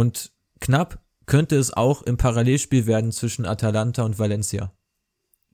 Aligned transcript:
Und 0.00 0.32
knapp 0.60 1.04
könnte 1.26 1.56
es 1.56 1.74
auch 1.74 2.00
im 2.00 2.16
Parallelspiel 2.16 2.86
werden 2.86 3.12
zwischen 3.12 3.44
Atalanta 3.44 4.02
und 4.02 4.18
Valencia. 4.18 4.72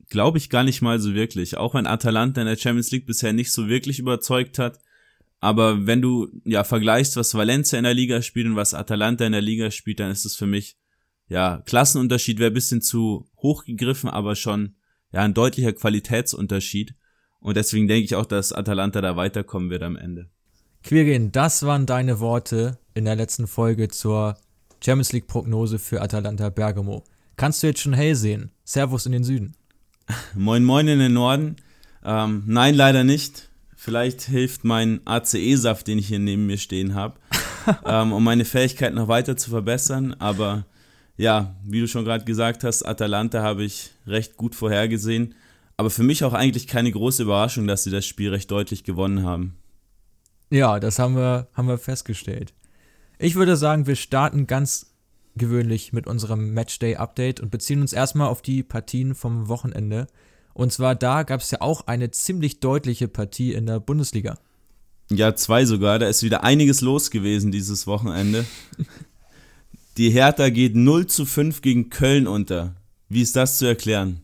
Glaube 0.08 0.38
ich 0.38 0.50
gar 0.50 0.62
nicht 0.62 0.82
mal 0.82 1.00
so 1.00 1.14
wirklich. 1.14 1.56
Auch 1.56 1.74
wenn 1.74 1.88
Atalanta 1.88 2.42
in 2.42 2.46
der 2.46 2.56
Champions 2.56 2.92
League 2.92 3.06
bisher 3.06 3.32
nicht 3.32 3.50
so 3.50 3.66
wirklich 3.66 3.98
überzeugt 3.98 4.60
hat. 4.60 4.78
Aber 5.40 5.88
wenn 5.88 6.00
du 6.00 6.28
ja 6.44 6.62
vergleichst, 6.62 7.16
was 7.16 7.34
Valencia 7.34 7.76
in 7.76 7.82
der 7.82 7.94
Liga 7.94 8.22
spielt 8.22 8.46
und 8.46 8.54
was 8.54 8.72
Atalanta 8.72 9.26
in 9.26 9.32
der 9.32 9.40
Liga 9.40 9.72
spielt, 9.72 9.98
dann 9.98 10.12
ist 10.12 10.24
es 10.24 10.36
für 10.36 10.46
mich 10.46 10.76
ja 11.26 11.60
Klassenunterschied 11.66 12.38
wäre 12.38 12.52
bisschen 12.52 12.82
zu 12.82 13.28
hoch 13.38 13.64
gegriffen, 13.64 14.08
aber 14.08 14.36
schon 14.36 14.76
ja 15.10 15.22
ein 15.22 15.34
deutlicher 15.34 15.72
Qualitätsunterschied. 15.72 16.94
Und 17.40 17.56
deswegen 17.56 17.88
denke 17.88 18.04
ich 18.04 18.14
auch, 18.14 18.26
dass 18.26 18.52
Atalanta 18.52 19.00
da 19.00 19.16
weiterkommen 19.16 19.70
wird 19.70 19.82
am 19.82 19.96
Ende. 19.96 20.30
Quirin, 20.84 21.32
das 21.32 21.66
waren 21.66 21.84
deine 21.84 22.20
Worte 22.20 22.78
in 22.96 23.04
der 23.04 23.14
letzten 23.14 23.46
Folge 23.46 23.88
zur 23.88 24.36
Champions 24.82 25.12
League 25.12 25.26
Prognose 25.26 25.78
für 25.78 26.00
Atalanta 26.00 26.48
Bergamo. 26.48 27.04
Kannst 27.36 27.62
du 27.62 27.66
jetzt 27.66 27.80
schon 27.80 27.92
hell 27.92 28.14
sehen? 28.14 28.50
Servus 28.64 29.04
in 29.04 29.12
den 29.12 29.22
Süden. 29.22 29.54
Moin 30.34 30.64
Moin 30.64 30.88
in 30.88 30.98
den 30.98 31.12
Norden. 31.12 31.56
Ähm, 32.02 32.44
nein, 32.46 32.74
leider 32.74 33.04
nicht. 33.04 33.50
Vielleicht 33.76 34.22
hilft 34.22 34.64
mein 34.64 35.00
ACE-Saft, 35.04 35.86
den 35.86 35.98
ich 35.98 36.08
hier 36.08 36.18
neben 36.18 36.46
mir 36.46 36.56
stehen 36.56 36.94
habe, 36.94 37.16
ähm, 37.84 38.12
um 38.12 38.24
meine 38.24 38.46
Fähigkeit 38.46 38.94
noch 38.94 39.08
weiter 39.08 39.36
zu 39.36 39.50
verbessern. 39.50 40.14
Aber 40.14 40.64
ja, 41.18 41.54
wie 41.64 41.80
du 41.80 41.88
schon 41.88 42.06
gerade 42.06 42.24
gesagt 42.24 42.64
hast, 42.64 42.82
Atalanta 42.82 43.42
habe 43.42 43.64
ich 43.64 43.90
recht 44.06 44.38
gut 44.38 44.54
vorhergesehen. 44.54 45.34
Aber 45.76 45.90
für 45.90 46.02
mich 46.02 46.24
auch 46.24 46.32
eigentlich 46.32 46.66
keine 46.66 46.90
große 46.90 47.24
Überraschung, 47.24 47.66
dass 47.66 47.84
sie 47.84 47.90
das 47.90 48.06
Spiel 48.06 48.30
recht 48.30 48.50
deutlich 48.50 48.84
gewonnen 48.84 49.24
haben. 49.24 49.58
Ja, 50.48 50.80
das 50.80 50.98
haben 50.98 51.16
wir, 51.16 51.48
haben 51.52 51.68
wir 51.68 51.76
festgestellt. 51.76 52.54
Ich 53.18 53.34
würde 53.34 53.56
sagen, 53.56 53.86
wir 53.86 53.96
starten 53.96 54.46
ganz 54.46 54.92
gewöhnlich 55.36 55.92
mit 55.92 56.06
unserem 56.06 56.52
Matchday-Update 56.52 57.40
und 57.40 57.50
beziehen 57.50 57.80
uns 57.80 57.92
erstmal 57.92 58.28
auf 58.28 58.42
die 58.42 58.62
Partien 58.62 59.14
vom 59.14 59.48
Wochenende. 59.48 60.06
Und 60.54 60.72
zwar 60.72 60.94
da 60.94 61.22
gab 61.22 61.40
es 61.40 61.50
ja 61.50 61.60
auch 61.60 61.86
eine 61.86 62.10
ziemlich 62.10 62.60
deutliche 62.60 63.08
Partie 63.08 63.52
in 63.52 63.66
der 63.66 63.80
Bundesliga. 63.80 64.38
Ja, 65.10 65.34
zwei 65.34 65.64
sogar. 65.64 65.98
Da 65.98 66.08
ist 66.08 66.22
wieder 66.22 66.44
einiges 66.44 66.80
los 66.80 67.10
gewesen 67.10 67.52
dieses 67.52 67.86
Wochenende. 67.86 68.44
die 69.96 70.10
Hertha 70.10 70.48
geht 70.48 70.74
0 70.74 71.06
zu 71.06 71.24
5 71.26 71.62
gegen 71.62 71.90
Köln 71.90 72.26
unter. 72.26 72.74
Wie 73.08 73.22
ist 73.22 73.36
das 73.36 73.58
zu 73.58 73.66
erklären? 73.66 74.20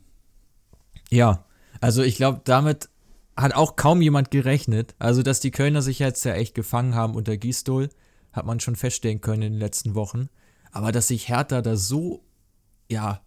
Ja, 1.10 1.44
also 1.80 2.02
ich 2.02 2.16
glaube, 2.16 2.40
damit 2.44 2.88
hat 3.36 3.54
auch 3.54 3.76
kaum 3.76 4.02
jemand 4.02 4.30
gerechnet. 4.30 4.94
Also, 4.98 5.22
dass 5.22 5.40
die 5.40 5.50
Kölner 5.50 5.82
sich 5.82 5.98
jetzt 5.98 6.24
ja 6.24 6.34
echt 6.34 6.54
gefangen 6.54 6.94
haben 6.94 7.14
unter 7.14 7.36
Gistol, 7.36 7.90
hat 8.32 8.46
man 8.46 8.60
schon 8.60 8.76
feststellen 8.76 9.20
können 9.20 9.42
in 9.42 9.52
den 9.52 9.60
letzten 9.60 9.94
Wochen. 9.94 10.28
Aber 10.70 10.92
dass 10.92 11.08
sich 11.08 11.28
Hertha 11.28 11.60
da 11.62 11.76
so, 11.76 12.24
ja, 12.90 13.20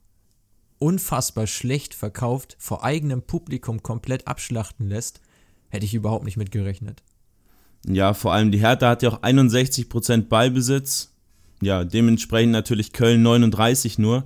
unfassbar 0.80 1.48
schlecht 1.48 1.94
verkauft, 1.94 2.58
vor 2.60 2.84
eigenem 2.84 3.22
Publikum 3.22 3.84
komplett 3.84 4.28
abschlachten 4.28 4.90
lässt, 4.90 5.22
hätte 5.70 5.86
ich 5.86 5.94
überhaupt 5.94 6.26
nicht 6.26 6.38
mit 6.38 6.52
gerechnet. 6.52 7.04
Ja, 7.88 8.14
vor 8.14 8.34
allem 8.34 8.52
die 8.52 8.60
Hertha 8.60 8.90
hat 8.90 9.04
ja 9.04 9.10
auch 9.10 9.22
61% 9.22 10.24
Ballbesitz. 10.28 11.14
Ja, 11.62 11.84
dementsprechend 11.84 12.52
natürlich 12.52 12.94
Köln 12.94 13.22
39 13.22 14.00
nur. 14.00 14.26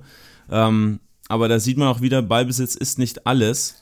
Ähm, 0.50 1.00
aber 1.28 1.48
da 1.48 1.60
sieht 1.60 1.76
man 1.76 1.88
auch 1.88 2.00
wieder, 2.00 2.22
Ballbesitz 2.22 2.74
ist 2.74 2.98
nicht 2.98 3.26
alles. 3.26 3.76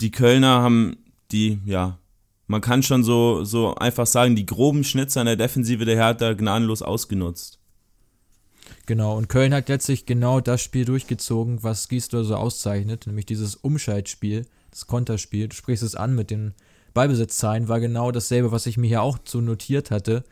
Die 0.00 0.10
Kölner 0.10 0.60
haben 0.62 0.96
die, 1.30 1.60
ja, 1.64 1.99
man 2.50 2.60
kann 2.60 2.82
schon 2.82 3.04
so, 3.04 3.44
so 3.44 3.76
einfach 3.76 4.08
sagen, 4.08 4.34
die 4.34 4.44
groben 4.44 4.82
Schnitzer 4.82 5.20
in 5.20 5.26
der 5.26 5.36
Defensive 5.36 5.84
der 5.84 5.94
Hertha 5.94 6.32
gnadenlos 6.32 6.82
ausgenutzt. 6.82 7.60
Genau, 8.86 9.16
und 9.16 9.28
Köln 9.28 9.54
hat 9.54 9.68
letztlich 9.68 10.04
genau 10.04 10.40
das 10.40 10.60
Spiel 10.60 10.84
durchgezogen, 10.84 11.62
was 11.62 11.88
Gisdol 11.88 12.24
so 12.24 12.34
auszeichnet, 12.34 13.06
nämlich 13.06 13.26
dieses 13.26 13.54
Umschaltspiel, 13.54 14.46
das 14.72 14.88
Konterspiel. 14.88 15.46
Du 15.46 15.54
sprichst 15.54 15.84
es 15.84 15.94
an 15.94 16.16
mit 16.16 16.32
den 16.32 16.54
Ballbesitzzahlen, 16.92 17.68
war 17.68 17.78
genau 17.78 18.10
dasselbe, 18.10 18.50
was 18.50 18.66
ich 18.66 18.76
mir 18.76 18.88
hier 18.88 19.02
auch 19.02 19.18
so 19.24 19.40
notiert 19.40 19.92
hatte. 19.92 20.24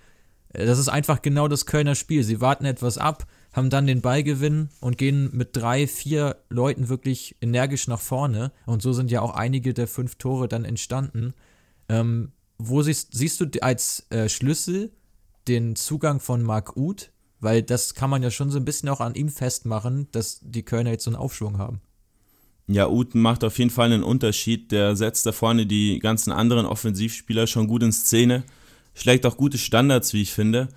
Äh, 0.52 0.66
das 0.66 0.80
ist 0.80 0.88
einfach 0.88 1.22
genau 1.22 1.46
das 1.46 1.66
Kölner 1.66 1.94
Spiel. 1.94 2.24
Sie 2.24 2.40
warten 2.40 2.64
etwas 2.64 2.98
ab, 2.98 3.28
haben 3.52 3.70
dann 3.70 3.86
den 3.86 4.00
Ballgewinn 4.00 4.70
und 4.80 4.98
gehen 4.98 5.30
mit 5.32 5.50
drei, 5.52 5.86
vier 5.86 6.34
Leuten 6.48 6.88
wirklich 6.88 7.36
energisch 7.40 7.86
nach 7.86 8.00
vorne. 8.00 8.50
Und 8.66 8.82
so 8.82 8.92
sind 8.92 9.12
ja 9.12 9.20
auch 9.20 9.36
einige 9.36 9.72
der 9.72 9.86
fünf 9.86 10.16
Tore 10.16 10.48
dann 10.48 10.64
entstanden. 10.64 11.32
Ähm, 11.88 12.32
wo 12.58 12.82
siehst, 12.82 13.10
siehst 13.12 13.40
du 13.40 13.46
als 13.60 14.06
äh, 14.10 14.28
Schlüssel 14.28 14.92
den 15.46 15.76
Zugang 15.76 16.20
von 16.20 16.42
Marc 16.42 16.76
Uth? 16.76 17.10
Weil 17.40 17.62
das 17.62 17.94
kann 17.94 18.10
man 18.10 18.22
ja 18.22 18.30
schon 18.30 18.50
so 18.50 18.58
ein 18.58 18.64
bisschen 18.64 18.88
auch 18.88 19.00
an 19.00 19.14
ihm 19.14 19.28
festmachen, 19.28 20.08
dass 20.10 20.40
die 20.42 20.64
Kölner 20.64 20.90
jetzt 20.90 21.04
so 21.04 21.10
einen 21.10 21.16
Aufschwung 21.16 21.58
haben. 21.58 21.80
Ja, 22.66 22.88
Uth 22.88 23.14
macht 23.14 23.44
auf 23.44 23.58
jeden 23.58 23.70
Fall 23.70 23.92
einen 23.92 24.02
Unterschied. 24.02 24.72
Der 24.72 24.96
setzt 24.96 25.24
da 25.24 25.32
vorne 25.32 25.64
die 25.64 26.00
ganzen 26.00 26.32
anderen 26.32 26.66
Offensivspieler 26.66 27.46
schon 27.46 27.68
gut 27.68 27.82
in 27.82 27.92
Szene. 27.92 28.44
Schlägt 28.94 29.24
auch 29.24 29.36
gute 29.36 29.56
Standards, 29.56 30.12
wie 30.12 30.22
ich 30.22 30.32
finde. 30.32 30.68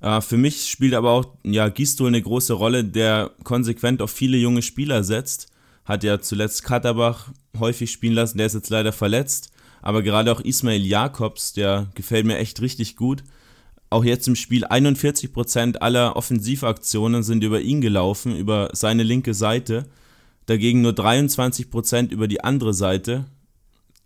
Äh, 0.00 0.20
für 0.20 0.36
mich 0.36 0.68
spielt 0.68 0.94
aber 0.94 1.10
auch 1.10 1.34
ja, 1.42 1.68
Gistol 1.68 2.08
eine 2.08 2.22
große 2.22 2.52
Rolle, 2.52 2.84
der 2.84 3.32
konsequent 3.42 4.02
auf 4.02 4.10
viele 4.10 4.36
junge 4.36 4.62
Spieler 4.62 5.02
setzt. 5.02 5.48
Hat 5.84 6.04
ja 6.04 6.20
zuletzt 6.20 6.62
Katterbach 6.62 7.30
häufig 7.58 7.90
spielen 7.90 8.14
lassen, 8.14 8.38
der 8.38 8.46
ist 8.46 8.54
jetzt 8.54 8.70
leider 8.70 8.92
verletzt. 8.92 9.50
Aber 9.82 10.02
gerade 10.02 10.32
auch 10.32 10.40
Ismail 10.40 10.84
Jakobs, 10.84 11.52
der 11.52 11.88
gefällt 11.94 12.26
mir 12.26 12.38
echt 12.38 12.60
richtig 12.60 12.96
gut. 12.96 13.24
Auch 13.88 14.04
jetzt 14.04 14.28
im 14.28 14.36
Spiel 14.36 14.64
41% 14.64 15.78
aller 15.78 16.16
Offensivaktionen 16.16 17.22
sind 17.22 17.42
über 17.42 17.60
ihn 17.60 17.80
gelaufen, 17.80 18.36
über 18.36 18.70
seine 18.72 19.02
linke 19.02 19.34
Seite. 19.34 19.86
Dagegen 20.46 20.80
nur 20.82 20.92
23% 20.92 22.10
über 22.10 22.28
die 22.28 22.42
andere 22.42 22.72
Seite. 22.72 23.26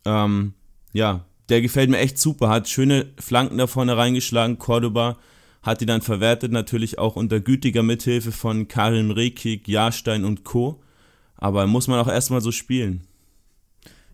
Ähm, 0.04 0.54
ja, 0.92 1.24
der 1.48 1.60
gefällt 1.60 1.90
mir 1.90 1.98
echt 1.98 2.18
super. 2.18 2.48
Hat 2.48 2.68
schöne 2.68 3.06
Flanken 3.18 3.58
da 3.58 3.66
vorne 3.66 3.96
reingeschlagen. 3.96 4.58
Cordoba 4.58 5.18
hat 5.62 5.80
die 5.80 5.86
dann 5.86 6.02
verwertet, 6.02 6.52
natürlich 6.52 6.98
auch 6.98 7.16
unter 7.16 7.40
gütiger 7.40 7.82
Mithilfe 7.82 8.32
von 8.32 8.68
Karim 8.68 9.10
Rekik, 9.10 9.66
Jahrstein 9.66 10.24
und 10.24 10.44
Co. 10.44 10.82
Aber 11.36 11.66
muss 11.66 11.88
man 11.88 11.98
auch 11.98 12.08
erstmal 12.08 12.40
so 12.40 12.52
spielen. 12.52 13.02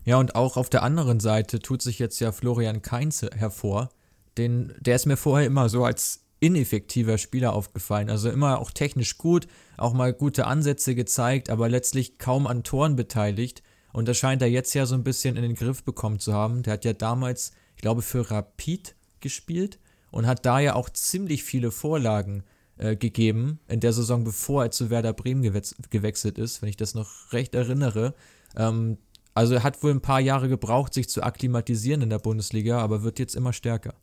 Ja, 0.03 0.17
und 0.17 0.35
auch 0.35 0.57
auf 0.57 0.69
der 0.69 0.83
anderen 0.83 1.19
Seite 1.19 1.59
tut 1.59 1.81
sich 1.81 1.99
jetzt 1.99 2.19
ja 2.19 2.31
Florian 2.31 2.81
Kainze 2.81 3.29
hervor. 3.35 3.89
Den, 4.37 4.73
der 4.79 4.95
ist 4.95 5.05
mir 5.05 5.17
vorher 5.17 5.45
immer 5.45 5.69
so 5.69 5.85
als 5.85 6.21
ineffektiver 6.39 7.17
Spieler 7.17 7.53
aufgefallen. 7.53 8.09
Also 8.09 8.29
immer 8.29 8.59
auch 8.59 8.71
technisch 8.71 9.17
gut, 9.17 9.47
auch 9.77 9.93
mal 9.93 10.11
gute 10.11 10.47
Ansätze 10.47 10.95
gezeigt, 10.95 11.49
aber 11.49 11.69
letztlich 11.69 12.17
kaum 12.17 12.47
an 12.47 12.63
Toren 12.63 12.95
beteiligt. 12.95 13.61
Und 13.93 14.07
das 14.07 14.17
scheint 14.17 14.41
er 14.41 14.47
jetzt 14.47 14.73
ja 14.73 14.85
so 14.85 14.95
ein 14.95 15.03
bisschen 15.03 15.35
in 15.35 15.43
den 15.43 15.55
Griff 15.55 15.83
bekommen 15.83 16.19
zu 16.19 16.33
haben. 16.33 16.63
Der 16.63 16.73
hat 16.73 16.85
ja 16.85 16.93
damals, 16.93 17.51
ich 17.75 17.81
glaube, 17.81 18.01
für 18.01 18.31
Rapid 18.31 18.95
gespielt 19.19 19.79
und 20.09 20.25
hat 20.25 20.45
da 20.45 20.59
ja 20.59 20.73
auch 20.73 20.89
ziemlich 20.89 21.43
viele 21.43 21.69
Vorlagen 21.69 22.43
äh, 22.77 22.95
gegeben 22.95 23.59
in 23.67 23.79
der 23.79 23.93
Saison, 23.93 24.23
bevor 24.23 24.63
er 24.63 24.71
zu 24.71 24.89
Werder 24.89 25.13
Bremen 25.13 25.43
gewechselt 25.43 26.39
ist, 26.39 26.61
wenn 26.61 26.69
ich 26.69 26.77
das 26.77 26.95
noch 26.95 27.31
recht 27.33 27.53
erinnere. 27.53 28.15
Ähm, 28.55 28.97
also 29.33 29.53
er 29.55 29.63
hat 29.63 29.81
wohl 29.83 29.91
ein 29.91 30.01
paar 30.01 30.19
Jahre 30.19 30.49
gebraucht, 30.49 30.93
sich 30.93 31.09
zu 31.09 31.23
akklimatisieren 31.23 32.01
in 32.01 32.09
der 32.09 32.19
Bundesliga, 32.19 32.79
aber 32.79 33.03
wird 33.03 33.19
jetzt 33.19 33.35
immer 33.35 33.53
stärker. 33.53 33.93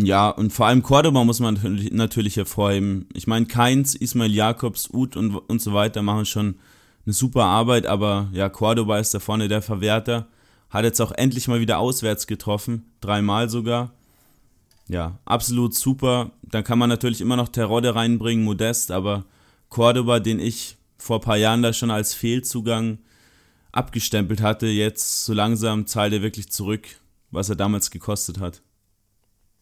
Ja, 0.00 0.30
und 0.30 0.52
vor 0.52 0.66
allem 0.66 0.82
Cordoba 0.82 1.24
muss 1.24 1.40
man 1.40 1.58
natürlich 1.90 2.36
hervorheben. 2.36 3.08
Ich 3.14 3.26
meine, 3.26 3.46
Keins, 3.46 3.96
Ismail 3.96 4.32
Jakobs, 4.32 4.88
Uth 4.92 5.16
und, 5.16 5.34
und 5.34 5.60
so 5.60 5.74
weiter 5.74 6.02
machen 6.02 6.24
schon 6.24 6.56
eine 7.04 7.12
super 7.12 7.44
Arbeit, 7.44 7.86
aber 7.86 8.28
ja, 8.32 8.48
Cordoba 8.48 8.98
ist 8.98 9.12
da 9.12 9.18
vorne 9.18 9.48
der 9.48 9.60
Verwerter. 9.60 10.28
Hat 10.70 10.84
jetzt 10.84 11.00
auch 11.00 11.12
endlich 11.12 11.48
mal 11.48 11.60
wieder 11.60 11.78
auswärts 11.78 12.26
getroffen, 12.26 12.84
dreimal 13.00 13.48
sogar. 13.48 13.92
Ja, 14.86 15.18
absolut 15.24 15.74
super. 15.74 16.30
Dann 16.42 16.64
kann 16.64 16.78
man 16.78 16.88
natürlich 16.88 17.20
immer 17.20 17.36
noch 17.36 17.48
Terodde 17.48 17.94
reinbringen, 17.94 18.44
Modest, 18.44 18.90
aber 18.90 19.24
Cordoba, 19.68 20.20
den 20.20 20.38
ich 20.38 20.76
vor 20.96 21.18
ein 21.18 21.22
paar 21.22 21.36
Jahren 21.36 21.62
da 21.62 21.72
schon 21.72 21.90
als 21.90 22.14
Fehlzugang 22.14 22.98
abgestempelt 23.78 24.42
hatte, 24.42 24.66
jetzt 24.66 25.24
so 25.24 25.32
langsam 25.32 25.86
zahlt 25.86 26.12
er 26.12 26.22
wirklich 26.22 26.50
zurück, 26.50 26.88
was 27.30 27.48
er 27.48 27.56
damals 27.56 27.90
gekostet 27.90 28.40
hat. 28.40 28.62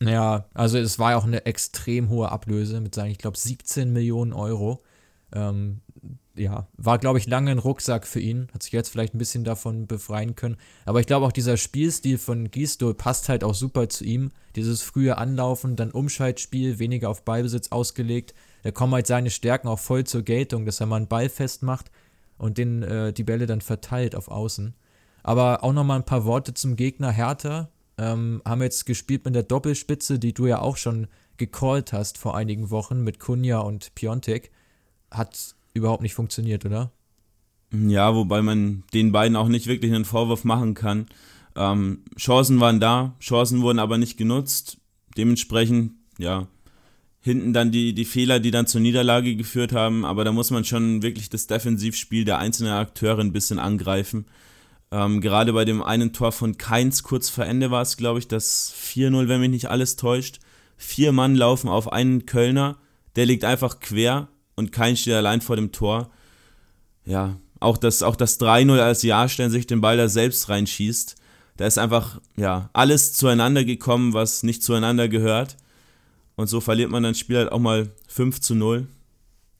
Ja, 0.01 0.47
also 0.53 0.79
es 0.79 0.99
war 0.99 1.13
ja 1.13 1.17
auch 1.17 1.25
eine 1.25 1.47
extrem 1.47 2.09
hohe 2.09 2.31
Ablöse 2.31 2.81
mit 2.81 2.95
seinen, 2.95 3.13
ich 3.13 3.19
glaube, 3.19 3.39
17 3.39 3.93
Millionen 3.93 4.33
Euro. 4.33 4.83
Ähm, 5.33 5.81
ja, 6.37 6.69
war, 6.77 6.99
glaube 6.99 7.19
ich, 7.19 7.27
lange 7.27 7.51
ein 7.51 7.59
Rucksack 7.59 8.07
für 8.07 8.21
ihn. 8.21 8.49
Hat 8.53 8.63
sich 8.63 8.73
jetzt 8.73 8.91
vielleicht 8.91 9.15
ein 9.15 9.19
bisschen 9.19 9.45
davon 9.45 9.87
befreien 9.87 10.37
können. 10.37 10.59
Aber 10.85 11.01
ich 11.01 11.07
glaube 11.07 11.27
auch 11.27 11.33
dieser 11.33 11.57
Spielstil 11.57 12.19
von 12.19 12.51
Gisdol 12.51 12.95
passt 12.95 13.29
halt 13.29 13.43
auch 13.43 13.55
super 13.55 13.89
zu 13.89 14.05
ihm. 14.05 14.31
Dieses 14.55 14.83
frühe 14.83 15.17
Anlaufen, 15.17 15.77
dann 15.77 15.91
Umschaltspiel, 15.91 16.79
weniger 16.79 17.09
auf 17.09 17.25
Ballbesitz 17.25 17.69
ausgelegt. 17.69 18.35
Da 18.63 18.71
kommen 18.71 18.93
halt 18.93 19.07
seine 19.07 19.31
Stärken 19.31 19.69
auch 19.69 19.79
voll 19.79 20.05
zur 20.05 20.23
Geltung, 20.23 20.67
dass 20.67 20.81
er 20.81 20.87
mal 20.87 20.97
einen 20.97 21.09
Ball 21.09 21.29
festmacht 21.29 21.91
und 22.39 22.59
den, 22.59 22.83
äh, 22.83 23.13
die 23.13 23.25
Bälle 23.25 23.47
dann 23.47 23.61
verteilt 23.61 24.15
auf 24.15 24.29
Außen. 24.29 24.75
Aber 25.23 25.65
auch 25.65 25.73
nochmal 25.73 25.99
ein 25.99 26.07
paar 26.07 26.25
Worte 26.25 26.55
zum 26.55 26.77
Gegner 26.77 27.11
Hertha. 27.11 27.69
Ähm, 27.99 28.43
haben 28.45 28.63
jetzt 28.63 28.85
gespielt 28.85 29.25
mit 29.25 29.35
der 29.35 29.43
Doppelspitze, 29.43 30.19
die 30.19 30.35
du 30.35 30.47
ja 30.47 30.61
auch 30.61 30.77
schon 30.77 31.07
gecallt 31.37 31.93
hast 31.93 32.19
vor 32.19 32.37
einigen 32.37 32.71
Wochen 32.71 33.03
mit 33.03 33.19
Kunja 33.19 33.59
und 33.61 33.95
Piontek, 33.95 34.51
hat 35.11 35.55
überhaupt 35.75 36.03
nicht 36.03 36.15
funktioniert, 36.15 36.65
oder? 36.65 36.91
Ja, 37.73 38.15
wobei 38.15 38.43
man 38.43 38.85
den 38.95 39.13
beiden 39.13 39.37
auch 39.37 39.49
nicht 39.49 39.67
wirklich 39.67 39.93
einen 39.93 40.05
Vorwurf 40.05 40.45
machen 40.45 40.75
kann. 40.75 41.07
Ähm, 41.55 42.05
Chancen 42.17 42.61
waren 42.61 42.81
da, 42.81 43.15
Chancen 43.21 43.63
wurden 43.63 43.79
aber 43.79 43.99
nicht 43.99 44.17
genutzt. 44.17 44.79
Dementsprechend, 45.17 45.93
ja, 46.19 46.47
hinten 47.27 47.53
dann 47.53 47.73
die, 47.73 47.93
die 47.93 48.05
Fehler, 48.05 48.39
die 48.39 48.53
dann 48.53 48.69
zur 48.69 48.81
Niederlage 48.81 49.35
geführt 49.35 49.73
haben. 49.73 50.05
Aber 50.05 50.25
da 50.25 50.31
muss 50.31 50.53
man 50.53 50.65
schon 50.65 51.03
wirklich 51.03 51.29
das 51.29 51.49
Defensivspiel 51.49 52.25
der 52.25 52.39
einzelnen 52.39 52.73
Akteure 52.73 53.19
ein 53.19 53.33
bisschen 53.33 53.59
angreifen. 53.59 54.27
Ähm, 54.93 55.21
gerade 55.21 55.53
bei 55.53 55.65
dem 55.65 55.83
einen 55.83 56.13
Tor 56.13 56.31
von 56.31 56.57
Keins 56.57 57.03
kurz 57.03 57.29
vor 57.29 57.45
Ende 57.45 57.73
war 57.73 57.83
es, 57.83 57.97
glaube 57.97 58.21
ich, 58.21 58.29
das 58.29 58.73
4-0, 58.73 59.27
wenn 59.27 59.41
mich 59.41 59.51
nicht 59.51 59.69
alles 59.69 59.97
täuscht. 59.97 60.39
Vier 60.77 61.11
Mann 61.11 61.35
laufen 61.35 61.69
auf 61.69 61.93
einen 61.93 62.27
Kölner, 62.27 62.77
der 63.17 63.27
liegt 63.27 63.45
einfach 63.45 63.81
quer 63.81 64.29
und 64.55 64.71
Kein 64.71 64.97
steht 64.97 65.15
allein 65.15 65.41
vor 65.41 65.57
dem 65.57 65.73
Tor. 65.73 66.13
Ja, 67.05 67.41
auch 67.59 67.77
das, 67.77 68.05
auch 68.05 68.15
das 68.15 68.39
3-0 68.39 68.79
als 68.79 69.03
Jahrstellen 69.03 69.51
sich 69.51 69.67
den 69.67 69.81
Ball 69.81 69.97
da 69.97 70.09
selbst 70.09 70.49
reinschießt. 70.49 71.17
Da 71.57 71.67
ist 71.67 71.79
einfach, 71.79 72.21
ja, 72.37 72.71
alles 72.73 73.15
zueinander 73.15 73.65
gekommen, 73.65 74.13
was 74.13 74.45
nicht 74.45 74.63
zueinander 74.63 75.09
gehört. 75.09 75.57
Und 76.37 76.49
so 76.49 76.61
verliert 76.61 76.91
man 76.91 77.03
dann 77.03 77.15
Spiel 77.15 77.39
halt 77.39 77.53
auch 77.53 77.59
mal 77.59 77.91
5 78.09 78.41
zu 78.41 78.55
0. 78.55 78.87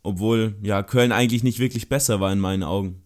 Obwohl, 0.03 0.55
ja, 0.63 0.83
Köln 0.83 1.11
eigentlich 1.11 1.43
nicht 1.43 1.59
wirklich 1.59 1.89
besser 1.89 2.21
war 2.21 2.33
in 2.33 2.39
meinen 2.39 2.63
Augen. 2.63 3.03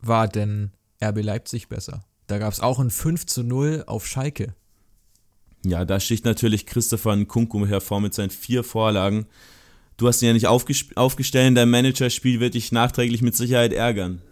War 0.00 0.28
denn 0.28 0.72
RB 1.02 1.22
Leipzig 1.22 1.68
besser? 1.68 2.04
Da 2.26 2.38
gab 2.38 2.52
es 2.52 2.60
auch 2.60 2.78
ein 2.78 2.90
5 2.90 3.24
zu 3.24 3.42
0 3.42 3.84
auf 3.86 4.06
Schalke. 4.06 4.54
Ja, 5.64 5.84
da 5.84 5.98
sticht 6.00 6.24
natürlich 6.24 6.66
Christopher 6.66 7.16
Nkunku 7.16 7.66
hervor 7.66 8.00
mit 8.00 8.14
seinen 8.14 8.30
vier 8.30 8.62
Vorlagen. 8.62 9.26
Du 9.96 10.06
hast 10.06 10.22
ihn 10.22 10.26
ja 10.28 10.32
nicht 10.32 10.46
aufgestellt, 10.46 11.56
dein 11.56 11.70
Managerspiel 11.70 12.38
wird 12.38 12.54
dich 12.54 12.70
nachträglich 12.70 13.22
mit 13.22 13.34
Sicherheit 13.34 13.72
ärgern. 13.72 14.22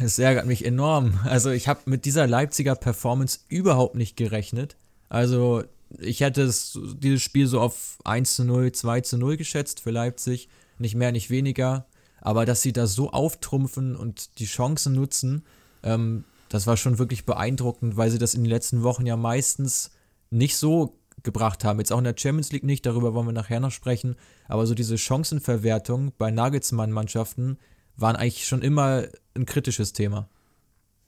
Es 0.00 0.18
ärgert 0.18 0.46
mich 0.46 0.64
enorm. 0.64 1.20
Also 1.24 1.50
ich 1.50 1.68
habe 1.68 1.82
mit 1.84 2.06
dieser 2.06 2.26
Leipziger 2.26 2.74
Performance 2.74 3.40
überhaupt 3.48 3.94
nicht 3.94 4.16
gerechnet. 4.16 4.76
Also 5.08 5.62
ich 5.98 6.20
hätte 6.20 6.42
es, 6.42 6.78
dieses 6.96 7.22
Spiel 7.22 7.46
so 7.46 7.60
auf 7.60 7.98
1 8.04 8.36
zu 8.36 8.44
0, 8.44 8.72
2 8.72 9.00
zu 9.02 9.18
0 9.18 9.36
geschätzt 9.36 9.80
für 9.80 9.90
Leipzig. 9.90 10.48
Nicht 10.78 10.94
mehr, 10.94 11.12
nicht 11.12 11.30
weniger. 11.30 11.86
Aber 12.20 12.46
dass 12.46 12.62
sie 12.62 12.72
da 12.72 12.86
so 12.86 13.10
auftrumpfen 13.10 13.96
und 13.96 14.38
die 14.38 14.46
Chancen 14.46 14.94
nutzen, 14.94 15.44
ähm, 15.82 16.24
das 16.48 16.66
war 16.66 16.76
schon 16.76 16.98
wirklich 16.98 17.24
beeindruckend, 17.24 17.96
weil 17.96 18.10
sie 18.10 18.18
das 18.18 18.34
in 18.34 18.44
den 18.44 18.50
letzten 18.50 18.82
Wochen 18.82 19.06
ja 19.06 19.16
meistens 19.16 19.90
nicht 20.30 20.56
so 20.56 20.98
gebracht 21.22 21.64
haben. 21.64 21.78
Jetzt 21.78 21.92
auch 21.92 21.98
in 21.98 22.04
der 22.04 22.14
Champions 22.16 22.52
League 22.52 22.64
nicht, 22.64 22.86
darüber 22.86 23.14
wollen 23.14 23.26
wir 23.26 23.32
nachher 23.32 23.60
noch 23.60 23.70
sprechen. 23.70 24.16
Aber 24.48 24.66
so 24.66 24.74
diese 24.74 24.98
Chancenverwertung 24.98 26.12
bei 26.18 26.30
Nagelsmann-Mannschaften 26.30 27.58
waren 27.96 28.16
eigentlich 28.16 28.46
schon 28.46 28.62
immer 28.62 29.04
ein 29.34 29.46
kritisches 29.46 29.92
Thema. 29.92 30.28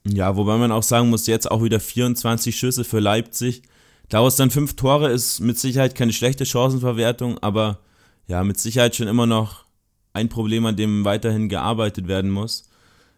Ja, 0.07 0.35
wobei 0.35 0.57
man 0.57 0.71
auch 0.71 0.83
sagen 0.83 1.09
muss, 1.09 1.27
jetzt 1.27 1.49
auch 1.49 1.63
wieder 1.63 1.79
24 1.79 2.55
Schüsse 2.55 2.83
für 2.83 2.99
Leipzig. 2.99 3.63
Daraus 4.09 4.35
dann 4.35 4.51
fünf 4.51 4.75
Tore 4.75 5.09
ist 5.09 5.39
mit 5.39 5.57
Sicherheit 5.57 5.95
keine 5.95 6.13
schlechte 6.13 6.45
Chancenverwertung, 6.45 7.39
aber 7.39 7.79
ja, 8.27 8.43
mit 8.43 8.59
Sicherheit 8.59 8.95
schon 8.95 9.07
immer 9.07 9.25
noch 9.25 9.65
ein 10.13 10.29
Problem, 10.29 10.65
an 10.65 10.75
dem 10.75 11.05
weiterhin 11.05 11.49
gearbeitet 11.49 12.07
werden 12.07 12.31
muss. 12.31 12.69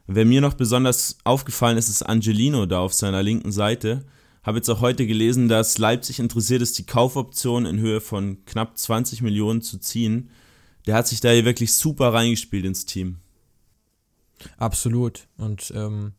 Wer 0.08 0.26
mir 0.26 0.42
noch 0.42 0.54
besonders 0.54 1.18
aufgefallen 1.26 1.78
ist, 1.78 1.90
ist 1.90 2.02
Angelino 2.02 2.66
da 2.66 2.80
auf 2.80 2.94
seiner 2.94 3.22
linken 3.22 3.52
Seite. 3.52 4.06
Habe 4.42 4.58
jetzt 4.58 4.70
auch 4.70 4.80
heute 4.80 5.06
gelesen, 5.06 5.50
dass 5.50 5.78
Leipzig 5.78 6.20
interessiert 6.20 6.62
ist, 6.62 6.78
die 6.78 6.86
Kaufoption 6.86 7.66
in 7.66 7.80
Höhe 7.80 8.00
von 8.00 8.46
knapp 8.46 8.78
20 8.78 9.22
Millionen 9.22 9.62
zu 9.62 9.78
ziehen. 9.78 10.30
Der 10.86 10.96
hat 10.96 11.08
sich 11.08 11.20
da 11.20 11.32
hier 11.32 11.44
wirklich 11.44 11.74
super 11.74 12.14
reingespielt 12.14 12.66
ins 12.66 12.86
Team. 12.86 13.18
Absolut. 14.58 15.28
Und 15.38 15.74
ähm, 15.76 16.14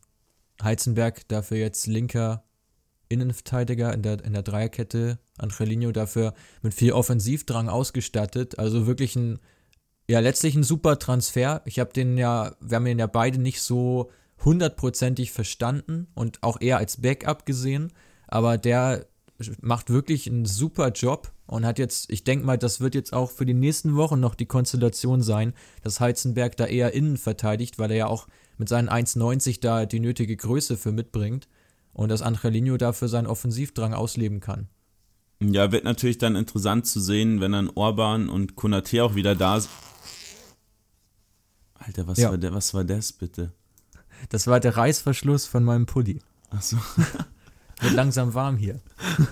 Heizenberg 0.61 1.27
dafür 1.27 1.57
jetzt 1.57 1.87
linker 1.87 2.43
Innenverteidiger 3.09 3.93
in 3.93 4.01
der, 4.01 4.23
in 4.23 4.33
der 4.33 4.43
Dreierkette. 4.43 5.19
Angelino 5.37 5.91
dafür 5.91 6.33
mit 6.61 6.73
viel 6.73 6.93
Offensivdrang 6.93 7.69
ausgestattet. 7.69 8.59
Also 8.59 8.87
wirklich 8.87 9.15
ein, 9.15 9.39
ja, 10.07 10.19
letztlich 10.19 10.55
ein 10.55 10.63
super 10.63 10.99
Transfer. 10.99 11.61
Ich 11.65 11.79
habe 11.79 11.91
den 11.91 12.17
ja, 12.17 12.55
wir 12.61 12.77
haben 12.77 12.87
ihn 12.87 12.99
ja 12.99 13.07
beide 13.07 13.39
nicht 13.39 13.61
so 13.61 14.11
hundertprozentig 14.43 15.31
verstanden 15.31 16.07
und 16.13 16.41
auch 16.43 16.61
eher 16.61 16.77
als 16.77 17.01
Backup 17.01 17.45
gesehen 17.45 17.91
aber 18.29 18.57
der 18.57 19.07
macht 19.61 19.89
wirklich 19.89 20.27
einen 20.27 20.45
super 20.45 20.89
Job 20.89 21.31
und 21.47 21.65
hat 21.65 21.79
jetzt, 21.79 22.11
ich 22.11 22.23
denke 22.23 22.45
mal, 22.45 22.57
das 22.57 22.79
wird 22.79 22.93
jetzt 22.93 23.13
auch 23.13 23.31
für 23.31 23.45
die 23.45 23.53
nächsten 23.53 23.95
Wochen 23.95 24.19
noch 24.19 24.35
die 24.35 24.45
Konstellation 24.45 25.21
sein, 25.21 25.53
dass 25.81 25.99
Heizenberg 25.99 26.55
da 26.57 26.65
eher 26.65 26.93
innen 26.93 27.17
verteidigt, 27.17 27.79
weil 27.79 27.91
er 27.91 27.97
ja 27.97 28.07
auch 28.07 28.27
mit 28.57 28.69
seinen 28.69 28.89
1,90 28.89 29.61
da 29.61 29.85
die 29.85 29.99
nötige 29.99 30.35
Größe 30.35 30.77
für 30.77 30.91
mitbringt 30.91 31.47
und 31.99 32.07
dass 32.07 32.21
Angelino 32.21 32.77
dafür 32.77 33.09
seinen 33.09 33.27
Offensivdrang 33.27 33.93
ausleben 33.93 34.39
kann. 34.39 34.69
Ja, 35.41 35.73
wird 35.73 35.83
natürlich 35.83 36.17
dann 36.17 36.37
interessant 36.37 36.87
zu 36.87 37.01
sehen, 37.01 37.41
wenn 37.41 37.51
dann 37.51 37.69
Orban 37.75 38.29
und 38.29 38.55
Konate 38.55 39.03
auch 39.03 39.15
wieder 39.15 39.35
da 39.35 39.59
sind. 39.59 39.71
Alter, 41.73 42.07
was, 42.07 42.17
ja. 42.17 42.29
war 42.29 42.37
der, 42.37 42.53
was 42.53 42.73
war 42.73 42.85
das 42.85 43.11
bitte? 43.11 43.51
Das 44.29 44.47
war 44.47 44.61
der 44.61 44.77
Reißverschluss 44.77 45.45
von 45.45 45.65
meinem 45.65 45.87
Pulli. 45.87 46.21
Achso. 46.49 46.77
Wird 47.81 47.93
langsam 47.93 48.33
warm 48.33 48.57
hier. 48.57 48.79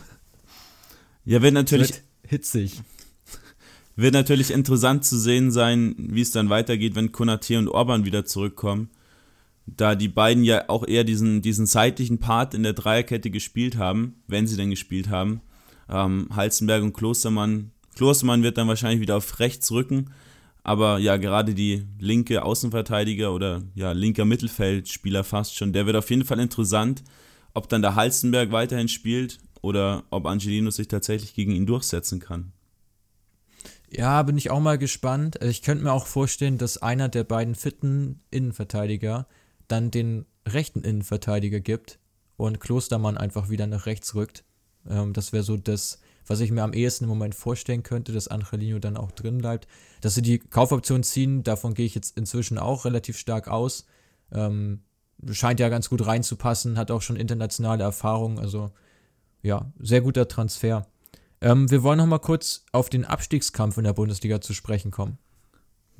Ja, 1.30 1.42
wird 1.42 1.56
natürlich. 1.56 1.90
Wird 1.90 2.04
hitzig. 2.26 2.82
Wird 3.98 4.14
natürlich 4.14 4.52
interessant 4.52 5.04
zu 5.04 5.20
sehen 5.20 5.52
sein, 5.52 5.94
wie 5.98 6.22
es 6.22 6.32
dann 6.32 6.50
weitergeht, 6.50 6.96
wenn 6.96 7.12
Konate 7.12 7.60
und 7.60 7.68
Orban 7.68 8.06
wieder 8.06 8.24
zurückkommen. 8.24 8.90
Da 9.68 9.96
die 9.96 10.08
beiden 10.08 10.44
ja 10.44 10.70
auch 10.70 10.88
eher 10.88 11.04
diesen, 11.04 11.42
diesen 11.42 11.66
seitlichen 11.66 12.20
Part 12.20 12.54
in 12.54 12.64
der 12.64 12.74
Dreierkette 12.74 13.30
gespielt 13.30 13.78
haben, 13.78 14.16
wenn 14.28 14.48
sie 14.48 14.58
denn 14.58 14.70
gespielt 14.70 15.10
haben. 15.10 15.42
Ähm, 15.90 16.30
Halzenberg 16.34 16.84
und 16.84 16.94
Klostermann. 16.94 17.72
Klostermann 17.96 18.44
wird 18.44 18.58
dann 18.58 18.68
wahrscheinlich 18.68 19.02
wieder 19.02 19.18
auf 19.18 19.40
rechts 19.40 19.72
rücken. 19.72 20.12
Aber 20.64 21.00
ja, 21.00 21.18
gerade 21.18 21.54
die 21.54 21.86
linke 22.00 22.44
Außenverteidiger 22.44 23.34
oder 23.34 23.64
ja, 23.76 23.92
linker 23.92 24.26
Mittelfeldspieler 24.26 25.24
fast 25.24 25.56
schon, 25.56 25.74
der 25.74 25.86
wird 25.86 25.96
auf 25.96 26.10
jeden 26.10 26.26
Fall 26.26 26.40
interessant 26.40 27.04
ob 27.58 27.68
dann 27.70 27.82
der 27.82 27.96
Halstenberg 27.96 28.52
weiterhin 28.52 28.88
spielt 28.88 29.40
oder 29.62 30.04
ob 30.12 30.28
Angelino 30.28 30.70
sich 30.70 30.88
tatsächlich 30.88 31.34
gegen 31.34 31.52
ihn 31.52 31.66
durchsetzen 31.66 32.20
kann. 32.20 32.52
Ja, 33.90 34.22
bin 34.22 34.38
ich 34.38 34.52
auch 34.52 34.60
mal 34.60 34.78
gespannt. 34.78 35.40
Ich 35.42 35.64
könnte 35.64 35.84
mir 35.84 35.92
auch 35.92 36.06
vorstellen, 36.06 36.60
dass 36.60 36.78
einer 36.78 37.10
der 37.10 37.24
beiden 37.24 37.56
fitten 37.56 38.22
Innenverteidiger 38.30 39.28
dann 39.68 39.92
den 39.92 40.26
rechten 40.48 40.82
Innenverteidiger 40.82 41.60
gibt 41.60 42.00
und 42.38 42.60
Klostermann 42.60 43.18
einfach 43.18 43.50
wieder 43.50 43.68
nach 43.68 43.86
rechts 43.86 44.16
rückt. 44.16 44.44
Ähm, 44.90 45.14
das 45.14 45.34
wäre 45.34 45.44
so 45.44 45.58
das, 45.58 46.00
was 46.26 46.40
ich 46.40 46.52
mir 46.52 46.64
am 46.64 46.74
ehesten 46.74 47.06
im 47.06 47.10
Moment 47.10 47.36
vorstellen 47.36 47.84
könnte, 47.84 48.12
dass 48.14 48.28
Angelino 48.28 48.80
dann 48.80 48.98
auch 48.98 49.12
drin 49.12 49.40
bleibt. 49.40 49.68
Dass 50.02 50.16
sie 50.16 50.22
die 50.22 50.40
Kaufoption 50.40 51.04
ziehen, 51.04 51.44
davon 51.44 51.74
gehe 51.74 51.86
ich 51.86 51.96
jetzt 51.96 52.18
inzwischen 52.18 52.58
auch 52.58 52.86
relativ 52.86 53.18
stark 53.18 53.48
aus. 53.48 53.86
Ähm, 54.32 54.82
scheint 55.32 55.60
ja 55.60 55.70
ganz 55.70 55.90
gut 55.90 56.06
reinzupassen, 56.06 56.78
hat 56.78 56.92
auch 56.92 57.02
schon 57.02 57.16
internationale 57.16 57.84
Erfahrung, 57.84 58.40
also 58.40 58.72
ja, 59.42 59.72
sehr 59.80 60.02
guter 60.02 60.28
Transfer. 60.28 60.88
Ähm, 61.42 61.70
wir 61.72 61.84
wollen 61.84 61.98
noch 61.98 62.06
mal 62.06 62.20
kurz 62.20 62.66
auf 62.72 62.90
den 62.90 63.06
Abstiegskampf 63.06 63.78
in 63.78 63.84
der 63.84 63.94
Bundesliga 63.94 64.42
zu 64.42 64.54
sprechen 64.54 64.92
kommen. 64.92 65.18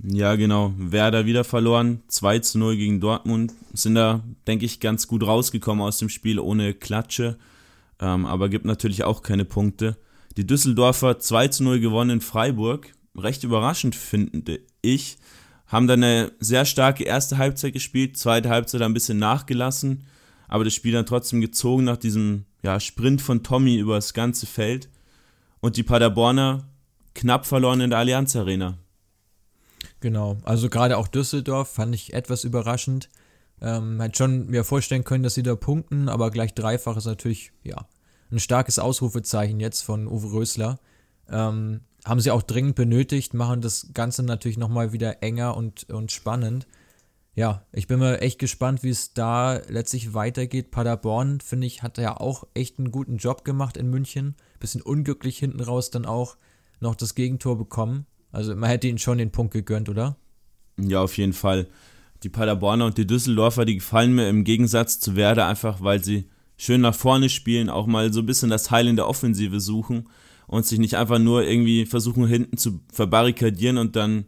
Ja, 0.04 0.36
genau. 0.36 0.74
Werder 0.78 1.26
wieder 1.26 1.44
verloren. 1.44 2.04
2 2.08 2.40
zu 2.40 2.60
0 2.60 2.78
gegen 2.78 3.00
Dortmund. 3.00 3.54
Sind 3.74 3.96
da, 3.96 4.24
denke 4.46 4.66
ich, 4.66 4.80
ganz 4.80 5.08
gut 5.08 5.26
rausgekommen 5.26 5.84
aus 5.84 5.98
dem 5.98 6.10
Spiel 6.10 6.40
ohne 6.40 6.74
Klatsche. 6.74 7.38
Ähm, 8.00 8.26
aber 8.26 8.50
gibt 8.50 8.66
natürlich 8.66 9.04
auch 9.04 9.24
keine 9.24 9.46
Punkte. 9.46 9.98
Die 10.38 10.46
Düsseldorfer 10.46 11.20
2 11.20 11.48
zu 11.48 11.64
0 11.64 11.80
gewonnen 11.80 12.12
in 12.12 12.22
Freiburg. 12.22 12.94
Recht 13.16 13.44
überraschend 13.44 13.96
finde 13.96 14.60
ich 14.82 15.18
haben 15.68 15.88
dann 15.88 16.04
eine 16.04 16.32
sehr 16.40 16.66
starke 16.66 17.04
erste 17.04 17.38
Halbzeit 17.38 17.74
gespielt, 17.74 18.18
zweite 18.18 18.50
Halbzeit 18.50 18.82
ein 18.82 18.94
bisschen 18.94 19.20
nachgelassen, 19.20 20.06
aber 20.48 20.64
das 20.64 20.74
Spiel 20.74 20.94
dann 20.94 21.06
trotzdem 21.06 21.42
gezogen 21.42 21.84
nach 21.84 21.98
diesem 21.98 22.46
ja, 22.64 22.80
Sprint 22.80 23.22
von 23.22 23.44
Tommy 23.44 23.78
über 23.78 23.96
das 23.96 24.14
ganze 24.14 24.46
Feld 24.46 24.90
und 25.60 25.78
die 25.78 25.84
Paderborner 25.84 26.70
knapp 27.14 27.46
verloren 27.46 27.82
in 27.82 27.90
der 27.90 28.00
Allianz 28.00 28.36
Arena. 28.36 28.78
Genau, 30.00 30.38
also 30.44 30.70
gerade 30.70 30.98
auch 30.98 31.08
Düsseldorf 31.08 31.70
fand 31.70 31.96
ich 31.96 32.14
etwas 32.14 32.44
überraschend. 32.44 33.10
Ähm, 33.62 34.00
hätte 34.00 34.18
schon 34.18 34.48
mir 34.48 34.64
vorstellen 34.64 35.04
können, 35.04 35.24
dass 35.24 35.34
sie 35.34 35.44
da 35.44 35.56
punkten, 35.56 36.10
aber 36.10 36.30
gleich 36.30 36.54
dreifach 36.54 36.98
ist 36.98 37.06
natürlich, 37.06 37.52
ja, 37.64 37.88
ein 38.32 38.40
starkes 38.40 38.78
Ausrufezeichen 38.78 39.60
jetzt 39.60 39.82
von 39.82 40.08
Uwe 40.08 40.32
Rösler. 40.34 40.80
Ähm, 41.30 41.82
haben 42.06 42.20
sie 42.20 42.32
auch 42.32 42.44
dringend 42.44 42.76
benötigt, 42.76 43.34
machen 43.34 43.62
das 43.62 43.90
Ganze 43.94 44.24
natürlich 44.24 44.58
nochmal 44.58 44.94
wieder 44.94 45.24
enger 45.24 45.58
und, 45.58 45.90
und 45.90 46.12
spannend. 46.12 46.68
ja, 47.36 47.66
ich 47.72 47.88
bin 47.88 48.00
mal 48.00 48.16
echt 48.16 48.40
gespannt, 48.40 48.84
wie 48.84 48.90
es 48.90 49.14
da 49.14 49.62
letztlich 49.68 50.14
weitergeht. 50.14 50.72
Paderborn, 50.72 51.42
finde 51.42 51.68
ich, 51.68 51.84
hat 51.84 51.98
ja 51.98 52.18
auch 52.18 52.46
echt 52.54 52.80
einen 52.80 52.92
guten 52.92 53.18
Job 53.18 53.44
gemacht 53.44 53.78
in 53.78 53.90
München. 53.90 54.36
Bisschen 54.60 54.82
unglücklich 54.82 55.38
hinten 55.38 55.62
raus 55.62 55.92
dann 55.92 56.06
auch 56.06 56.38
noch 56.80 56.96
das 56.96 57.16
Gegentor 57.16 57.58
bekommen. 57.58 58.06
Also 58.38 58.56
man 58.56 58.70
hätte 58.70 58.88
ihnen 58.88 59.00
schon 59.00 59.18
den 59.18 59.32
Punkt 59.32 59.52
gegönnt, 59.52 59.90
oder? 59.90 60.16
Ja, 60.80 61.02
auf 61.02 61.18
jeden 61.18 61.34
Fall. 61.34 61.66
Die 62.22 62.30
Paderborner 62.30 62.86
und 62.86 62.96
die 63.00 63.08
Düsseldorfer, 63.08 63.66
die 63.66 63.74
gefallen 63.74 64.14
mir 64.14 64.30
im 64.30 64.44
Gegensatz 64.44 65.00
zu 65.00 65.16
Werder 65.16 65.48
einfach, 65.48 65.82
weil 65.82 66.04
sie 66.04 66.30
schön 66.56 66.82
nach 66.82 66.94
vorne 66.94 67.30
spielen, 67.30 67.68
auch 67.68 67.88
mal 67.88 68.14
so 68.14 68.20
ein 68.20 68.28
bisschen 68.28 68.52
das 68.52 68.70
Heil 68.70 68.88
in 68.88 68.96
der 68.96 69.08
Offensive 69.08 69.60
suchen 69.60 70.08
und 70.46 70.68
sich 70.68 70.78
nicht 70.78 70.98
einfach 70.98 71.18
nur 71.18 71.46
irgendwie 71.46 71.88
versuchen 71.88 72.28
hinten 72.28 72.58
zu 72.58 72.80
verbarrikadieren 72.94 73.80
und 73.80 73.96
dann 73.96 74.26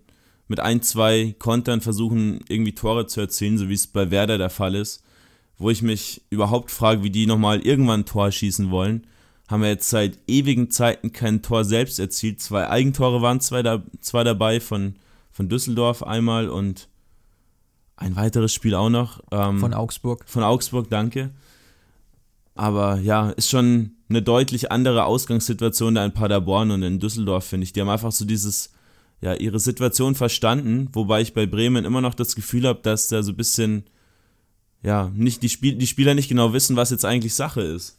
mit 0.48 0.60
ein, 0.60 0.82
zwei 0.82 1.36
Kontern 1.38 1.80
versuchen 1.80 2.40
irgendwie 2.50 2.74
Tore 2.74 3.06
zu 3.06 3.22
erzielen, 3.22 3.60
so 3.60 3.70
wie 3.70 3.76
es 3.76 3.86
bei 3.86 4.10
Werder 4.10 4.40
der 4.40 4.50
Fall 4.50 4.74
ist, 4.74 5.04
wo 5.60 5.70
ich 5.70 5.84
mich 5.84 6.24
überhaupt 6.32 6.72
frage, 6.72 7.04
wie 7.04 7.12
die 7.12 7.28
nochmal 7.28 7.60
irgendwann 7.60 8.00
ein 8.00 8.06
Tor 8.08 8.32
schießen 8.32 8.72
wollen. 8.72 9.06
Haben 9.50 9.64
wir 9.64 9.70
jetzt 9.70 9.90
seit 9.90 10.20
ewigen 10.28 10.70
Zeiten 10.70 11.12
kein 11.12 11.42
Tor 11.42 11.66
selbst 11.66 12.00
erzielt. 12.00 12.40
Zwei 12.40 12.70
Eigentore 12.70 13.24
waren 13.24 13.42
zwei, 13.42 13.64
da, 13.64 13.84
zwei 14.00 14.24
dabei 14.24 14.60
von, 14.60 14.96
von 15.32 15.50
Düsseldorf 15.50 16.04
einmal 16.04 16.50
und 16.50 16.88
ein 17.96 18.16
weiteres 18.16 18.54
Spiel 18.54 18.76
auch 18.76 18.92
noch. 18.92 19.24
Ähm, 19.32 19.60
von 19.60 19.74
Augsburg. 19.74 20.24
Von 20.28 20.44
Augsburg, 20.44 20.92
danke. 20.92 21.32
Aber 22.54 23.00
ja, 23.00 23.32
ist 23.32 23.50
schon 23.50 23.94
eine 24.08 24.22
deutlich 24.22 24.72
andere 24.72 25.06
Ausgangssituation 25.06 25.96
da 25.96 26.06
in 26.06 26.14
Paderborn 26.14 26.70
und 26.70 26.84
in 26.84 27.00
Düsseldorf, 27.00 27.46
finde 27.46 27.64
ich. 27.64 27.74
Die 27.74 27.82
haben 27.82 27.90
einfach 27.90 28.12
so 28.12 28.26
dieses, 28.26 28.72
ja, 29.20 29.34
ihre 29.34 29.60
Situation 29.60 30.14
verstanden, 30.14 30.90
wobei 30.94 31.22
ich 31.22 31.34
bei 31.34 31.46
Bremen 31.48 31.86
immer 31.86 32.02
noch 32.02 32.14
das 32.14 32.36
Gefühl 32.36 32.68
habe, 32.68 32.82
dass 32.84 33.08
da 33.08 33.24
so 33.24 33.32
ein 33.32 33.38
bisschen, 33.38 33.86
ja, 34.84 35.12
nicht 35.16 35.42
die, 35.42 35.50
Spiel 35.50 35.76
die 35.76 35.88
Spieler 35.88 36.14
nicht 36.14 36.30
genau 36.30 36.54
wissen, 36.54 36.76
was 36.76 36.92
jetzt 36.92 37.06
eigentlich 37.06 37.34
Sache 37.34 37.62
ist. 37.62 37.99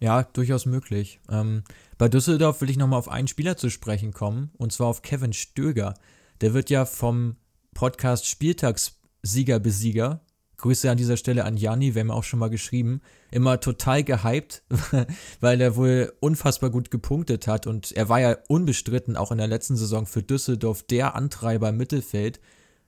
Ja, 0.00 0.22
durchaus 0.22 0.64
möglich. 0.64 1.20
Ähm, 1.30 1.62
bei 1.98 2.08
Düsseldorf 2.08 2.62
will 2.62 2.70
ich 2.70 2.78
nochmal 2.78 2.98
auf 2.98 3.10
einen 3.10 3.28
Spieler 3.28 3.58
zu 3.58 3.68
sprechen 3.68 4.12
kommen, 4.12 4.50
und 4.56 4.72
zwar 4.72 4.86
auf 4.86 5.02
Kevin 5.02 5.34
Stöger. 5.34 5.94
Der 6.40 6.54
wird 6.54 6.70
ja 6.70 6.86
vom 6.86 7.36
Podcast 7.74 8.26
Spieltagssieger 8.26 9.60
Besieger, 9.60 10.22
Grüße 10.56 10.90
an 10.90 10.96
dieser 10.96 11.16
Stelle 11.16 11.44
an 11.44 11.56
Janni, 11.56 11.94
wir 11.94 12.00
haben 12.00 12.10
auch 12.10 12.24
schon 12.24 12.38
mal 12.38 12.50
geschrieben, 12.50 13.00
immer 13.30 13.60
total 13.60 14.04
gehypt, 14.04 14.62
weil 15.40 15.60
er 15.60 15.76
wohl 15.76 16.12
unfassbar 16.20 16.70
gut 16.70 16.90
gepunktet 16.90 17.46
hat 17.46 17.66
und 17.66 17.92
er 17.92 18.08
war 18.08 18.20
ja 18.20 18.36
unbestritten 18.48 19.16
auch 19.16 19.32
in 19.32 19.38
der 19.38 19.46
letzten 19.46 19.76
Saison 19.76 20.06
für 20.06 20.22
Düsseldorf 20.22 20.82
der 20.82 21.14
Antreiber 21.14 21.70
im 21.70 21.76
Mittelfeld. 21.76 22.40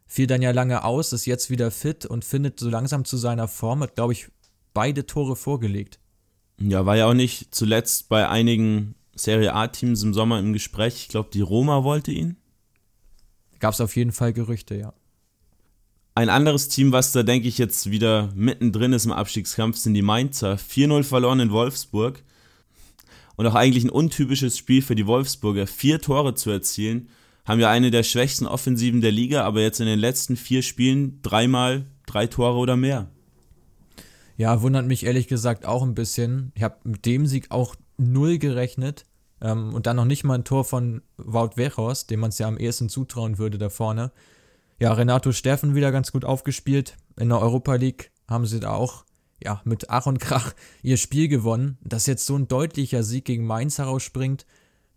Fiel 0.07 0.27
dann 0.27 0.43
ja 0.43 0.51
lange 0.51 0.85
aus, 0.85 1.13
ist 1.13 1.27
jetzt 1.27 1.49
wieder 1.49 1.71
fit 1.71 2.05
und 2.05 2.25
findet 2.25 2.61
so 2.61 2.69
langsam 2.69 3.05
zu 3.05 3.17
seiner 3.17 3.49
Form, 3.49 3.83
hat 3.83 3.95
glaube 3.95 4.13
ich 4.13 4.29
beide 4.75 5.07
Tore 5.07 5.37
vorgelegt. 5.37 5.99
Ja, 6.69 6.87
war 6.87 6.97
ja 6.97 7.07
auch 7.07 7.15
nicht 7.15 7.55
zuletzt 7.55 8.09
bei 8.09 8.29
einigen 8.29 8.95
Serie 9.15 9.55
A-Teams 9.55 10.03
im 10.03 10.15
Sommer 10.15 10.39
im 10.39 10.53
Gespräch. 10.53 10.95
Ich 10.97 11.09
glaube, 11.09 11.31
die 11.33 11.41
Roma 11.41 11.83
wollte 11.83 12.13
ihn. 12.13 12.37
Gab 13.59 13.75
es 13.75 13.81
auf 13.81 13.97
jeden 13.97 14.13
Fall 14.13 14.33
Gerüchte, 14.33 14.77
ja. 14.77 14.93
Ein 16.15 16.29
anderes 16.29 16.69
Team, 16.69 16.93
was 16.93 17.13
da, 17.13 17.23
denke 17.23 17.49
ich, 17.49 17.59
jetzt 17.59 17.91
wieder 17.91 18.31
mittendrin 18.35 18.93
ist 18.93 19.07
im 19.07 19.13
Abstiegskampf, 19.13 19.77
sind 19.77 19.95
die 19.95 20.03
Mainzer. 20.03 20.57
4-0 20.57 21.05
verloren 21.05 21.41
in 21.41 21.51
Wolfsburg. 21.51 22.23
Und 23.37 23.47
auch 23.47 23.55
eigentlich 23.55 23.85
ein 23.85 23.91
untypisches 23.91 24.59
Spiel 24.59 24.83
für 24.83 24.95
die 24.95 25.07
Wolfsburger. 25.07 25.67
Vier 25.67 26.01
Tore 26.01 26.35
zu 26.35 26.51
erzielen. 26.51 27.09
Haben 27.45 27.61
ja 27.61 27.71
eine 27.71 27.91
der 27.91 28.03
schwächsten 28.03 28.47
Offensiven 28.47 29.01
der 29.01 29.11
Liga, 29.11 29.43
aber 29.45 29.63
jetzt 29.63 29.81
in 29.81 29.87
den 29.87 29.99
letzten 29.99 30.37
vier 30.37 30.63
Spielen 30.63 31.21
dreimal 31.23 31.87
drei 32.07 32.27
Tore 32.27 32.59
oder 32.59 32.77
mehr. 32.77 33.12
Ja, 34.37 34.63
wundert 34.63 34.87
mich 34.87 35.05
ehrlich 35.05 35.29
gesagt 35.29 35.67
auch 35.67 35.83
ein 35.83 35.95
bisschen. 35.95 36.53
Ich 36.55 36.63
habe 36.63 36.77
mit 36.85 37.07
dem 37.07 37.27
Sieg 37.27 37.51
auch 37.51 37.77
null 37.99 38.39
gerechnet. 38.39 39.07
Ähm, 39.41 39.75
und 39.75 39.87
dann 39.87 39.97
noch 39.97 40.05
nicht 40.05 40.25
mal 40.25 40.35
ein 40.35 40.45
Tor 40.45 40.65
von 40.65 41.03
Wout 41.17 41.57
Wechhorst, 41.57 42.11
dem 42.11 42.21
man 42.21 42.31
es 42.31 42.39
ja 42.39 42.47
am 42.47 42.59
ehesten 42.59 42.89
zutrauen 42.89 43.39
würde 43.39 43.59
da 43.59 43.69
vorne. 43.69 44.13
Ja, 44.79 44.93
Renato 44.93 45.33
Steffen 45.33 45.75
wieder 45.75 45.93
ganz 45.93 46.13
gut 46.13 46.25
aufgespielt. 46.25 46.97
In 47.19 47.29
der 47.29 47.41
Europa 47.41 47.75
League 47.75 48.11
haben 48.29 48.47
sie 48.47 48.61
da 48.61 48.71
auch 48.71 49.05
ja, 49.43 49.61
mit 49.65 49.91
Ach 49.91 50.07
und 50.07 50.21
Krach 50.21 50.55
ihr 50.83 50.97
Spiel 50.97 51.29
gewonnen. 51.29 51.79
Dass 51.83 52.07
jetzt 52.07 52.27
so 52.27 52.37
ein 52.37 52.49
deutlicher 52.49 53.03
Sieg 53.03 53.25
gegen 53.25 53.47
Mainz 53.47 53.79
herausspringt, 53.79 54.47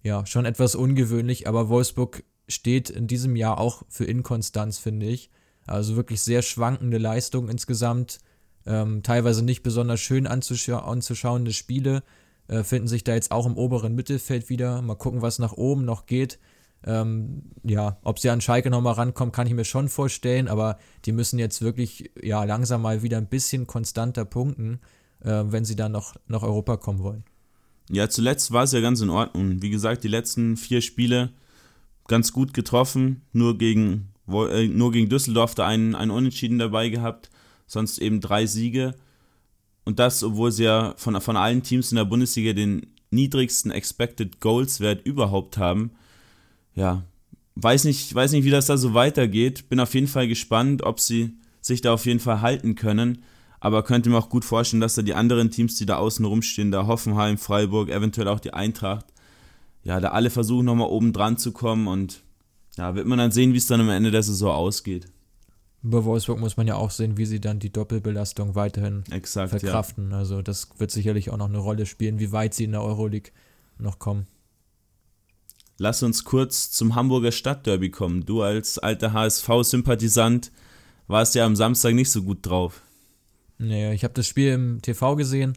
ja, 0.04 0.26
schon 0.28 0.46
etwas 0.46 0.76
ungewöhnlich, 0.76 1.48
aber 1.48 1.68
Wolfsburg 1.68 2.24
steht 2.48 2.92
in 2.92 3.08
diesem 3.08 3.36
Jahr 3.36 3.60
auch 3.60 3.84
für 3.90 4.06
Inkonstanz, 4.06 4.78
finde 4.78 5.08
ich. 5.08 5.32
Also 5.66 5.96
wirklich 5.96 6.22
sehr 6.22 6.44
schwankende 6.44 7.00
Leistung 7.00 7.50
insgesamt. 7.50 8.20
Ähm, 8.66 9.04
teilweise 9.04 9.44
nicht 9.44 9.64
besonders 9.64 10.00
schön 10.00 10.28
anzuschau 10.28 10.78
anzuschauende 10.78 11.54
Spiele 11.54 12.04
äh, 12.48 12.64
finden 12.64 12.88
sich 12.88 13.04
da 13.04 13.14
jetzt 13.14 13.32
auch 13.32 13.46
im 13.46 13.58
oberen 13.58 13.96
Mittelfeld 13.96 14.50
wieder. 14.50 14.82
Mal 14.82 14.96
gucken, 14.96 15.22
was 15.22 15.40
nach 15.40 15.54
oben 15.54 15.86
noch 15.86 16.06
geht. 16.06 16.40
Ähm, 16.86 17.44
ja, 17.64 17.98
ob 18.04 18.20
sie 18.20 18.30
an 18.30 18.42
Schalke 18.42 18.70
nochmal 18.70 18.94
rankommen, 18.94 19.32
kann 19.32 19.48
ich 19.48 19.54
mir 19.54 19.66
schon 19.66 19.90
vorstellen, 19.90 20.48
aber 20.48 20.78
die 21.06 21.12
müssen 21.12 21.40
jetzt 21.40 21.62
wirklich 21.64 22.12
ja 22.22 22.44
langsam 22.44 22.84
mal 22.84 23.02
wieder 23.02 23.18
ein 23.18 23.28
bisschen 23.28 23.66
konstanter 23.66 24.24
punkten, 24.24 24.80
äh, 25.22 25.44
wenn 25.46 25.66
sie 25.66 25.76
dann 25.76 25.92
noch 25.92 26.16
nach 26.28 26.44
Europa 26.44 26.78
kommen 26.78 27.00
wollen. 27.00 27.24
Ja, 27.90 28.10
zuletzt 28.10 28.52
war 28.52 28.64
es 28.64 28.72
ja 28.72 28.82
ganz 28.82 29.02
in 29.02 29.10
Ordnung. 29.10 29.62
Wie 29.64 29.70
gesagt, 29.72 30.04
die 30.04 30.08
letzten 30.08 30.58
vier 30.58 30.82
Spiele 30.82 31.32
ganz 32.08 32.32
gut 32.32 32.54
getroffen, 32.54 33.22
nur 33.34 33.58
gegen, 33.58 34.10
äh, 34.28 34.68
nur 34.68 34.92
gegen 34.92 35.10
Düsseldorf 35.10 35.56
da 35.56 35.66
einen, 35.66 35.96
einen 35.96 36.12
Unentschieden 36.12 36.60
dabei 36.60 36.90
gehabt, 36.90 37.32
sonst 37.68 37.98
eben 38.00 38.22
drei 38.22 38.46
Siege. 38.46 38.96
Und 39.84 40.00
das, 40.00 40.24
obwohl 40.24 40.52
sie 40.52 40.64
ja 40.64 40.94
von, 40.98 41.20
von 41.22 41.38
allen 41.38 41.64
Teams 41.64 41.92
in 41.92 41.98
der 41.98 42.06
Bundesliga 42.06 42.54
den 42.54 42.88
niedrigsten 43.12 43.72
Expected 43.72 44.40
Goals 44.42 44.80
Wert 44.80 45.06
überhaupt 45.06 45.58
haben. 45.58 45.92
Ja, 46.74 47.04
weiß 47.56 47.86
nicht, 47.86 48.14
weiß 48.14 48.32
nicht, 48.34 48.44
wie 48.44 48.50
das 48.50 48.66
da 48.66 48.78
so 48.78 48.94
weitergeht. 48.94 49.70
Bin 49.70 49.80
auf 49.80 49.94
jeden 49.94 50.08
Fall 50.08 50.28
gespannt, 50.28 50.84
ob 50.84 51.00
sie 51.00 51.38
sich 51.62 51.82
da 51.82 51.94
auf 51.94 52.06
jeden 52.06 52.20
Fall 52.20 52.42
halten 52.42 52.76
können. 52.76 53.24
Aber 53.60 53.84
könnte 53.84 54.10
mir 54.10 54.18
auch 54.18 54.30
gut 54.30 54.46
vorstellen, 54.46 54.82
dass 54.82 54.96
da 54.96 55.02
die 55.02 55.16
anderen 55.16 55.50
Teams, 55.50 55.76
die 55.76 55.86
da 55.86 55.98
außen 55.98 56.26
rumstehen, 56.26 56.72
da 56.72 56.86
Hoffenheim, 56.86 57.38
Freiburg, 57.38 57.90
eventuell 57.90 58.28
auch 58.28 58.40
die 58.40 58.54
Eintracht, 58.54 59.06
ja, 59.84 60.00
da 60.00 60.10
alle 60.10 60.30
versuchen 60.30 60.66
nochmal 60.66 60.90
oben 60.90 61.14
dran 61.14 61.38
zu 61.38 61.52
kommen 61.52 61.88
und 61.88 62.22
ja, 62.78 62.96
wird 62.96 63.08
man 63.08 63.18
dann 63.18 63.32
sehen, 63.32 63.54
wie 63.54 63.58
es 63.58 63.68
dann 63.68 63.82
am 63.82 63.90
Ende 63.90 64.12
der 64.12 64.24
Saison 64.24 64.52
ausgeht. 64.52 65.08
Bei 65.88 66.04
Wolfsburg 66.04 66.40
muss 66.40 66.58
man 66.58 66.66
ja 66.66 66.76
auch 66.78 66.90
sehen, 66.90 67.16
wie 67.16 67.28
sie 67.28 67.40
dann 67.40 67.60
die 67.60 67.72
Doppelbelastung 67.72 68.56
weiterhin 68.56 69.04
Exakt, 69.12 69.52
verkraften. 69.52 70.10
Ja. 70.10 70.18
Also 70.18 70.42
das 70.42 70.68
wird 70.80 70.90
sicherlich 70.90 71.30
auch 71.30 71.38
noch 71.38 71.48
eine 71.48 71.60
Rolle 71.60 71.86
spielen, 71.86 72.18
wie 72.18 72.32
weit 72.32 72.56
sie 72.56 72.64
in 72.64 72.72
der 72.72 72.82
Euroleague 72.82 73.32
noch 73.78 74.00
kommen. 74.00 74.26
Lass 75.78 76.02
uns 76.02 76.24
kurz 76.24 76.72
zum 76.72 76.96
Hamburger 76.96 77.32
Stadtderby 77.32 77.92
kommen. 77.92 78.26
Du 78.26 78.42
als 78.42 78.80
alter 78.80 79.14
HSV-Sympathisant 79.14 80.52
warst 81.06 81.36
ja 81.36 81.46
am 81.46 81.56
Samstag 81.56 81.94
nicht 81.94 82.10
so 82.10 82.24
gut 82.24 82.40
drauf. 82.42 82.82
Naja, 83.60 83.92
ich 83.92 84.04
habe 84.04 84.16
das 84.16 84.26
Spiel 84.26 84.54
im 84.54 84.82
TV 84.82 85.16
gesehen. 85.16 85.56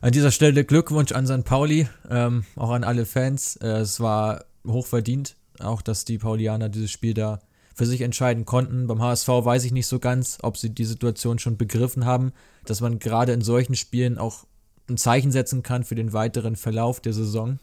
An 0.00 0.10
dieser 0.10 0.32
Stelle 0.32 0.64
Glückwunsch 0.64 1.12
an 1.12 1.28
St. 1.28 1.44
Pauli, 1.44 1.88
ähm, 2.10 2.44
auch 2.56 2.70
an 2.70 2.82
alle 2.82 3.06
Fans. 3.06 3.54
Äh, 3.56 3.68
es 3.78 4.00
war 4.00 4.44
hochverdient, 4.66 5.36
auch 5.60 5.82
dass 5.82 6.04
die 6.04 6.18
Paulianer 6.18 6.68
dieses 6.68 6.90
Spiel 6.90 7.14
da 7.14 7.38
für 7.74 7.86
sich 7.86 8.00
entscheiden 8.02 8.44
konnten. 8.44 8.86
Beim 8.86 9.02
HSV 9.02 9.28
weiß 9.28 9.64
ich 9.64 9.72
nicht 9.72 9.86
so 9.86 9.98
ganz, 9.98 10.38
ob 10.42 10.56
sie 10.56 10.70
die 10.70 10.84
Situation 10.84 11.38
schon 11.38 11.56
begriffen 11.56 12.04
haben, 12.04 12.32
dass 12.64 12.80
man 12.80 12.98
gerade 12.98 13.32
in 13.32 13.42
solchen 13.42 13.74
Spielen 13.74 14.18
auch 14.18 14.44
ein 14.88 14.96
Zeichen 14.96 15.32
setzen 15.32 15.62
kann 15.62 15.84
für 15.84 15.94
den 15.94 16.12
weiteren 16.12 16.56
Verlauf 16.56 17.00
der 17.00 17.12
Saison, 17.12 17.58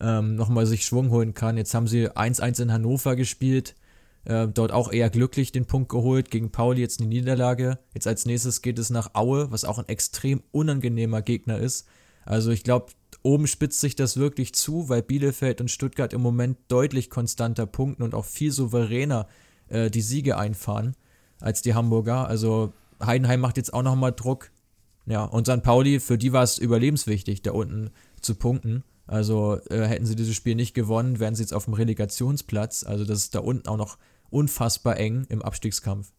ähm, 0.00 0.36
nochmal 0.36 0.66
sich 0.66 0.84
Schwung 0.84 1.10
holen 1.10 1.34
kann. 1.34 1.56
Jetzt 1.56 1.74
haben 1.74 1.88
sie 1.88 2.08
1-1 2.08 2.62
in 2.62 2.72
Hannover 2.72 3.16
gespielt, 3.16 3.74
äh, 4.24 4.48
dort 4.48 4.72
auch 4.72 4.92
eher 4.92 5.10
glücklich 5.10 5.52
den 5.52 5.66
Punkt 5.66 5.88
geholt, 5.88 6.30
gegen 6.30 6.50
Pauli 6.50 6.80
jetzt 6.80 7.00
eine 7.00 7.08
Niederlage. 7.08 7.78
Jetzt 7.94 8.06
als 8.06 8.26
nächstes 8.26 8.62
geht 8.62 8.78
es 8.78 8.90
nach 8.90 9.14
Aue, 9.14 9.50
was 9.50 9.64
auch 9.64 9.78
ein 9.78 9.88
extrem 9.88 10.42
unangenehmer 10.52 11.22
Gegner 11.22 11.58
ist. 11.58 11.86
Also 12.24 12.50
ich 12.50 12.62
glaube, 12.62 12.92
oben 13.22 13.46
spitzt 13.46 13.80
sich 13.80 13.96
das 13.96 14.16
wirklich 14.16 14.54
zu, 14.54 14.88
weil 14.88 15.02
Bielefeld 15.02 15.60
und 15.60 15.70
Stuttgart 15.70 16.12
im 16.12 16.20
Moment 16.20 16.58
deutlich 16.68 17.10
konstanter 17.10 17.66
punkten 17.66 18.02
und 18.02 18.14
auch 18.14 18.24
viel 18.24 18.52
souveräner 18.52 19.26
äh, 19.68 19.90
die 19.90 20.02
Siege 20.02 20.36
einfahren 20.38 20.94
als 21.40 21.62
die 21.62 21.74
Hamburger. 21.74 22.26
Also 22.26 22.72
Heidenheim 23.02 23.40
macht 23.40 23.56
jetzt 23.56 23.72
auch 23.72 23.82
nochmal 23.82 24.12
Druck. 24.12 24.50
Ja, 25.06 25.24
und 25.24 25.46
St. 25.46 25.62
Pauli, 25.62 25.98
für 25.98 26.18
die 26.18 26.32
war 26.32 26.42
es 26.42 26.58
überlebenswichtig, 26.58 27.42
da 27.42 27.52
unten 27.52 27.90
zu 28.20 28.34
punkten. 28.34 28.84
Also 29.06 29.58
äh, 29.70 29.82
hätten 29.86 30.06
sie 30.06 30.14
dieses 30.14 30.36
Spiel 30.36 30.54
nicht 30.54 30.74
gewonnen, 30.74 31.18
wären 31.18 31.34
sie 31.34 31.42
jetzt 31.42 31.54
auf 31.54 31.64
dem 31.64 31.74
Relegationsplatz. 31.74 32.84
Also 32.84 33.04
das 33.04 33.18
ist 33.18 33.34
da 33.34 33.40
unten 33.40 33.66
auch 33.66 33.76
noch 33.76 33.98
unfassbar 34.30 34.98
eng 34.98 35.26
im 35.28 35.42
Abstiegskampf. 35.42 36.12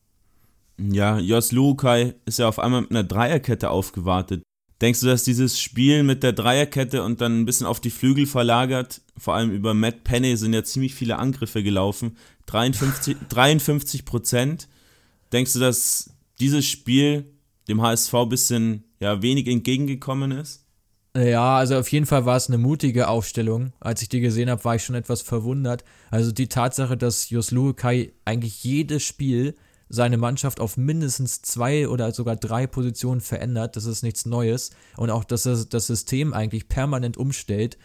Ja, 0.78 1.18
Jos 1.20 1.52
Lukai 1.52 2.16
ist 2.26 2.40
ja 2.40 2.48
auf 2.48 2.60
einmal 2.60 2.82
mit 2.82 2.92
einer 2.92 3.04
Dreierkette 3.04 3.70
aufgewartet. 3.70 4.44
Denkst 4.82 5.02
du, 5.02 5.06
dass 5.06 5.24
dieses 5.24 5.60
Spiel 5.60 6.02
mit 6.02 6.24
der 6.24 6.34
Dreierkette 6.34 7.04
und 7.04 7.22
dann 7.22 7.42
ein 7.42 7.46
bisschen 7.46 7.68
auf 7.68 7.80
die 7.80 7.92
Flügel 7.92 8.26
verlagert, 8.26 9.02
vor 9.16 9.36
allem 9.36 9.52
über 9.52 9.76
Matt 9.76 10.04
Penny 10.04 10.36
sind 10.36 10.54
ja 10.54 10.64
ziemlich 10.64 10.96
viele 10.96 11.20
Angriffe 11.20 11.62
gelaufen, 11.62 12.18
53, 12.48 13.16
53 13.30 14.06
Prozent. 14.06 14.68
Denkst 15.32 15.54
du, 15.54 15.60
dass 15.60 16.10
dieses 16.40 16.66
Spiel 16.66 17.26
dem 17.68 17.82
HSV 17.82 18.14
ein 18.16 18.30
bisschen 18.30 18.84
ja, 19.00 19.22
wenig 19.22 19.48
entgegengekommen 19.48 20.32
ist? 20.32 20.66
Ja, 21.16 21.58
also 21.58 21.78
auf 21.78 21.90
jeden 21.90 22.06
Fall 22.06 22.26
war 22.26 22.38
es 22.38 22.48
eine 22.48 22.58
mutige 22.58 23.08
Aufstellung. 23.08 23.74
Als 23.80 24.02
ich 24.02 24.10
die 24.10 24.22
gesehen 24.22 24.50
habe, 24.50 24.64
war 24.64 24.76
ich 24.76 24.84
schon 24.84 24.96
etwas 24.96 25.22
verwundert. 25.22 25.84
Also 26.10 26.32
die 26.32 26.48
Tatsache, 26.48 26.98
dass 26.98 27.30
Jos 27.30 27.52
Lukai 27.52 28.14
eigentlich 28.26 28.64
jedes 28.64 29.04
Spiel 29.04 29.56
seine 29.92 30.18
Mannschaft 30.18 30.60
auf 30.60 30.78
mindestens 30.78 31.42
zwei 31.42 31.88
oder 31.88 32.14
sogar 32.14 32.38
drei 32.38 32.66
Positionen 32.66 33.22
verändert, 33.22 33.76
das 33.76 33.86
ist 33.86 34.04
nichts 34.04 34.26
Neues. 34.26 34.72
Und 34.96 35.10
auch, 35.10 35.24
dass 35.26 35.46
er 35.46 35.66
das 35.66 35.88
System 35.88 36.34
eigentlich 36.34 36.70
permanent 36.70 37.18
umstellt, 37.18 37.78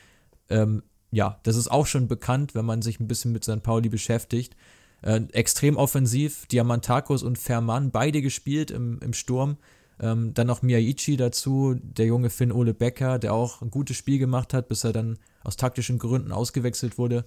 ähm, 0.48 0.82
ja, 1.10 1.40
das 1.42 1.56
ist 1.56 1.68
auch 1.68 1.86
schon 1.86 2.08
bekannt, 2.08 2.54
wenn 2.54 2.64
man 2.64 2.82
sich 2.82 3.00
ein 3.00 3.08
bisschen 3.08 3.32
mit 3.32 3.44
St. 3.44 3.62
Pauli 3.62 3.88
beschäftigt. 3.88 4.56
Äh, 5.02 5.22
extrem 5.32 5.76
offensiv, 5.76 6.46
Diamantakos 6.46 7.22
und 7.22 7.38
Ferman, 7.38 7.90
beide 7.90 8.22
gespielt 8.22 8.70
im, 8.70 9.00
im 9.00 9.12
Sturm. 9.12 9.56
Ähm, 9.98 10.34
dann 10.34 10.46
noch 10.46 10.62
Miyaichi 10.62 11.16
dazu, 11.16 11.74
der 11.80 12.06
junge 12.06 12.30
Finn 12.30 12.52
Ole 12.52 12.74
Becker, 12.74 13.18
der 13.18 13.32
auch 13.32 13.62
ein 13.62 13.70
gutes 13.70 13.96
Spiel 13.96 14.18
gemacht 14.18 14.52
hat, 14.52 14.68
bis 14.68 14.84
er 14.84 14.92
dann 14.92 15.18
aus 15.42 15.56
taktischen 15.56 15.98
Gründen 15.98 16.32
ausgewechselt 16.32 16.98
wurde. 16.98 17.24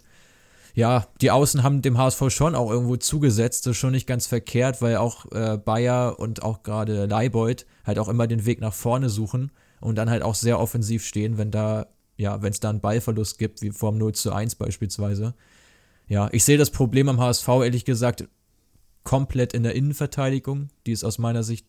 Ja, 0.75 1.07
die 1.21 1.31
Außen 1.31 1.63
haben 1.63 1.81
dem 1.81 1.97
HSV 1.97 2.29
schon 2.29 2.55
auch 2.55 2.69
irgendwo 2.69 2.95
zugesetzt, 2.95 3.65
das 3.65 3.71
ist 3.71 3.77
schon 3.77 3.91
nicht 3.91 4.07
ganz 4.07 4.27
verkehrt, 4.27 4.81
weil 4.81 4.97
auch 4.97 5.25
äh, 5.31 5.57
Bayer 5.57 6.19
und 6.19 6.43
auch 6.43 6.63
gerade 6.63 7.05
Leibold 7.05 7.65
halt 7.85 7.99
auch 7.99 8.07
immer 8.07 8.27
den 8.27 8.45
Weg 8.45 8.61
nach 8.61 8.73
vorne 8.73 9.09
suchen 9.09 9.51
und 9.81 9.95
dann 9.95 10.09
halt 10.09 10.23
auch 10.23 10.35
sehr 10.35 10.59
offensiv 10.59 11.05
stehen, 11.05 11.37
wenn 11.37 11.51
da, 11.51 11.87
ja, 12.17 12.41
wenn 12.41 12.51
es 12.51 12.59
da 12.59 12.69
einen 12.69 12.81
Ballverlust 12.81 13.39
gibt, 13.39 13.61
wie 13.61 13.71
vorm 13.71 13.97
0 13.97 14.13
zu 14.13 14.31
1 14.31 14.55
beispielsweise. 14.55 15.33
Ja, 16.07 16.29
ich 16.31 16.43
sehe 16.43 16.57
das 16.57 16.71
Problem 16.71 17.09
am 17.09 17.19
HSV 17.19 17.47
ehrlich 17.47 17.85
gesagt 17.85 18.27
komplett 19.03 19.53
in 19.53 19.63
der 19.63 19.75
Innenverteidigung. 19.75 20.69
Die 20.85 20.91
ist 20.91 21.03
aus 21.03 21.17
meiner 21.17 21.43
Sicht 21.43 21.65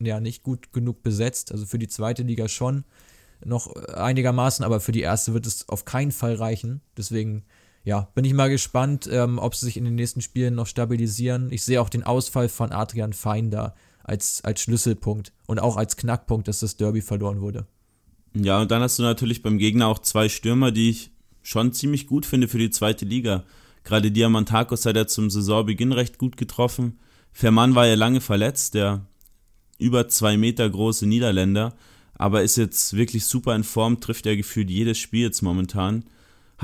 ja 0.00 0.20
nicht 0.20 0.42
gut 0.42 0.72
genug 0.72 1.02
besetzt. 1.02 1.52
Also 1.52 1.66
für 1.66 1.78
die 1.78 1.88
zweite 1.88 2.22
Liga 2.22 2.48
schon 2.48 2.84
noch 3.44 3.74
einigermaßen, 3.74 4.64
aber 4.64 4.80
für 4.80 4.92
die 4.92 5.00
erste 5.00 5.34
wird 5.34 5.46
es 5.46 5.68
auf 5.68 5.84
keinen 5.84 6.12
Fall 6.12 6.34
reichen. 6.34 6.80
Deswegen, 6.96 7.44
ja, 7.84 8.08
bin 8.14 8.24
ich 8.24 8.32
mal 8.32 8.48
gespannt, 8.48 9.08
ähm, 9.10 9.38
ob 9.38 9.54
sie 9.54 9.66
sich 9.66 9.76
in 9.76 9.84
den 9.84 9.94
nächsten 9.94 10.22
Spielen 10.22 10.54
noch 10.54 10.66
stabilisieren. 10.66 11.52
Ich 11.52 11.62
sehe 11.62 11.80
auch 11.80 11.90
den 11.90 12.02
Ausfall 12.02 12.48
von 12.48 12.72
Adrian 12.72 13.12
Fein 13.12 13.50
da 13.50 13.74
als, 14.02 14.42
als 14.42 14.62
Schlüsselpunkt 14.62 15.32
und 15.46 15.60
auch 15.60 15.76
als 15.76 15.96
Knackpunkt, 15.96 16.48
dass 16.48 16.60
das 16.60 16.76
Derby 16.76 17.02
verloren 17.02 17.40
wurde. 17.40 17.66
Ja, 18.34 18.60
und 18.60 18.70
dann 18.70 18.82
hast 18.82 18.98
du 18.98 19.02
natürlich 19.02 19.42
beim 19.42 19.58
Gegner 19.58 19.86
auch 19.86 19.98
zwei 19.98 20.28
Stürmer, 20.28 20.72
die 20.72 20.90
ich 20.90 21.10
schon 21.42 21.72
ziemlich 21.72 22.06
gut 22.06 22.26
finde 22.26 22.48
für 22.48 22.58
die 22.58 22.70
zweite 22.70 23.04
Liga. 23.04 23.44
Gerade 23.84 24.10
Diamantakos 24.10 24.86
hat 24.86 24.96
er 24.96 25.06
zum 25.06 25.28
Saisonbeginn 25.28 25.92
recht 25.92 26.18
gut 26.18 26.36
getroffen. 26.36 26.98
Ferman 27.32 27.74
war 27.74 27.86
ja 27.86 27.94
lange 27.94 28.22
verletzt, 28.22 28.74
der 28.74 29.06
über 29.78 30.08
zwei 30.08 30.36
Meter 30.38 30.68
große 30.68 31.06
Niederländer, 31.06 31.74
aber 32.14 32.42
ist 32.42 32.56
jetzt 32.56 32.96
wirklich 32.96 33.26
super 33.26 33.54
in 33.54 33.64
Form, 33.64 34.00
trifft 34.00 34.24
er 34.24 34.36
gefühlt 34.36 34.70
jedes 34.70 34.98
Spiel 34.98 35.22
jetzt 35.22 35.42
momentan. 35.42 36.04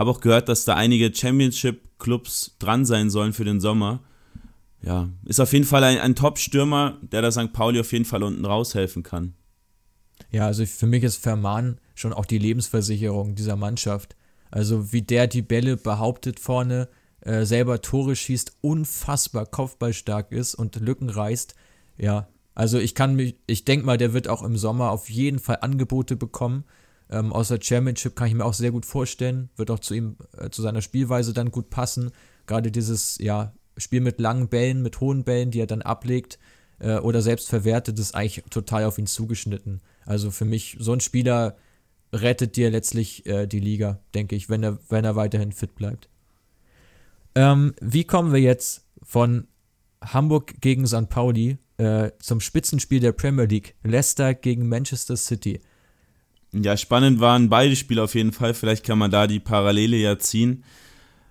Habe 0.01 0.13
auch 0.13 0.23
gehört, 0.23 0.49
dass 0.49 0.65
da 0.65 0.77
einige 0.77 1.15
Championship-Clubs 1.15 2.57
dran 2.59 2.87
sein 2.87 3.11
sollen 3.11 3.35
für 3.35 3.45
den 3.45 3.61
Sommer. 3.61 4.01
Ja, 4.81 5.11
ist 5.27 5.41
auf 5.41 5.53
jeden 5.53 5.67
Fall 5.67 5.85
ein, 5.85 5.99
ein 5.99 6.15
Top-Stürmer, 6.15 6.97
der 7.03 7.21
da 7.21 7.31
St. 7.31 7.53
Pauli 7.53 7.79
auf 7.81 7.93
jeden 7.93 8.07
Fall 8.07 8.23
unten 8.23 8.47
raushelfen 8.47 9.03
kann. 9.03 9.35
Ja, 10.31 10.47
also 10.47 10.65
für 10.65 10.87
mich 10.87 11.03
ist 11.05 11.17
Verman 11.17 11.83
schon 11.95 12.15
auch 12.15 12.25
die 12.25 12.39
Lebensversicherung 12.39 13.35
dieser 13.35 13.57
Mannschaft. 13.57 14.17
Also 14.51 14.91
wie 14.91 15.03
der 15.03 15.27
die 15.27 15.43
Bälle 15.43 15.77
behauptet 15.77 16.41
vorne, 16.41 16.89
äh, 17.21 17.45
selber 17.45 17.83
Tore 17.83 18.17
schießt, 18.17 18.57
unfassbar 18.63 19.45
kopfballstark 19.45 20.33
ist 20.33 20.55
und 20.55 20.77
Lücken 20.77 21.11
reißt. 21.11 21.55
Ja, 21.99 22.27
also 22.55 22.79
ich 22.79 22.95
kann 22.95 23.17
mich, 23.17 23.35
ich 23.47 23.67
denke 23.67 23.85
mal, 23.85 23.99
der 23.99 24.15
wird 24.15 24.29
auch 24.29 24.45
im 24.45 24.57
Sommer 24.57 24.93
auf 24.93 25.11
jeden 25.11 25.41
Fall 25.41 25.59
Angebote 25.61 26.17
bekommen. 26.17 26.65
Ähm, 27.11 27.33
aus 27.33 27.53
Championship 27.61 28.15
kann 28.15 28.29
ich 28.29 28.35
mir 28.35 28.45
auch 28.45 28.55
sehr 28.55 28.71
gut 28.71 28.87
vorstellen. 28.87 29.51
Wird 29.57 29.71
auch 29.71 29.81
zu 29.81 29.95
ihm, 29.95 30.17
äh, 30.37 30.51
zu 30.51 30.63
seiner 30.63 30.83
Spielweise 30.83 31.33
dann 31.33 31.51
gut 31.51 31.71
passen. 31.71 32.13
Gerade 32.47 32.71
dieses, 32.71 33.19
ja, 33.19 33.53
Spiel 33.77 34.01
mit 34.01 34.21
langen 34.21 34.49
Bällen, 34.49 34.83
mit 34.83 35.01
hohen 35.01 35.25
Bällen, 35.25 35.51
die 35.51 35.61
er 35.61 35.67
dann 35.67 35.83
ablegt 35.83 36.39
äh, 36.79 36.99
oder 36.99 37.23
selbst 37.23 37.49
verwertet, 37.49 37.99
ist 37.99 38.15
eigentlich 38.15 38.45
total 38.51 38.85
auf 38.85 38.99
ihn 38.99 39.07
zugeschnitten. 39.07 39.81
Also 40.07 40.31
für 40.31 40.45
mich, 40.45 40.77
so 40.79 40.93
ein 40.93 41.01
Spieler 41.01 41.57
rettet 42.13 42.57
dir 42.57 42.71
letztlich 42.71 43.27
äh, 43.27 43.47
die 43.47 43.61
Liga, 43.61 44.01
denke 44.15 44.37
ich, 44.37 44.49
wenn 44.49 44.63
er, 44.63 44.79
wenn 44.89 45.05
er 45.05 45.17
weiterhin 45.17 45.53
fit 45.53 45.75
bleibt. 45.75 46.09
Ähm, 47.35 47.75
wie 47.81 48.05
kommen 48.05 48.33
wir 48.33 48.41
jetzt 48.41 48.85
von 49.03 49.47
Hamburg 50.03 50.61
gegen 50.61 50.87
St. 50.87 51.09
Pauli 51.09 51.59
äh, 51.77 52.11
zum 52.19 52.41
Spitzenspiel 52.41 53.01
der 53.01 53.13
Premier 53.13 53.45
League. 53.45 53.75
Leicester 53.83 54.35
gegen 54.35 54.69
Manchester 54.69 55.17
City. 55.17 55.61
Ja, 56.53 56.77
spannend 56.77 57.21
waren 57.21 57.49
beide 57.49 57.77
Spiele 57.77 58.03
auf 58.03 58.15
jeden 58.15 58.33
Fall. 58.33 58.55
Vielleicht 58.55 58.85
kann 58.85 58.99
man 58.99 59.11
da 59.11 59.27
die 59.27 59.41
Parallele 59.41 59.97
ja 59.97 60.19
ziehen. 60.19 60.65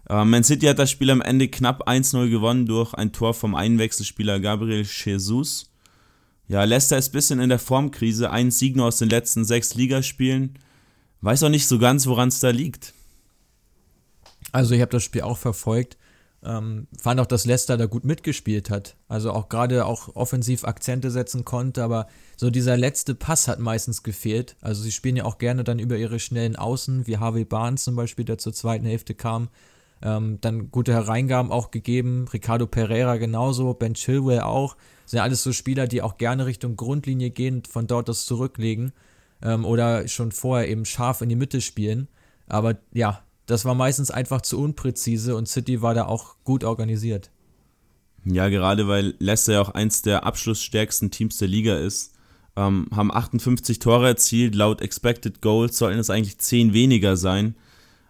Äh, 0.09 0.23
Man 0.23 0.43
City 0.43 0.65
hat 0.67 0.79
das 0.79 0.91
Spiel 0.91 1.09
am 1.09 1.21
Ende 1.21 1.47
knapp 1.47 1.87
1-0 1.87 2.29
gewonnen 2.29 2.65
durch 2.65 2.93
ein 2.93 3.11
Tor 3.11 3.33
vom 3.33 3.55
Einwechselspieler 3.55 4.39
Gabriel 4.39 4.85
Jesus. 4.85 5.71
Ja, 6.47 6.63
Leicester 6.63 6.97
ist 6.97 7.09
ein 7.09 7.13
bisschen 7.13 7.39
in 7.39 7.49
der 7.49 7.59
Formkrise. 7.59 8.31
Ein 8.31 8.49
Sieg 8.49 8.75
nur 8.75 8.87
aus 8.87 8.97
den 8.97 9.09
letzten 9.09 9.45
sechs 9.45 9.75
Ligaspielen. 9.75 10.57
Weiß 11.21 11.43
auch 11.43 11.49
nicht 11.49 11.67
so 11.67 11.77
ganz, 11.77 12.07
woran 12.07 12.29
es 12.29 12.39
da 12.39 12.49
liegt. 12.49 12.93
Also 14.51 14.73
ich 14.73 14.81
habe 14.81 14.91
das 14.91 15.03
Spiel 15.03 15.21
auch 15.21 15.37
verfolgt. 15.37 15.97
Ähm, 16.43 16.87
fand 16.97 17.19
auch, 17.19 17.25
dass 17.25 17.45
Leicester 17.45 17.75
da 17.75 17.85
gut 17.85 18.05
mitgespielt 18.05 18.69
hat. 18.69 18.95
Also 19.09 19.31
auch 19.31 19.49
gerade 19.49 19.85
auch 19.85 20.15
offensiv 20.15 20.63
Akzente 20.63 21.11
setzen 21.11 21.43
konnte, 21.43 21.83
aber 21.83 22.07
so 22.37 22.49
dieser 22.49 22.77
letzte 22.77 23.13
Pass 23.13 23.47
hat 23.47 23.59
meistens 23.59 24.03
gefehlt. 24.03 24.55
Also 24.61 24.81
sie 24.81 24.91
spielen 24.91 25.17
ja 25.17 25.25
auch 25.25 25.37
gerne 25.37 25.63
dann 25.63 25.79
über 25.79 25.97
ihre 25.97 26.19
schnellen 26.19 26.55
Außen, 26.55 27.07
wie 27.07 27.17
Harvey 27.17 27.43
Barnes 27.43 27.83
zum 27.83 27.95
Beispiel, 27.95 28.23
der 28.23 28.37
zur 28.37 28.53
zweiten 28.53 28.85
Hälfte 28.85 29.15
kam. 29.15 29.49
Ähm, 30.01 30.37
dann 30.39 30.71
gute 30.71 30.93
Hereingaben 30.93 31.51
auch 31.51 31.71
gegeben, 31.71 32.25
Ricardo 32.31 32.67
Pereira 32.67 33.17
genauso, 33.17 33.73
Ben 33.73 33.95
Chilwell 33.95 34.41
auch. 34.41 34.75
Das 35.03 35.11
sind 35.11 35.17
ja 35.17 35.23
alles 35.23 35.43
so 35.43 35.51
Spieler, 35.51 35.87
die 35.87 36.01
auch 36.01 36.17
gerne 36.17 36.45
Richtung 36.45 36.77
Grundlinie 36.77 37.31
gehen 37.31 37.55
und 37.55 37.67
von 37.67 37.85
dort 37.85 38.07
das 38.07 38.25
zurücklegen. 38.25 38.93
Ähm, 39.41 39.65
oder 39.65 40.07
schon 40.07 40.31
vorher 40.31 40.69
eben 40.69 40.85
scharf 40.85 41.21
in 41.21 41.27
die 41.27 41.35
Mitte 41.35 41.59
spielen. 41.59 42.07
Aber 42.47 42.77
ja, 42.93 43.23
das 43.49 43.65
war 43.65 43.73
meistens 43.73 44.11
einfach 44.11 44.41
zu 44.41 44.59
unpräzise 44.59 45.35
und 45.35 45.47
City 45.47 45.81
war 45.81 45.95
da 45.95 46.05
auch 46.05 46.35
gut 46.43 46.63
organisiert. 46.63 47.31
Ja, 48.23 48.47
gerade 48.49 48.87
weil 48.87 49.15
Leicester 49.17 49.53
ja 49.53 49.61
auch 49.61 49.69
eins 49.69 50.03
der 50.03 50.23
abschlussstärksten 50.23 51.09
Teams 51.09 51.37
der 51.37 51.47
Liga 51.47 51.77
ist. 51.77 52.13
Ähm, 52.55 52.87
haben 52.93 53.11
58 53.11 53.79
Tore 53.79 54.07
erzielt, 54.07 54.53
laut 54.53 54.81
Expected 54.81 55.41
Goals 55.41 55.79
sollten 55.79 55.97
es 55.97 56.11
eigentlich 56.11 56.37
10 56.37 56.73
weniger 56.73 57.17
sein. 57.17 57.55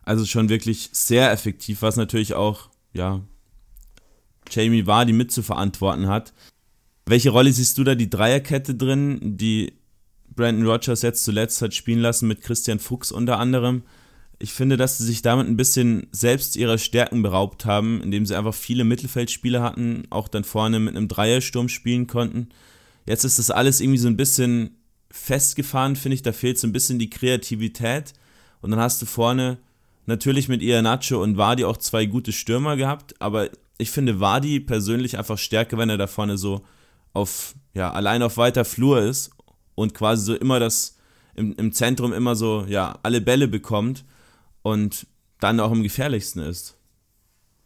Also 0.04 0.26
schon 0.26 0.50
wirklich 0.50 0.90
sehr 0.92 1.32
effektiv, 1.32 1.84
was 1.84 1.96
natürlich 1.96 2.34
auch, 2.34 2.70
ja, 2.92 3.22
Jamie 4.52 4.88
Vardy 4.88 5.14
mit 5.14 5.32
zu 5.32 5.42
verantworten 5.42 6.08
hat. 6.08 6.34
Welche 7.06 7.30
Rolle 7.30 7.54
siehst 7.54 7.78
du 7.78 7.86
da 7.86 7.96
die 7.96 8.10
Dreierkette 8.10 8.76
drin, 8.76 9.38
die 9.38 9.72
Brandon 10.36 10.68
Rogers 10.68 11.02
jetzt 11.02 11.24
zuletzt 11.24 11.62
hat 11.62 11.74
spielen 11.74 12.00
lassen 12.00 12.28
mit 12.28 12.42
Christian 12.42 12.80
Fuchs 12.80 13.12
unter 13.12 13.40
anderem? 13.40 13.84
Ich 14.40 14.54
finde, 14.54 14.78
dass 14.78 14.98
sie 14.98 15.06
sich 15.06 15.22
damit 15.22 15.48
ein 15.48 15.58
bisschen 15.58 16.08
selbst 16.12 16.56
ihrer 16.56 16.78
Stärken 16.78 17.22
beraubt 17.22 17.66
haben, 17.66 18.02
indem 18.02 18.26
sie 18.26 18.36
einfach 18.36 18.54
viele 18.54 18.86
Mittelfeldspieler 18.86 19.62
hatten, 19.62 20.04
auch 20.10 20.30
dann 20.30 20.46
vorne 20.46 20.80
mit 20.80 20.96
einem 20.96 21.10
Dreiersturm 21.10 21.68
spielen 21.68 22.08
konnten. 22.08 22.48
Jetzt 23.06 23.26
ist 23.26 23.38
das 23.38 23.52
alles 23.52 23.82
irgendwie 23.82 24.00
so 24.00 24.08
ein 24.08 24.16
bisschen 24.16 24.78
festgefahren, 25.12 25.98
finde 25.98 26.16
ich. 26.16 26.22
Da 26.22 26.32
fehlt 26.32 26.58
so 26.58 26.68
ein 26.68 26.72
bisschen 26.72 27.00
die 27.00 27.10
Kreativität. 27.10 28.14
Und 28.62 28.72
dann 28.72 28.80
hast 28.80 29.02
du 29.02 29.06
vorne 29.06 29.58
natürlich 30.06 30.48
mit 30.48 30.62
Ianacho 30.62 31.22
und 31.22 31.38
Wadi 31.38 31.66
auch 31.66 31.78
zwei 31.78 32.06
gute 32.06 32.32
Stürmer 32.32 32.78
gehabt, 32.78 33.22
aber 33.22 33.50
ich 33.78 33.92
finde 33.92 34.20
Wadi 34.20 34.60
persönlich 34.60 35.18
einfach 35.18 35.38
stärker, 35.38 35.78
wenn 35.78 35.90
er 35.90 35.98
da 35.98 36.08
vorne 36.08 36.38
so 36.38 36.66
auf, 37.14 37.56
ja, 37.74 37.92
allein 37.92 38.24
auf 38.24 38.38
weiter 38.38 38.66
Flur 38.66 39.02
ist 39.02 39.32
und 39.76 39.94
quasi 39.94 40.26
so 40.26 40.36
immer 40.36 40.60
das 40.60 40.98
im, 41.36 41.56
im 41.56 41.72
Zentrum 41.72 42.12
immer 42.12 42.36
so, 42.36 42.66
ja, 42.68 43.00
alle 43.04 43.22
Bälle 43.22 43.48
bekommt 43.48 44.04
und 44.70 45.08
dann 45.40 45.60
auch 45.60 45.72
am 45.72 45.84
gefährlichsten 45.84 46.40
ist. 46.40 46.78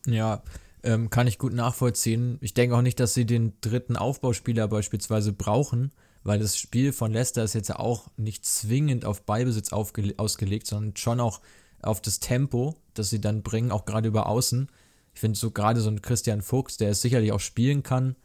Ja, 0.05 0.43
ähm, 0.83 1.09
kann 1.09 1.27
ich 1.27 1.37
gut 1.37 1.53
nachvollziehen. 1.53 2.37
Ich 2.41 2.53
denke 2.53 2.75
auch 2.75 2.81
nicht, 2.81 2.99
dass 2.99 3.13
sie 3.13 3.25
den 3.25 3.53
dritten 3.61 3.95
Aufbauspieler 3.95 4.67
beispielsweise 4.67 5.33
brauchen, 5.33 5.91
weil 6.23 6.39
das 6.39 6.57
Spiel 6.57 6.91
von 6.93 7.11
Leicester 7.11 7.43
ist 7.43 7.53
jetzt 7.53 7.69
ja 7.69 7.79
auch 7.79 8.07
nicht 8.17 8.45
zwingend 8.45 9.05
auf 9.05 9.23
Ballbesitz 9.23 9.71
ausgelegt, 9.73 10.67
sondern 10.67 10.95
schon 10.95 11.19
auch 11.19 11.41
auf 11.81 12.01
das 12.01 12.19
Tempo, 12.19 12.75
das 12.93 13.09
sie 13.09 13.21
dann 13.21 13.43
bringen, 13.43 13.71
auch 13.71 13.85
gerade 13.85 14.07
über 14.07 14.27
Außen. 14.27 14.69
Ich 15.13 15.19
finde 15.19 15.37
so 15.37 15.51
gerade 15.51 15.81
so 15.81 15.89
ein 15.89 16.01
Christian 16.01 16.41
Fuchs, 16.41 16.77
der 16.77 16.89
es 16.89 17.01
sicherlich 17.01 17.31
auch 17.31 17.39
spielen 17.39 17.83
kann, 17.83 18.15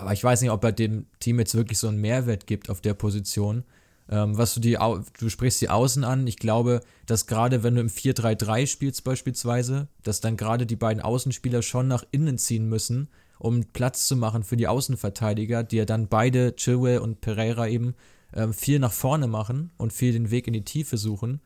aber 0.00 0.12
ich 0.12 0.24
weiß 0.24 0.40
nicht, 0.40 0.50
ob 0.50 0.64
er 0.64 0.72
dem 0.72 1.06
Team 1.18 1.38
jetzt 1.38 1.54
wirklich 1.54 1.78
so 1.78 1.88
einen 1.88 2.00
Mehrwert 2.00 2.46
gibt 2.46 2.70
auf 2.70 2.80
der 2.80 2.94
Position. 2.94 3.64
Ähm, 4.10 4.36
was 4.36 4.54
du 4.54 4.60
die, 4.60 4.76
du 5.18 5.28
sprichst 5.28 5.60
die 5.60 5.68
Außen 5.68 6.02
an. 6.02 6.26
Ich 6.26 6.36
glaube, 6.36 6.80
dass 7.06 7.26
gerade 7.26 7.62
wenn 7.62 7.76
du 7.76 7.80
im 7.80 7.88
4-3-3 7.88 8.66
spielst 8.66 9.04
beispielsweise, 9.04 9.86
dass 10.02 10.20
dann 10.20 10.36
gerade 10.36 10.66
die 10.66 10.76
beiden 10.76 11.02
Außenspieler 11.02 11.62
schon 11.62 11.86
nach 11.86 12.04
innen 12.10 12.36
ziehen 12.36 12.68
müssen, 12.68 13.08
um 13.38 13.64
Platz 13.72 14.08
zu 14.08 14.16
machen 14.16 14.42
für 14.42 14.56
die 14.56 14.66
Außenverteidiger, 14.66 15.62
die 15.62 15.76
ja 15.76 15.84
dann 15.84 16.08
beide, 16.08 16.56
Chilwell 16.56 16.98
und 16.98 17.20
Pereira 17.20 17.68
eben, 17.68 17.94
ähm, 18.34 18.52
viel 18.52 18.80
nach 18.80 18.92
vorne 18.92 19.28
machen 19.28 19.70
und 19.76 19.92
viel 19.92 20.12
den 20.12 20.30
Weg 20.30 20.48
in 20.48 20.52
die 20.54 20.64
Tiefe 20.64 20.96
suchen. 20.96 21.40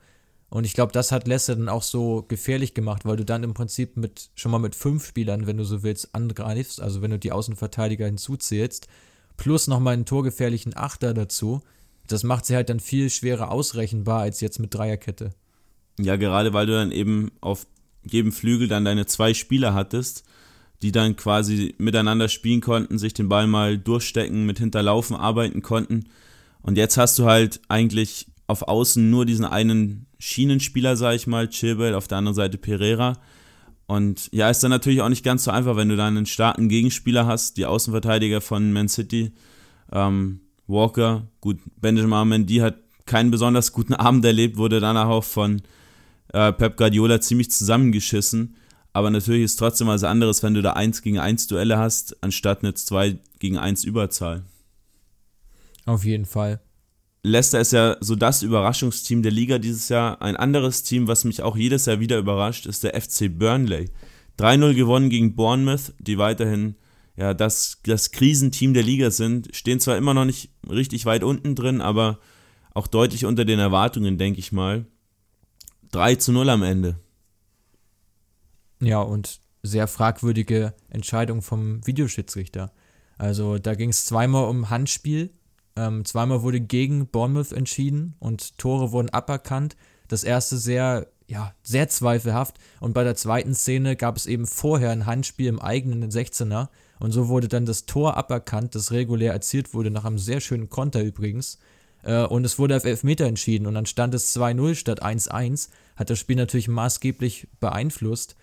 Und 0.49 0.65
ich 0.65 0.75
glaube, 0.75 0.93
das 0.93 1.13
hat 1.13 1.27
Leicester 1.27 1.57
dann 1.57 1.69
auch 1.69 1.83
so 1.83 2.23
gefährlich 2.29 2.75
gemacht, 2.75 3.05
weil 3.05 3.17
du 3.17 3.25
dann 3.25 3.43
im 3.43 3.55
Prinzip 3.55 3.97
mit 3.97 4.31
schon 4.35 4.53
mal 4.53 4.59
mit 4.59 4.75
fünf 4.75 5.05
Spielern, 5.07 5.47
wenn 5.47 5.57
du 5.57 5.65
so 5.65 5.83
willst, 5.83 6.15
angreifst, 6.15 6.81
also 6.81 7.03
wenn 7.03 7.11
du 7.11 7.19
die 7.19 7.33
Außenverteidiger 7.33 8.07
hinzuzählst, 8.07 8.87
plus 9.37 9.67
nochmal 9.67 9.95
einen 9.95 10.07
torgefährlichen 10.07 10.77
Achter 10.77 11.13
dazu. 11.13 11.63
Das 12.07 12.23
macht 12.23 12.47
sie 12.47 12.55
halt 12.55 12.69
dann 12.69 12.81
viel 12.81 13.11
schwerer 13.11 13.51
ausrechenbar 13.51 14.21
als 14.21 14.41
jetzt 14.41 14.59
mit 14.59 14.75
Dreierkette. 14.75 15.31
Ja, 15.99 16.17
gerade 16.17 16.53
weil 16.53 16.67
du 16.67 16.73
dann 16.73 16.93
eben 16.93 17.31
auf 17.41 17.67
jedem 18.03 18.33
Flügel 18.33 18.69
dann 18.69 18.85
deine 18.85 19.07
zwei 19.07 19.33
Spieler 19.33 19.75
hattest, 19.75 20.25
die 20.83 20.93
dann 20.93 21.17
quasi 21.17 21.75
miteinander 21.79 22.29
spielen 22.29 22.61
konnten, 22.61 22.99
sich 22.99 23.15
den 23.15 23.29
Ball 23.29 23.47
mal 23.47 23.79
durchstecken, 23.79 24.45
mit 24.45 24.59
Hinterlaufen 24.59 25.17
arbeiten 25.17 25.63
konnten. 25.63 26.05
Und 26.61 26.77
jetzt 26.77 26.97
hast 26.97 27.19
du 27.19 27.25
halt 27.25 27.61
eigentlich 27.69 28.27
auf 28.47 28.63
Außen 28.63 29.09
nur 29.09 29.25
diesen 29.25 29.45
einen 29.45 30.07
Schienenspieler, 30.19 30.97
sag 30.97 31.15
ich 31.15 31.27
mal, 31.27 31.49
Chilwell, 31.49 31.95
auf 31.95 32.09
der 32.09 32.19
anderen 32.19 32.35
Seite 32.35 32.59
Pereira. 32.59 33.15
Und 33.87 34.29
ja, 34.33 34.51
ist 34.51 34.63
dann 34.63 34.71
natürlich 34.71 35.03
auch 35.03 35.09
nicht 35.09 35.25
ganz 35.25 35.45
so 35.45 35.51
einfach, 35.51 35.77
wenn 35.77 35.89
du 35.89 35.97
dann 35.97 36.17
einen 36.17 36.27
starken 36.27 36.69
Gegenspieler 36.69 37.27
hast, 37.27 37.57
die 37.57 37.67
Außenverteidiger 37.67 38.41
von 38.41 38.73
Man 38.73 38.89
City, 38.89 39.33
ähm, 39.93 40.41
Walker, 40.67 41.27
gut, 41.41 41.59
Benjamin 41.81 42.29
Mendy 42.29 42.57
hat 42.57 42.77
keinen 43.07 43.31
besonders 43.31 43.73
guten 43.73 43.95
Abend 43.95 44.25
erlebt, 44.25 44.57
wurde 44.57 44.81
danach 44.81 45.09
auch 45.09 45.25
von 45.25 45.63
äh, 46.33 46.53
Pep 46.53 46.77
Guardiola 46.77 47.21
ziemlich 47.21 47.51
zusammengeschissen. 47.51 48.57
Aber 48.93 49.11
natürlich 49.11 49.43
ist 49.43 49.57
trotzdem 49.57 49.89
was 49.89 50.05
anderes, 50.05 50.43
wenn 50.43 50.55
du 50.55 50.63
da 50.63 50.75
1 50.75 51.03
gegen 51.03 51.19
1 51.19 51.49
Duelle 51.49 51.79
hast, 51.79 52.23
anstatt 52.23 52.63
eine 52.63 52.75
2 52.75 53.19
gegen 53.41 53.59
1 53.59 53.85
Überzahl. 53.85 54.45
Auf 55.85 56.05
jeden 56.05 56.25
Fall. 56.25 56.61
Leicester 57.25 57.61
ist 57.61 57.73
ja 57.73 57.97
so 58.01 58.15
das 58.17 58.43
Überraschungsteam 58.43 59.23
der 59.23 59.33
Liga 59.33 59.59
dieses 59.59 59.89
Jahr. 59.89 60.21
Ein 60.23 60.37
anderes 60.37 60.83
Team, 60.83 61.09
was 61.09 61.25
mich 61.25 61.43
auch 61.43 61.57
jedes 61.57 61.87
Jahr 61.87 61.99
wieder 61.99 62.19
überrascht, 62.19 62.67
ist 62.67 62.85
der 62.85 63.01
FC 63.01 63.31
Burnley. 63.37 63.91
3-0 64.39 64.75
gewonnen 64.75 65.11
gegen 65.11 65.35
Bournemouth, 65.35 65.95
die 65.99 66.19
weiterhin 66.19 66.77
ja, 67.17 67.35
das, 67.35 67.79
das 67.85 68.11
Krisenteam 68.11 68.75
der 68.75 68.83
Liga 68.83 69.11
sind. 69.11 69.55
Stehen 69.55 69.81
zwar 69.81 69.97
immer 69.97 70.15
noch 70.15 70.25
nicht 70.25 70.51
richtig 70.69 71.07
weit 71.07 71.23
unten 71.23 71.55
drin, 71.55 71.81
aber 71.81 72.19
auch 72.73 72.87
deutlich 72.87 73.25
unter 73.25 73.45
den 73.45 73.59
Erwartungen, 73.59 74.19
denke 74.19 74.41
ich 74.41 74.53
mal. 74.53 74.87
3 75.93 76.17
zu 76.17 76.33
0 76.33 76.51
am 76.51 76.63
Ende. 76.63 76.99
Ja, 78.81 79.01
und 79.01 79.41
sehr 79.63 79.87
fragwürdige 79.87 80.75
Entscheidung 80.91 81.41
vom 81.41 81.87
Videoschiedsrichter. 81.87 82.73
Also 83.17 83.59
da 83.59 83.75
ging 83.75 83.91
es 83.91 84.05
zweimal 84.05 84.49
um 84.49 84.71
Handspiel 84.71 85.31
ähm, 85.77 86.05
zweimal 86.05 86.43
wurde 86.43 86.61
gegen 86.61 87.09
Bournemouth 87.09 87.53
entschieden 87.53 88.15
und 88.21 88.59
Tore 88.59 88.93
wurden 88.93 89.11
aberkannt. 89.11 89.77
Das 90.09 90.23
erste 90.23 90.57
sehr, 90.57 91.09
ja, 91.27 91.55
sehr 91.63 91.89
zweifelhaft. 91.89 92.59
Und 92.81 92.93
bei 92.93 93.03
der 93.03 93.17
zweiten 93.17 93.55
Szene 93.55 93.97
gab 93.97 94.17
es 94.17 94.27
eben 94.27 94.47
vorher 94.47 94.91
ein 94.91 95.07
Handspiel 95.07 95.47
im 95.49 95.61
eigenen 95.61 96.11
16er. 96.11 96.69
Und 96.99 97.13
so 97.13 97.29
wurde 97.29 97.49
dann 97.49 97.67
das 97.67 97.87
Tor 97.87 98.17
aberkannt, 98.17 98.75
das 98.75 98.93
regulär 98.93 99.33
erzielt 99.33 99.75
wurde, 99.75 99.91
nach 99.91 100.05
einem 100.05 100.19
sehr 100.19 100.41
schönen 100.41 100.71
Konter 100.71 101.03
übrigens. 101.03 101.59
Äh, 102.03 102.25
und 102.25 102.45
es 102.45 102.59
wurde 102.59 102.77
auf 102.77 102.85
Elfmeter 102.85 103.27
entschieden. 103.27 103.67
Und 103.67 103.75
dann 103.75 103.87
stand 103.87 104.15
es 104.15 104.35
2-0 104.37 104.75
statt 104.75 105.03
1-1. 105.03 105.69
Hat 105.97 106.11
das 106.11 106.19
Spiel 106.19 106.37
natürlich 106.37 106.69
maßgeblich 106.69 107.49
beeinflusst. 107.61 108.37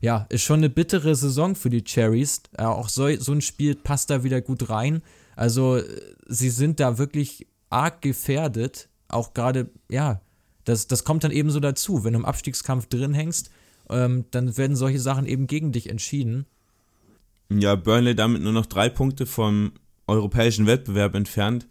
Ja, 0.00 0.26
ist 0.28 0.42
schon 0.42 0.60
eine 0.60 0.70
bittere 0.70 1.14
Saison 1.14 1.54
für 1.54 1.70
die 1.70 1.82
Cherries. 1.82 2.42
Äh, 2.56 2.64
auch 2.64 2.88
so, 2.88 3.14
so 3.16 3.32
ein 3.32 3.40
Spiel 3.40 3.74
passt 3.74 4.10
da 4.10 4.24
wieder 4.24 4.40
gut 4.40 4.68
rein. 4.68 5.02
Also 5.34 5.80
sie 6.26 6.50
sind 6.50 6.80
da 6.80 6.98
wirklich 6.98 7.46
arg 7.70 8.02
gefährdet. 8.02 8.88
Auch 9.08 9.34
gerade, 9.34 9.70
ja, 9.90 10.20
das, 10.64 10.86
das 10.86 11.04
kommt 11.04 11.24
dann 11.24 11.30
eben 11.30 11.50
so 11.50 11.60
dazu. 11.60 12.04
Wenn 12.04 12.12
du 12.12 12.20
im 12.20 12.24
Abstiegskampf 12.24 12.86
drin 12.86 13.14
hängst, 13.14 13.50
ähm, 13.88 14.24
dann 14.30 14.56
werden 14.56 14.76
solche 14.76 15.00
Sachen 15.00 15.26
eben 15.26 15.46
gegen 15.46 15.72
dich 15.72 15.88
entschieden. 15.88 16.46
Ja, 17.48 17.76
Burnley 17.76 18.14
damit 18.14 18.42
nur 18.42 18.52
noch 18.52 18.66
drei 18.66 18.88
Punkte 18.88 19.26
vom 19.26 19.72
europäischen 20.06 20.66
Wettbewerb 20.66 21.14
entfernt. 21.14 21.66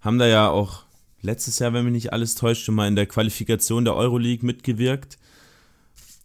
Haben 0.00 0.18
da 0.18 0.26
ja 0.26 0.48
auch 0.48 0.84
letztes 1.20 1.58
Jahr, 1.58 1.72
wenn 1.72 1.84
mich 1.84 1.92
nicht 1.92 2.12
alles 2.12 2.34
täuscht, 2.34 2.64
schon 2.64 2.74
mal 2.74 2.88
in 2.88 2.96
der 2.96 3.06
Qualifikation 3.06 3.84
der 3.84 3.94
Euroleague 3.94 4.46
mitgewirkt. 4.46 5.18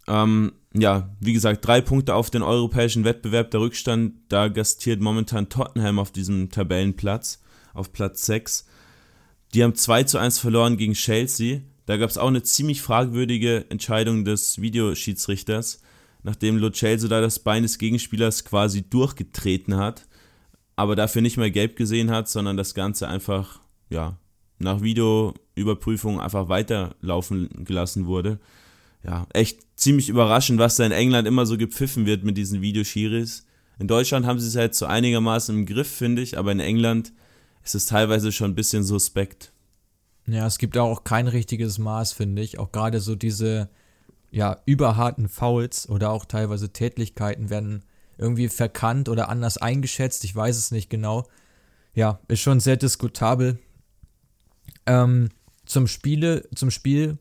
Ähm, 0.07 0.53
ja, 0.73 1.15
wie 1.19 1.33
gesagt, 1.33 1.65
drei 1.65 1.81
Punkte 1.81 2.15
auf 2.15 2.29
den 2.29 2.43
europäischen 2.43 3.03
Wettbewerb. 3.03 3.51
Der 3.51 3.61
Rückstand, 3.61 4.13
da 4.29 4.47
gastiert 4.47 5.01
momentan 5.01 5.49
Tottenham 5.49 5.99
auf 5.99 6.11
diesem 6.11 6.49
Tabellenplatz, 6.49 7.41
auf 7.73 7.91
Platz 7.91 8.25
6. 8.25 8.65
Die 9.53 9.63
haben 9.63 9.75
2 9.75 10.03
zu 10.03 10.17
1 10.17 10.39
verloren 10.39 10.77
gegen 10.77 10.93
Chelsea. 10.93 11.61
Da 11.85 11.97
gab 11.97 12.09
es 12.09 12.17
auch 12.17 12.27
eine 12.27 12.43
ziemlich 12.43 12.81
fragwürdige 12.81 13.65
Entscheidung 13.69 14.25
des 14.25 14.59
Videoschiedsrichters, 14.59 15.81
nachdem 16.25 16.57
Lo 16.57 16.69
Celso 16.71 17.07
da 17.07 17.21
das 17.21 17.39
Bein 17.39 17.63
des 17.63 17.77
Gegenspielers 17.77 18.43
quasi 18.43 18.81
durchgetreten 18.89 19.77
hat, 19.77 20.05
aber 20.75 20.97
dafür 20.97 21.21
nicht 21.21 21.37
mehr 21.37 21.51
gelb 21.51 21.77
gesehen 21.77 22.11
hat, 22.11 22.27
sondern 22.27 22.57
das 22.57 22.73
Ganze 22.73 23.07
einfach, 23.07 23.61
ja, 23.89 24.17
nach 24.59 24.81
Videoüberprüfung 24.81 26.19
einfach 26.19 26.49
weiterlaufen 26.49 27.49
gelassen 27.63 28.05
wurde 28.07 28.39
ja, 29.05 29.27
echt 29.33 29.59
ziemlich 29.75 30.09
überraschend, 30.09 30.59
was 30.59 30.75
da 30.75 30.85
in 30.85 30.91
England 30.91 31.27
immer 31.27 31.45
so 31.45 31.57
gepfiffen 31.57 32.05
wird 32.05 32.23
mit 32.23 32.37
diesen 32.37 32.61
Videoschiris. 32.61 33.45
In 33.77 33.87
Deutschland 33.87 34.25
haben 34.25 34.39
sie 34.39 34.47
es 34.47 34.55
halt 34.55 34.73
so 34.73 34.85
einigermaßen 34.85 35.55
im 35.55 35.65
Griff, 35.65 35.89
finde 35.89 36.21
ich, 36.21 36.37
aber 36.37 36.51
in 36.51 36.59
England 36.59 37.13
ist 37.63 37.75
es 37.75 37.85
teilweise 37.85 38.31
schon 38.31 38.51
ein 38.51 38.55
bisschen 38.55 38.83
suspekt. 38.83 39.51
Ja, 40.27 40.47
es 40.47 40.57
gibt 40.57 40.77
auch 40.77 41.03
kein 41.03 41.27
richtiges 41.27 41.77
Maß, 41.77 42.13
finde 42.13 42.41
ich. 42.41 42.57
Auch 42.57 42.71
gerade 42.71 42.99
so 42.99 43.15
diese 43.15 43.69
ja, 44.35 44.61
überharten 44.65 45.29
Fouls 45.29 45.87
oder 45.87 46.11
auch 46.11 46.25
teilweise 46.25 46.73
Tätlichkeiten 46.73 47.49
werden 47.49 47.85
irgendwie 48.17 48.49
verkannt 48.49 49.07
oder 49.07 49.29
anders 49.29 49.57
eingeschätzt. 49.57 50.25
Ich 50.25 50.35
weiß 50.35 50.57
es 50.57 50.71
nicht 50.71 50.89
genau. 50.89 51.25
Ja, 51.93 52.19
ist 52.27 52.41
schon 52.41 52.59
sehr 52.59 52.75
diskutabel. 52.75 53.59
Ähm, 54.85 55.29
zum 55.65 55.87
Spiele, 55.87 56.49
zum 56.53 56.69
Spiel, 56.69 57.17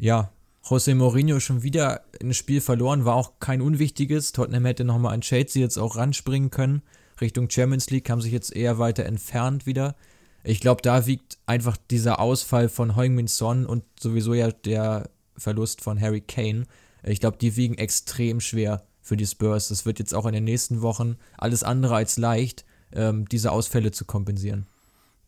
ja, 0.00 0.32
José 0.64 0.96
Mourinho 0.96 1.38
schon 1.38 1.62
wieder 1.62 2.02
ein 2.20 2.34
Spiel 2.34 2.60
verloren, 2.60 3.04
war 3.04 3.14
auch 3.14 3.38
kein 3.38 3.60
unwichtiges. 3.60 4.32
Tottenham 4.32 4.64
hätte 4.64 4.82
nochmal 4.82 5.14
an 5.14 5.20
Chelsea 5.20 5.62
jetzt 5.62 5.78
auch 5.78 5.94
ranspringen 5.94 6.50
können. 6.50 6.82
Richtung 7.20 7.48
Champions 7.48 7.90
League 7.90 8.10
haben 8.10 8.22
sich 8.22 8.32
jetzt 8.32 8.56
eher 8.56 8.80
weiter 8.80 9.06
entfernt 9.06 9.66
wieder. 9.66 9.94
Ich 10.42 10.58
glaube, 10.58 10.82
da 10.82 11.06
wiegt 11.06 11.38
einfach 11.46 11.76
dieser 11.76 12.18
Ausfall 12.18 12.68
von 12.68 12.96
Heung-Min 12.96 13.28
Son 13.28 13.66
und 13.66 13.84
sowieso 14.00 14.34
ja 14.34 14.50
der 14.50 15.08
Verlust 15.38 15.80
von 15.82 16.00
Harry 16.00 16.20
Kane. 16.20 16.64
Ich 17.02 17.20
glaube, 17.20 17.38
die 17.38 17.56
wiegen 17.56 17.74
extrem 17.74 18.40
schwer 18.40 18.84
für 19.00 19.16
die 19.16 19.26
Spurs. 19.26 19.68
Das 19.68 19.86
wird 19.86 19.98
jetzt 19.98 20.14
auch 20.14 20.26
in 20.26 20.32
den 20.32 20.44
nächsten 20.44 20.82
Wochen 20.82 21.16
alles 21.36 21.62
andere 21.62 21.94
als 21.94 22.18
leicht, 22.18 22.64
ähm, 22.92 23.28
diese 23.28 23.52
Ausfälle 23.52 23.90
zu 23.90 24.04
kompensieren. 24.04 24.66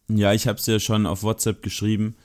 Ja, 0.09 0.33
ich 0.33 0.49
habe 0.49 0.59
es 0.59 0.67
ja 0.67 0.81
schon 0.81 1.07
auf 1.07 1.23
WhatsApp 1.23 1.63
geschrieben 1.63 2.17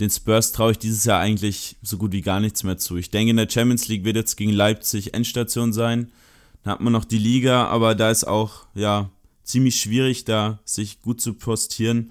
den 0.00 0.10
Spurs 0.10 0.52
traue 0.52 0.72
ich 0.72 0.78
dieses 0.78 1.04
Jahr 1.04 1.20
eigentlich 1.20 1.76
so 1.82 1.98
gut 1.98 2.12
wie 2.12 2.22
gar 2.22 2.40
nichts 2.40 2.62
mehr 2.64 2.78
zu. 2.78 2.96
Ich 2.96 3.10
denke, 3.10 3.30
in 3.30 3.36
der 3.36 3.48
Champions 3.48 3.88
League 3.88 4.04
wird 4.04 4.16
jetzt 4.16 4.36
gegen 4.36 4.52
Leipzig 4.52 5.14
Endstation 5.14 5.72
sein. 5.72 6.10
Dann 6.62 6.72
hat 6.72 6.80
man 6.80 6.92
noch 6.92 7.04
die 7.04 7.18
Liga, 7.18 7.66
aber 7.66 7.94
da 7.94 8.10
ist 8.10 8.24
auch 8.24 8.66
ja 8.74 9.10
ziemlich 9.44 9.76
schwierig, 9.76 10.24
da 10.24 10.58
sich 10.64 11.00
gut 11.02 11.20
zu 11.20 11.34
postieren. 11.34 12.10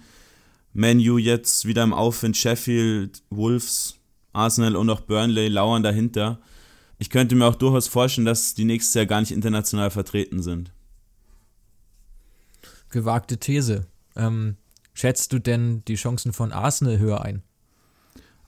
Manu 0.74 1.18
jetzt 1.18 1.66
wieder 1.66 1.84
im 1.84 1.94
Aufwind, 1.94 2.38
Sheffield, 2.38 3.22
Wolves, 3.30 3.96
Arsenal 4.34 4.76
und 4.76 4.90
auch 4.90 5.02
Burnley 5.02 5.48
lauern 5.48 5.84
dahinter. 5.84 6.40
Ich 7.00 7.10
könnte 7.10 7.36
mir 7.36 7.46
auch 7.46 7.56
durchaus 7.56 7.88
vorstellen, 7.88 8.26
dass 8.26 8.54
die 8.54 8.66
nächstes 8.66 8.94
Jahr 8.94 9.06
gar 9.06 9.20
nicht 9.20 9.32
international 9.32 9.92
vertreten 9.92 10.42
sind. 10.42 10.72
Gewagte 12.90 13.38
These. 13.38 13.88
Ähm, 14.16 14.58
schätzt 14.94 15.34
du 15.34 15.40
denn 15.40 15.84
die 15.88 15.96
Chancen 15.96 16.34
von 16.34 16.52
Arsenal 16.52 17.00
höher 17.00 17.22
ein? 17.24 17.44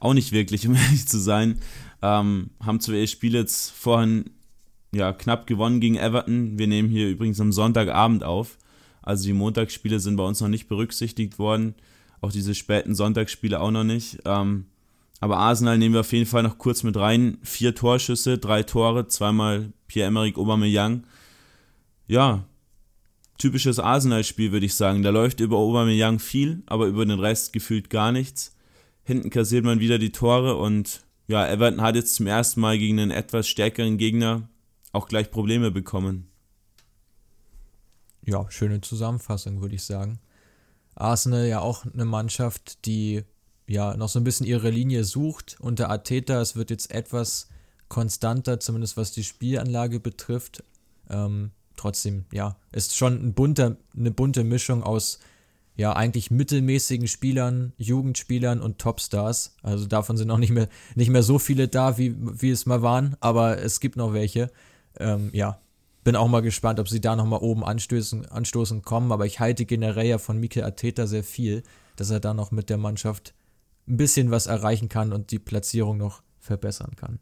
auch 0.05 0.13
nicht 0.13 0.31
wirklich, 0.31 0.67
um 0.67 0.75
ehrlich 0.75 1.07
zu 1.07 1.19
sein. 1.19 1.59
Ähm, 2.01 2.51
haben 2.61 2.79
zwar 2.79 2.95
ihr 2.95 3.07
Spiel 3.07 3.33
jetzt 3.33 3.71
vorhin 3.71 4.31
ja, 4.93 5.11
knapp 5.11 5.47
gewonnen 5.47 5.81
gegen 5.81 5.97
Everton. 5.97 6.57
Wir 6.57 6.67
nehmen 6.67 6.89
hier 6.89 7.09
übrigens 7.09 7.39
am 7.41 7.51
Sonntagabend 7.51 8.23
auf. 8.23 8.57
Also 9.01 9.25
die 9.25 9.33
Montagsspiele 9.33 9.99
sind 9.99 10.15
bei 10.15 10.23
uns 10.23 10.39
noch 10.39 10.47
nicht 10.47 10.67
berücksichtigt 10.67 11.37
worden. 11.37 11.75
Auch 12.21 12.31
diese 12.31 12.55
späten 12.55 12.95
Sonntagsspiele 12.95 13.59
auch 13.59 13.71
noch 13.71 13.83
nicht. 13.83 14.19
Ähm, 14.25 14.65
aber 15.19 15.38
Arsenal 15.38 15.78
nehmen 15.78 15.93
wir 15.93 16.01
auf 16.01 16.12
jeden 16.12 16.25
Fall 16.25 16.43
noch 16.43 16.58
kurz 16.58 16.84
mit 16.84 16.97
rein. 16.97 17.38
Vier 17.41 17.73
Torschüsse, 17.73 18.38
drei 18.38 18.63
Tore, 18.63 19.08
zweimal 19.08 19.73
Pierre-Emerick 19.88 20.38
Aubameyang. 20.38 21.04
Ja, 22.08 22.45
typisches 23.38 23.80
Arsenal-Spiel, 23.80 24.51
würde 24.51 24.65
ich 24.65 24.75
sagen. 24.75 25.04
Da 25.04 25.10
läuft 25.10 25.39
über 25.39 25.58
Aubameyang 25.58 26.19
viel, 26.19 26.63
aber 26.67 26.86
über 26.86 27.06
den 27.06 27.19
Rest 27.19 27.54
gefühlt 27.54 27.89
gar 27.89 28.12
nichts. 28.12 28.56
Hinten 29.04 29.30
kassiert 29.30 29.65
man 29.65 29.80
wieder 29.80 29.99
die 29.99 30.12
Tore 30.12 30.58
und 30.58 31.06
ja, 31.28 31.47
Everton 31.47 31.82
hat 31.82 31.95
jetzt 31.95 32.15
zum 32.15 32.28
ersten 32.28 32.62
Mal 32.62 32.78
gegen 32.78 32.99
einen 32.99 33.12
etwas 33.12 33.47
stärkeren 33.47 33.97
Gegner 33.97 34.49
auch 34.91 35.08
gleich 35.08 35.32
Probleme 35.32 35.71
bekommen. 35.71 36.30
Ja, 38.23 38.49
schöne 38.49 38.82
Zusammenfassung, 38.82 39.62
würde 39.62 39.75
ich 39.75 39.84
sagen. 39.84 40.19
Arsenal 40.95 41.47
ja 41.47 41.60
auch 41.60 41.86
eine 41.86 42.06
Mannschaft, 42.06 42.86
die 42.86 43.23
ja 43.67 43.95
noch 43.97 44.10
so 44.10 44.19
ein 44.19 44.23
bisschen 44.23 44.45
ihre 44.45 44.69
Linie 44.69 45.04
sucht 45.04 45.58
unter 45.60 45.89
Ateta. 45.89 46.41
Es 46.41 46.56
wird 46.56 46.69
jetzt 46.69 46.91
etwas 46.91 47.49
konstanter, 47.88 48.60
zumindest 48.60 48.97
was 48.97 49.12
die 49.12 49.23
Spielanlage 49.23 49.99
betrifft. 49.99 50.63
Ähm, 51.10 51.51
trotzdem, 51.75 52.25
ja, 52.32 52.58
ist 52.71 52.95
schon 52.95 53.13
ein 53.13 53.34
bunter, 53.34 53.78
eine 53.95 54.12
bunte 54.12 54.43
Mischung 54.43 54.84
aus 54.84 55.19
ja 55.78 55.93
eigentlich 55.93 56.32
mittelmäßigen 56.32 57.08
Spielern, 57.08 57.73
Jugendspielern 57.78 58.62
und 58.62 58.80
Topstars. 58.80 59.56
Also 59.62 59.86
davon 59.86 60.17
sind 60.17 60.32
auch 60.32 60.38
nicht 60.38 60.51
mehr, 60.51 60.69
nicht 60.95 61.10
mehr 61.10 61.23
so 61.23 61.38
viele 61.38 61.67
da, 61.67 61.97
wie, 61.97 62.15
wie 62.17 62.49
es 62.49 62.65
mal 62.65 62.82
waren, 62.82 63.17
aber 63.19 63.58
es 63.60 63.80
gibt 63.80 63.97
noch 63.97 64.13
welche. 64.13 64.51
Ähm, 64.97 65.30
ja, 65.34 65.60
bin 66.04 66.15
auch 66.15 66.28
mal 66.28 66.41
gespannt, 66.41 66.80
ob 66.80 66.88
sie 66.88 67.01
da 67.01 67.15
nochmal 67.15 67.41
oben 67.41 67.65
anstößen, 67.65 68.25
anstoßen 68.28 68.84
kommen, 68.84 69.12
aber 69.12 69.25
ich 69.25 69.39
halte 69.39 69.65
generell 69.65 70.08
ja 70.08 70.17
von 70.17 70.39
Mikel 70.39 70.63
Arteta 70.63 71.08
sehr 71.08 71.23
viel, 71.23 71.63
dass 71.97 72.10
er 72.10 72.19
da 72.19 72.34
noch 72.34 72.51
mit 72.51 72.69
der 72.69 72.78
Mannschaft 72.78 73.34
ein 73.87 73.97
bisschen 73.97 74.31
was 74.31 74.47
erreichen 74.47 74.89
kann 74.89 75.13
und 75.13 75.31
die 75.31 75.39
Platzierung 75.39 75.97
noch 75.97 76.23
verbessern 76.39 76.95
kann. 76.95 77.19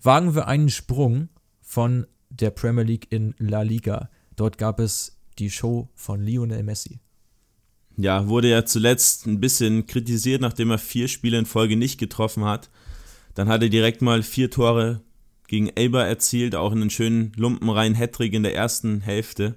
Wagen 0.00 0.34
wir 0.34 0.48
einen 0.48 0.70
Sprung 0.70 1.28
von 1.60 2.06
der 2.30 2.50
Premier 2.50 2.84
League 2.84 3.06
in 3.10 3.34
La 3.38 3.62
Liga. 3.62 4.10
Dort 4.36 4.58
gab 4.58 4.80
es 4.80 5.18
die 5.38 5.50
Show 5.50 5.88
von 5.94 6.22
Lionel 6.22 6.62
Messi. 6.62 7.00
Ja, 7.96 8.28
wurde 8.28 8.48
ja 8.48 8.64
zuletzt 8.64 9.26
ein 9.26 9.40
bisschen 9.40 9.86
kritisiert, 9.86 10.40
nachdem 10.40 10.70
er 10.70 10.78
vier 10.78 11.08
Spiele 11.08 11.38
in 11.38 11.46
Folge 11.46 11.76
nicht 11.76 11.98
getroffen 11.98 12.44
hat. 12.44 12.70
Dann 13.34 13.48
hat 13.48 13.62
er 13.62 13.68
direkt 13.68 14.02
mal 14.02 14.22
vier 14.22 14.50
Tore 14.50 15.02
gegen 15.46 15.68
Elber 15.68 16.06
erzielt, 16.06 16.54
auch 16.54 16.72
einen 16.72 16.90
schönen 16.90 17.32
lumpenreinen 17.36 17.96
Hattrick 17.96 18.32
in 18.32 18.42
der 18.42 18.54
ersten 18.54 19.02
Hälfte. 19.02 19.56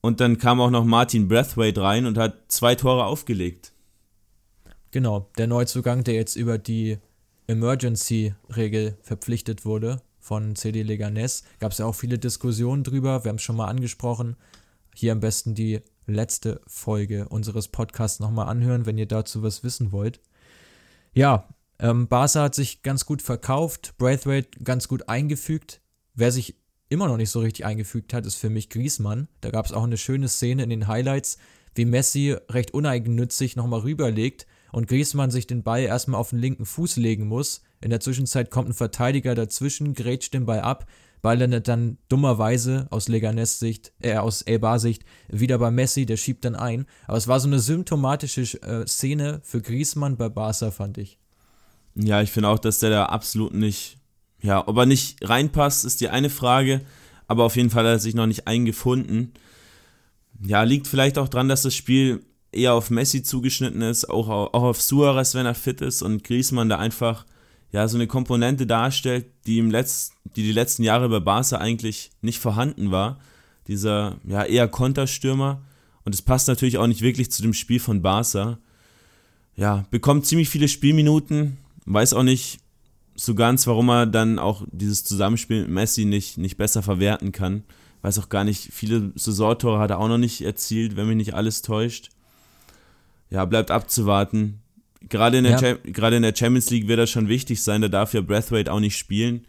Und 0.00 0.20
dann 0.20 0.38
kam 0.38 0.60
auch 0.60 0.70
noch 0.70 0.84
Martin 0.84 1.28
Brathwaite 1.28 1.80
rein 1.80 2.06
und 2.06 2.18
hat 2.18 2.50
zwei 2.50 2.74
Tore 2.74 3.04
aufgelegt. 3.04 3.71
Genau, 4.92 5.30
der 5.38 5.46
Neuzugang, 5.46 6.04
der 6.04 6.14
jetzt 6.14 6.36
über 6.36 6.58
die 6.58 6.98
Emergency-Regel 7.46 8.98
verpflichtet 9.00 9.64
wurde 9.64 10.02
von 10.20 10.54
CD 10.54 10.82
Leganes. 10.82 11.44
Gab 11.60 11.72
es 11.72 11.78
ja 11.78 11.86
auch 11.86 11.94
viele 11.94 12.18
Diskussionen 12.18 12.84
drüber, 12.84 13.24
wir 13.24 13.30
haben 13.30 13.36
es 13.36 13.42
schon 13.42 13.56
mal 13.56 13.68
angesprochen. 13.68 14.36
Hier 14.94 15.12
am 15.12 15.20
besten 15.20 15.54
die 15.54 15.80
letzte 16.06 16.60
Folge 16.66 17.26
unseres 17.30 17.68
Podcasts 17.68 18.20
nochmal 18.20 18.48
anhören, 18.48 18.84
wenn 18.84 18.98
ihr 18.98 19.06
dazu 19.06 19.42
was 19.42 19.64
wissen 19.64 19.92
wollt. 19.92 20.20
Ja, 21.14 21.48
ähm, 21.78 22.06
Barca 22.06 22.42
hat 22.42 22.54
sich 22.54 22.82
ganz 22.82 23.06
gut 23.06 23.22
verkauft, 23.22 23.94
Braithwaite 23.96 24.62
ganz 24.62 24.88
gut 24.88 25.08
eingefügt. 25.08 25.80
Wer 26.12 26.32
sich 26.32 26.56
immer 26.90 27.08
noch 27.08 27.16
nicht 27.16 27.30
so 27.30 27.40
richtig 27.40 27.64
eingefügt 27.64 28.12
hat, 28.12 28.26
ist 28.26 28.34
für 28.34 28.50
mich 28.50 28.68
Griesmann. 28.68 29.28
Da 29.40 29.48
gab 29.48 29.64
es 29.64 29.72
auch 29.72 29.84
eine 29.84 29.96
schöne 29.96 30.28
Szene 30.28 30.64
in 30.64 30.70
den 30.70 30.86
Highlights, 30.86 31.38
wie 31.74 31.86
Messi 31.86 32.36
recht 32.50 32.74
uneigennützig 32.74 33.56
nochmal 33.56 33.80
rüberlegt 33.80 34.46
und 34.72 34.88
Griesmann 34.88 35.30
sich 35.30 35.46
den 35.46 35.62
Ball 35.62 35.82
erstmal 35.82 36.20
auf 36.20 36.30
den 36.30 36.40
linken 36.40 36.66
Fuß 36.66 36.96
legen 36.96 37.28
muss. 37.28 37.62
In 37.80 37.90
der 37.90 38.00
Zwischenzeit 38.00 38.50
kommt 38.50 38.70
ein 38.70 38.74
Verteidiger 38.74 39.34
dazwischen, 39.34 39.94
grätscht 39.94 40.34
den 40.34 40.46
Ball 40.46 40.60
ab 40.60 40.86
Ball 41.22 41.38
landet 41.38 41.68
dann 41.68 41.98
dummerweise 42.08 42.88
aus 42.90 43.08
Leganes 43.08 43.60
Sicht, 43.60 43.92
äh, 44.00 44.16
aus 44.16 44.42
Elbar 44.42 44.80
Sicht 44.80 45.04
wieder 45.28 45.56
bei 45.56 45.70
Messi, 45.70 46.04
der 46.04 46.16
schiebt 46.16 46.44
dann 46.44 46.56
ein. 46.56 46.84
Aber 47.06 47.16
es 47.16 47.28
war 47.28 47.38
so 47.38 47.46
eine 47.46 47.60
symptomatische 47.60 48.60
äh, 48.62 48.86
Szene 48.86 49.40
für 49.44 49.62
Griezmann 49.62 50.16
bei 50.16 50.28
Barca, 50.28 50.72
fand 50.72 50.98
ich. 50.98 51.18
Ja, 51.94 52.20
ich 52.20 52.32
finde 52.32 52.48
auch, 52.48 52.58
dass 52.58 52.80
der 52.80 52.90
da 52.90 53.06
absolut 53.06 53.54
nicht, 53.54 53.98
ja, 54.40 54.66
ob 54.66 54.76
er 54.76 54.86
nicht 54.86 55.18
reinpasst, 55.22 55.84
ist 55.84 56.00
die 56.00 56.08
eine 56.08 56.30
Frage, 56.30 56.80
aber 57.28 57.44
auf 57.44 57.54
jeden 57.54 57.70
Fall 57.70 57.84
hat 57.84 57.92
er 57.92 57.98
sich 58.00 58.14
noch 58.14 58.26
nicht 58.26 58.48
eingefunden. 58.48 59.32
Ja, 60.44 60.64
liegt 60.64 60.88
vielleicht 60.88 61.18
auch 61.18 61.28
dran, 61.28 61.48
dass 61.48 61.62
das 61.62 61.74
Spiel 61.76 62.24
eher 62.52 62.74
auf 62.74 62.90
Messi 62.90 63.22
zugeschnitten 63.22 63.82
ist, 63.82 64.08
auch, 64.08 64.28
auch 64.28 64.62
auf 64.62 64.80
Suarez, 64.80 65.34
wenn 65.34 65.46
er 65.46 65.54
fit 65.54 65.80
ist 65.80 66.02
und 66.02 66.22
Griezmann 66.22 66.68
da 66.68 66.78
einfach 66.78 67.24
ja, 67.72 67.88
so 67.88 67.96
eine 67.96 68.06
Komponente 68.06 68.66
darstellt, 68.66 69.26
die, 69.46 69.58
im 69.58 69.70
Letz-, 69.70 70.12
die 70.36 70.42
die 70.42 70.52
letzten 70.52 70.82
Jahre 70.82 71.08
bei 71.08 71.20
Barca 71.20 71.56
eigentlich 71.56 72.10
nicht 72.20 72.38
vorhanden 72.38 72.90
war. 72.90 73.18
Dieser 73.66 74.18
ja, 74.24 74.44
eher 74.44 74.68
Konterstürmer. 74.68 75.62
Und 76.04 76.14
es 76.14 76.20
passt 76.20 76.48
natürlich 76.48 76.78
auch 76.78 76.86
nicht 76.86 77.00
wirklich 77.00 77.30
zu 77.30 77.42
dem 77.42 77.54
Spiel 77.54 77.80
von 77.80 78.02
Barca. 78.02 78.58
Ja, 79.56 79.86
bekommt 79.90 80.26
ziemlich 80.26 80.48
viele 80.48 80.68
Spielminuten, 80.68 81.58
weiß 81.86 82.14
auch 82.14 82.22
nicht 82.22 82.58
so 83.14 83.34
ganz, 83.34 83.66
warum 83.66 83.88
er 83.90 84.06
dann 84.06 84.38
auch 84.38 84.64
dieses 84.70 85.04
Zusammenspiel 85.04 85.62
mit 85.62 85.70
Messi 85.70 86.04
nicht, 86.04 86.38
nicht 86.38 86.56
besser 86.56 86.82
verwerten 86.82 87.32
kann. 87.32 87.62
Weiß 88.02 88.18
auch 88.18 88.28
gar 88.28 88.44
nicht, 88.44 88.70
viele 88.72 89.12
Saisontore 89.14 89.78
hat 89.78 89.90
er 89.90 89.98
auch 89.98 90.08
noch 90.08 90.18
nicht 90.18 90.40
erzielt, 90.42 90.96
wenn 90.96 91.06
mich 91.06 91.16
nicht 91.16 91.34
alles 91.34 91.62
täuscht. 91.62 92.10
Ja, 93.32 93.44
bleibt 93.44 93.70
abzuwarten 93.70 94.62
gerade 95.08 95.38
in, 95.38 95.44
der 95.44 95.60
ja. 95.60 95.76
gerade 95.84 96.16
in 96.16 96.22
der 96.22 96.34
Champions 96.34 96.70
League 96.70 96.88
wird 96.88 96.98
das 96.98 97.10
schon 97.10 97.28
wichtig 97.28 97.62
sein, 97.62 97.82
da 97.82 97.88
darf 97.88 98.14
ja 98.14 98.20
Breathwaite 98.20 98.72
auch 98.72 98.80
nicht 98.80 98.96
spielen. 98.96 99.46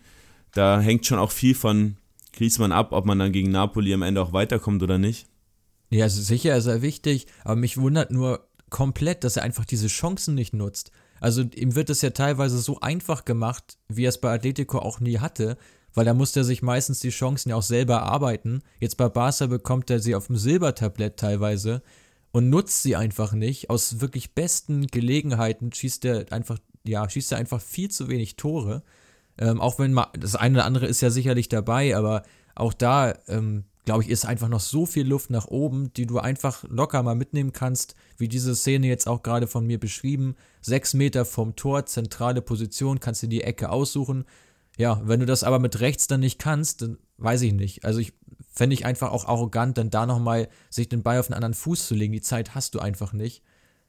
Da 0.54 0.80
hängt 0.80 1.06
schon 1.06 1.19
auch 1.19 1.32
viel 1.32 1.56
von 1.56 1.98
Griezmann 2.34 2.72
ab, 2.72 2.91
ob 2.91 3.06
man 3.06 3.19
dann 3.19 3.32
gegen 3.32 3.52
Napoli 3.52 3.93
am 3.93 4.02
Ende 4.02 4.22
auch 4.22 4.34
weiterkommt 4.34 4.84
oder 4.84 4.98
nicht. 4.98 5.28
Ja, 5.89 6.06
also 6.06 6.22
sicher 6.22 6.56
ist 6.56 6.65
er 6.65 6.82
wichtig, 6.82 7.28
aber 7.43 7.56
mich 7.56 7.78
wundert 7.78 8.12
nur 8.12 8.48
komplett, 8.69 9.24
dass 9.24 9.38
er 9.38 9.43
einfach 9.43 9.65
diese 9.65 9.88
Chancen 9.88 10.36
nicht 10.36 10.54
nutzt. 10.54 10.91
Also 11.19 11.43
ihm 11.43 11.76
wird 11.76 11.89
es 11.89 12.02
ja 12.02 12.10
teilweise 12.10 12.58
so 12.58 12.80
einfach 12.82 13.26
gemacht, 13.26 13.78
wie 13.88 14.06
er 14.06 14.10
es 14.10 14.19
bei 14.19 14.34
Atletico 14.34 14.80
auch 14.80 15.00
nie 15.00 15.19
hatte, 15.19 15.58
weil 15.93 16.06
da 16.06 16.13
musste 16.13 16.41
er 16.41 16.43
sich 16.43 16.63
meistens 16.63 17.00
die 17.00 17.12
Chancen 17.12 17.50
ja 17.50 17.56
auch 17.56 17.63
selber 17.63 18.02
arbeiten. 18.02 18.63
Jetzt 18.80 18.98
bei 18.98 19.08
Barca 19.10 19.46
bekommt 19.46 19.89
er 19.89 20.00
sie 20.00 20.15
auf 20.15 20.28
dem 20.28 20.38
Silbertablett 20.38 21.17
teilweise 21.17 21.84
und 22.34 22.50
nutzt 22.50 22.82
sie 22.82 22.96
einfach 22.96 23.32
nicht. 23.34 23.69
Aus 23.69 24.02
wirklich 24.02 24.34
besten 24.34 24.88
Gelegenheiten 24.88 25.72
schießt 25.72 26.04
er 26.06 26.32
einfach, 26.32 26.58
ja, 26.84 27.08
schießt 27.08 27.32
er 27.32 27.38
einfach 27.38 27.62
viel 27.62 27.89
zu 27.89 28.10
wenig 28.10 28.36
Tore. 28.36 28.84
Ähm, 29.38 29.62
auch 29.62 29.80
wenn 29.80 29.93
mal, 29.93 30.08
das 30.19 30.36
eine 30.36 30.58
oder 30.58 30.65
andere 30.65 30.88
ist 30.88 31.02
ja 31.02 31.12
sicherlich 31.12 31.48
dabei, 31.48 31.96
aber 31.96 32.24
auch 32.56 32.74
da, 32.74 33.13
ähm, 33.28 33.65
glaube 33.86 34.04
ich, 34.04 34.10
ist 34.10 34.26
einfach 34.26 34.50
noch 34.50 34.62
so 34.62 34.88
viel 34.88 35.08
Luft 35.08 35.30
nach 35.30 35.46
oben, 35.46 35.93
die 35.93 36.08
du 36.08 36.17
einfach 36.17 36.63
locker 36.67 37.04
mal 37.04 37.15
mitnehmen 37.15 37.54
kannst, 37.54 37.96
wie 38.17 38.28
diese 38.28 38.56
Szene 38.56 38.88
jetzt 38.88 39.08
auch 39.08 39.22
gerade 39.22 39.46
von 39.46 39.67
mir 39.67 39.80
beschrieben. 39.80 40.36
Sechs 40.62 40.96
Meter 40.96 41.26
vom 41.26 41.56
Tor, 41.56 41.86
zentrale 41.86 42.41
Position, 42.41 43.00
kannst 43.00 43.22
du 43.22 43.28
die 43.28 43.43
Ecke 43.43 43.69
aussuchen. 43.69 44.26
Ja, 44.78 45.02
wenn 45.06 45.19
du 45.19 45.28
das 45.28 45.43
aber 45.43 45.60
mit 45.60 45.82
rechts 45.82 46.08
dann 46.08 46.22
nicht 46.22 46.39
kannst, 46.39 46.82
dann 46.82 46.98
weiß 47.17 47.43
ich 47.43 47.54
nicht. 47.54 47.86
Also 47.86 48.00
ich 48.00 48.13
fände 48.53 48.75
ich 48.75 48.85
einfach 48.85 49.11
auch 49.11 49.25
arrogant, 49.25 49.77
dann 49.77 49.89
da 49.89 50.05
nochmal 50.05 50.47
sich 50.69 50.87
den 50.87 51.03
Ball 51.03 51.19
auf 51.19 51.27
einen 51.27 51.35
anderen 51.35 51.55
Fuß 51.55 51.87
zu 51.87 51.95
legen. 51.95 52.13
Die 52.13 52.21
Zeit 52.21 52.55
hast 52.55 52.75
du 52.75 52.79
einfach 52.79 53.11
nicht. 53.11 53.43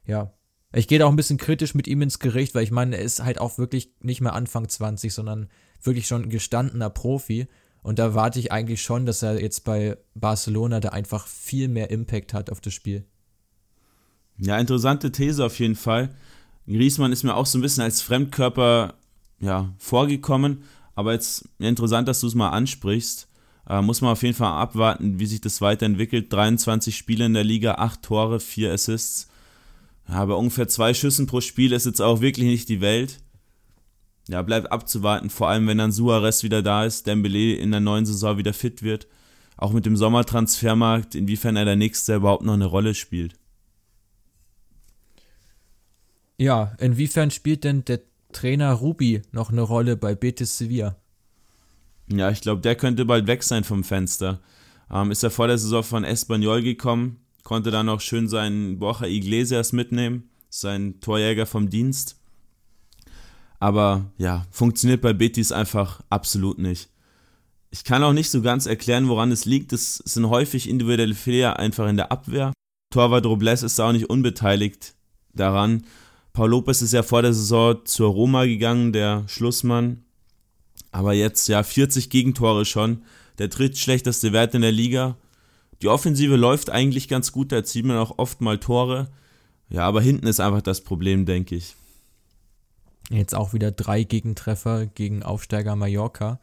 Ja. 0.07 0.33
Ich 0.73 0.89
gehe 0.89 0.99
da 0.99 1.07
auch 1.07 1.11
ein 1.11 1.17
bisschen 1.17 1.39
kritisch 1.39 1.75
mit 1.75 1.87
ihm 1.87 2.03
ins 2.03 2.19
Gericht, 2.19 2.55
weil 2.55 2.65
ich 2.65 2.73
meine, 2.73 2.97
er 2.97 3.03
ist 3.03 3.23
halt 3.23 3.41
auch 3.41 3.59
wirklich 3.59 3.93
nicht 4.01 4.21
mehr 4.21 4.33
Anfang 4.33 4.69
20, 4.69 5.13
sondern 5.15 5.49
wirklich 5.83 6.07
schon 6.07 6.23
ein 6.23 6.31
gestandener 6.31 6.91
Profi. 6.91 7.47
Und 7.83 7.99
da 7.99 8.15
warte 8.15 8.41
ich 8.41 8.51
eigentlich 8.51 8.83
schon, 8.83 9.07
dass 9.07 9.23
er 9.23 9.41
jetzt 9.41 9.65
bei 9.65 9.99
Barcelona 10.15 10.81
da 10.81 10.89
einfach 10.89 11.27
viel 11.27 11.69
mehr 11.69 11.91
Impact 11.91 12.33
hat 12.33 12.51
auf 12.51 12.61
das 12.61 12.73
Spiel. 12.73 13.05
Ja, 14.39 14.59
interessante 14.59 15.13
These 15.13 15.45
auf 15.45 15.59
jeden 15.61 15.77
Fall. 15.77 16.09
Griesmann 16.67 17.13
ist 17.13 17.23
mir 17.23 17.37
auch 17.37 17.47
so 17.47 17.59
ein 17.59 17.63
bisschen 17.63 17.85
als 17.85 18.01
Fremdkörper 18.01 18.95
ja, 19.39 19.73
vorgekommen, 19.79 20.65
aber 20.95 21.13
jetzt 21.13 21.49
interessant, 21.59 22.09
dass 22.09 22.21
du 22.21 22.27
es 22.27 22.35
mal 22.35 22.51
ansprichst. 22.51 23.29
Äh, 23.69 23.83
muss 23.83 24.01
man 24.01 24.13
auf 24.13 24.23
jeden 24.23 24.35
Fall 24.35 24.53
abwarten, 24.53 25.19
wie 25.19 25.27
sich 25.27 25.41
das 25.41 25.61
weiterentwickelt. 25.61 26.33
23 26.33 26.97
Spiele 26.97 27.27
in 27.27 27.35
der 27.35 27.45
Liga, 27.45 27.77
8 27.77 28.03
Tore, 28.03 28.41
4 28.41 28.73
Assists. 28.73 29.29
Ja, 30.09 30.23
ungefähr 30.25 30.69
zwei 30.69 30.93
Schüssen 30.93 31.27
pro 31.27 31.41
Spiel 31.41 31.73
ist 31.73 31.87
jetzt 31.87 32.03
auch 32.03 32.21
wirklich 32.21 32.47
nicht 32.47 32.69
die 32.69 32.81
Welt. 32.81 33.21
Ja, 34.29 34.43
bleibt 34.43 34.73
abzuwarten, 34.73 35.31
vor 35.31 35.49
allem 35.49 35.67
wenn 35.67 35.79
dann 35.79 35.93
Suarez 35.93 36.43
wieder 36.43 36.63
da 36.63 36.85
ist, 36.85 37.07
Dembele 37.07 37.55
in 37.55 37.71
der 37.71 37.81
neuen 37.81 38.07
Saison 38.07 38.39
wieder 38.39 38.53
fit 38.53 38.83
wird. 38.83 39.07
Auch 39.57 39.73
mit 39.73 39.87
dem 39.87 39.97
Sommertransfermarkt, 39.97 41.15
inwiefern 41.15 41.57
er 41.57 41.65
der 41.65 41.77
nächste 41.77 42.17
überhaupt 42.17 42.45
noch 42.45 42.55
eine 42.55 42.67
Rolle 42.67 42.95
spielt. 42.95 43.35
Ja, 46.39 46.75
inwiefern 46.81 47.31
spielt 47.31 47.65
denn 47.65 47.85
der 47.85 48.01
Trainer 48.33 48.73
Rubi 48.73 49.23
noch 49.31 49.51
eine 49.51 49.63
Rolle 49.63 49.97
bei 49.97 50.15
Betis 50.15 50.59
Sevilla? 50.59 50.97
Ja, 52.09 52.31
ich 52.31 52.41
glaube, 52.41 52.61
der 52.61 52.77
könnte 52.77 53.05
bald 53.05 53.27
weg 53.27 53.43
sein 53.43 53.65
vom 53.65 53.85
Fenster. 53.85 54.41
Ähm, 54.91 55.11
ist 55.11 55.23
er 55.23 55.31
vor 55.31 55.47
der 55.47 55.59
Saison 55.59 55.83
von 55.83 56.05
Espanyol 56.05 56.63
gekommen, 56.63 57.25
konnte 57.43 57.71
dann 57.71 57.89
auch 57.89 58.01
schön 58.01 58.29
seinen 58.29 58.79
Borja 58.79 59.07
Iglesias 59.07 59.73
mitnehmen, 59.73 60.31
sein 60.51 61.01
Torjäger 61.01 61.47
vom 61.47 61.71
Dienst. 61.71 62.21
Aber 63.59 64.13
ja, 64.19 64.47
funktioniert 64.51 65.01
bei 65.01 65.13
Betis 65.13 65.53
einfach 65.53 66.03
absolut 66.11 66.59
nicht. 66.59 66.91
Ich 67.71 67.83
kann 67.83 68.05
auch 68.05 68.13
nicht 68.13 68.31
so 68.31 68.43
ganz 68.43 68.67
erklären, 68.67 69.09
woran 69.09 69.33
es 69.33 69.47
liegt. 69.47 69.73
Es 69.73 69.97
sind 69.97 70.29
häufig 70.29 70.69
individuelle 70.69 71.15
Fehler 71.15 71.59
einfach 71.59 71.89
in 71.89 71.97
der 71.97 72.13
Abwehr. 72.13 72.53
Torwart 72.93 73.27
Robles 73.27 73.65
ist 73.65 73.81
auch 73.81 73.93
nicht 73.93 74.09
unbeteiligt 74.09 74.95
daran. 75.33 75.85
Paul 76.33 76.51
Lopez 76.51 76.83
ist 76.83 76.93
ja 76.93 77.03
vor 77.03 77.23
der 77.23 77.33
Saison 77.33 77.85
zur 77.85 78.11
Roma 78.11 78.45
gegangen, 78.45 78.93
der 78.93 79.25
Schlussmann. 79.27 80.04
Aber 80.95 81.13
jetzt 81.13 81.49
ja 81.49 81.65
40 81.65 82.09
Gegentore 82.09 82.65
schon. 82.65 83.03
Der 83.39 83.49
drittschlechteste 83.49 84.33
Wert 84.33 84.55
in 84.55 84.63
der 84.63 84.71
Liga. 84.71 85.17
Die 85.83 85.89
Offensive 85.89 86.37
läuft 86.37 86.71
eigentlich 86.71 87.09
ganz 87.09 87.33
gut, 87.33 87.51
da 87.51 87.65
zieht 87.65 87.85
man 87.85 87.97
auch 87.97 88.17
oft 88.19 88.41
mal 88.41 88.59
Tore. 88.59 89.09
Ja, 89.69 89.89
aber 89.89 90.01
hinten 90.01 90.29
ist 90.29 90.39
einfach 90.39 90.63
das 90.63 90.83
Problem, 90.83 91.27
denke 91.27 91.57
ich. 91.57 91.75
Jetzt 93.11 93.35
auch 93.35 93.53
wieder 93.53 93.73
drei 93.73 94.05
Gegentreffer 94.05 94.87
gegen 94.87 95.25
Aufsteiger 95.25 95.75
Mallorca. 95.75 96.39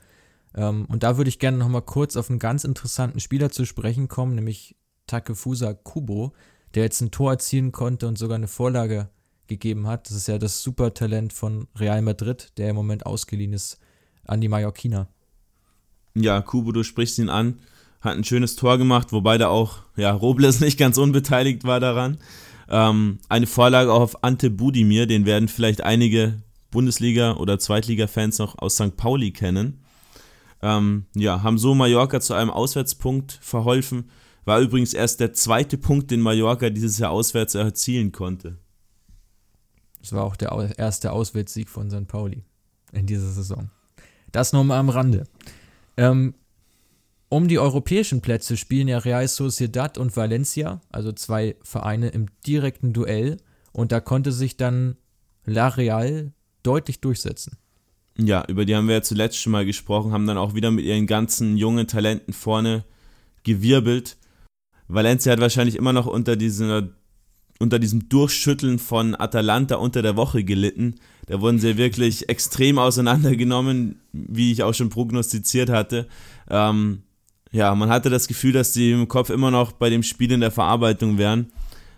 Ähm, 0.53 0.83
und 0.89 1.03
da 1.03 1.15
würde 1.15 1.29
ich 1.29 1.39
gerne 1.39 1.57
nochmal 1.57 1.83
kurz 1.83 2.17
auf 2.17 2.29
einen 2.29 2.39
ganz 2.39 2.65
interessanten 2.65 3.21
Spieler 3.21 3.51
zu 3.51 3.63
sprechen 3.65 4.09
kommen, 4.09 4.35
nämlich 4.35 4.75
Takefusa 5.07 5.73
Kubo, 5.75 6.33
der 6.75 6.83
jetzt 6.83 6.99
ein 6.99 7.11
Tor 7.11 7.31
erzielen 7.31 7.71
konnte 7.71 8.05
und 8.05 8.17
sogar 8.17 8.35
eine 8.35 8.49
Vorlage 8.49 9.07
gegeben 9.47 9.87
hat. 9.87 10.09
Das 10.09 10.17
ist 10.17 10.27
ja 10.27 10.37
das 10.37 10.61
Supertalent 10.61 11.31
von 11.31 11.69
Real 11.77 12.01
Madrid, 12.01 12.51
der 12.57 12.71
im 12.71 12.75
Moment 12.75 13.05
ausgeliehen 13.05 13.53
ist 13.53 13.79
an 14.31 14.41
die 14.41 14.47
Mallorquiner. 14.47 15.07
Ja, 16.15 16.41
Kubo, 16.41 16.71
du 16.71 16.83
sprichst 16.83 17.19
ihn 17.19 17.29
an, 17.29 17.59
hat 18.01 18.15
ein 18.15 18.23
schönes 18.23 18.55
Tor 18.55 18.77
gemacht, 18.77 19.11
wobei 19.11 19.37
da 19.37 19.49
auch 19.49 19.79
ja, 19.95 20.11
Robles 20.11 20.59
nicht 20.61 20.79
ganz 20.79 20.97
unbeteiligt 20.97 21.63
war 21.63 21.79
daran. 21.79 22.17
Ähm, 22.69 23.19
eine 23.29 23.47
Vorlage 23.47 23.91
auch 23.91 24.01
auf 24.01 24.23
Ante 24.23 24.49
Budimir, 24.49 25.05
den 25.05 25.25
werden 25.25 25.47
vielleicht 25.47 25.83
einige 25.83 26.41
Bundesliga- 26.71 27.35
oder 27.35 27.59
Zweitliga-Fans 27.59 28.39
noch 28.39 28.57
aus 28.57 28.75
St. 28.75 28.95
Pauli 28.95 29.31
kennen. 29.31 29.83
Ähm, 30.61 31.05
ja, 31.15 31.43
haben 31.43 31.57
so 31.57 31.75
Mallorca 31.75 32.21
zu 32.21 32.33
einem 32.33 32.49
Auswärtspunkt 32.49 33.39
verholfen. 33.41 34.09
War 34.45 34.59
übrigens 34.59 34.93
erst 34.93 35.19
der 35.19 35.33
zweite 35.33 35.77
Punkt, 35.77 36.11
den 36.11 36.21
Mallorca 36.21 36.69
dieses 36.69 36.97
Jahr 36.97 37.11
auswärts 37.11 37.55
erzielen 37.55 38.11
konnte. 38.11 38.57
Das 39.99 40.13
war 40.13 40.23
auch 40.23 40.35
der 40.35 40.77
erste 40.77 41.11
Auswärtssieg 41.11 41.69
von 41.69 41.89
St. 41.89 42.07
Pauli 42.07 42.43
in 42.91 43.05
dieser 43.05 43.29
Saison. 43.29 43.69
Das 44.31 44.53
nur 44.53 44.63
mal 44.63 44.79
am 44.79 44.89
Rande. 44.89 45.25
Ähm, 45.97 46.33
um 47.29 47.47
die 47.47 47.59
europäischen 47.59 48.21
Plätze 48.21 48.57
spielen 48.57 48.87
ja 48.87 48.97
Real 48.97 49.27
Sociedad 49.27 49.97
und 49.97 50.15
Valencia, 50.17 50.81
also 50.89 51.11
zwei 51.13 51.55
Vereine 51.63 52.09
im 52.09 52.27
direkten 52.45 52.91
Duell. 52.91 53.37
Und 53.71 53.91
da 53.91 54.01
konnte 54.01 54.31
sich 54.31 54.57
dann 54.57 54.97
La 55.45 55.69
Real 55.69 56.33
deutlich 56.63 56.99
durchsetzen. 56.99 57.57
Ja, 58.17 58.43
über 58.47 58.65
die 58.65 58.75
haben 58.75 58.87
wir 58.87 58.95
ja 58.95 59.01
zuletzt 59.01 59.37
schon 59.37 59.53
mal 59.53 59.65
gesprochen, 59.65 60.11
haben 60.11 60.27
dann 60.27 60.37
auch 60.37 60.53
wieder 60.53 60.71
mit 60.71 60.85
ihren 60.85 61.07
ganzen 61.07 61.55
jungen 61.55 61.87
Talenten 61.87 62.33
vorne 62.33 62.83
gewirbelt. 63.43 64.17
Valencia 64.87 65.31
hat 65.31 65.39
wahrscheinlich 65.39 65.77
immer 65.77 65.93
noch 65.93 66.07
unter, 66.07 66.35
dieser, 66.35 66.89
unter 67.59 67.79
diesem 67.79 68.09
Durchschütteln 68.09 68.77
von 68.77 69.15
Atalanta 69.15 69.75
unter 69.75 70.01
der 70.01 70.17
Woche 70.17 70.43
gelitten. 70.43 70.95
Da 71.27 71.39
wurden 71.41 71.59
sie 71.59 71.77
wirklich 71.77 72.29
extrem 72.29 72.79
auseinandergenommen, 72.79 74.01
wie 74.11 74.51
ich 74.51 74.63
auch 74.63 74.73
schon 74.73 74.89
prognostiziert 74.89 75.69
hatte. 75.69 76.07
Ähm, 76.49 77.03
ja, 77.51 77.73
man 77.75 77.89
hatte 77.89 78.09
das 78.09 78.27
Gefühl, 78.27 78.53
dass 78.53 78.73
die 78.73 78.91
im 78.91 79.07
Kopf 79.07 79.29
immer 79.29 79.51
noch 79.51 79.71
bei 79.71 79.89
dem 79.89 80.03
Spiel 80.03 80.31
in 80.31 80.41
der 80.41 80.51
Verarbeitung 80.51 81.17
wären. 81.17 81.51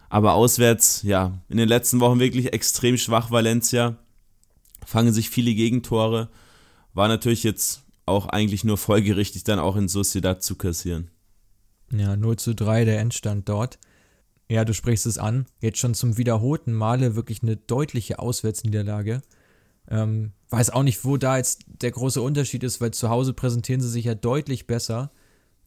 Aber 0.09 0.33
auswärts, 0.33 1.01
ja, 1.03 1.39
in 1.49 1.57
den 1.57 1.67
letzten 1.67 1.99
Wochen 1.99 2.19
wirklich 2.19 2.53
extrem 2.53 2.97
schwach 2.97 3.31
Valencia 3.31 3.97
fangen 4.85 5.13
sich 5.13 5.29
viele 5.29 5.53
Gegentore. 5.53 6.29
War 6.93 7.07
natürlich 7.07 7.43
jetzt 7.43 7.83
auch 8.05 8.27
eigentlich 8.27 8.63
nur 8.63 8.77
folgerichtig, 8.77 9.43
dann 9.43 9.59
auch 9.59 9.75
in 9.75 9.87
Sociedad 9.87 10.43
zu 10.43 10.55
kassieren. 10.55 11.09
Ja, 11.91 12.15
0 12.15 12.37
zu 12.37 12.53
3 12.53 12.85
der 12.85 12.99
Endstand 12.99 13.49
dort. 13.49 13.79
Ja, 14.53 14.65
du 14.65 14.73
sprichst 14.75 15.07
es 15.07 15.17
an. 15.17 15.47
Jetzt 15.61 15.79
schon 15.79 15.95
zum 15.95 16.19
wiederholten 16.19 16.73
Male 16.73 17.15
wirklich 17.15 17.41
eine 17.41 17.57
deutliche 17.57 18.19
Auswärtsniederlage. 18.19 19.23
Ähm, 19.89 20.33
weiß 20.51 20.69
auch 20.69 20.83
nicht, 20.83 21.03
wo 21.03 21.17
da 21.17 21.37
jetzt 21.37 21.63
der 21.65 21.89
große 21.89 22.21
Unterschied 22.21 22.63
ist, 22.63 22.79
weil 22.79 22.91
zu 22.91 23.09
Hause 23.09 23.33
präsentieren 23.33 23.81
sie 23.81 23.89
sich 23.89 24.05
ja 24.05 24.13
deutlich 24.13 24.67
besser. 24.67 25.09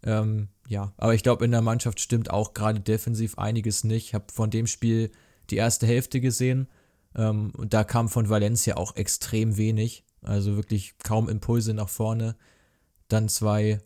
Ähm, 0.05 0.51
ja, 0.69 0.93
aber 0.99 1.15
ich 1.15 1.25
glaube, 1.25 1.45
in 1.45 1.51
der 1.51 1.63
Mannschaft 1.63 1.99
stimmt 1.99 2.31
auch 2.31 2.55
gerade 2.55 2.79
defensiv 2.79 3.39
einiges 3.39 3.83
nicht. 3.83 4.07
Ich 4.07 4.15
habe 4.15 4.27
von 4.33 4.51
dem 4.51 4.69
Spiel 4.69 5.11
die 5.51 5.57
erste 5.57 5.85
Hälfte 5.85 6.21
gesehen 6.21 6.69
ähm, 7.17 7.51
und 7.57 7.75
da 7.75 7.83
kam 7.83 8.09
von 8.09 8.29
Valencia 8.29 8.77
auch 8.77 8.95
extrem 8.95 9.57
wenig. 9.57 10.05
Also 10.23 10.55
wirklich 10.55 10.95
kaum 10.99 11.29
Impulse 11.29 11.75
nach 11.75 11.89
vorne. 11.89 12.37
Dann 13.09 13.29
zwei 13.29 13.81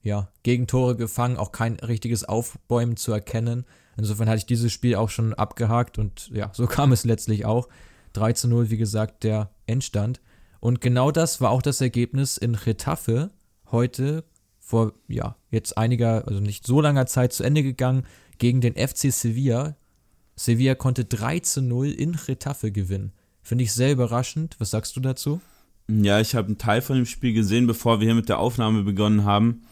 ja, 0.00 0.30
Gegentore 0.44 0.94
gefangen, 0.94 1.38
auch 1.38 1.50
kein 1.50 1.74
richtiges 1.80 2.22
Aufbäumen 2.22 2.96
zu 2.96 3.10
erkennen. 3.10 3.64
Insofern 3.96 4.28
hatte 4.28 4.38
ich 4.38 4.46
dieses 4.46 4.72
Spiel 4.72 4.96
auch 4.96 5.10
schon 5.10 5.34
abgehakt 5.34 5.98
und 5.98 6.30
ja, 6.30 6.50
so 6.52 6.66
kam 6.68 6.92
es 6.92 7.04
letztlich 7.04 7.44
auch. 7.44 7.68
3 8.14 8.32
zu 8.32 8.48
0, 8.48 8.70
wie 8.70 8.76
gesagt, 8.76 9.24
der 9.24 9.50
Endstand. 9.66 10.20
Und 10.60 10.80
genau 10.80 11.10
das 11.10 11.40
war 11.40 11.50
auch 11.50 11.62
das 11.62 11.80
Ergebnis 11.80 12.36
in 12.36 12.54
Retafe 12.54 13.30
heute 13.70 14.24
vor, 14.60 14.94
ja, 15.08 15.36
jetzt 15.50 15.76
einiger, 15.76 16.26
also 16.26 16.40
nicht 16.40 16.66
so 16.66 16.80
langer 16.80 17.06
Zeit 17.06 17.32
zu 17.32 17.42
Ende 17.42 17.62
gegangen 17.62 18.06
gegen 18.38 18.60
den 18.60 18.74
FC 18.74 19.12
Sevilla. 19.12 19.76
Sevilla 20.36 20.74
konnte 20.74 21.04
3 21.04 21.40
zu 21.40 21.60
0 21.60 21.88
in 21.88 22.14
Retafe 22.14 22.72
gewinnen. 22.72 23.12
Finde 23.42 23.64
ich 23.64 23.72
sehr 23.72 23.92
überraschend. 23.92 24.56
Was 24.58 24.70
sagst 24.70 24.96
du 24.96 25.00
dazu? 25.00 25.40
Ja, 25.86 26.18
ich 26.18 26.34
habe 26.34 26.46
einen 26.46 26.58
Teil 26.58 26.80
von 26.80 26.96
dem 26.96 27.04
Spiel 27.04 27.34
gesehen, 27.34 27.66
bevor 27.66 28.00
wir 28.00 28.06
hier 28.06 28.14
mit 28.14 28.30
der 28.30 28.38
Aufnahme 28.38 28.84
begonnen 28.84 29.24
haben. 29.24 29.64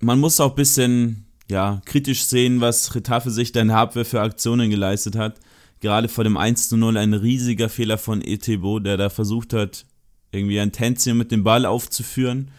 Man 0.00 0.18
muss 0.18 0.40
auch 0.40 0.50
ein 0.50 0.56
bisschen 0.56 1.25
ja, 1.48 1.80
kritisch 1.84 2.24
sehen, 2.24 2.60
was 2.60 2.94
Retafe 2.94 3.30
sich 3.30 3.52
dann 3.52 3.70
Abwehr 3.70 4.04
für 4.04 4.20
Aktionen 4.20 4.70
geleistet 4.70 5.16
hat. 5.16 5.38
Gerade 5.80 6.08
vor 6.08 6.24
dem 6.24 6.36
1 6.36 6.68
zu 6.68 6.76
0 6.76 6.96
ein 6.96 7.14
riesiger 7.14 7.68
Fehler 7.68 7.98
von 7.98 8.22
Etebo, 8.22 8.80
der 8.80 8.96
da 8.96 9.10
versucht 9.10 9.52
hat, 9.52 9.84
irgendwie 10.32 10.58
ein 10.58 10.72
Tänzchen 10.72 11.16
mit 11.16 11.30
dem 11.30 11.44
Ball 11.44 11.66
aufzuführen. 11.66 12.50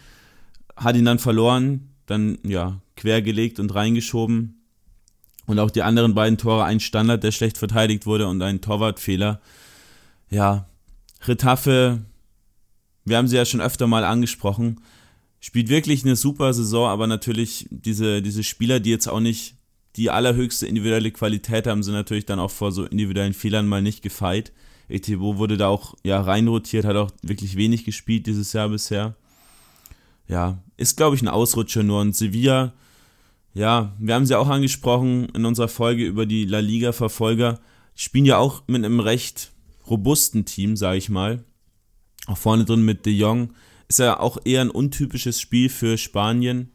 Hat 0.75 0.95
ihn 0.95 1.05
dann 1.05 1.19
verloren, 1.19 1.89
dann 2.05 2.37
ja, 2.43 2.79
quergelegt 2.95 3.59
und 3.59 3.73
reingeschoben. 3.73 4.61
Und 5.45 5.59
auch 5.59 5.71
die 5.71 5.81
anderen 5.81 6.13
beiden 6.13 6.37
Tore, 6.37 6.65
ein 6.65 6.79
Standard, 6.79 7.23
der 7.23 7.31
schlecht 7.31 7.57
verteidigt 7.57 8.05
wurde 8.05 8.27
und 8.27 8.41
ein 8.41 8.61
Torwartfehler. 8.61 9.41
Ja, 10.29 10.67
Retafe, 11.25 12.01
wir 13.05 13.17
haben 13.17 13.27
sie 13.27 13.37
ja 13.37 13.45
schon 13.45 13.61
öfter 13.61 13.87
mal 13.87 14.03
angesprochen, 14.03 14.81
spielt 15.39 15.69
wirklich 15.69 16.03
eine 16.03 16.15
super 16.15 16.53
Saison, 16.53 16.87
aber 16.87 17.07
natürlich 17.07 17.67
diese, 17.69 18.21
diese 18.21 18.43
Spieler, 18.43 18.79
die 18.79 18.89
jetzt 18.89 19.07
auch 19.07 19.19
nicht 19.19 19.55
die 19.95 20.09
allerhöchste 20.09 20.67
individuelle 20.67 21.11
Qualität 21.11 21.67
haben, 21.67 21.83
sind 21.83 21.93
natürlich 21.93 22.25
dann 22.25 22.39
auch 22.39 22.51
vor 22.51 22.71
so 22.71 22.85
individuellen 22.85 23.33
Fehlern 23.33 23.67
mal 23.67 23.81
nicht 23.81 24.01
gefeit. 24.01 24.51
Etebo 24.89 25.37
wurde 25.37 25.57
da 25.57 25.67
auch 25.67 25.95
ja 26.03 26.21
reinrotiert, 26.21 26.85
hat 26.85 26.95
auch 26.95 27.11
wirklich 27.21 27.57
wenig 27.57 27.83
gespielt 27.83 28.27
dieses 28.27 28.53
Jahr 28.53 28.69
bisher. 28.69 29.15
Ja, 30.27 30.61
ist 30.77 30.97
glaube 30.97 31.15
ich 31.15 31.21
ein 31.21 31.27
Ausrutscher 31.27 31.83
nur 31.83 32.01
und 32.01 32.15
Sevilla 32.15 32.73
ja, 33.57 33.91
wir 33.97 34.13
haben 34.13 34.27
sie 34.27 34.35
auch 34.35 34.49
angesprochen 34.49 35.29
in 35.29 35.43
unserer 35.43 35.67
Folge 35.67 36.05
über 36.05 36.27
die 36.27 36.45
La 36.45 36.59
Liga-Verfolger. 36.59 37.59
Spielen 37.95 38.25
ja 38.25 38.37
auch 38.37 38.61
mit 38.67 38.85
einem 38.85 38.99
recht 38.99 39.51
robusten 39.89 40.45
Team, 40.45 40.77
sage 40.77 40.99
ich 40.99 41.09
mal. 41.09 41.43
Auch 42.27 42.37
vorne 42.37 42.65
drin 42.65 42.85
mit 42.85 43.07
De 43.07 43.13
Jong. 43.13 43.53
Ist 43.87 43.99
ja 43.99 44.19
auch 44.19 44.37
eher 44.43 44.61
ein 44.61 44.69
untypisches 44.69 45.39
Spiel 45.39 45.69
für 45.69 45.97
Spanien, 45.97 46.71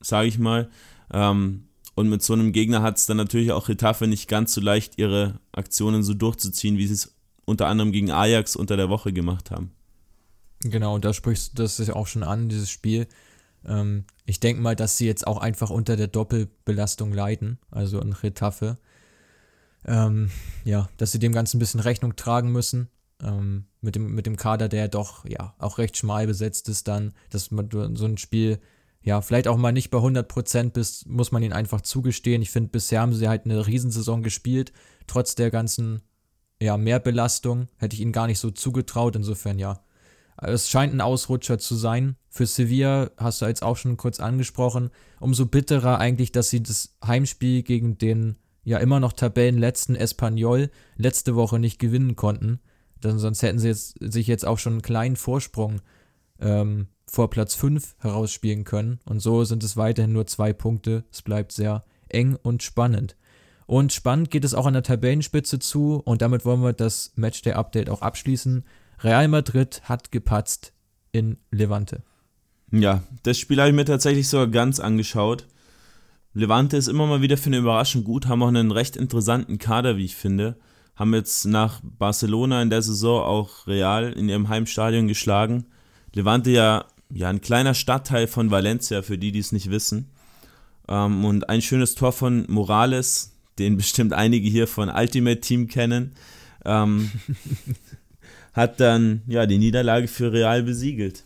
sage 0.00 0.28
ich 0.28 0.38
mal. 0.38 0.70
Ähm, 1.12 1.68
und 1.94 2.08
mit 2.08 2.22
so 2.22 2.32
einem 2.32 2.52
Gegner 2.52 2.82
hat 2.82 2.96
es 2.96 3.06
dann 3.06 3.16
natürlich 3.16 3.52
auch 3.52 3.68
Retafe 3.68 4.06
nicht 4.06 4.28
ganz 4.28 4.54
so 4.54 4.60
leicht, 4.60 4.98
ihre 4.98 5.40
Aktionen 5.52 6.02
so 6.02 6.14
durchzuziehen, 6.14 6.78
wie 6.78 6.86
sie 6.86 6.94
es 6.94 7.14
unter 7.44 7.66
anderem 7.66 7.92
gegen 7.92 8.10
Ajax 8.10 8.56
unter 8.56 8.76
der 8.76 8.88
Woche 8.88 9.12
gemacht 9.12 9.50
haben. 9.50 9.72
Genau, 10.60 10.94
und 10.94 11.04
da 11.04 11.12
sprichst 11.12 11.58
du 11.58 11.62
das 11.62 11.90
auch 11.90 12.06
schon 12.06 12.22
an, 12.22 12.48
dieses 12.48 12.70
Spiel. 12.70 13.06
Ähm, 13.64 14.04
ich 14.26 14.40
denke 14.40 14.60
mal, 14.60 14.76
dass 14.76 14.96
sie 14.96 15.06
jetzt 15.06 15.26
auch 15.26 15.38
einfach 15.38 15.70
unter 15.70 15.96
der 15.96 16.08
Doppelbelastung 16.08 17.12
leiden, 17.12 17.58
also 17.70 18.00
in 18.00 18.12
Retafe. 18.12 18.76
Ähm, 19.84 20.30
ja, 20.64 20.88
dass 20.96 21.12
sie 21.12 21.18
dem 21.18 21.32
Ganzen 21.32 21.56
ein 21.56 21.60
bisschen 21.60 21.80
Rechnung 21.80 22.16
tragen 22.16 22.52
müssen. 22.52 22.88
Ähm, 23.22 23.64
mit, 23.80 23.94
dem, 23.94 24.14
mit 24.14 24.26
dem 24.26 24.36
Kader, 24.36 24.68
der 24.68 24.88
doch 24.88 25.24
ja 25.24 25.54
auch 25.58 25.78
recht 25.78 25.96
schmal 25.96 26.26
besetzt 26.26 26.68
ist, 26.68 26.88
dann, 26.88 27.14
dass 27.30 27.50
man 27.50 27.68
so 27.70 28.04
ein 28.04 28.18
Spiel 28.18 28.60
ja, 29.02 29.22
vielleicht 29.22 29.48
auch 29.48 29.56
mal 29.56 29.72
nicht 29.72 29.90
bei 29.90 29.98
100% 29.98 30.70
bist, 30.70 31.06
muss 31.06 31.32
man 31.32 31.42
ihnen 31.42 31.52
einfach 31.52 31.80
zugestehen. 31.80 32.42
Ich 32.42 32.50
finde, 32.50 32.70
bisher 32.70 33.00
haben 33.00 33.14
sie 33.14 33.28
halt 33.28 33.44
eine 33.44 33.66
Riesensaison 33.66 34.22
gespielt, 34.22 34.72
trotz 35.06 35.34
der 35.34 35.50
ganzen, 35.50 36.02
ja, 36.60 36.76
Mehrbelastung. 36.76 37.68
Hätte 37.78 37.94
ich 37.94 38.02
ihnen 38.02 38.12
gar 38.12 38.26
nicht 38.26 38.40
so 38.40 38.50
zugetraut. 38.50 39.16
Insofern, 39.16 39.58
ja, 39.58 39.84
es 40.36 40.68
scheint 40.68 40.92
ein 40.92 41.00
Ausrutscher 41.00 41.58
zu 41.58 41.74
sein. 41.74 42.16
Für 42.28 42.46
Sevilla 42.46 43.10
hast 43.16 43.40
du 43.40 43.46
jetzt 43.46 43.62
auch 43.62 43.76
schon 43.76 43.96
kurz 43.96 44.20
angesprochen. 44.20 44.90
Umso 45.20 45.46
bitterer 45.46 45.98
eigentlich, 45.98 46.32
dass 46.32 46.50
sie 46.50 46.62
das 46.62 46.96
Heimspiel 47.04 47.62
gegen 47.62 47.98
den 47.98 48.36
ja 48.64 48.78
immer 48.78 49.00
noch 49.00 49.14
Tabellenletzten 49.14 49.96
Espanyol 49.96 50.70
letzte 50.96 51.34
Woche 51.34 51.58
nicht 51.58 51.78
gewinnen 51.78 52.16
konnten. 52.16 52.60
Denn 53.02 53.18
sonst 53.18 53.42
hätten 53.42 53.58
sie 53.58 53.68
jetzt, 53.68 53.96
sich 54.00 54.26
jetzt 54.26 54.46
auch 54.46 54.58
schon 54.58 54.74
einen 54.74 54.82
kleinen 54.82 55.16
Vorsprung 55.16 55.80
ähm, 56.40 56.88
vor 57.06 57.30
Platz 57.30 57.54
5 57.54 57.96
herausspielen 57.98 58.64
können. 58.64 59.00
Und 59.04 59.20
so 59.20 59.44
sind 59.44 59.62
es 59.64 59.76
weiterhin 59.76 60.12
nur 60.12 60.26
zwei 60.26 60.52
Punkte. 60.52 61.04
Es 61.10 61.22
bleibt 61.22 61.52
sehr 61.52 61.84
eng 62.08 62.36
und 62.42 62.62
spannend. 62.62 63.16
Und 63.66 63.92
spannend 63.92 64.30
geht 64.30 64.44
es 64.44 64.54
auch 64.54 64.66
an 64.66 64.72
der 64.72 64.82
Tabellenspitze 64.82 65.58
zu. 65.58 66.00
Und 66.04 66.22
damit 66.22 66.44
wollen 66.44 66.62
wir 66.62 66.72
das 66.72 67.12
Matchday-Update 67.16 67.90
auch 67.90 68.02
abschließen. 68.02 68.64
Real 69.00 69.28
Madrid 69.28 69.82
hat 69.84 70.10
gepatzt 70.10 70.72
in 71.12 71.38
Levante. 71.50 72.02
Ja, 72.70 73.02
das 73.22 73.38
Spiel 73.38 73.58
habe 73.58 73.70
ich 73.70 73.76
mir 73.76 73.84
tatsächlich 73.84 74.28
sogar 74.28 74.48
ganz 74.48 74.80
angeschaut. 74.80 75.46
Levante 76.34 76.76
ist 76.76 76.88
immer 76.88 77.06
mal 77.06 77.22
wieder 77.22 77.36
für 77.36 77.46
eine 77.46 77.58
Überraschung 77.58 78.04
gut, 78.04 78.26
haben 78.26 78.42
auch 78.42 78.48
einen 78.48 78.70
recht 78.70 78.96
interessanten 78.96 79.58
Kader, 79.58 79.96
wie 79.96 80.04
ich 80.04 80.16
finde. 80.16 80.56
Haben 80.98 81.14
jetzt 81.14 81.44
nach 81.44 81.80
Barcelona 81.84 82.60
in 82.60 82.70
der 82.70 82.82
Saison 82.82 83.22
auch 83.22 83.68
Real 83.68 84.12
in 84.12 84.28
ihrem 84.28 84.48
Heimstadion 84.48 85.06
geschlagen. 85.06 85.66
Levante 86.12 86.50
ja, 86.50 86.86
ja 87.08 87.28
ein 87.28 87.40
kleiner 87.40 87.74
Stadtteil 87.74 88.26
von 88.26 88.50
Valencia, 88.50 89.02
für 89.02 89.16
die, 89.16 89.30
die 89.30 89.38
es 89.38 89.52
nicht 89.52 89.70
wissen. 89.70 90.10
Ähm, 90.88 91.24
und 91.24 91.48
ein 91.48 91.62
schönes 91.62 91.94
Tor 91.94 92.12
von 92.12 92.46
Morales, 92.48 93.32
den 93.60 93.76
bestimmt 93.76 94.12
einige 94.12 94.48
hier 94.48 94.66
von 94.66 94.88
Ultimate 94.88 95.40
Team 95.40 95.68
kennen, 95.68 96.14
ähm, 96.64 97.12
hat 98.52 98.80
dann 98.80 99.22
ja 99.28 99.46
die 99.46 99.58
Niederlage 99.58 100.08
für 100.08 100.32
Real 100.32 100.64
besiegelt. 100.64 101.24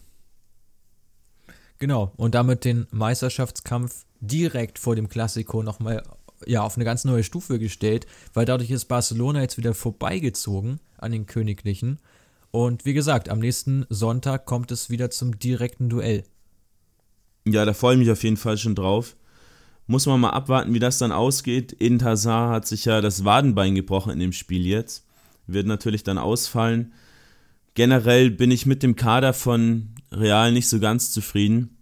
Genau, 1.78 2.12
und 2.16 2.34
damit 2.34 2.66
den 2.66 2.86
Meisterschaftskampf 2.90 4.04
direkt 4.20 4.78
vor 4.78 4.96
dem 4.96 5.08
Klassiko 5.08 5.62
nochmal 5.62 6.02
ja, 6.46 6.62
auf 6.62 6.76
eine 6.76 6.84
ganz 6.84 7.04
neue 7.04 7.24
Stufe 7.24 7.58
gestellt, 7.58 8.06
weil 8.34 8.44
dadurch 8.44 8.70
ist 8.70 8.86
Barcelona 8.86 9.42
jetzt 9.42 9.58
wieder 9.58 9.74
vorbeigezogen 9.74 10.80
an 10.98 11.12
den 11.12 11.26
Königlichen. 11.26 11.98
Und 12.50 12.84
wie 12.84 12.92
gesagt, 12.92 13.28
am 13.28 13.38
nächsten 13.38 13.86
Sonntag 13.88 14.44
kommt 14.44 14.70
es 14.70 14.90
wieder 14.90 15.10
zum 15.10 15.38
direkten 15.38 15.88
Duell. 15.88 16.24
Ja, 17.46 17.64
da 17.64 17.72
freue 17.72 17.94
ich 17.94 17.98
mich 17.98 18.10
auf 18.10 18.22
jeden 18.22 18.36
Fall 18.36 18.58
schon 18.58 18.74
drauf. 18.74 19.16
Muss 19.86 20.06
man 20.06 20.20
mal 20.20 20.30
abwarten, 20.30 20.74
wie 20.74 20.78
das 20.78 20.98
dann 20.98 21.12
ausgeht. 21.12 21.76
Eden 21.80 22.02
Hazard 22.04 22.52
hat 22.52 22.66
sich 22.66 22.84
ja 22.84 23.00
das 23.00 23.24
Wadenbein 23.24 23.74
gebrochen 23.74 24.12
in 24.12 24.20
dem 24.20 24.32
Spiel 24.32 24.66
jetzt. 24.66 25.04
Wird 25.46 25.66
natürlich 25.66 26.04
dann 26.04 26.18
ausfallen. 26.18 26.92
Generell 27.74 28.30
bin 28.30 28.50
ich 28.50 28.66
mit 28.66 28.82
dem 28.82 28.96
Kader 28.96 29.32
von 29.32 29.88
Real 30.12 30.52
nicht 30.52 30.68
so 30.68 30.78
ganz 30.78 31.10
zufrieden. 31.10 31.78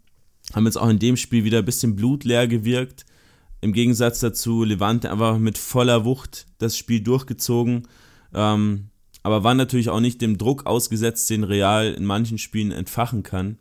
Haben 0.54 0.66
jetzt 0.66 0.76
auch 0.76 0.88
in 0.88 0.98
dem 0.98 1.16
Spiel 1.16 1.44
wieder 1.44 1.58
ein 1.58 1.64
bisschen 1.64 1.96
blutleer 1.96 2.46
gewirkt. 2.46 3.04
Im 3.60 3.72
Gegensatz 3.72 4.20
dazu 4.20 4.64
Levante 4.64 5.10
einfach 5.10 5.38
mit 5.38 5.58
voller 5.58 6.04
Wucht 6.04 6.46
das 6.58 6.76
Spiel 6.76 7.00
durchgezogen. 7.00 7.86
Ähm, 8.34 8.90
aber 9.22 9.44
war 9.44 9.54
natürlich 9.54 9.90
auch 9.90 10.00
nicht 10.00 10.22
dem 10.22 10.38
Druck 10.38 10.66
ausgesetzt, 10.66 11.28
den 11.28 11.44
Real 11.44 11.92
in 11.92 12.04
manchen 12.04 12.38
Spielen 12.38 12.72
entfachen 12.72 13.22
kann. 13.22 13.58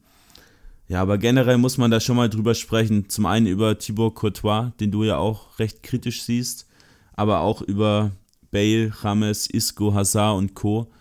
Ja, 0.87 1.01
aber 1.01 1.17
generell 1.17 1.57
muss 1.57 1.77
man 1.77 1.91
da 1.91 1.99
schon 1.99 2.15
mal 2.15 2.29
drüber 2.29 2.55
sprechen. 2.55 3.09
Zum 3.09 3.25
einen 3.25 3.45
über 3.45 3.77
Thibaut 3.77 4.15
Courtois, 4.15 4.71
den 4.79 4.91
du 4.91 5.03
ja 5.03 5.17
auch 5.17 5.59
recht 5.59 5.83
kritisch 5.83 6.23
siehst, 6.23 6.65
aber 7.13 7.41
auch 7.41 7.61
über 7.61 8.11
Bale, 8.51 8.91
James, 9.03 9.47
Isco, 9.47 9.93
Hazard 9.93 10.37
und 10.37 10.55
Co. 10.55 10.91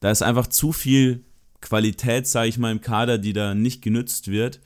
Da 0.00 0.10
ist 0.10 0.22
einfach 0.22 0.48
zu 0.48 0.72
viel 0.72 1.22
Qualität, 1.60 2.26
sage 2.26 2.48
ich 2.48 2.58
mal, 2.58 2.72
im 2.72 2.80
Kader, 2.80 3.18
die 3.18 3.32
da 3.32 3.54
nicht 3.54 3.82
genützt 3.82 4.28
wird. 4.28 4.60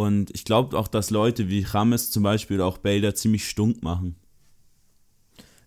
Und 0.00 0.30
ich 0.34 0.46
glaube 0.46 0.78
auch, 0.78 0.88
dass 0.88 1.10
Leute 1.10 1.50
wie 1.50 1.62
Rames 1.62 2.10
zum 2.10 2.22
Beispiel 2.22 2.56
oder 2.56 2.64
auch 2.64 2.78
da 2.78 3.14
ziemlich 3.14 3.46
stunk 3.46 3.82
machen. 3.82 4.16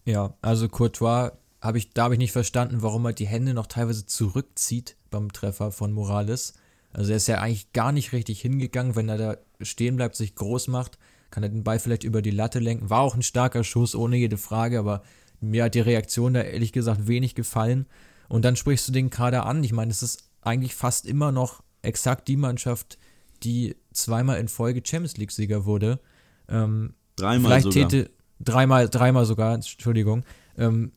Ja, 0.05 0.33
also 0.41 0.67
Courtois 0.67 1.33
habe 1.61 1.77
ich, 1.77 1.91
da 1.91 2.05
habe 2.05 2.15
ich 2.15 2.17
nicht 2.17 2.31
verstanden, 2.31 2.81
warum 2.81 3.05
er 3.05 3.13
die 3.13 3.27
Hände 3.27 3.53
noch 3.53 3.67
teilweise 3.67 4.07
zurückzieht 4.07 4.97
beim 5.11 5.31
Treffer 5.31 5.71
von 5.71 5.93
Morales. 5.93 6.55
Also 6.93 7.11
er 7.11 7.17
ist 7.17 7.27
ja 7.27 7.41
eigentlich 7.41 7.73
gar 7.73 7.91
nicht 7.91 8.11
richtig 8.11 8.41
hingegangen, 8.41 8.95
wenn 8.95 9.07
er 9.07 9.19
da 9.19 9.37
stehen 9.61 9.97
bleibt, 9.97 10.15
sich 10.15 10.33
groß 10.33 10.67
macht, 10.67 10.97
kann 11.29 11.43
er 11.43 11.49
den 11.49 11.63
Ball 11.63 11.77
vielleicht 11.77 12.03
über 12.03 12.23
die 12.23 12.31
Latte 12.31 12.57
lenken. 12.57 12.89
War 12.89 13.01
auch 13.01 13.13
ein 13.13 13.21
starker 13.21 13.63
Schuss, 13.63 13.93
ohne 13.93 14.17
jede 14.17 14.37
Frage, 14.37 14.79
aber 14.79 15.03
mir 15.41 15.65
hat 15.65 15.75
die 15.75 15.79
Reaktion 15.79 16.33
da 16.33 16.41
ehrlich 16.41 16.71
gesagt 16.71 17.05
wenig 17.05 17.35
gefallen. 17.35 17.85
Und 18.29 18.45
dann 18.45 18.55
sprichst 18.55 18.87
du 18.87 18.93
den 18.93 19.11
Kader 19.11 19.45
an. 19.45 19.63
Ich 19.63 19.73
meine, 19.73 19.91
es 19.91 20.01
ist 20.01 20.31
eigentlich 20.41 20.73
fast 20.73 21.05
immer 21.05 21.31
noch 21.31 21.61
exakt 21.83 22.27
die 22.27 22.37
Mannschaft, 22.37 22.97
die 23.43 23.75
zweimal 23.91 24.39
in 24.39 24.47
Folge 24.47 24.81
Champions 24.83 25.17
League-Sieger 25.17 25.65
wurde. 25.65 25.99
Ähm, 26.49 26.93
dreimal 27.15 27.61
vielleicht 27.61 27.73
sogar. 27.73 27.89
Täte, 27.89 28.11
dreimal, 28.39 28.89
dreimal 28.89 29.25
sogar, 29.25 29.55
Entschuldigung. 29.55 30.23
Ähm, 30.57 30.91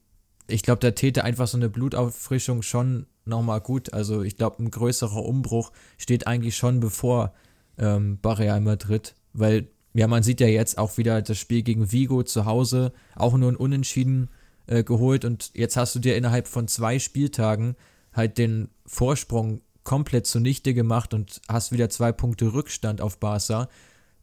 ich 0.49 0.63
glaube, 0.63 0.81
da 0.81 0.93
täte 0.93 1.25
einfach 1.25 1.49
so 1.49 1.57
eine 1.57 1.69
Blutauffrischung 1.69 2.63
schon 2.63 3.07
nochmal 3.25 3.61
gut. 3.61 3.93
Also 3.93 4.23
ich 4.23 4.37
glaube, 4.37 4.63
ein 4.63 4.71
größerer 4.71 5.25
Umbruch 5.25 5.73
steht 5.99 6.27
eigentlich 6.27 6.57
schon 6.57 6.81
bevor 6.81 7.35
ähm, 7.79 8.19
bei 8.23 8.33
Real 8.33 8.61
Madrid, 8.61 9.15
weil 9.33 9.69
ja, 9.93 10.07
man 10.07 10.23
sieht 10.23 10.41
ja 10.41 10.47
jetzt 10.47 10.79
auch 10.79 10.99
wieder 10.99 11.23
das 11.23 11.39
Spiel 11.39 11.63
gegen 11.63 11.91
Vigo 11.91 12.23
zu 12.23 12.45
Hause, 12.45 12.93
auch 13.15 13.37
nur 13.37 13.51
ein 13.51 13.57
Unentschieden 13.57 14.29
äh, 14.67 14.85
geholt 14.85 15.25
und 15.25 15.51
jetzt 15.55 15.77
hast 15.77 15.95
du 15.95 15.99
dir 15.99 16.17
innerhalb 16.17 16.49
von 16.49 16.69
zwei 16.69 16.99
Spieltagen 16.99 17.77
halt 18.13 18.39
den 18.39 18.69
Vorsprung 18.85 19.63
komplett 19.87 20.27
zunichte 20.27 20.75
gemacht 20.75 21.15
und 21.15 21.41
hast 21.49 21.73
wieder 21.73 21.89
zwei 21.89 22.13
Punkte 22.13 22.53
Rückstand 22.53 23.01
auf 23.01 23.19
Barca. 23.19 23.69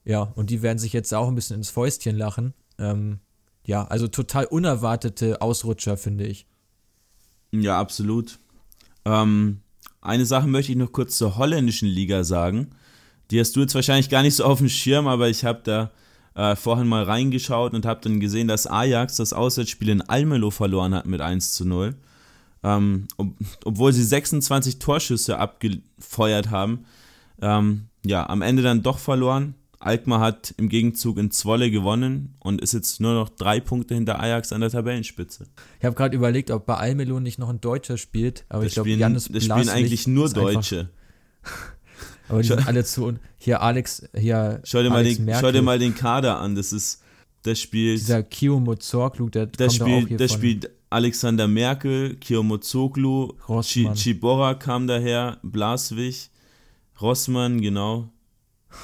Ja, 0.03 0.22
und 0.36 0.49
die 0.49 0.61
werden 0.61 0.78
sich 0.78 0.91
jetzt 0.91 1.14
auch 1.14 1.30
ein 1.30 1.36
bisschen 1.36 1.55
ins 1.57 1.70
Fäustchen 1.70 2.18
lachen. 2.18 2.53
Ähm, 2.78 3.20
ja, 3.66 3.86
also 3.86 4.09
total 4.09 4.45
unerwartete 4.45 5.41
Ausrutscher, 5.41 5.95
finde 5.95 6.28
ich. 6.28 6.45
Ja, 7.51 7.80
absolut. 7.80 8.39
Ähm, 9.05 9.61
eine 10.01 10.26
Sache 10.26 10.47
möchte 10.47 10.74
ich 10.74 10.78
noch 10.78 10.91
kurz 10.91 11.18
zur 11.18 11.38
holländischen 11.38 11.88
Liga 11.88 12.26
sagen. 12.26 12.72
Die 13.32 13.39
hast 13.39 13.55
du 13.55 13.61
jetzt 13.61 13.74
wahrscheinlich 13.74 14.09
gar 14.09 14.22
nicht 14.22 14.36
so 14.36 14.43
auf 14.43 14.57
dem 14.57 14.68
Schirm, 14.68 15.07
aber 15.07 15.30
ich 15.30 15.45
habe 15.45 15.61
da 15.64 15.91
äh, 16.36 16.57
vorhin 16.57 16.88
mal 16.88 17.03
reingeschaut 17.03 17.74
und 17.74 17.86
habe 17.86 18.01
dann 18.01 18.20
gesehen, 18.20 18.49
dass 18.49 18.68
Ajax 18.68 19.16
das 19.16 19.32
Auswärtsspiel 19.32 19.89
in 19.89 20.01
Almelo 20.01 20.51
verloren 20.51 20.93
hat 20.93 21.05
mit 21.05 21.22
1 21.22 21.53
zu 21.53 21.64
0. 21.64 21.95
Ähm, 22.64 23.07
ob, 23.18 23.34
obwohl 23.66 23.91
sie 23.93 24.03
26 24.03 24.80
Torschüsse 24.80 25.38
abgefeuert 25.38 26.49
haben. 26.49 26.86
Ähm, 27.41 27.88
ja, 28.05 28.28
am 28.30 28.41
Ende 28.41 28.64
dann 28.64 28.84
doch 28.84 28.99
verloren. 28.99 29.55
Alkmaar 29.80 30.22
hat 30.22 30.53
im 30.57 30.70
Gegenzug 30.70 31.18
in 31.18 31.30
Zwolle 31.30 31.70
gewonnen 31.70 32.36
und 32.39 32.61
ist 32.61 32.74
jetzt 32.74 33.01
nur 33.01 33.14
noch 33.14 33.28
drei 33.28 33.59
Punkte 33.59 33.95
hinter 33.95 34.20
Ajax 34.20 34.53
an 34.53 34.61
der 34.61 34.70
Tabellenspitze. 34.70 35.45
Ich 35.80 35.86
habe 35.86 35.95
gerade 35.95 36.16
überlegt, 36.16 36.51
ob 36.51 36.66
bei 36.66 36.76
Almelo 36.76 37.20
nicht 37.20 37.38
noch 37.38 37.49
ein 37.49 37.59
Deutscher 37.59 37.97
spielt, 37.97 38.45
aber 38.47 38.64
das 38.64 38.70
ich 38.72 38.74
glaube, 38.76 38.91
Janis 38.91 39.30
Das 39.32 39.43
spielen 39.43 39.70
eigentlich 39.70 40.07
nur 40.07 40.30
Deutsche. 40.30 40.89
aber 42.30 42.41
die 42.41 42.47
sind 42.47 42.66
alle 42.66 42.86
zu. 42.86 43.14
Hier 43.38 43.61
Alex, 43.61 44.07
hier. 44.16 44.61
Schau 44.64 44.82
dir, 44.82 44.91
Alex 44.91 45.20
mal 45.20 45.26
den, 45.26 45.41
schau 45.41 45.51
dir 45.51 45.61
mal 45.61 45.80
den 45.80 45.95
Kader 45.95 46.39
an. 46.39 46.55
Das 46.55 46.72
ist. 46.72 47.01
Das 47.41 47.59
spielt. 47.59 47.99
Dieser 47.99 48.24
Kiyombo 48.24 48.76
Zorglu, 48.76 49.28
der 49.28 49.47
das 49.47 49.78
kommt 49.78 49.89
spielt, 49.89 50.03
auch 50.05 50.07
hier 50.07 50.18
Das 50.18 50.32
von. 50.32 50.39
spielt 50.39 50.70
Alexander 50.94 51.48
Merkel, 51.48 52.16
Kiyomozoglu, 52.18 53.34
Chibora 53.62 54.54
kam 54.54 54.86
daher, 54.88 55.39
Blaswig, 55.41 56.30
Rossmann, 57.02 57.62
genau. 57.62 58.10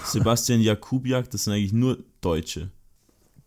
Sebastian 0.05 0.61
Jakubiak, 0.61 1.29
das 1.29 1.43
sind 1.43 1.53
eigentlich 1.53 1.73
nur 1.73 1.99
Deutsche. 2.21 2.71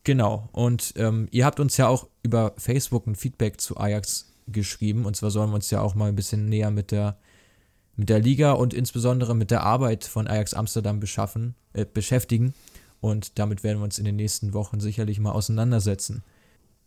Genau, 0.04 0.48
und 0.52 0.94
ähm, 0.96 1.28
ihr 1.30 1.44
habt 1.44 1.60
uns 1.60 1.76
ja 1.76 1.88
auch 1.88 2.08
über 2.22 2.54
Facebook 2.56 3.06
ein 3.06 3.14
Feedback 3.14 3.60
zu 3.60 3.76
Ajax 3.76 4.32
geschrieben. 4.46 5.06
Und 5.06 5.16
zwar 5.16 5.30
sollen 5.30 5.50
wir 5.50 5.56
uns 5.56 5.70
ja 5.70 5.80
auch 5.80 5.94
mal 5.94 6.08
ein 6.08 6.16
bisschen 6.16 6.48
näher 6.48 6.70
mit 6.70 6.90
der, 6.90 7.18
mit 7.96 8.08
der 8.08 8.20
Liga 8.20 8.52
und 8.52 8.74
insbesondere 8.74 9.34
mit 9.34 9.50
der 9.50 9.62
Arbeit 9.62 10.04
von 10.04 10.26
Ajax 10.26 10.54
Amsterdam 10.54 11.00
beschaffen, 11.00 11.54
äh, 11.72 11.84
beschäftigen. 11.84 12.54
Und 13.00 13.38
damit 13.38 13.64
werden 13.64 13.78
wir 13.78 13.84
uns 13.84 13.98
in 13.98 14.04
den 14.04 14.16
nächsten 14.16 14.54
Wochen 14.54 14.80
sicherlich 14.80 15.18
mal 15.18 15.32
auseinandersetzen. 15.32 16.22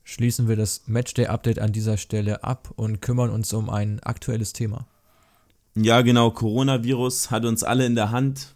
Schließen 0.06 0.48
wir 0.48 0.56
das 0.56 0.84
Matchday-Update 0.88 1.60
an 1.60 1.74
dieser 1.74 1.98
Stelle 1.98 2.46
ab 2.46 2.72
und 2.78 3.02
kümmern 3.02 3.30
uns 3.30 3.52
um 3.52 3.70
ein 3.70 4.00
aktuelles 4.00 4.54
Thema. 4.54 4.88
Ja, 5.76 6.02
genau, 6.02 6.32
Coronavirus 6.32 7.32
hat 7.32 7.44
uns 7.44 7.64
alle 7.64 7.86
in 7.86 7.96
der 7.96 8.12
Hand 8.12 8.56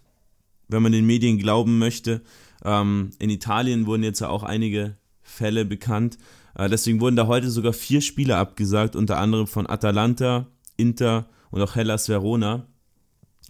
wenn 0.70 0.84
man 0.84 0.93
den 0.93 1.06
Medien 1.06 1.38
glauben 1.38 1.78
möchte. 1.78 2.22
Ähm, 2.64 3.12
in 3.20 3.30
Italien 3.30 3.86
wurden 3.86 4.04
jetzt 4.04 4.22
ja 4.22 4.30
auch 4.30 4.43
einige 4.43 4.95
Fälle 5.22 5.66
bekannt. 5.66 6.18
Äh, 6.56 6.70
deswegen 6.70 7.02
wurden 7.02 7.18
da 7.18 7.28
heute 7.28 7.50
sogar 7.50 7.74
vier 7.74 8.02
Spiele 8.02 8.38
abgesagt, 8.38 8.95
unter 8.95 9.18
anderem 9.18 9.47
von 9.47 9.68
Atalanta, 9.68 10.47
Inter 10.78 11.28
und 11.52 11.62
auch 11.62 11.76
Hellas 11.76 12.08
Verona. 12.08 12.68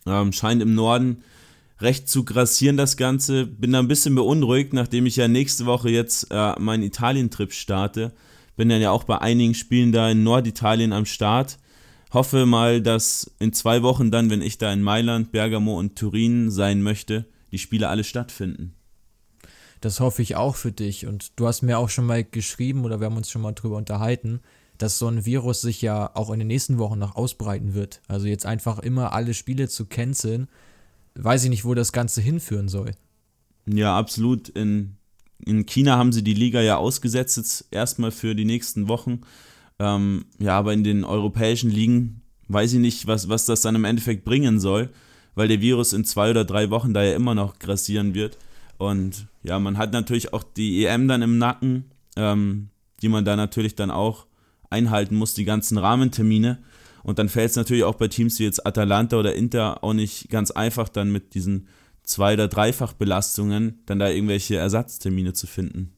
Ähm, 0.07 0.31
scheint 0.31 0.61
im 0.63 0.73
Norden 0.73 1.23
recht 1.81 2.09
zu 2.09 2.25
grassieren 2.25 2.77
das 2.77 2.97
Ganze. 2.97 3.45
Bin 3.45 3.71
da 3.71 3.79
ein 3.79 3.87
bisschen 3.87 4.15
beunruhigt, 4.15 4.73
nachdem 4.73 5.05
ich 5.05 5.15
ja 5.15 5.27
nächste 5.27 5.65
Woche 5.65 5.89
jetzt 5.89 6.27
äh, 6.31 6.59
meinen 6.59 6.83
Italien-Trip 6.83 7.53
starte. 7.53 8.13
Bin 8.57 8.69
dann 8.69 8.81
ja 8.81 8.91
auch 8.91 9.05
bei 9.05 9.19
einigen 9.19 9.53
Spielen 9.53 9.91
da 9.91 10.09
in 10.09 10.23
Norditalien 10.23 10.93
am 10.93 11.05
Start 11.05 11.57
hoffe 12.11 12.45
mal, 12.45 12.81
dass 12.81 13.31
in 13.39 13.53
zwei 13.53 13.83
Wochen 13.83 14.11
dann, 14.11 14.29
wenn 14.29 14.41
ich 14.41 14.57
da 14.57 14.71
in 14.73 14.81
Mailand, 14.81 15.31
Bergamo 15.31 15.77
und 15.77 15.95
Turin 15.97 16.51
sein 16.51 16.81
möchte, 16.81 17.25
die 17.51 17.59
Spiele 17.59 17.89
alle 17.89 18.03
stattfinden. 18.03 18.75
Das 19.81 19.99
hoffe 19.99 20.21
ich 20.21 20.35
auch 20.35 20.55
für 20.55 20.71
dich. 20.71 21.05
Und 21.07 21.39
du 21.39 21.47
hast 21.47 21.61
mir 21.61 21.77
auch 21.77 21.89
schon 21.89 22.05
mal 22.05 22.23
geschrieben 22.23 22.83
oder 22.83 22.99
wir 22.99 23.05
haben 23.05 23.17
uns 23.17 23.29
schon 23.29 23.41
mal 23.41 23.53
drüber 23.53 23.77
unterhalten, 23.77 24.41
dass 24.77 24.97
so 24.97 25.07
ein 25.07 25.25
Virus 25.25 25.61
sich 25.61 25.81
ja 25.81 26.15
auch 26.15 26.31
in 26.31 26.39
den 26.39 26.47
nächsten 26.47 26.77
Wochen 26.77 26.99
noch 26.99 27.15
ausbreiten 27.15 27.73
wird. 27.73 28.01
Also 28.07 28.27
jetzt 28.27 28.45
einfach 28.45 28.79
immer 28.79 29.13
alle 29.13 29.33
Spiele 29.33 29.69
zu 29.69 29.85
canceln, 29.85 30.47
weiß 31.15 31.43
ich 31.43 31.49
nicht, 31.49 31.65
wo 31.65 31.73
das 31.73 31.91
Ganze 31.91 32.21
hinführen 32.21 32.69
soll. 32.69 32.91
Ja, 33.65 33.97
absolut. 33.97 34.49
In, 34.49 34.95
in 35.45 35.65
China 35.65 35.97
haben 35.97 36.11
sie 36.11 36.23
die 36.23 36.33
Liga 36.33 36.61
ja 36.61 36.77
ausgesetzt, 36.77 37.37
jetzt 37.37 37.67
erstmal 37.71 38.11
für 38.11 38.35
die 38.35 38.45
nächsten 38.45 38.87
Wochen. 38.87 39.21
Ähm, 39.79 40.25
ja, 40.39 40.57
aber 40.57 40.73
in 40.73 40.83
den 40.83 41.03
europäischen 41.03 41.69
Ligen 41.69 42.21
weiß 42.47 42.73
ich 42.73 42.79
nicht, 42.79 43.07
was, 43.07 43.29
was 43.29 43.45
das 43.45 43.61
dann 43.61 43.75
im 43.75 43.85
Endeffekt 43.85 44.25
bringen 44.25 44.59
soll, 44.59 44.89
weil 45.35 45.47
der 45.47 45.61
Virus 45.61 45.93
in 45.93 46.03
zwei 46.03 46.31
oder 46.31 46.45
drei 46.45 46.69
Wochen 46.69 46.93
da 46.93 47.03
ja 47.03 47.13
immer 47.13 47.35
noch 47.35 47.59
grassieren 47.59 48.13
wird. 48.13 48.37
Und 48.77 49.27
ja, 49.43 49.59
man 49.59 49.77
hat 49.77 49.93
natürlich 49.93 50.33
auch 50.33 50.43
die 50.43 50.85
EM 50.85 51.07
dann 51.07 51.21
im 51.21 51.37
Nacken, 51.37 51.85
ähm, 52.15 52.69
die 53.01 53.09
man 53.09 53.25
da 53.25 53.35
natürlich 53.35 53.75
dann 53.75 53.91
auch 53.91 54.25
einhalten 54.69 55.15
muss, 55.15 55.33
die 55.33 55.45
ganzen 55.45 55.77
Rahmentermine. 55.77 56.59
Und 57.03 57.19
dann 57.19 57.29
fällt 57.29 57.51
es 57.51 57.55
natürlich 57.55 57.83
auch 57.83 57.95
bei 57.95 58.07
Teams 58.07 58.39
wie 58.39 58.43
jetzt 58.43 58.65
Atalanta 58.65 59.17
oder 59.17 59.35
Inter 59.35 59.83
auch 59.83 59.93
nicht 59.93 60.29
ganz 60.29 60.51
einfach, 60.51 60.89
dann 60.89 61.11
mit 61.11 61.33
diesen 61.33 61.67
Zwei- 62.03 62.33
oder 62.33 62.47
Dreifachbelastungen 62.47 63.83
dann 63.85 63.99
da 63.99 64.09
irgendwelche 64.09 64.55
Ersatztermine 64.57 65.33
zu 65.33 65.45
finden. 65.45 65.93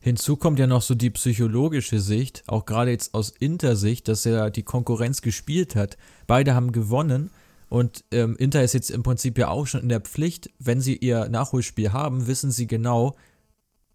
Hinzu 0.00 0.36
kommt 0.36 0.58
ja 0.58 0.66
noch 0.66 0.82
so 0.82 0.94
die 0.94 1.10
psychologische 1.10 2.00
Sicht, 2.00 2.42
auch 2.46 2.66
gerade 2.66 2.90
jetzt 2.90 3.14
aus 3.14 3.30
Inter-Sicht, 3.30 4.08
dass 4.08 4.26
er 4.26 4.50
die 4.50 4.64
Konkurrenz 4.64 5.22
gespielt 5.22 5.76
hat. 5.76 5.96
Beide 6.26 6.54
haben 6.54 6.72
gewonnen 6.72 7.30
und 7.68 8.04
ähm, 8.10 8.36
Inter 8.36 8.62
ist 8.62 8.74
jetzt 8.74 8.90
im 8.90 9.02
Prinzip 9.02 9.38
ja 9.38 9.48
auch 9.48 9.66
schon 9.66 9.82
in 9.82 9.88
der 9.88 10.00
Pflicht. 10.00 10.50
Wenn 10.58 10.80
sie 10.80 10.96
ihr 10.96 11.28
Nachholspiel 11.28 11.92
haben, 11.92 12.26
wissen 12.26 12.50
sie 12.50 12.66
genau, 12.66 13.16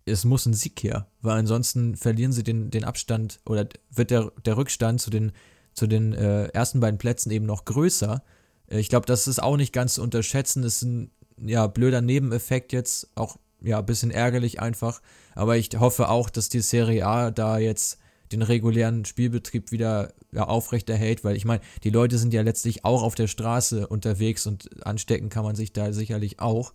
es 0.06 0.26
muss 0.26 0.46
ein 0.46 0.54
Sieg 0.54 0.82
her, 0.84 1.08
weil 1.22 1.38
ansonsten 1.38 1.96
verlieren 1.96 2.32
sie 2.32 2.44
den, 2.44 2.72
den 2.72 2.84
Abstand 2.84 3.40
oder 3.46 3.68
wird 3.92 4.12
der, 4.12 4.32
der 4.46 4.58
Rückstand 4.58 5.02
zu 5.02 5.10
den 5.10 5.32
zu 5.80 5.88
den 5.88 6.14
äh, 6.14 6.48
ersten 6.48 6.80
beiden 6.80 6.98
Plätzen 6.98 7.32
eben 7.32 7.46
noch 7.46 7.66
größer. 7.66 8.22
Äh, 8.70 8.80
ich 8.80 8.90
glaube, 8.90 9.06
das 9.06 9.28
ist 9.28 9.42
auch 9.42 9.58
nicht 9.58 9.74
ganz 9.74 9.96
zu 9.96 10.04
unterschätzen. 10.04 10.62
Das 10.62 10.76
ist 10.76 10.82
ein 10.84 11.12
ja, 11.42 11.68
blöder 11.68 12.02
Nebeneffekt 12.02 12.74
jetzt, 12.74 13.10
auch 13.16 13.38
ja, 13.62 13.80
ein 13.80 13.86
bisschen 13.86 14.12
ärgerlich 14.12 14.60
einfach. 14.60 15.02
Aber 15.36 15.58
ich 15.58 15.70
hoffe 15.80 16.10
auch, 16.10 16.30
dass 16.30 16.50
die 16.50 16.62
Serie 16.62 17.06
A 17.06 17.32
da 17.32 17.58
jetzt 17.58 17.98
den 18.32 18.42
regulären 18.42 19.06
Spielbetrieb 19.06 19.72
wieder 19.72 20.14
ja, 20.32 20.44
aufrechterhält, 20.44 21.24
weil 21.24 21.36
ich 21.36 21.46
meine, 21.46 21.62
die 21.84 21.90
Leute 21.90 22.18
sind 22.18 22.34
ja 22.34 22.44
letztlich 22.44 22.86
auch 22.86 23.02
auf 23.02 23.16
der 23.16 23.28
Straße 23.28 23.88
unterwegs 23.88 24.46
und 24.46 24.86
anstecken 24.86 25.30
kann 25.30 25.44
man 25.44 25.56
sich 25.56 25.74
da 25.74 25.92
sicherlich 25.94 26.40
auch. 26.40 26.74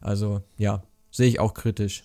Also 0.00 0.42
ja, 0.56 0.82
sehe 1.10 1.28
ich 1.28 1.40
auch 1.40 1.54
kritisch. 1.54 2.04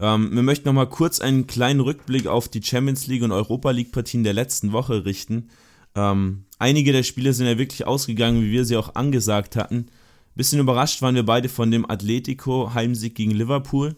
Ähm, 0.00 0.34
wir 0.34 0.42
möchten 0.42 0.68
nochmal 0.68 0.88
kurz 0.88 1.20
einen 1.20 1.46
kleinen 1.46 1.80
Rückblick 1.80 2.26
auf 2.26 2.48
die 2.48 2.62
Champions 2.62 3.06
League 3.06 3.22
und 3.22 3.32
Europa 3.32 3.70
League 3.70 3.92
Partien 3.92 4.24
der 4.24 4.32
letzten 4.32 4.72
Woche 4.72 5.04
richten. 5.04 5.48
Ähm, 5.94 6.44
einige 6.58 6.92
der 6.92 7.02
Spiele 7.02 7.32
sind 7.32 7.46
ja 7.46 7.58
wirklich 7.58 7.86
ausgegangen, 7.86 8.42
wie 8.42 8.50
wir 8.50 8.64
sie 8.64 8.76
auch 8.76 8.94
angesagt 8.94 9.56
hatten. 9.56 9.86
Bisschen 10.34 10.60
überrascht 10.60 11.02
waren 11.02 11.14
wir 11.14 11.26
beide 11.26 11.48
von 11.48 11.70
dem 11.70 11.88
Atletico 11.88 12.72
Heimsieg 12.72 13.14
gegen 13.14 13.32
Liverpool. 13.32 13.96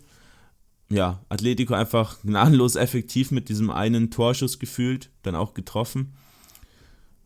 Ja, 0.90 1.20
Atletico 1.28 1.74
einfach 1.74 2.20
gnadenlos 2.22 2.76
effektiv 2.76 3.30
mit 3.30 3.48
diesem 3.48 3.70
einen 3.70 4.10
Torschuss 4.10 4.58
gefühlt, 4.58 5.10
dann 5.22 5.34
auch 5.34 5.54
getroffen. 5.54 6.14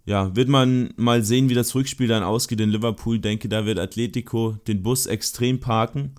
Ja, 0.04 0.34
wird 0.36 0.48
man 0.48 0.94
mal 0.96 1.22
sehen, 1.22 1.48
wie 1.48 1.54
das 1.54 1.74
Rückspiel 1.74 2.08
dann 2.08 2.22
ausgeht 2.22 2.60
in 2.60 2.70
Liverpool. 2.70 3.18
Denke, 3.18 3.48
da 3.48 3.66
wird 3.66 3.78
Atletico 3.78 4.56
den 4.66 4.82
Bus 4.82 5.06
extrem 5.06 5.60
parken. 5.60 6.14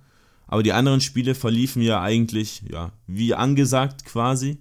Aber 0.51 0.63
die 0.63 0.73
anderen 0.73 0.99
Spiele 0.99 1.35
verliefen 1.35 1.83
ja 1.83 2.01
eigentlich, 2.01 2.63
ja, 2.67 2.91
wie 3.05 3.35
angesagt 3.35 4.03
quasi. 4.03 4.57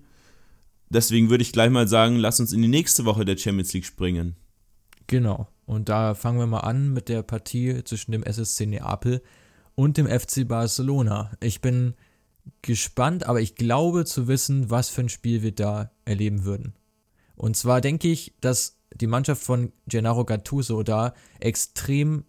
Deswegen 0.90 1.30
würde 1.30 1.42
ich 1.42 1.52
gleich 1.52 1.70
mal 1.70 1.88
sagen, 1.88 2.16
lass 2.16 2.40
uns 2.40 2.52
in 2.52 2.60
die 2.60 2.68
nächste 2.68 3.06
Woche 3.06 3.24
der 3.24 3.38
Champions 3.38 3.72
League 3.72 3.86
springen. 3.86 4.36
Genau. 5.06 5.48
Und 5.64 5.88
da 5.88 6.14
fangen 6.14 6.38
wir 6.38 6.46
mal 6.46 6.60
an 6.60 6.92
mit 6.92 7.08
der 7.08 7.22
Partie 7.22 7.82
zwischen 7.84 8.12
dem 8.12 8.22
SSC 8.22 8.66
Neapel 8.66 9.22
und 9.74 9.96
dem 9.96 10.06
FC 10.06 10.46
Barcelona. 10.46 11.32
Ich 11.40 11.62
bin 11.62 11.94
gespannt, 12.60 13.24
aber 13.24 13.40
ich 13.40 13.54
glaube 13.54 14.04
zu 14.04 14.28
wissen, 14.28 14.68
was 14.68 14.90
für 14.90 15.00
ein 15.00 15.08
Spiel 15.08 15.42
wir 15.42 15.52
da 15.52 15.90
erleben 16.04 16.44
würden. 16.44 16.74
Und 17.34 17.56
zwar 17.56 17.80
denke 17.80 18.08
ich, 18.08 18.34
dass 18.42 18.76
die 18.94 19.06
Mannschaft 19.06 19.42
von 19.42 19.72
Gennaro 19.86 20.26
Gattuso 20.26 20.82
da 20.82 21.14
extrem 21.40 22.24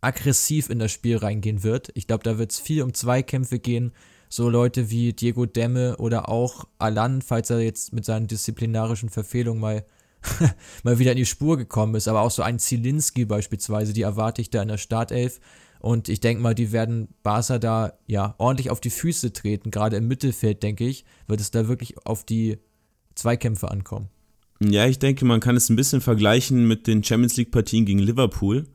aggressiv 0.00 0.70
in 0.70 0.78
das 0.78 0.92
Spiel 0.92 1.16
reingehen 1.16 1.62
wird. 1.62 1.90
Ich 1.94 2.06
glaube, 2.06 2.24
da 2.24 2.38
wird 2.38 2.52
es 2.52 2.58
viel 2.58 2.82
um 2.82 2.94
Zweikämpfe 2.94 3.58
gehen. 3.58 3.92
So 4.28 4.48
Leute 4.50 4.90
wie 4.90 5.12
Diego 5.12 5.46
Demme 5.46 5.96
oder 5.96 6.28
auch 6.28 6.66
Alan, 6.78 7.22
falls 7.22 7.50
er 7.50 7.60
jetzt 7.60 7.92
mit 7.92 8.04
seinen 8.04 8.26
disziplinarischen 8.26 9.08
Verfehlungen 9.08 9.60
mal, 9.60 9.84
mal 10.82 10.98
wieder 10.98 11.12
in 11.12 11.16
die 11.16 11.26
Spur 11.26 11.56
gekommen 11.56 11.94
ist. 11.94 12.08
Aber 12.08 12.20
auch 12.20 12.30
so 12.30 12.42
ein 12.42 12.58
Zielinski 12.58 13.24
beispielsweise, 13.24 13.92
die 13.92 14.02
erwarte 14.02 14.42
ich 14.42 14.50
da 14.50 14.62
in 14.62 14.68
der 14.68 14.78
Startelf. 14.78 15.40
Und 15.80 16.08
ich 16.08 16.20
denke 16.20 16.42
mal, 16.42 16.54
die 16.54 16.72
werden 16.72 17.08
Barca 17.22 17.58
da 17.58 17.94
ja 18.06 18.34
ordentlich 18.38 18.70
auf 18.70 18.80
die 18.80 18.90
Füße 18.90 19.32
treten. 19.32 19.70
Gerade 19.70 19.96
im 19.96 20.08
Mittelfeld, 20.08 20.62
denke 20.62 20.86
ich, 20.86 21.04
wird 21.26 21.40
es 21.40 21.50
da 21.50 21.68
wirklich 21.68 22.04
auf 22.04 22.24
die 22.24 22.58
Zweikämpfe 23.14 23.70
ankommen. 23.70 24.08
Ja, 24.60 24.86
ich 24.86 24.98
denke, 24.98 25.24
man 25.24 25.40
kann 25.40 25.56
es 25.56 25.68
ein 25.68 25.76
bisschen 25.76 26.00
vergleichen 26.00 26.66
mit 26.66 26.86
den 26.86 27.04
Champions 27.04 27.36
League-Partien 27.36 27.86
gegen 27.86 28.00
Liverpool. 28.00 28.66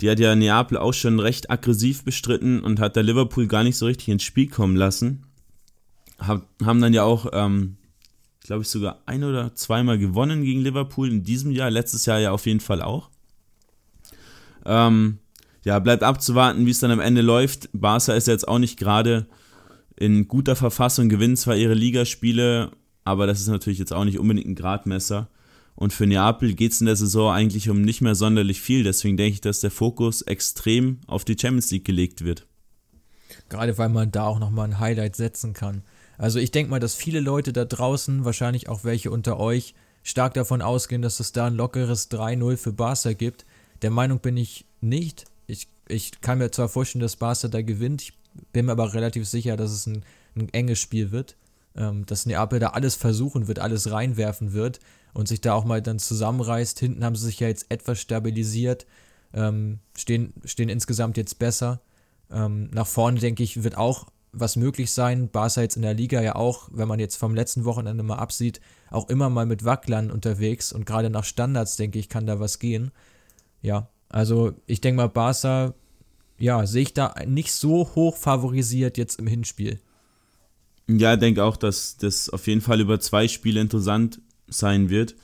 Die 0.00 0.10
hat 0.10 0.18
ja 0.18 0.34
Neapel 0.34 0.76
auch 0.76 0.92
schon 0.92 1.20
recht 1.20 1.50
aggressiv 1.50 2.04
bestritten 2.04 2.60
und 2.60 2.80
hat 2.80 2.96
der 2.96 3.02
Liverpool 3.02 3.46
gar 3.46 3.62
nicht 3.62 3.76
so 3.76 3.86
richtig 3.86 4.08
ins 4.08 4.22
Spiel 4.22 4.48
kommen 4.48 4.76
lassen. 4.76 5.24
Hab, 6.18 6.46
haben 6.64 6.80
dann 6.80 6.94
ja 6.94 7.04
auch, 7.04 7.26
ähm, 7.32 7.76
glaube 8.42 8.62
ich, 8.62 8.68
sogar 8.68 9.02
ein 9.06 9.24
oder 9.24 9.54
zweimal 9.54 9.98
gewonnen 9.98 10.42
gegen 10.42 10.60
Liverpool 10.60 11.10
in 11.10 11.22
diesem 11.22 11.50
Jahr, 11.50 11.70
letztes 11.70 12.06
Jahr 12.06 12.18
ja 12.18 12.32
auf 12.32 12.46
jeden 12.46 12.60
Fall 12.60 12.82
auch. 12.82 13.10
Ähm, 14.64 15.18
ja, 15.64 15.78
bleibt 15.78 16.02
abzuwarten, 16.02 16.66
wie 16.66 16.70
es 16.70 16.80
dann 16.80 16.90
am 16.90 17.00
Ende 17.00 17.22
läuft. 17.22 17.70
Barca 17.72 18.14
ist 18.14 18.26
jetzt 18.26 18.46
auch 18.46 18.58
nicht 18.58 18.78
gerade 18.78 19.26
in 19.96 20.28
guter 20.28 20.56
Verfassung, 20.56 21.08
gewinnt 21.08 21.38
zwar 21.38 21.56
ihre 21.56 21.74
Ligaspiele, 21.74 22.72
aber 23.04 23.26
das 23.26 23.40
ist 23.40 23.48
natürlich 23.48 23.78
jetzt 23.78 23.92
auch 23.92 24.04
nicht 24.04 24.18
unbedingt 24.18 24.46
ein 24.46 24.54
Gradmesser. 24.54 25.28
Und 25.76 25.92
für 25.92 26.06
Neapel 26.06 26.54
geht 26.54 26.72
es 26.72 26.80
in 26.80 26.86
der 26.86 26.96
Saison 26.96 27.32
eigentlich 27.32 27.68
um 27.68 27.82
nicht 27.82 28.00
mehr 28.00 28.14
sonderlich 28.14 28.60
viel. 28.60 28.84
Deswegen 28.84 29.16
denke 29.16 29.34
ich, 29.34 29.40
dass 29.40 29.60
der 29.60 29.70
Fokus 29.70 30.22
extrem 30.22 31.00
auf 31.06 31.24
die 31.24 31.36
Champions 31.38 31.70
League 31.70 31.84
gelegt 31.84 32.24
wird. 32.24 32.46
Gerade 33.48 33.76
weil 33.76 33.88
man 33.88 34.12
da 34.12 34.24
auch 34.26 34.38
nochmal 34.38 34.68
ein 34.68 34.78
Highlight 34.78 35.16
setzen 35.16 35.52
kann. 35.52 35.82
Also 36.16 36.38
ich 36.38 36.52
denke 36.52 36.70
mal, 36.70 36.78
dass 36.78 36.94
viele 36.94 37.20
Leute 37.20 37.52
da 37.52 37.64
draußen, 37.64 38.24
wahrscheinlich 38.24 38.68
auch 38.68 38.84
welche 38.84 39.10
unter 39.10 39.38
euch, 39.40 39.74
stark 40.04 40.34
davon 40.34 40.62
ausgehen, 40.62 41.02
dass 41.02 41.18
es 41.18 41.32
da 41.32 41.46
ein 41.46 41.54
lockeres 41.54 42.10
3-0 42.10 42.56
für 42.56 42.72
Barca 42.72 43.12
gibt. 43.12 43.44
Der 43.82 43.90
Meinung 43.90 44.20
bin 44.20 44.36
ich 44.36 44.66
nicht. 44.80 45.24
Ich, 45.48 45.66
ich 45.88 46.20
kann 46.20 46.38
mir 46.38 46.52
zwar 46.52 46.68
vorstellen, 46.68 47.02
dass 47.02 47.16
Barca 47.16 47.48
da 47.48 47.62
gewinnt, 47.62 48.02
ich 48.02 48.12
bin 48.52 48.66
mir 48.66 48.72
aber 48.72 48.94
relativ 48.94 49.26
sicher, 49.26 49.56
dass 49.56 49.72
es 49.72 49.86
ein, 49.86 50.04
ein 50.36 50.48
enges 50.52 50.78
Spiel 50.78 51.10
wird. 51.10 51.36
Ähm, 51.76 52.06
dass 52.06 52.26
Neapel 52.26 52.60
da 52.60 52.68
alles 52.68 52.94
versuchen 52.94 53.48
wird, 53.48 53.58
alles 53.58 53.90
reinwerfen 53.90 54.52
wird 54.52 54.78
und 55.14 55.28
sich 55.28 55.40
da 55.40 55.54
auch 55.54 55.64
mal 55.64 55.80
dann 55.80 55.98
zusammenreißt. 55.98 56.78
Hinten 56.78 57.04
haben 57.04 57.16
sie 57.16 57.26
sich 57.26 57.40
ja 57.40 57.48
jetzt 57.48 57.70
etwas 57.70 58.00
stabilisiert, 58.00 58.86
ähm, 59.32 59.78
stehen, 59.96 60.34
stehen 60.44 60.68
insgesamt 60.68 61.16
jetzt 61.16 61.38
besser. 61.38 61.80
Ähm, 62.30 62.68
nach 62.72 62.86
vorne, 62.86 63.20
denke 63.20 63.42
ich, 63.42 63.62
wird 63.62 63.76
auch 63.76 64.06
was 64.32 64.56
möglich 64.56 64.92
sein. 64.92 65.28
Barca 65.28 65.62
jetzt 65.62 65.76
in 65.76 65.82
der 65.82 65.94
Liga 65.94 66.20
ja 66.20 66.34
auch, 66.34 66.68
wenn 66.72 66.88
man 66.88 66.98
jetzt 66.98 67.16
vom 67.16 67.34
letzten 67.34 67.64
Wochenende 67.64 68.02
mal 68.02 68.16
absieht, 68.16 68.60
auch 68.90 69.08
immer 69.08 69.30
mal 69.30 69.46
mit 69.46 69.64
Wacklern 69.64 70.10
unterwegs 70.10 70.72
und 70.72 70.84
gerade 70.84 71.10
nach 71.10 71.24
Standards, 71.24 71.76
denke 71.76 71.98
ich, 71.98 72.08
kann 72.08 72.26
da 72.26 72.40
was 72.40 72.58
gehen. 72.58 72.90
Ja, 73.62 73.88
also 74.08 74.52
ich 74.66 74.80
denke 74.80 74.96
mal, 74.96 75.08
Barca, 75.08 75.74
ja, 76.38 76.66
sehe 76.66 76.82
ich 76.82 76.94
da 76.94 77.14
nicht 77.26 77.52
so 77.52 77.94
hoch 77.94 78.16
favorisiert 78.16 78.98
jetzt 78.98 79.18
im 79.18 79.26
Hinspiel. 79.26 79.80
Ja, 80.86 81.14
ich 81.14 81.20
denke 81.20 81.42
auch, 81.44 81.56
dass 81.56 81.96
das 81.96 82.28
auf 82.28 82.46
jeden 82.46 82.60
Fall 82.60 82.80
über 82.80 83.00
zwei 83.00 83.28
Spiele 83.28 83.60
interessant 83.60 84.20
sein 84.48 84.90
wird. 84.90 85.14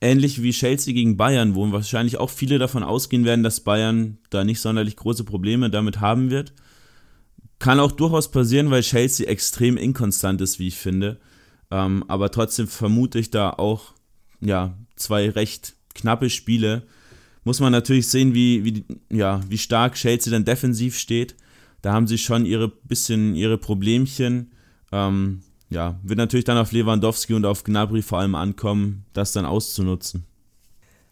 Ähnlich 0.00 0.42
wie 0.42 0.50
Chelsea 0.50 0.92
gegen 0.92 1.16
Bayern, 1.16 1.54
wo 1.54 1.70
wahrscheinlich 1.72 2.18
auch 2.18 2.30
viele 2.30 2.58
davon 2.58 2.82
ausgehen 2.82 3.24
werden, 3.24 3.42
dass 3.42 3.60
Bayern 3.60 4.18
da 4.30 4.44
nicht 4.44 4.60
sonderlich 4.60 4.96
große 4.96 5.24
Probleme 5.24 5.70
damit 5.70 6.00
haben 6.00 6.30
wird. 6.30 6.52
Kann 7.58 7.80
auch 7.80 7.92
durchaus 7.92 8.30
passieren, 8.30 8.70
weil 8.70 8.82
Chelsea 8.82 9.26
extrem 9.26 9.78
inkonstant 9.78 10.40
ist, 10.42 10.58
wie 10.58 10.68
ich 10.68 10.76
finde. 10.76 11.18
Ähm, 11.70 12.04
aber 12.08 12.30
trotzdem 12.30 12.68
vermute 12.68 13.18
ich 13.18 13.30
da 13.30 13.50
auch 13.50 13.94
ja, 14.40 14.76
zwei 14.96 15.30
recht 15.30 15.74
knappe 15.94 16.30
Spiele. 16.30 16.82
Muss 17.44 17.60
man 17.60 17.72
natürlich 17.72 18.08
sehen, 18.08 18.34
wie, 18.34 18.64
wie, 18.64 18.84
ja, 19.10 19.40
wie 19.48 19.58
stark 19.58 19.94
Chelsea 19.94 20.30
dann 20.30 20.44
defensiv 20.44 20.98
steht. 20.98 21.36
Da 21.80 21.92
haben 21.92 22.06
sie 22.06 22.18
schon 22.18 22.44
ihre 22.44 22.68
bisschen 22.68 23.34
ihre 23.34 23.58
Problemchen. 23.58 24.52
Ähm, 24.92 25.42
ja, 25.68 25.98
wird 26.02 26.18
natürlich 26.18 26.44
dann 26.44 26.58
auf 26.58 26.72
Lewandowski 26.72 27.34
und 27.34 27.44
auf 27.44 27.64
Gnabry 27.64 28.02
vor 28.02 28.20
allem 28.20 28.34
ankommen, 28.34 29.04
das 29.12 29.32
dann 29.32 29.44
auszunutzen. 29.44 30.24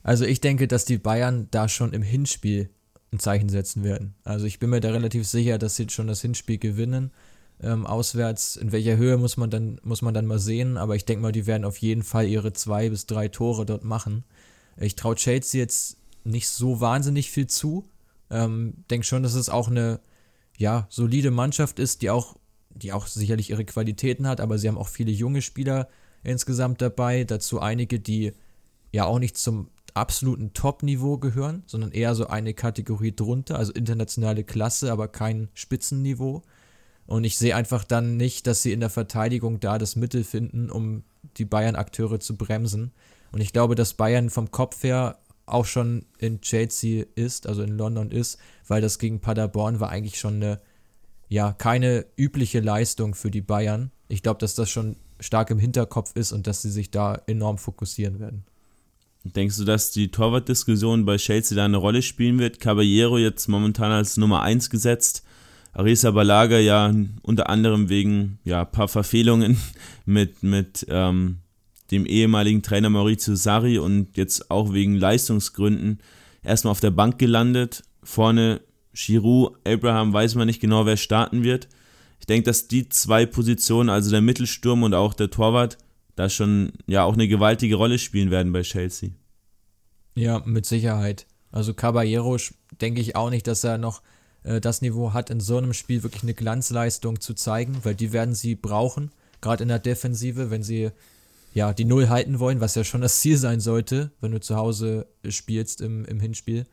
Also 0.02 0.24
ich 0.24 0.40
denke, 0.40 0.68
dass 0.68 0.84
die 0.84 0.98
Bayern 0.98 1.48
da 1.50 1.68
schon 1.68 1.92
im 1.92 2.02
Hinspiel 2.02 2.70
ein 3.12 3.18
Zeichen 3.18 3.48
setzen 3.48 3.84
werden. 3.84 4.14
Also 4.24 4.46
ich 4.46 4.58
bin 4.58 4.70
mir 4.70 4.80
da 4.80 4.90
relativ 4.90 5.26
sicher, 5.26 5.58
dass 5.58 5.76
sie 5.76 5.88
schon 5.88 6.06
das 6.06 6.20
Hinspiel 6.20 6.58
gewinnen. 6.58 7.10
Ähm, 7.62 7.86
auswärts, 7.86 8.56
in 8.56 8.72
welcher 8.72 8.96
Höhe 8.96 9.16
muss 9.16 9.36
man 9.36 9.48
dann, 9.48 9.80
muss 9.82 10.02
man 10.02 10.12
dann 10.12 10.26
mal 10.26 10.38
sehen, 10.40 10.76
aber 10.76 10.96
ich 10.96 11.04
denke 11.04 11.22
mal, 11.22 11.32
die 11.32 11.46
werden 11.46 11.64
auf 11.64 11.78
jeden 11.78 12.02
Fall 12.02 12.26
ihre 12.26 12.52
zwei 12.52 12.90
bis 12.90 13.06
drei 13.06 13.28
Tore 13.28 13.64
dort 13.64 13.84
machen. 13.84 14.24
Ich 14.76 14.96
traue 14.96 15.14
Chelsea 15.14 15.60
jetzt 15.60 15.96
nicht 16.24 16.48
so 16.48 16.80
wahnsinnig 16.80 17.30
viel 17.30 17.46
zu. 17.46 17.84
Ähm, 18.30 18.74
denke 18.90 19.06
schon, 19.06 19.22
dass 19.22 19.34
es 19.34 19.48
auch 19.48 19.68
eine 19.68 20.00
ja, 20.58 20.86
solide 20.90 21.30
Mannschaft 21.30 21.78
ist, 21.78 22.02
die 22.02 22.10
auch, 22.10 22.36
die 22.74 22.92
auch 22.92 23.06
sicherlich 23.06 23.50
ihre 23.50 23.64
Qualitäten 23.64 24.26
hat, 24.26 24.40
aber 24.40 24.58
sie 24.58 24.68
haben 24.68 24.78
auch 24.78 24.88
viele 24.88 25.12
junge 25.12 25.42
Spieler 25.42 25.88
insgesamt 26.22 26.80
dabei. 26.82 27.24
Dazu 27.24 27.60
einige, 27.60 28.00
die 28.00 28.32
ja 28.92 29.04
auch 29.04 29.18
nicht 29.18 29.36
zum 29.36 29.68
absoluten 29.94 30.52
Top-Niveau 30.54 31.18
gehören, 31.18 31.62
sondern 31.66 31.92
eher 31.92 32.14
so 32.14 32.26
eine 32.26 32.52
Kategorie 32.52 33.14
drunter, 33.14 33.58
also 33.58 33.72
internationale 33.72 34.44
Klasse, 34.44 34.90
aber 34.90 35.08
kein 35.08 35.48
Spitzenniveau. 35.54 36.42
Und 37.06 37.24
ich 37.24 37.38
sehe 37.38 37.54
einfach 37.54 37.84
dann 37.84 38.16
nicht, 38.16 38.46
dass 38.46 38.62
sie 38.62 38.72
in 38.72 38.80
der 38.80 38.90
Verteidigung 38.90 39.60
da 39.60 39.78
das 39.78 39.94
Mittel 39.94 40.24
finden, 40.24 40.70
um 40.70 41.04
die 41.36 41.44
Bayern-Akteure 41.44 42.18
zu 42.18 42.36
bremsen. 42.36 42.92
Und 43.30 43.40
ich 43.40 43.52
glaube, 43.52 43.74
dass 43.74 43.94
Bayern 43.94 44.30
vom 44.30 44.50
Kopf 44.50 44.82
her 44.82 45.18
auch 45.46 45.66
schon 45.66 46.06
in 46.18 46.40
Chelsea 46.40 47.04
ist, 47.14 47.46
also 47.46 47.62
in 47.62 47.76
London 47.76 48.10
ist, 48.10 48.38
weil 48.66 48.80
das 48.80 48.98
gegen 48.98 49.20
Paderborn 49.20 49.80
war 49.80 49.90
eigentlich 49.90 50.18
schon 50.18 50.36
eine, 50.36 50.60
ja, 51.28 51.52
keine 51.52 52.06
übliche 52.16 52.60
Leistung 52.60 53.14
für 53.14 53.30
die 53.30 53.40
Bayern. 53.40 53.90
Ich 54.08 54.22
glaube, 54.22 54.38
dass 54.38 54.54
das 54.54 54.70
schon 54.70 54.96
stark 55.20 55.50
im 55.50 55.58
Hinterkopf 55.58 56.12
ist 56.14 56.32
und 56.32 56.46
dass 56.46 56.62
sie 56.62 56.70
sich 56.70 56.90
da 56.90 57.20
enorm 57.26 57.58
fokussieren 57.58 58.20
werden. 58.20 58.44
Denkst 59.24 59.56
du, 59.56 59.64
dass 59.64 59.90
die 59.90 60.10
Torwartdiskussion 60.10 61.06
bei 61.06 61.16
Chelsea 61.16 61.56
da 61.56 61.64
eine 61.64 61.78
Rolle 61.78 62.02
spielen 62.02 62.38
wird? 62.38 62.60
Caballero 62.60 63.16
jetzt 63.16 63.48
momentan 63.48 63.90
als 63.90 64.18
Nummer 64.18 64.42
1 64.42 64.68
gesetzt. 64.68 65.24
Arisa 65.72 66.10
Balaga 66.10 66.58
ja 66.58 66.94
unter 67.22 67.48
anderem 67.48 67.88
wegen 67.88 68.38
ja 68.44 68.60
ein 68.60 68.70
paar 68.70 68.86
Verfehlungen 68.86 69.56
mit, 70.04 70.42
mit 70.42 70.86
ähm, 70.90 71.38
dem 71.90 72.04
ehemaligen 72.06 72.62
Trainer 72.62 72.90
Maurizio 72.90 73.34
Sarri 73.34 73.78
und 73.78 74.16
jetzt 74.16 74.50
auch 74.50 74.72
wegen 74.72 74.94
Leistungsgründen 74.94 76.00
erstmal 76.42 76.72
auf 76.72 76.80
der 76.80 76.90
Bank 76.90 77.18
gelandet. 77.18 77.82
Vorne 78.02 78.60
Giroud, 78.94 79.56
Abraham 79.66 80.12
weiß 80.12 80.34
man 80.36 80.46
nicht 80.46 80.60
genau, 80.60 80.86
wer 80.86 80.96
starten 80.96 81.42
wird. 81.42 81.68
Ich 82.20 82.26
denke, 82.26 82.44
dass 82.44 82.68
die 82.68 82.88
zwei 82.88 83.26
Positionen, 83.26 83.90
also 83.90 84.10
der 84.10 84.20
Mittelsturm 84.20 84.82
und 84.82 84.94
auch 84.94 85.14
der 85.14 85.30
Torwart, 85.30 85.76
da 86.16 86.28
schon 86.28 86.72
ja 86.86 87.04
auch 87.04 87.14
eine 87.14 87.28
gewaltige 87.28 87.74
Rolle 87.74 87.98
spielen 87.98 88.30
werden 88.30 88.52
bei 88.52 88.62
Chelsea. 88.62 89.10
Ja, 90.14 90.40
mit 90.44 90.64
Sicherheit. 90.64 91.26
Also 91.50 91.74
Caballero 91.74 92.36
denke 92.80 93.00
ich 93.00 93.16
auch 93.16 93.30
nicht, 93.30 93.46
dass 93.46 93.64
er 93.64 93.78
noch 93.78 94.00
äh, 94.44 94.60
das 94.60 94.80
Niveau 94.80 95.12
hat, 95.12 95.30
in 95.30 95.40
so 95.40 95.58
einem 95.58 95.72
Spiel 95.72 96.02
wirklich 96.02 96.22
eine 96.22 96.34
Glanzleistung 96.34 97.20
zu 97.20 97.34
zeigen, 97.34 97.78
weil 97.82 97.94
die 97.94 98.12
werden 98.12 98.34
sie 98.34 98.54
brauchen, 98.54 99.10
gerade 99.40 99.62
in 99.62 99.68
der 99.68 99.78
Defensive, 99.80 100.50
wenn 100.50 100.62
sie 100.62 100.90
ja 101.52 101.72
die 101.72 101.84
Null 101.84 102.08
halten 102.08 102.38
wollen, 102.38 102.60
was 102.60 102.74
ja 102.74 102.84
schon 102.84 103.00
das 103.00 103.20
Ziel 103.20 103.36
sein 103.36 103.60
sollte, 103.60 104.10
wenn 104.20 104.32
du 104.32 104.40
zu 104.40 104.56
Hause 104.56 105.06
spielst 105.28 105.80
im, 105.80 106.04
im 106.04 106.20
Hinspiel. 106.20 106.66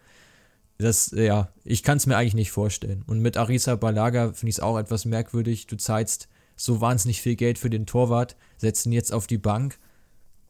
Das, 0.81 1.11
ja, 1.11 1.49
ich 1.63 1.83
kann 1.83 1.97
es 1.97 2.07
mir 2.07 2.17
eigentlich 2.17 2.33
nicht 2.33 2.51
vorstellen. 2.51 3.03
Und 3.05 3.19
mit 3.19 3.37
Arisa 3.37 3.75
Balaga 3.75 4.33
finde 4.33 4.49
ich 4.49 4.55
es 4.55 4.59
auch 4.59 4.77
etwas 4.77 5.05
merkwürdig. 5.05 5.67
Du 5.67 5.77
zahlst 5.77 6.27
so 6.55 6.81
wahnsinnig 6.81 7.21
viel 7.21 7.35
Geld 7.35 7.59
für 7.59 7.69
den 7.69 7.85
Torwart, 7.85 8.35
setzt 8.57 8.85
ihn 8.85 8.91
jetzt 8.91 9.13
auf 9.13 9.27
die 9.27 9.37
Bank. 9.37 9.79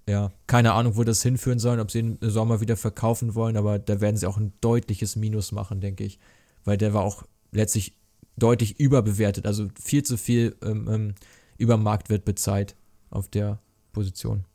Ja, 0.07 0.32
keine 0.47 0.73
Ahnung, 0.73 0.95
wo 0.95 1.03
das 1.03 1.21
hinführen 1.21 1.59
soll, 1.59 1.79
ob 1.79 1.91
sie 1.91 1.99
ihn 1.99 2.17
im 2.21 2.29
Sommer 2.29 2.61
wieder 2.61 2.77
verkaufen 2.77 3.36
wollen, 3.36 3.57
aber 3.57 3.77
da 3.77 3.99
werden 4.01 4.17
sie 4.17 4.25
auch 4.25 4.38
ein 4.38 4.53
deutliches 4.61 5.15
Minus 5.15 5.51
machen, 5.51 5.82
denke 5.82 6.03
ich. 6.03 6.17
Weil 6.63 6.77
der 6.77 6.93
war 6.93 7.03
auch 7.03 7.23
letztlich 7.51 7.97
deutlich 8.38 8.79
überbewertet, 8.79 9.45
also 9.45 9.67
viel 9.82 10.03
zu 10.03 10.17
viel 10.17 10.55
ähm, 10.63 10.88
ähm, 10.89 11.15
über 11.57 11.77
Marktwert 11.77 12.25
bezahlt 12.25 12.75
auf 13.09 13.27
der 13.27 13.59
Position. 13.91 14.45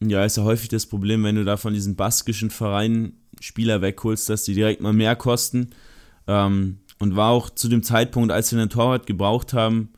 Ja, 0.00 0.24
ist 0.24 0.36
ja 0.36 0.44
häufig 0.44 0.68
das 0.68 0.86
Problem, 0.86 1.24
wenn 1.24 1.36
du 1.36 1.44
da 1.44 1.56
von 1.56 1.74
diesen 1.74 1.96
baskischen 1.96 2.50
Vereinen 2.50 3.14
Spieler 3.40 3.82
wegholst, 3.82 4.28
dass 4.28 4.44
die 4.44 4.54
direkt 4.54 4.80
mal 4.80 4.92
mehr 4.92 5.16
kosten. 5.16 5.70
Ähm, 6.26 6.78
und 6.98 7.16
war 7.16 7.30
auch 7.30 7.50
zu 7.50 7.68
dem 7.68 7.82
Zeitpunkt, 7.82 8.32
als 8.32 8.52
wir 8.52 8.58
einen 8.58 8.70
Torwart 8.70 9.06
gebraucht 9.06 9.52
haben, 9.52 9.90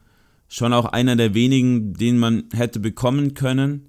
schon 0.49 0.73
auch 0.73 0.87
einer 0.87 1.15
der 1.15 1.35
wenigen, 1.35 1.95
den 1.95 2.19
man 2.19 2.45
hätte 2.53 2.81
bekommen 2.81 3.35
können. 3.35 3.89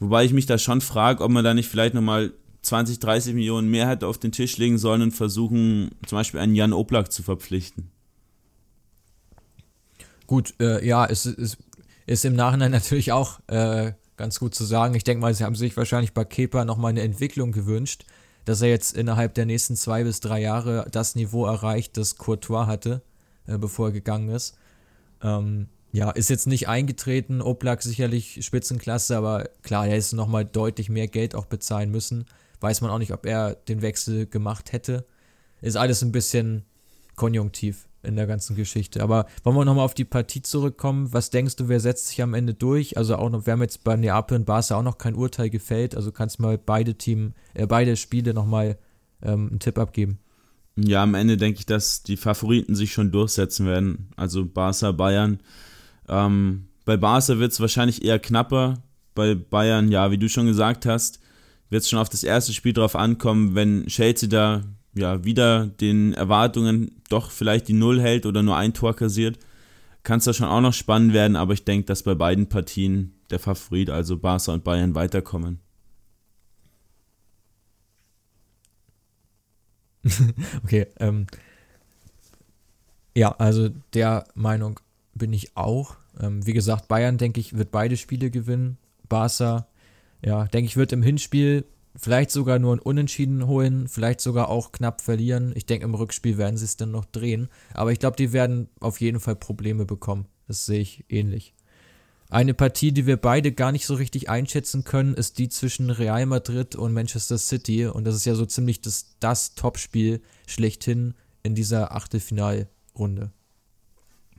Wobei 0.00 0.24
ich 0.24 0.32
mich 0.32 0.46
da 0.46 0.58
schon 0.58 0.80
frage, 0.80 1.22
ob 1.22 1.30
man 1.30 1.44
da 1.44 1.54
nicht 1.54 1.68
vielleicht 1.68 1.94
nochmal 1.94 2.32
20, 2.62 2.98
30 2.98 3.34
Millionen 3.34 3.70
mehr 3.70 3.88
hätte 3.88 4.06
auf 4.06 4.18
den 4.18 4.32
Tisch 4.32 4.56
legen 4.58 4.78
sollen 4.78 5.02
und 5.02 5.12
versuchen, 5.12 5.90
zum 6.06 6.18
Beispiel 6.18 6.40
einen 6.40 6.54
Jan 6.54 6.72
Oblak 6.72 7.12
zu 7.12 7.22
verpflichten. 7.22 7.90
Gut, 10.26 10.54
äh, 10.60 10.86
ja, 10.86 11.06
es 11.06 11.24
ist, 11.26 11.58
ist, 12.06 12.24
im 12.24 12.34
Nachhinein 12.34 12.70
natürlich 12.72 13.12
auch 13.12 13.40
äh, 13.46 13.92
ganz 14.16 14.38
gut 14.38 14.54
zu 14.54 14.64
sagen. 14.64 14.94
Ich 14.94 15.04
denke 15.04 15.20
mal, 15.20 15.34
sie 15.34 15.44
haben 15.44 15.54
sich 15.54 15.76
wahrscheinlich 15.76 16.12
bei 16.12 16.24
Kepa 16.24 16.64
nochmal 16.64 16.90
eine 16.90 17.02
Entwicklung 17.02 17.52
gewünscht, 17.52 18.04
dass 18.48 18.62
er 18.62 18.68
jetzt 18.68 18.96
innerhalb 18.96 19.34
der 19.34 19.44
nächsten 19.44 19.76
zwei 19.76 20.04
bis 20.04 20.20
drei 20.20 20.40
Jahre 20.40 20.86
das 20.90 21.14
Niveau 21.14 21.44
erreicht, 21.44 21.98
das 21.98 22.16
Courtois 22.16 22.66
hatte, 22.66 23.02
äh, 23.46 23.58
bevor 23.58 23.88
er 23.88 23.92
gegangen 23.92 24.30
ist. 24.30 24.56
Ähm, 25.22 25.68
ja, 25.92 26.10
ist 26.10 26.30
jetzt 26.30 26.46
nicht 26.46 26.66
eingetreten. 26.66 27.42
Oblak 27.42 27.82
sicherlich 27.82 28.42
Spitzenklasse, 28.42 29.18
aber 29.18 29.50
klar, 29.62 29.86
er 29.86 29.98
ist 29.98 30.14
nochmal 30.14 30.46
deutlich 30.46 30.88
mehr 30.88 31.08
Geld 31.08 31.34
auch 31.34 31.44
bezahlen 31.44 31.90
müssen. 31.90 32.24
Weiß 32.60 32.80
man 32.80 32.90
auch 32.90 32.98
nicht, 32.98 33.12
ob 33.12 33.26
er 33.26 33.54
den 33.54 33.82
Wechsel 33.82 34.26
gemacht 34.26 34.72
hätte. 34.72 35.04
Ist 35.60 35.76
alles 35.76 36.02
ein 36.02 36.12
bisschen 36.12 36.64
konjunktiv 37.16 37.87
in 38.08 38.16
der 38.16 38.26
ganzen 38.26 38.56
Geschichte. 38.56 39.02
Aber 39.02 39.26
wollen 39.44 39.56
wir 39.56 39.64
nochmal 39.64 39.84
auf 39.84 39.94
die 39.94 40.04
Partie 40.04 40.42
zurückkommen? 40.42 41.12
Was 41.12 41.30
denkst 41.30 41.56
du, 41.56 41.68
wer 41.68 41.80
setzt 41.80 42.08
sich 42.08 42.22
am 42.22 42.34
Ende 42.34 42.54
durch? 42.54 42.96
Also 42.96 43.16
auch 43.16 43.30
noch, 43.30 43.46
wir 43.46 43.52
haben 43.52 43.62
jetzt 43.62 43.84
bei 43.84 43.96
Neapel 43.96 44.38
und 44.38 44.46
Barca 44.46 44.76
auch 44.76 44.82
noch 44.82 44.98
kein 44.98 45.14
Urteil 45.14 45.50
gefällt. 45.50 45.94
Also 45.94 46.10
kannst 46.10 46.38
du 46.38 46.42
mal 46.42 46.58
beide 46.58 46.94
Team, 46.94 47.34
äh, 47.54 47.66
beide 47.66 47.96
Spiele 47.96 48.34
nochmal 48.34 48.78
ähm, 49.22 49.48
einen 49.50 49.60
Tipp 49.60 49.78
abgeben. 49.78 50.18
Ja, 50.76 51.02
am 51.02 51.14
Ende 51.14 51.36
denke 51.36 51.60
ich, 51.60 51.66
dass 51.66 52.02
die 52.02 52.16
Favoriten 52.16 52.74
sich 52.74 52.92
schon 52.92 53.10
durchsetzen 53.10 53.66
werden. 53.66 54.10
Also 54.16 54.46
Barca, 54.46 54.92
Bayern 54.92 55.40
ähm, 56.08 56.68
bei 56.84 56.96
Barca 56.96 57.38
wird 57.38 57.52
es 57.52 57.60
wahrscheinlich 57.60 58.04
eher 58.04 58.18
knapper. 58.18 58.82
Bei 59.14 59.34
Bayern, 59.34 59.90
ja, 59.90 60.10
wie 60.10 60.18
du 60.18 60.28
schon 60.28 60.46
gesagt 60.46 60.86
hast, 60.86 61.20
wird 61.70 61.82
es 61.82 61.90
schon 61.90 61.98
auf 61.98 62.08
das 62.08 62.24
erste 62.24 62.52
Spiel 62.52 62.72
drauf 62.72 62.96
ankommen, 62.96 63.54
wenn 63.54 63.86
Chelsea 63.86 64.28
da 64.28 64.62
ja 64.98 65.24
wieder 65.24 65.66
den 65.66 66.12
Erwartungen 66.12 67.00
doch 67.08 67.30
vielleicht 67.30 67.68
die 67.68 67.72
Null 67.72 68.00
hält 68.00 68.26
oder 68.26 68.42
nur 68.42 68.56
ein 68.56 68.74
Tor 68.74 68.94
kassiert, 68.94 69.38
kann 70.02 70.18
es 70.18 70.24
da 70.24 70.32
schon 70.32 70.48
auch 70.48 70.60
noch 70.60 70.74
spannend 70.74 71.12
werden, 71.12 71.36
aber 71.36 71.52
ich 71.52 71.64
denke, 71.64 71.86
dass 71.86 72.02
bei 72.02 72.14
beiden 72.14 72.48
Partien 72.48 73.14
der 73.30 73.38
Favorit, 73.38 73.90
also 73.90 74.18
Barca 74.18 74.52
und 74.52 74.64
Bayern, 74.64 74.94
weiterkommen. 74.94 75.60
okay, 80.64 80.86
ähm, 80.98 81.26
ja, 83.16 83.32
also 83.32 83.68
der 83.94 84.26
Meinung 84.34 84.80
bin 85.14 85.32
ich 85.32 85.56
auch. 85.56 85.96
Ähm, 86.20 86.46
wie 86.46 86.52
gesagt, 86.52 86.88
Bayern, 86.88 87.18
denke 87.18 87.40
ich, 87.40 87.56
wird 87.56 87.70
beide 87.70 87.96
Spiele 87.96 88.30
gewinnen. 88.30 88.78
Barca, 89.08 89.66
ja, 90.24 90.44
denke 90.46 90.68
ich, 90.68 90.76
wird 90.76 90.92
im 90.92 91.02
Hinspiel 91.02 91.64
vielleicht 91.96 92.30
sogar 92.30 92.58
nur 92.58 92.76
ein 92.76 92.80
Unentschieden 92.80 93.46
holen, 93.46 93.88
vielleicht 93.88 94.20
sogar 94.20 94.48
auch 94.48 94.72
knapp 94.72 95.00
verlieren. 95.00 95.52
Ich 95.54 95.66
denke, 95.66 95.84
im 95.84 95.94
Rückspiel 95.94 96.38
werden 96.38 96.56
sie 96.56 96.64
es 96.64 96.76
dann 96.76 96.90
noch 96.90 97.04
drehen. 97.04 97.48
Aber 97.74 97.92
ich 97.92 97.98
glaube, 97.98 98.16
die 98.16 98.32
werden 98.32 98.68
auf 98.80 99.00
jeden 99.00 99.20
Fall 99.20 99.36
Probleme 99.36 99.84
bekommen. 99.84 100.26
Das 100.46 100.66
sehe 100.66 100.80
ich 100.80 101.04
ähnlich. 101.08 101.54
Eine 102.30 102.52
Partie, 102.52 102.92
die 102.92 103.06
wir 103.06 103.16
beide 103.16 103.52
gar 103.52 103.72
nicht 103.72 103.86
so 103.86 103.94
richtig 103.94 104.28
einschätzen 104.28 104.84
können, 104.84 105.14
ist 105.14 105.38
die 105.38 105.48
zwischen 105.48 105.88
Real 105.88 106.26
Madrid 106.26 106.76
und 106.76 106.92
Manchester 106.92 107.38
City. 107.38 107.86
Und 107.86 108.04
das 108.04 108.16
ist 108.16 108.26
ja 108.26 108.34
so 108.34 108.44
ziemlich 108.44 108.82
das, 108.82 109.16
das 109.18 109.54
Topspiel 109.54 110.20
schlechthin 110.46 111.14
in 111.42 111.54
dieser 111.54 111.94
Achtelfinalrunde. 111.94 113.32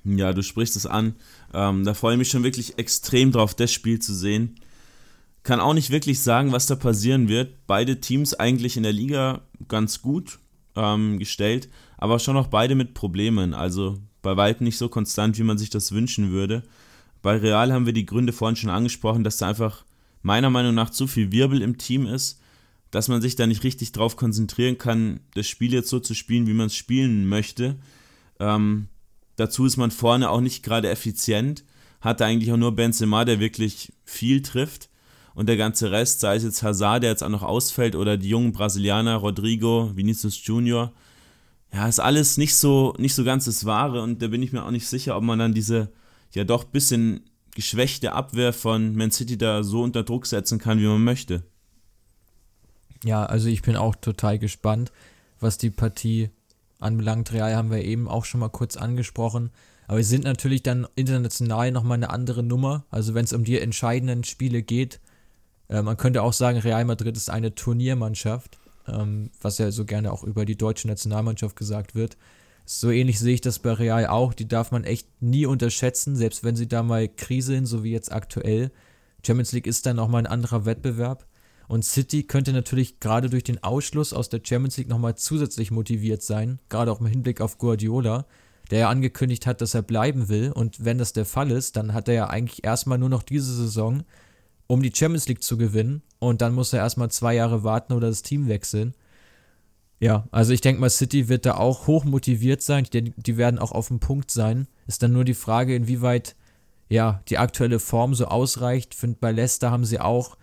Ja, 0.04 0.34
du 0.34 0.43
sprichst 0.43 0.76
es 0.76 0.86
an. 0.86 1.16
Ähm, 1.54 1.84
da 1.84 1.93
freue 1.95 2.14
ich 2.14 2.20
mich 2.20 2.30
schon 2.30 2.43
wirklich 2.43 2.78
extrem 2.78 3.32
drauf, 3.32 3.56
das 3.56 3.72
Spiel 3.72 4.00
zu 4.00 4.14
sehen. 4.14 4.60
Kann 5.44 5.60
auch 5.60 5.74
nicht 5.74 5.90
wirklich 5.90 6.22
sagen, 6.22 6.52
was 6.52 6.68
da 6.68 6.76
passieren 6.76 7.28
wird. 7.30 7.66
Beide 7.66 8.00
Teams 8.00 8.34
eigentlich 8.34 8.78
in 8.78 8.84
der 8.84 8.94
Liga 8.94 9.42
ganz 9.68 10.02
gut 10.02 10.40
ähm, 10.76 11.18
gestellt, 11.20 11.70
aber 11.98 12.20
schon 12.20 12.38
auch 12.38 12.48
beide 12.48 12.76
mit 12.76 12.94
Problemen. 12.94 13.54
Also 13.54 14.00
bei 14.22 14.36
weitem 14.36 14.66
nicht 14.66 14.78
so 14.78 14.90
konstant, 14.90 15.38
wie 15.38 15.44
man 15.44 15.58
sich 15.58 15.70
das 15.70 15.92
wünschen 15.92 16.32
würde. 16.32 16.64
Bei 17.22 17.38
Real 17.38 17.72
haben 17.72 17.86
wir 17.86 17.94
die 17.94 18.06
Gründe 18.06 18.34
vorhin 18.34 18.56
schon 18.56 18.70
angesprochen, 18.70 19.24
dass 19.24 19.38
da 19.38 19.50
einfach 19.50 19.86
meiner 20.22 20.50
Meinung 20.50 20.76
nach 20.76 20.90
zu 20.90 21.08
viel 21.08 21.32
Wirbel 21.32 21.62
im 21.62 21.78
Team 21.78 22.06
ist, 22.06 22.40
dass 22.92 23.08
man 23.08 23.22
sich 23.22 23.36
da 23.36 23.48
nicht 23.48 23.64
richtig 23.64 23.92
drauf 23.92 24.16
konzentrieren 24.18 24.78
kann, 24.78 25.22
das 25.34 25.48
Spiel 25.48 25.74
jetzt 25.74 25.90
so 25.90 26.00
zu 26.00 26.14
spielen, 26.14 26.48
wie 26.48 26.54
man 26.54 26.68
es 26.68 26.76
spielen 26.76 27.28
möchte. 27.28 27.78
Ähm, 28.40 28.90
Dazu 29.40 29.66
ist 29.66 29.78
man 29.78 29.90
vorne 29.90 30.30
auch 30.30 30.42
nicht 30.42 30.64
gerade 30.64 30.90
effizient. 30.90 31.64
Hatte 32.02 32.26
eigentlich 32.26 32.52
auch 32.52 32.58
nur 32.58 32.76
Benzema, 32.76 33.24
der 33.24 33.40
wirklich 33.40 33.94
viel 34.04 34.42
trifft. 34.42 34.89
Und 35.34 35.48
der 35.48 35.58
ganze 35.58 35.92
Rest, 35.92 36.20
sei 36.20 36.36
es 36.36 36.44
jetzt 36.44 36.64
Hazard, 36.64 37.04
der 37.04 37.12
jetzt 37.12 37.24
auch 37.24 37.30
noch 37.30 37.44
ausfällt, 37.44 37.96
oder 37.96 38.18
die 38.18 38.30
jungen 38.30 38.52
Brasilianer, 38.52 39.16
Rodrigo, 39.16 39.92
Vinicius 39.96 40.46
Junior, 40.46 40.92
ja, 41.74 41.88
ist 41.88 42.00
alles 42.00 42.38
nicht 42.38 42.56
so, 42.56 42.94
nicht 42.98 43.14
so 43.14 43.24
ganz 43.24 43.46
das 43.46 43.66
Wahre. 43.66 44.02
Und 44.02 44.22
da 44.22 44.28
bin 44.28 44.42
ich 44.42 44.52
mir 44.52 44.64
auch 44.64 44.72
nicht 44.72 44.88
sicher, 44.88 45.16
ob 45.16 45.24
man 45.24 45.40
dann 45.40 45.54
diese 45.54 45.92
ja 46.34 46.44
doch 46.44 46.64
bisschen 46.64 47.22
geschwächte 47.56 48.14
Abwehr 48.14 48.54
von 48.54 48.96
Man 48.96 49.12
City 49.12 49.38
da 49.38 49.64
so 49.64 49.82
unter 49.84 50.04
Druck 50.04 50.26
setzen 50.26 50.60
kann, 50.60 50.80
wie 50.80 50.88
man 50.88 51.04
möchte. 51.04 51.44
Ja, 53.04 53.26
also 53.26 53.48
ich 53.48 53.62
bin 53.62 53.76
auch 53.76 53.96
total 53.96 54.40
gespannt, 54.40 54.92
was 55.40 55.58
die 55.58 55.70
Partie 55.70 56.30
anbelangt. 56.80 57.32
Real 57.32 57.56
haben 57.56 57.72
wir 57.72 57.84
eben 57.84 58.08
auch 58.08 58.26
schon 58.26 58.40
mal 58.40 58.50
kurz 58.50 58.78
angesprochen. 58.78 59.52
Aber 59.88 59.98
sie 60.04 60.10
sind 60.10 60.24
natürlich 60.24 60.64
dann 60.64 60.88
international 60.96 61.72
nochmal 61.72 61.98
eine 61.98 62.12
andere 62.12 62.44
Nummer. 62.44 62.86
Also 62.92 63.14
wenn 63.14 63.26
es 63.26 63.34
um 63.34 63.44
die 63.44 63.60
entscheidenden 63.60 64.24
Spiele 64.24 64.62
geht, 64.62 65.00
äh, 65.70 65.82
man 65.82 65.97
könnte 65.97 66.24
auch 66.24 66.34
sagen, 66.34 66.59
Real 66.59 66.84
Madrid 66.86 67.15
ist 67.15 67.30
eine 67.30 67.55
Turniermannschaft, 67.55 68.59
ähm, 68.88 69.32
was 69.41 69.57
ja 69.57 69.72
so 69.72 69.86
gerne 69.86 70.11
auch 70.11 70.24
über 70.24 70.45
die 70.45 70.57
deutsche 70.57 70.88
Nationalmannschaft 70.88 71.55
gesagt 71.55 71.95
wird. 71.95 72.17
So 72.65 72.91
ähnlich 72.91 73.20
sehe 73.20 73.34
ich 73.34 73.41
das 73.41 73.59
bei 73.59 73.74
Real 73.74 74.05
auch. 74.07 74.34
Die 74.34 74.47
darf 74.47 74.72
man 74.72 74.84
echt 74.84 75.07
nie 75.22 75.45
unterschätzen, 75.45 76.15
selbst 76.15 76.43
wenn 76.43 76.55
sie 76.55 76.67
da 76.67 76.84
mal 76.84 77.07
kriseln, 77.07 77.65
so 77.65 77.84
wie 77.84 77.91
jetzt 77.91 78.11
aktuell. 78.11 78.72
Champions 79.26 79.53
League 79.53 79.67
ist 79.67 79.86
dann 79.86 79.95
nochmal 79.95 80.22
ein 80.22 80.32
anderer 80.32 80.65
Wettbewerb. 80.65 81.26
Und 81.67 81.86
City 81.86 82.24
könnte 82.24 82.51
natürlich 82.51 82.99
gerade 82.99 83.30
durch 83.30 83.43
den 83.43 83.63
Ausschluss 83.63 84.13
aus 84.13 84.30
der 84.30 84.41
Champions 84.43 84.78
League 84.78 84.88
nochmal 84.88 85.15
zusätzlich 85.15 85.72
motiviert 85.72 86.24
sein, 86.24 86.59
gerade 86.70 86.91
auch 86.91 86.99
im 86.99 87.05
Hinblick 87.05 87.41
auf 87.41 87.59
Guardiola, 87.59 88.26
der 88.72 88.80
ja 88.80 88.89
angekündigt 88.89 89.45
hat, 89.45 89.61
dass 89.61 89.76
er 89.76 89.84
bleiben 89.84 90.30
will. 90.30 90.51
Und 90.51 90.84
wenn 90.84 90.97
das 90.97 91.13
der 91.13 91.26
Fall 91.26 91.51
ist, 91.51 91.76
dann 91.76 91.93
hat 91.93 92.07
er 92.07 92.13
ja 92.13 92.28
eigentlich 92.28 92.63
erstmal 92.63 92.97
nur 92.97 93.09
noch 93.09 93.24
diese 93.24 93.53
Saison 93.53 94.03
um 94.70 94.84
die 94.84 94.93
Champions 94.93 95.28
League 95.28 95.43
zu 95.43 95.57
gewinnen. 95.57 96.03
Und 96.20 96.41
dann 96.41 96.53
muss 96.53 96.74
er 96.74 96.80
erstmal 96.80 97.09
zwei 97.09 97.34
Jahre 97.34 97.63
warten 97.63 97.91
oder 97.91 98.07
das 98.07 98.22
Team 98.22 98.47
wechseln. 98.47 98.93
Ja, 99.99 100.28
also 100.32 100.53
ich 100.53 100.61
denke 100.61 100.80
mal, 100.80 100.91
City 100.91 101.28
wird 101.28 101.45
da 101.47 101.55
auch 101.55 101.88
hoch 101.88 102.05
motiviert 102.05 102.61
sein. 102.61 102.86
Die, 102.93 103.11
die 103.17 103.38
werden 103.38 103.59
auch 103.59 103.72
auf 103.72 103.88
dem 103.88 103.99
Punkt 103.99 104.30
sein. 104.30 104.67
Ist 104.86 105.01
dann 105.01 105.11
nur 105.11 105.26
die 105.26 105.34
Frage, 105.34 105.76
inwieweit 105.76 106.36
ja 106.88 107.24
die 107.30 107.39
aktuelle 107.39 107.80
Form 107.80 108.13
so 108.13 108.26
ausreicht. 108.26 108.93
Ich 108.93 108.99
finde, 108.99 109.17
bei 109.20 109.32
Leicester 109.32 109.72
haben 109.72 109.86
sie 109.86 109.99
auch 109.99 110.38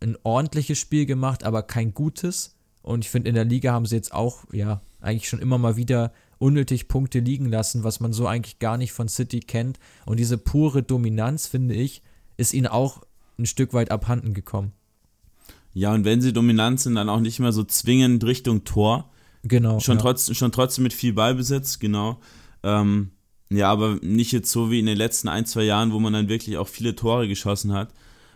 ein 0.00 0.16
ordentliches 0.22 0.78
Spiel 0.78 1.04
gemacht, 1.04 1.44
aber 1.44 1.62
kein 1.62 1.92
gutes. 1.92 2.56
Und 2.80 3.04
ich 3.04 3.10
finde, 3.10 3.28
in 3.28 3.34
der 3.34 3.44
Liga 3.44 3.72
haben 3.72 3.86
sie 3.86 3.96
jetzt 3.96 4.12
auch, 4.12 4.44
ja, 4.50 4.80
eigentlich 5.00 5.28
schon 5.28 5.40
immer 5.40 5.58
mal 5.58 5.76
wieder 5.76 6.12
unnötig 6.38 6.88
Punkte 6.88 7.18
liegen 7.18 7.50
lassen, 7.50 7.84
was 7.84 8.00
man 8.00 8.14
so 8.14 8.26
eigentlich 8.26 8.60
gar 8.60 8.78
nicht 8.78 8.92
von 8.92 9.08
City 9.08 9.40
kennt. 9.40 9.78
Und 10.06 10.18
diese 10.18 10.38
pure 10.38 10.82
Dominanz, 10.82 11.46
finde 11.46 11.74
ich, 11.74 12.02
ist 12.38 12.54
ihnen 12.54 12.68
auch 12.68 13.02
ein 13.38 13.46
Stück 13.46 13.72
weit 13.72 13.90
abhanden 13.90 14.34
gekommen. 14.34 14.72
Ja, 15.72 15.94
und 15.94 16.04
wenn 16.04 16.20
sie 16.20 16.32
dominant 16.32 16.80
sind, 16.80 16.96
dann 16.96 17.08
auch 17.08 17.20
nicht 17.20 17.38
mehr 17.38 17.52
so 17.52 17.62
zwingend 17.64 18.24
Richtung 18.24 18.64
Tor. 18.64 19.10
Genau. 19.44 19.80
Schon, 19.80 19.96
ja. 19.98 20.02
trotz, 20.02 20.34
schon 20.36 20.52
trotzdem 20.52 20.82
mit 20.82 20.92
viel 20.92 21.12
Ballbesitz, 21.12 21.78
genau. 21.78 22.20
Ähm, 22.62 23.12
ja, 23.50 23.70
aber 23.70 23.98
nicht 24.02 24.32
jetzt 24.32 24.50
so 24.50 24.70
wie 24.70 24.80
in 24.80 24.86
den 24.86 24.96
letzten 24.96 25.28
ein, 25.28 25.46
zwei 25.46 25.62
Jahren, 25.62 25.92
wo 25.92 26.00
man 26.00 26.12
dann 26.12 26.28
wirklich 26.28 26.56
auch 26.58 26.68
viele 26.68 26.96
Tore 26.96 27.28
geschossen 27.28 27.72
hat. 27.72 27.94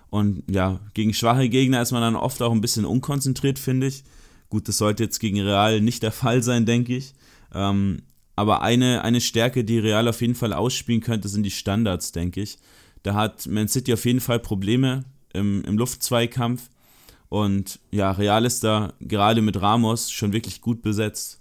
Und 0.09 0.44
ja, 0.50 0.80
gegen 0.94 1.14
schwache 1.14 1.48
Gegner 1.48 1.82
ist 1.82 1.90
man 1.92 2.03
dann 2.03 2.16
oft 2.16 2.40
auch 2.42 2.53
ein 2.53 2.61
bisschen 2.61 2.84
unkonzentriert, 2.84 3.59
finde 3.59 3.88
ich. 3.88 4.05
Gut, 4.48 4.68
das 4.68 4.78
sollte 4.78 5.03
jetzt 5.03 5.18
gegen 5.18 5.40
Real 5.40 5.80
nicht 5.80 6.03
der 6.03 6.12
Fall 6.12 6.42
sein, 6.42 6.66
denke 6.66 6.96
ich. 6.96 7.14
Ähm, 7.55 8.03
aber 8.36 8.62
eine, 8.62 9.05
eine 9.05 9.20
Stärke, 9.20 9.64
die 9.64 9.78
Real 9.78 10.09
auf 10.09 10.20
jeden 10.20 10.34
Fall 10.34 10.53
ausspielen 10.53 11.00
könnte, 11.00 11.28
sind 11.28 11.42
die 11.42 11.50
Standards, 11.50 12.12
denke 12.12 12.40
ich. 12.40 12.59
Da 13.03 13.14
hat 13.14 13.46
Man 13.46 13.68
City 13.68 13.92
auf 13.92 14.05
jeden 14.05 14.20
Fall 14.20 14.38
Probleme 14.38 15.05
im, 15.32 15.64
im 15.64 15.78
Luftzweikampf. 15.78 16.70
Und 17.28 17.80
ja, 17.90 18.11
Real 18.11 18.44
ist 18.44 18.62
da 18.62 18.92
gerade 19.00 19.40
mit 19.40 19.61
Ramos 19.61 20.11
schon 20.11 20.32
wirklich 20.32 20.61
gut 20.61 20.82
besetzt. 20.82 21.40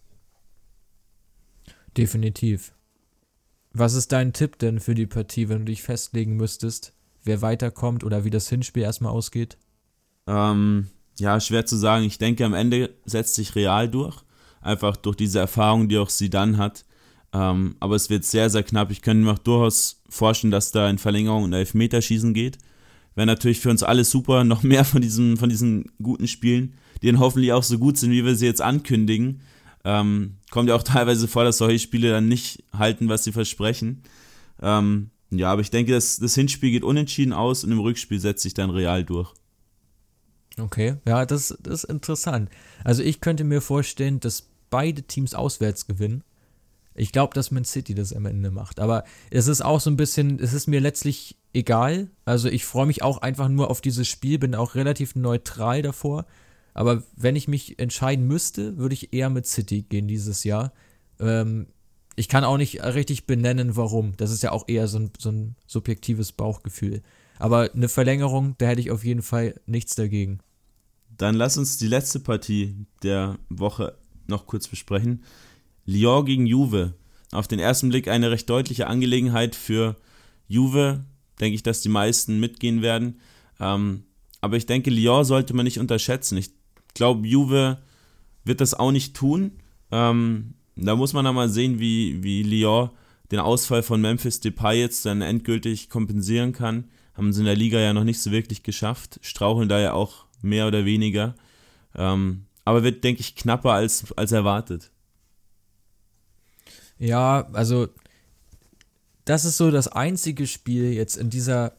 Definitiv. 1.97 2.73
Was 3.73 3.93
ist 3.93 4.11
dein 4.11 4.33
Tipp 4.33 4.57
denn 4.59 4.79
für 4.79 4.95
die 4.95 5.05
Partie, 5.07 5.49
wenn 5.49 5.59
du 5.59 5.65
dich 5.65 5.83
festlegen 5.83 6.35
müsstest, 6.35 6.93
wer 7.23 7.41
weiterkommt 7.41 8.03
oder 8.03 8.23
wie 8.23 8.29
das 8.29 8.49
Hinspiel 8.49 8.83
erstmal 8.83 9.11
ausgeht? 9.11 9.57
Ähm, 10.27 10.87
ja, 11.19 11.39
schwer 11.39 11.65
zu 11.65 11.77
sagen. 11.77 12.05
Ich 12.05 12.17
denke, 12.17 12.45
am 12.45 12.53
Ende 12.53 12.93
setzt 13.05 13.35
sich 13.35 13.55
Real 13.55 13.89
durch. 13.89 14.17
Einfach 14.61 14.95
durch 14.95 15.15
diese 15.15 15.39
Erfahrung, 15.39 15.89
die 15.89 15.97
auch 15.97 16.09
sie 16.09 16.29
dann 16.29 16.57
hat. 16.57 16.85
Ähm, 17.33 17.75
aber 17.79 17.95
es 17.95 18.09
wird 18.09 18.25
sehr, 18.25 18.49
sehr 18.49 18.63
knapp. 18.63 18.91
Ich 18.91 19.01
könnte 19.01 19.23
mir 19.23 19.31
auch 19.31 19.39
durchaus 19.39 20.01
vorstellen, 20.09 20.51
dass 20.51 20.71
da 20.71 20.89
in 20.89 20.97
Verlängerung 20.97 21.45
ein 21.45 21.53
Elfmeterschießen 21.53 22.33
geht. 22.33 22.57
Wäre 23.15 23.27
natürlich 23.27 23.59
für 23.59 23.69
uns 23.69 23.83
alle 23.83 24.03
super, 24.03 24.43
noch 24.45 24.63
mehr 24.63 24.85
von, 24.85 25.01
diesem, 25.01 25.37
von 25.37 25.49
diesen 25.49 25.91
guten 26.01 26.27
Spielen, 26.27 26.73
die 27.01 27.07
dann 27.07 27.19
hoffentlich 27.19 27.53
auch 27.53 27.63
so 27.63 27.77
gut 27.77 27.97
sind, 27.97 28.11
wie 28.11 28.25
wir 28.25 28.35
sie 28.35 28.45
jetzt 28.45 28.61
ankündigen. 28.61 29.41
Ähm, 29.83 30.37
kommt 30.49 30.69
ja 30.69 30.75
auch 30.75 30.83
teilweise 30.83 31.27
vor, 31.27 31.43
dass 31.43 31.57
solche 31.57 31.79
Spiele 31.79 32.11
dann 32.11 32.27
nicht 32.27 32.63
halten, 32.73 33.09
was 33.09 33.23
sie 33.23 33.31
versprechen. 33.31 34.03
Ähm, 34.61 35.11
ja, 35.31 35.51
aber 35.51 35.61
ich 35.61 35.71
denke, 35.71 35.93
das, 35.93 36.17
das 36.17 36.35
Hinspiel 36.35 36.71
geht 36.71 36.83
unentschieden 36.83 37.31
aus 37.31 37.63
und 37.63 37.71
im 37.71 37.79
Rückspiel 37.79 38.19
setzt 38.19 38.43
sich 38.43 38.53
dann 38.53 38.69
real 38.69 39.03
durch. 39.03 39.33
Okay, 40.59 40.97
ja, 41.07 41.25
das, 41.25 41.57
das 41.61 41.85
ist 41.85 41.89
interessant. 41.89 42.49
Also 42.83 43.01
ich 43.01 43.21
könnte 43.21 43.45
mir 43.45 43.61
vorstellen, 43.61 44.19
dass 44.19 44.49
beide 44.69 45.03
Teams 45.03 45.33
auswärts 45.33 45.87
gewinnen. 45.87 46.23
Ich 47.01 47.11
glaube, 47.11 47.33
dass 47.33 47.49
Man 47.49 47.65
City 47.65 47.95
das 47.95 48.13
am 48.13 48.27
Ende 48.27 48.51
macht. 48.51 48.79
Aber 48.79 49.05
es 49.31 49.47
ist 49.47 49.61
auch 49.65 49.79
so 49.79 49.89
ein 49.89 49.97
bisschen, 49.97 50.39
es 50.39 50.53
ist 50.53 50.67
mir 50.67 50.79
letztlich 50.79 51.35
egal. 51.51 52.11
Also 52.25 52.47
ich 52.47 52.63
freue 52.63 52.85
mich 52.85 53.01
auch 53.01 53.17
einfach 53.23 53.49
nur 53.49 53.71
auf 53.71 53.81
dieses 53.81 54.07
Spiel, 54.07 54.37
bin 54.37 54.53
auch 54.53 54.75
relativ 54.75 55.15
neutral 55.15 55.81
davor. 55.81 56.27
Aber 56.75 57.01
wenn 57.15 57.35
ich 57.35 57.47
mich 57.47 57.79
entscheiden 57.79 58.27
müsste, 58.27 58.77
würde 58.77 58.93
ich 58.93 59.13
eher 59.13 59.31
mit 59.31 59.47
City 59.47 59.81
gehen 59.81 60.07
dieses 60.07 60.43
Jahr. 60.43 60.73
Ähm, 61.19 61.65
ich 62.17 62.27
kann 62.27 62.43
auch 62.43 62.57
nicht 62.57 62.83
richtig 62.83 63.25
benennen, 63.25 63.75
warum. 63.75 64.15
Das 64.17 64.29
ist 64.29 64.43
ja 64.43 64.51
auch 64.51 64.67
eher 64.67 64.87
so 64.87 64.99
ein, 64.99 65.11
so 65.17 65.31
ein 65.31 65.55
subjektives 65.65 66.33
Bauchgefühl. 66.33 67.01
Aber 67.39 67.71
eine 67.73 67.89
Verlängerung, 67.89 68.53
da 68.59 68.67
hätte 68.67 68.81
ich 68.81 68.91
auf 68.91 69.03
jeden 69.03 69.23
Fall 69.23 69.59
nichts 69.65 69.95
dagegen. 69.95 70.37
Dann 71.17 71.33
lass 71.33 71.57
uns 71.57 71.79
die 71.79 71.87
letzte 71.87 72.19
Partie 72.19 72.75
der 73.01 73.39
Woche 73.49 73.95
noch 74.27 74.45
kurz 74.45 74.67
besprechen. 74.67 75.23
Lyon 75.91 76.25
gegen 76.25 76.45
Juve. 76.45 76.93
Auf 77.31 77.47
den 77.47 77.59
ersten 77.59 77.89
Blick 77.89 78.07
eine 78.07 78.31
recht 78.31 78.49
deutliche 78.49 78.87
Angelegenheit 78.87 79.55
für 79.55 79.95
Juve. 80.47 81.05
Denke 81.39 81.55
ich, 81.55 81.63
dass 81.63 81.81
die 81.81 81.89
meisten 81.89 82.39
mitgehen 82.39 82.81
werden. 82.81 83.19
Ähm, 83.59 84.03
aber 84.41 84.57
ich 84.57 84.65
denke, 84.65 84.89
Lyon 84.89 85.25
sollte 85.25 85.53
man 85.53 85.65
nicht 85.65 85.79
unterschätzen. 85.79 86.37
Ich 86.37 86.51
glaube, 86.93 87.27
Juve 87.27 87.77
wird 88.43 88.61
das 88.61 88.73
auch 88.73 88.91
nicht 88.91 89.15
tun. 89.15 89.51
Ähm, 89.91 90.55
da 90.75 90.95
muss 90.95 91.13
man 91.13 91.25
dann 91.25 91.35
mal 91.35 91.49
sehen, 91.49 91.79
wie, 91.79 92.23
wie 92.23 92.43
Lyon 92.43 92.89
den 93.31 93.39
Ausfall 93.39 93.83
von 93.83 94.01
Memphis 94.01 94.39
Depay 94.39 94.79
jetzt 94.79 95.05
dann 95.05 95.21
endgültig 95.21 95.89
kompensieren 95.89 96.53
kann. 96.53 96.85
Haben 97.13 97.33
sie 97.33 97.41
in 97.41 97.45
der 97.45 97.55
Liga 97.55 97.79
ja 97.79 97.93
noch 97.93 98.03
nicht 98.03 98.21
so 98.21 98.31
wirklich 98.31 98.63
geschafft. 98.63 99.19
Straucheln 99.21 99.69
da 99.69 99.79
ja 99.79 99.93
auch 99.93 100.25
mehr 100.41 100.67
oder 100.67 100.85
weniger. 100.85 101.35
Ähm, 101.95 102.45
aber 102.65 102.83
wird, 102.83 103.03
denke 103.03 103.21
ich, 103.21 103.35
knapper 103.35 103.71
als, 103.71 104.11
als 104.17 104.31
erwartet. 104.31 104.91
Ja, 107.01 107.47
also 107.53 107.87
das 109.25 109.43
ist 109.43 109.57
so 109.57 109.71
das 109.71 109.87
einzige 109.87 110.45
Spiel 110.45 110.93
jetzt 110.93 111.17
in 111.17 111.31
dieser 111.31 111.73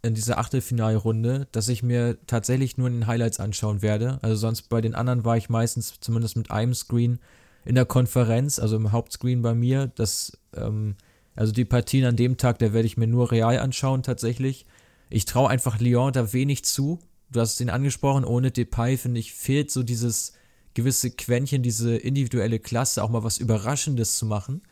in 0.00 0.14
dieser 0.14 0.38
Achtelfinalrunde, 0.38 1.48
dass 1.52 1.68
ich 1.68 1.82
mir 1.82 2.16
tatsächlich 2.26 2.78
nur 2.78 2.86
in 2.86 2.94
den 2.94 3.06
Highlights 3.06 3.40
anschauen 3.40 3.82
werde. 3.82 4.18
Also 4.22 4.36
sonst 4.36 4.70
bei 4.70 4.80
den 4.80 4.94
anderen 4.94 5.24
war 5.24 5.36
ich 5.36 5.50
meistens 5.50 6.00
zumindest 6.00 6.36
mit 6.36 6.50
einem 6.50 6.72
Screen 6.72 7.18
in 7.64 7.74
der 7.74 7.84
Konferenz, 7.84 8.58
also 8.58 8.76
im 8.76 8.92
Hauptscreen 8.92 9.42
bei 9.42 9.54
mir. 9.54 9.88
Das, 9.96 10.38
ähm, 10.54 10.94
also 11.34 11.52
die 11.52 11.64
Partien 11.64 12.06
an 12.06 12.16
dem 12.16 12.36
Tag, 12.36 12.58
da 12.60 12.72
werde 12.72 12.86
ich 12.86 12.96
mir 12.96 13.08
nur 13.08 13.32
real 13.32 13.58
anschauen 13.58 14.02
tatsächlich. 14.02 14.66
Ich 15.10 15.24
traue 15.24 15.50
einfach 15.50 15.80
Lyon 15.80 16.12
da 16.12 16.32
wenig 16.32 16.64
zu. 16.64 17.00
Du 17.30 17.40
hast 17.40 17.60
ihn 17.60 17.70
angesprochen, 17.70 18.24
ohne 18.24 18.50
Depay, 18.52 18.96
finde 18.96 19.20
ich, 19.20 19.34
fehlt 19.34 19.70
so 19.70 19.82
dieses 19.82 20.37
gewisse 20.78 21.10
Quäntchen, 21.10 21.64
diese 21.64 21.96
individuelle 21.96 22.60
Klasse, 22.60 23.02
auch 23.02 23.10
mal 23.10 23.24
was 23.24 23.38
Überraschendes 23.38 24.16
zu 24.16 24.26
machen. 24.26 24.62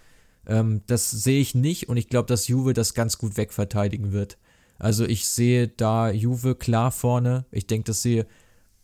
Ähm, 0.46 0.82
das 0.86 1.10
sehe 1.10 1.40
ich 1.40 1.56
nicht 1.56 1.88
und 1.88 1.96
ich 1.96 2.08
glaube, 2.08 2.28
dass 2.28 2.46
Juve 2.46 2.74
das 2.74 2.94
ganz 2.94 3.18
gut 3.18 3.36
wegverteidigen 3.36 4.12
wird. 4.12 4.38
Also 4.78 5.04
ich 5.04 5.26
sehe 5.26 5.66
da 5.66 6.12
Juve 6.12 6.54
klar 6.54 6.92
vorne. 6.92 7.44
Ich 7.50 7.66
denke, 7.66 7.86
dass 7.86 8.02
sie 8.02 8.22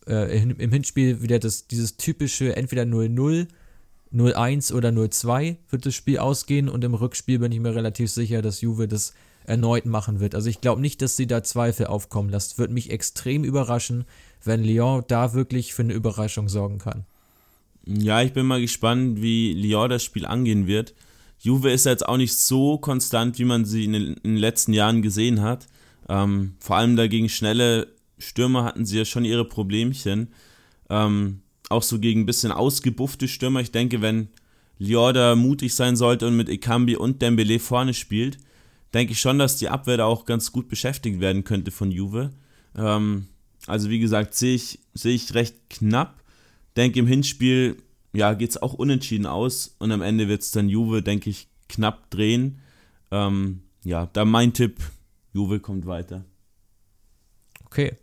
äh, 0.05 0.43
im 0.43 0.71
Hinspiel 0.73 1.21
wieder 1.21 1.39
das, 1.39 1.67
dieses 1.67 1.95
typische 1.95 2.57
entweder 2.57 2.83
0-0, 2.83 3.47
0-1 4.13 4.73
oder 4.73 4.89
0-2 4.89 5.55
wird 5.69 5.85
das 5.85 5.95
Spiel 5.95 6.17
ausgehen 6.17 6.67
und 6.67 6.83
im 6.83 6.93
Rückspiel 6.93 7.39
bin 7.39 7.53
ich 7.53 7.61
mir 7.61 7.73
relativ 7.73 8.11
sicher, 8.11 8.41
dass 8.41 8.59
Juve 8.59 8.89
das 8.89 9.13
erneut 9.45 9.85
machen 9.85 10.19
wird. 10.19 10.35
Also 10.35 10.49
ich 10.49 10.59
glaube 10.59 10.81
nicht, 10.81 11.01
dass 11.01 11.15
sie 11.15 11.27
da 11.27 11.41
Zweifel 11.41 11.87
aufkommen 11.87 12.27
lässt. 12.27 12.57
Würde 12.57 12.73
mich 12.73 12.89
extrem 12.91 13.45
überraschen, 13.45 14.03
wenn 14.43 14.61
Lyon 14.61 15.05
da 15.07 15.33
wirklich 15.33 15.73
für 15.73 15.83
eine 15.83 15.93
Überraschung 15.93 16.49
sorgen 16.49 16.79
kann. 16.79 17.05
Ja, 17.85 18.21
ich 18.21 18.33
bin 18.33 18.45
mal 18.45 18.61
gespannt, 18.61 19.21
wie 19.21 19.53
Lyon 19.53 19.89
das 19.89 20.03
Spiel 20.03 20.25
angehen 20.25 20.67
wird. 20.67 20.93
Juve 21.39 21.71
ist 21.71 21.85
jetzt 21.85 22.07
auch 22.07 22.17
nicht 22.17 22.33
so 22.33 22.77
konstant, 22.77 23.37
wie 23.37 23.45
man 23.45 23.65
sie 23.65 23.83
in 23.85 23.93
den, 23.93 24.13
in 24.23 24.31
den 24.31 24.37
letzten 24.37 24.71
Jahren 24.71 25.01
gesehen 25.01 25.41
hat. 25.41 25.67
Ähm, 26.07 26.55
vor 26.59 26.77
allem 26.77 26.95
dagegen 26.95 27.27
schnelle 27.27 27.87
Stürmer 28.17 28.63
hatten 28.63 28.85
sie 28.85 28.97
ja 28.97 29.05
schon 29.05 29.25
ihre 29.25 29.43
Problemchen. 29.43 30.29
Ähm, 30.89 31.41
auch 31.69 31.83
so 31.83 31.99
gegen 31.99 32.21
ein 32.21 32.25
bisschen 32.25 32.53
ausgebuffte 32.53 33.27
Stürmer. 33.27 33.59
Ich 33.59 33.71
denke, 33.71 34.01
wenn 34.01 34.29
Lyon 34.79 35.13
da 35.13 35.35
mutig 35.35 35.75
sein 35.75 35.97
sollte 35.97 36.27
und 36.27 36.37
mit 36.37 36.47
Ekambi 36.47 36.95
und 36.95 37.21
Dembele 37.21 37.59
vorne 37.59 37.93
spielt, 37.93 38.37
denke 38.93 39.11
ich 39.11 39.19
schon, 39.19 39.39
dass 39.39 39.57
die 39.57 39.69
Abwehr 39.69 39.97
da 39.97 40.05
auch 40.05 40.25
ganz 40.25 40.53
gut 40.53 40.69
beschäftigt 40.69 41.19
werden 41.19 41.43
könnte 41.43 41.71
von 41.71 41.91
Juve. 41.91 42.31
Ähm, 42.77 43.27
also 43.67 43.89
wie 43.89 43.99
gesagt, 43.99 44.35
sehe 44.35 44.55
ich, 44.55 44.79
sehe 44.93 45.15
ich 45.15 45.33
recht 45.33 45.55
knapp 45.69 46.22
denke, 46.77 46.99
im 46.99 47.07
Hinspiel 47.07 47.77
ja, 48.13 48.33
geht 48.33 48.51
es 48.51 48.61
auch 48.61 48.73
unentschieden 48.73 49.25
aus 49.25 49.75
und 49.79 49.91
am 49.91 50.01
Ende 50.01 50.27
wird 50.27 50.41
es 50.41 50.51
dann 50.51 50.69
Juve, 50.69 51.01
denke 51.01 51.29
ich, 51.29 51.47
knapp 51.67 52.09
drehen. 52.11 52.59
Ähm, 53.11 53.63
ja, 53.83 54.07
da 54.13 54.23
mein 54.23 54.53
Tipp, 54.53 54.79
Juve 55.33 55.59
kommt 55.59 55.85
weiter. 55.85 56.23
Okay, 57.65 57.95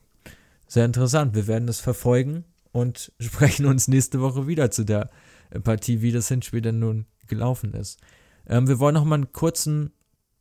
sehr 0.66 0.84
interessant. 0.84 1.34
Wir 1.34 1.46
werden 1.46 1.66
das 1.66 1.80
verfolgen 1.80 2.44
und 2.72 3.12
sprechen 3.20 3.66
uns 3.66 3.88
nächste 3.88 4.20
Woche 4.20 4.46
wieder 4.46 4.70
zu 4.70 4.84
der 4.84 5.10
Partie, 5.62 6.02
wie 6.02 6.12
das 6.12 6.28
Hinspiel 6.28 6.60
denn 6.60 6.80
nun 6.80 7.06
gelaufen 7.28 7.72
ist. 7.74 8.00
Ähm, 8.46 8.66
wir 8.66 8.80
wollen 8.80 8.94
noch 8.94 9.04
mal 9.04 9.14
einen 9.14 9.32
kurzen 9.32 9.92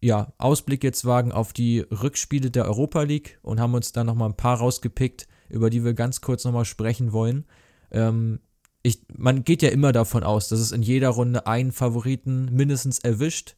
ja, 0.01 0.33
Ausblick 0.37 0.83
jetzt 0.83 1.05
wagen 1.05 1.31
auf 1.31 1.53
die 1.53 1.79
Rückspiele 1.79 2.51
der 2.51 2.65
Europa 2.65 3.03
League 3.03 3.37
und 3.41 3.59
haben 3.59 3.73
uns 3.73 3.91
da 3.91 4.03
noch 4.03 4.15
mal 4.15 4.27
ein 4.27 4.37
paar 4.37 4.57
rausgepickt, 4.57 5.27
über 5.49 5.69
die 5.69 5.83
wir 5.83 5.93
ganz 5.93 6.21
kurz 6.21 6.45
noch 6.45 6.53
mal 6.53 6.65
sprechen 6.65 7.11
wollen. 7.11 7.45
Ähm, 7.91 8.39
ich, 8.83 9.01
man 9.15 9.43
geht 9.43 9.61
ja 9.61 9.69
immer 9.69 9.91
davon 9.91 10.23
aus, 10.23 10.47
dass 10.47 10.59
es 10.59 10.71
in 10.71 10.81
jeder 10.81 11.09
Runde 11.09 11.47
einen 11.47 11.71
Favoriten 11.71 12.49
mindestens 12.53 12.99
erwischt. 12.99 13.55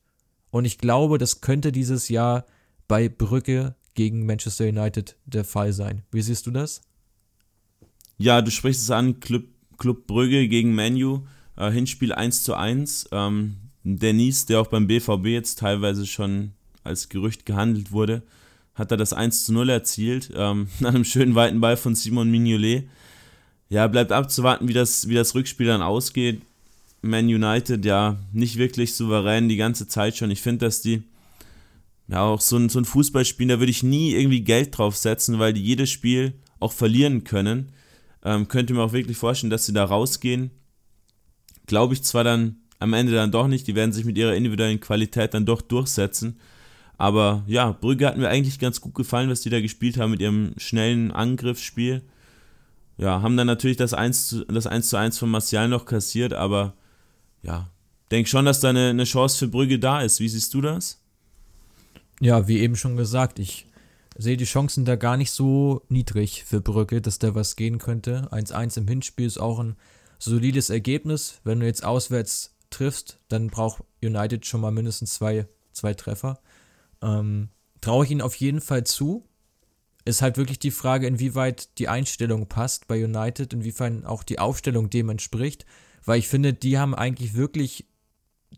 Und 0.50 0.66
ich 0.66 0.78
glaube, 0.78 1.18
das 1.18 1.42
könnte 1.42 1.72
dieses 1.72 2.10
Jahr 2.10 2.46
bei 2.88 3.08
Brücke 3.08 3.76
gegen 3.94 4.26
Manchester 4.26 4.66
United 4.66 5.16
der 5.26 5.44
Fall 5.44 5.74
sein. 5.74 6.04
Wie 6.12 6.22
siehst 6.22 6.48
du 6.48 6.52
das? 6.52 6.82
Ja, 8.18 8.42
du 8.42 8.52
sprichst 8.52 8.84
es 8.84 8.92
an, 8.92 9.20
Club, 9.20 9.46
Club 9.78 10.08
Brügge 10.08 10.48
gegen 10.48 10.76
Manu, 10.76 11.26
äh, 11.58 11.72
Hinspiel 11.72 12.14
1 12.14 12.44
zu 12.44 12.56
1. 12.56 13.10
Ähm, 13.12 13.58
Denise, 13.84 14.46
der 14.46 14.62
auch 14.62 14.68
beim 14.68 14.88
BVB 14.88 15.28
jetzt 15.28 15.60
teilweise 15.60 16.06
schon 16.06 16.52
als 16.84 17.10
Gerücht 17.10 17.46
gehandelt 17.46 17.92
wurde, 17.92 18.24
hat 18.76 18.92
er 18.92 18.98
das 18.98 19.14
1 19.14 19.46
zu 19.46 19.54
0 19.54 19.70
erzielt, 19.70 20.32
ähm, 20.36 20.68
nach 20.80 20.94
einem 20.94 21.06
schönen 21.06 21.36
weiten 21.36 21.62
Ball 21.62 21.78
von 21.78 21.96
Simon 21.96 22.30
Mignolet. 22.30 22.88
Ja, 23.72 23.88
bleibt 23.88 24.12
abzuwarten, 24.12 24.68
wie 24.68 24.74
das, 24.74 25.08
wie 25.08 25.14
das 25.14 25.34
Rückspiel 25.34 25.68
dann 25.68 25.82
ausgeht. 25.82 26.42
Man 27.02 27.28
United, 27.28 27.86
ja, 27.86 28.18
nicht 28.34 28.58
wirklich 28.58 28.94
souverän 28.94 29.48
die 29.48 29.56
ganze 29.56 29.88
Zeit 29.88 30.18
schon. 30.18 30.30
Ich 30.30 30.42
finde, 30.42 30.66
dass 30.66 30.82
die, 30.82 31.04
ja, 32.10 32.22
auch 32.22 32.42
so 32.42 32.58
ein, 32.58 32.68
so 32.68 32.80
ein 32.80 32.86
Fußballspiel, 32.86 33.48
da 33.48 33.60
würde 33.60 33.72
ich 33.72 33.82
nie 33.82 34.12
irgendwie 34.12 34.42
Geld 34.42 34.78
drauf 34.78 34.98
setzen, 34.98 35.40
weil 35.40 35.54
die 35.54 35.64
jedes 35.64 35.90
Spiel 35.90 36.34
auch 36.60 36.74
verlieren 36.74 37.24
können. 37.24 37.70
Ähm, 38.26 38.50
könnte 38.50 38.74
mir 38.74 38.82
auch 38.82 38.92
wirklich 38.92 39.16
vorstellen, 39.16 39.50
dass 39.50 39.68
sie 39.68 39.74
da 39.74 39.86
rausgehen. 39.86 40.52
Glaube 41.66 41.94
ich 41.94 42.04
zwar 42.04 42.26
dann 42.26 42.58
am 42.80 42.92
Ende 42.92 43.14
dann 43.14 43.32
doch 43.32 43.48
nicht, 43.48 43.68
die 43.68 43.76
werden 43.76 43.94
sich 43.94 44.04
mit 44.04 44.18
ihrer 44.18 44.36
individuellen 44.36 44.82
Qualität 44.82 45.34
dann 45.34 45.46
doch 45.46 45.62
durchsetzen. 45.62 46.38
Aber 46.98 47.46
ja, 47.48 47.72
Brügge 47.72 48.06
hat 48.06 48.18
mir 48.18 48.28
eigentlich 48.28 48.60
ganz 48.60 48.82
gut 48.82 48.96
gefallen, 48.96 49.30
was 49.30 49.40
die 49.40 49.50
da 49.50 49.62
gespielt 49.62 49.98
haben 49.98 50.12
mit 50.12 50.20
ihrem 50.20 50.56
schnellen 50.58 51.12
Angriffsspiel 51.12 52.02
ja, 53.02 53.24
haben 53.24 53.36
dann 53.36 53.48
natürlich 53.48 53.78
das 53.78 53.96
1 53.96 54.28
zu, 54.28 54.46
das 54.46 54.68
1 54.68 54.90
zu 54.90 54.96
1 54.96 55.18
von 55.18 55.32
Martial 55.32 55.68
noch 55.68 55.86
kassiert, 55.86 56.34
aber 56.34 56.76
ja, 57.42 57.72
denke 58.12 58.30
schon, 58.30 58.46
dass 58.46 58.60
da 58.60 58.70
eine, 58.70 58.90
eine 58.90 59.06
Chance 59.06 59.40
für 59.40 59.48
Brügge 59.48 59.80
da 59.80 60.02
ist. 60.02 60.20
Wie 60.20 60.30
siehst 60.30 60.54
du 60.54 60.62
das? 60.62 61.02
Ja, 62.20 62.48
wie 62.48 62.60
eben 62.60 62.76
schon 62.76 62.98
gesagt, 62.98 63.40
ich 63.40 63.66
sehe 64.16 64.38
die 64.38 64.46
Chancen 64.46 64.86
da 64.86 64.98
gar 64.98 65.18
nicht 65.18 65.32
so 65.32 65.82
niedrig 65.90 66.44
für 66.44 66.62
Brügge, 66.62 67.02
dass 67.02 67.18
da 67.18 67.34
was 67.34 67.56
gehen 67.56 67.80
könnte. 67.80 68.30
1-1 68.32 68.78
im 68.78 68.88
Hinspiel 68.88 69.26
ist 69.26 69.40
auch 69.40 69.58
ein 69.58 69.78
solides 70.20 70.70
Ergebnis. 70.70 71.42
Wenn 71.44 71.60
du 71.60 71.66
jetzt 71.66 71.84
auswärts 71.84 72.56
triffst, 72.70 73.20
dann 73.30 73.48
braucht 73.48 73.84
United 74.04 74.46
schon 74.46 74.62
mal 74.62 74.72
mindestens 74.72 75.16
zwei, 75.16 75.48
zwei 75.72 75.96
Treffer. 75.96 76.40
Ähm, 77.02 77.50
Traue 77.82 78.06
ich 78.06 78.12
ihnen 78.12 78.22
auf 78.22 78.36
jeden 78.36 78.62
Fall 78.62 78.84
zu 78.84 79.26
ist 80.06 80.22
halt 80.22 80.38
wirklich 80.38 80.60
die 80.60 80.72
Frage, 80.72 81.08
inwieweit 81.08 81.78
die 81.78 81.88
Einstellung 81.88 82.48
passt 82.48 82.88
bei 82.88 83.04
United, 83.04 83.54
inwiefern 83.54 84.06
auch 84.06 84.24
die 84.24 84.40
Aufstellung 84.40 84.90
dem 84.90 85.10
entspricht, 85.10 85.66
weil 86.04 86.20
ich 86.20 86.28
finde, 86.28 86.54
die 86.54 86.78
haben 86.78 86.96
eigentlich 86.96 87.36
wirklich 87.36 87.86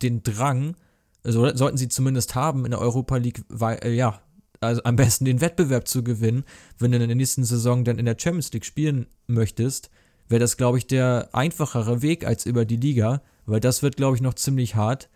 den 0.01 0.23
Drang, 0.23 0.75
also 1.23 1.55
sollten 1.55 1.77
sie 1.77 1.89
zumindest 1.89 2.35
haben, 2.35 2.65
in 2.65 2.71
der 2.71 2.81
Europa 2.81 3.17
League, 3.17 3.43
weil, 3.49 3.79
äh, 3.83 3.93
ja, 3.93 4.21
also 4.61 4.81
am 4.83 4.95
besten 4.95 5.25
den 5.25 5.41
Wettbewerb 5.41 5.87
zu 5.87 6.03
gewinnen, 6.03 6.45
wenn 6.79 6.91
du 6.91 6.97
in 6.97 7.07
der 7.07 7.15
nächsten 7.15 7.43
Saison 7.43 7.83
dann 7.83 7.99
in 7.99 8.05
der 8.05 8.17
Champions 8.17 8.51
League 8.53 8.65
spielen 8.65 9.07
möchtest, 9.27 9.89
wäre 10.29 10.39
das, 10.39 10.55
glaube 10.55 10.77
ich, 10.77 10.87
der 10.87 11.29
einfachere 11.33 12.01
Weg 12.01 12.25
als 12.25 12.45
über 12.45 12.63
die 12.63 12.77
Liga, 12.77 13.21
weil 13.45 13.59
das 13.59 13.83
wird, 13.83 13.97
glaube 13.97 14.15
ich, 14.15 14.21
noch 14.21 14.35
ziemlich 14.35 14.75
hart. 14.75 15.09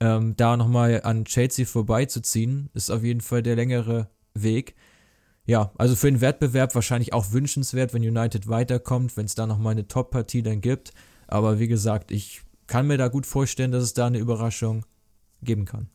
Ähm, 0.00 0.34
da 0.36 0.56
nochmal 0.56 1.02
an 1.04 1.24
Chelsea 1.24 1.66
vorbeizuziehen, 1.66 2.70
ist 2.74 2.90
auf 2.90 3.04
jeden 3.04 3.20
Fall 3.20 3.42
der 3.42 3.54
längere 3.54 4.08
Weg 4.34 4.74
ja, 5.50 5.72
also 5.76 5.96
für 5.96 6.08
den 6.08 6.20
Wettbewerb 6.20 6.76
wahrscheinlich 6.76 7.12
auch 7.12 7.32
wünschenswert, 7.32 7.92
wenn 7.92 8.02
United 8.02 8.46
weiterkommt, 8.46 9.16
wenn 9.16 9.24
es 9.26 9.34
da 9.34 9.48
nochmal 9.48 9.72
eine 9.72 9.88
Top-Partie 9.88 10.44
dann 10.44 10.60
gibt. 10.60 10.92
Aber 11.26 11.58
wie 11.58 11.66
gesagt, 11.66 12.12
ich 12.12 12.42
kann 12.68 12.86
mir 12.86 12.98
da 12.98 13.08
gut 13.08 13.26
vorstellen, 13.26 13.72
dass 13.72 13.82
es 13.82 13.92
da 13.92 14.06
eine 14.06 14.20
Überraschung 14.20 14.86
geben 15.42 15.64
kann. 15.64 15.88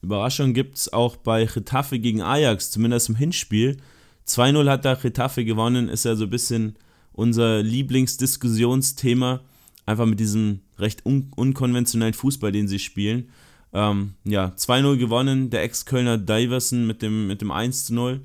Überraschung 0.00 0.54
gibt 0.54 0.78
es 0.78 0.90
auch 0.94 1.16
bei 1.16 1.44
Getafe 1.44 1.98
gegen 1.98 2.22
Ajax, 2.22 2.70
zumindest 2.70 3.10
im 3.10 3.16
Hinspiel. 3.16 3.76
2-0 4.26 4.70
hat 4.70 4.86
da 4.86 4.94
Getafe 4.94 5.44
gewonnen, 5.44 5.90
ist 5.90 6.06
ja 6.06 6.16
so 6.16 6.24
ein 6.24 6.30
bisschen 6.30 6.76
unser 7.12 7.62
Lieblingsdiskussionsthema. 7.62 9.40
Einfach 9.84 10.06
mit 10.06 10.20
diesem 10.20 10.60
recht 10.78 11.04
un 11.04 11.30
unkonventionellen 11.36 12.14
Fußball, 12.14 12.50
den 12.50 12.66
sie 12.66 12.78
spielen. 12.78 13.28
Ähm, 13.74 14.14
ja, 14.24 14.54
2-0 14.56 14.96
gewonnen, 14.96 15.50
der 15.50 15.64
Ex-Kölner 15.64 16.16
Diverson 16.16 16.86
mit 16.86 17.02
dem, 17.02 17.26
mit 17.26 17.42
dem 17.42 17.52
1-0. 17.52 18.20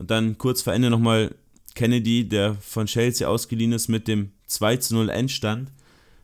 Und 0.00 0.10
dann 0.10 0.38
kurz 0.38 0.62
vor 0.62 0.72
Ende 0.72 0.88
nochmal 0.88 1.34
Kennedy, 1.74 2.26
der 2.26 2.54
von 2.54 2.86
Chelsea 2.86 3.28
ausgeliehen 3.28 3.72
ist, 3.72 3.88
mit 3.88 4.08
dem 4.08 4.32
2 4.46 4.78
zu 4.78 4.94
0 4.94 5.10
Endstand. 5.10 5.70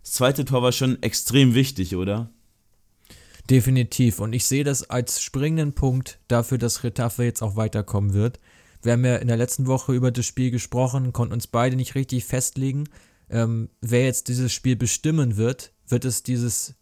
Das 0.02 0.12
zweite 0.12 0.46
Tor 0.46 0.62
war 0.62 0.72
schon 0.72 1.02
extrem 1.02 1.54
wichtig, 1.54 1.94
oder? 1.94 2.30
Definitiv. 3.50 4.18
Und 4.18 4.32
ich 4.32 4.46
sehe 4.46 4.64
das 4.64 4.88
als 4.88 5.20
springenden 5.20 5.74
Punkt 5.74 6.18
dafür, 6.26 6.56
dass 6.56 6.84
Retafe 6.84 7.24
jetzt 7.24 7.42
auch 7.42 7.54
weiterkommen 7.54 8.14
wird. 8.14 8.40
Wir 8.80 8.92
haben 8.92 9.04
ja 9.04 9.16
in 9.16 9.28
der 9.28 9.36
letzten 9.36 9.66
Woche 9.66 9.92
über 9.92 10.10
das 10.10 10.24
Spiel 10.24 10.50
gesprochen, 10.50 11.12
konnten 11.12 11.34
uns 11.34 11.46
beide 11.46 11.76
nicht 11.76 11.94
richtig 11.94 12.24
festlegen. 12.24 12.88
Ähm, 13.28 13.68
wer 13.82 14.04
jetzt 14.04 14.28
dieses 14.28 14.54
Spiel 14.54 14.76
bestimmen 14.76 15.36
wird, 15.36 15.72
wird 15.86 16.06
es 16.06 16.22
dieses 16.22 16.76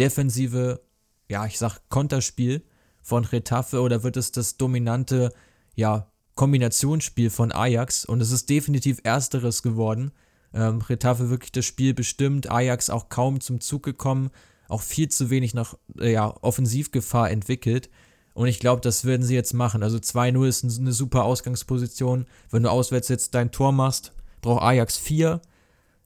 defensive, 0.00 0.80
ja, 1.28 1.46
ich 1.46 1.58
sag 1.58 1.78
Konterspiel 1.90 2.64
von 3.02 3.24
Retafe 3.24 3.82
oder 3.82 4.02
wird 4.02 4.16
es 4.16 4.32
das 4.32 4.56
dominante, 4.56 5.32
ja, 5.76 6.09
Kombinationsspiel 6.34 7.30
von 7.30 7.52
Ajax 7.52 8.04
und 8.04 8.20
es 8.20 8.30
ist 8.30 8.48
definitiv 8.48 9.00
ersteres 9.04 9.62
geworden. 9.62 10.12
Ähm, 10.52 10.80
Retafe 10.80 11.30
wirklich 11.30 11.52
das 11.52 11.64
Spiel 11.64 11.94
bestimmt, 11.94 12.50
Ajax 12.50 12.90
auch 12.90 13.08
kaum 13.08 13.40
zum 13.40 13.60
Zug 13.60 13.82
gekommen, 13.82 14.30
auch 14.68 14.82
viel 14.82 15.08
zu 15.08 15.30
wenig 15.30 15.54
nach 15.54 15.74
äh, 15.98 16.12
ja, 16.12 16.34
Offensivgefahr 16.42 17.30
entwickelt. 17.30 17.90
Und 18.34 18.46
ich 18.46 18.60
glaube, 18.60 18.80
das 18.80 19.04
werden 19.04 19.22
sie 19.22 19.34
jetzt 19.34 19.54
machen. 19.54 19.82
Also 19.82 19.98
2-0 19.98 20.46
ist 20.46 20.78
eine 20.78 20.92
super 20.92 21.24
Ausgangsposition. 21.24 22.26
Wenn 22.50 22.62
du 22.62 22.70
auswärts 22.70 23.08
jetzt 23.08 23.34
dein 23.34 23.50
Tor 23.50 23.72
machst, 23.72 24.12
braucht 24.40 24.62
Ajax 24.62 24.96
4. 24.96 25.40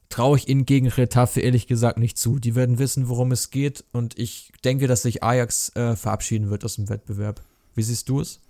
Traue 0.09 0.39
ich 0.39 0.49
ihnen 0.49 0.65
gegen 0.65 0.89
Retafe 0.89 1.41
ehrlich 1.41 1.67
gesagt 1.67 1.99
nicht 1.99 2.19
zu. 2.19 2.39
Die 2.39 2.55
werden 2.55 2.79
wissen, 2.79 3.09
worum 3.09 3.31
es 3.33 3.51
geht. 3.51 3.85
Und 3.93 4.19
ich 4.19 4.53
denke, 4.65 4.87
dass 4.87 5.03
sich 5.03 5.23
Ajax 5.23 5.75
äh, 5.77 5.97
verabschieden 5.97 6.51
wird 6.51 6.65
aus 6.65 6.77
dem 6.77 6.89
Wettbewerb. 6.89 7.43
Wie 7.75 7.83
siehst 7.83 8.09
du 8.09 8.21
es? 8.21 8.41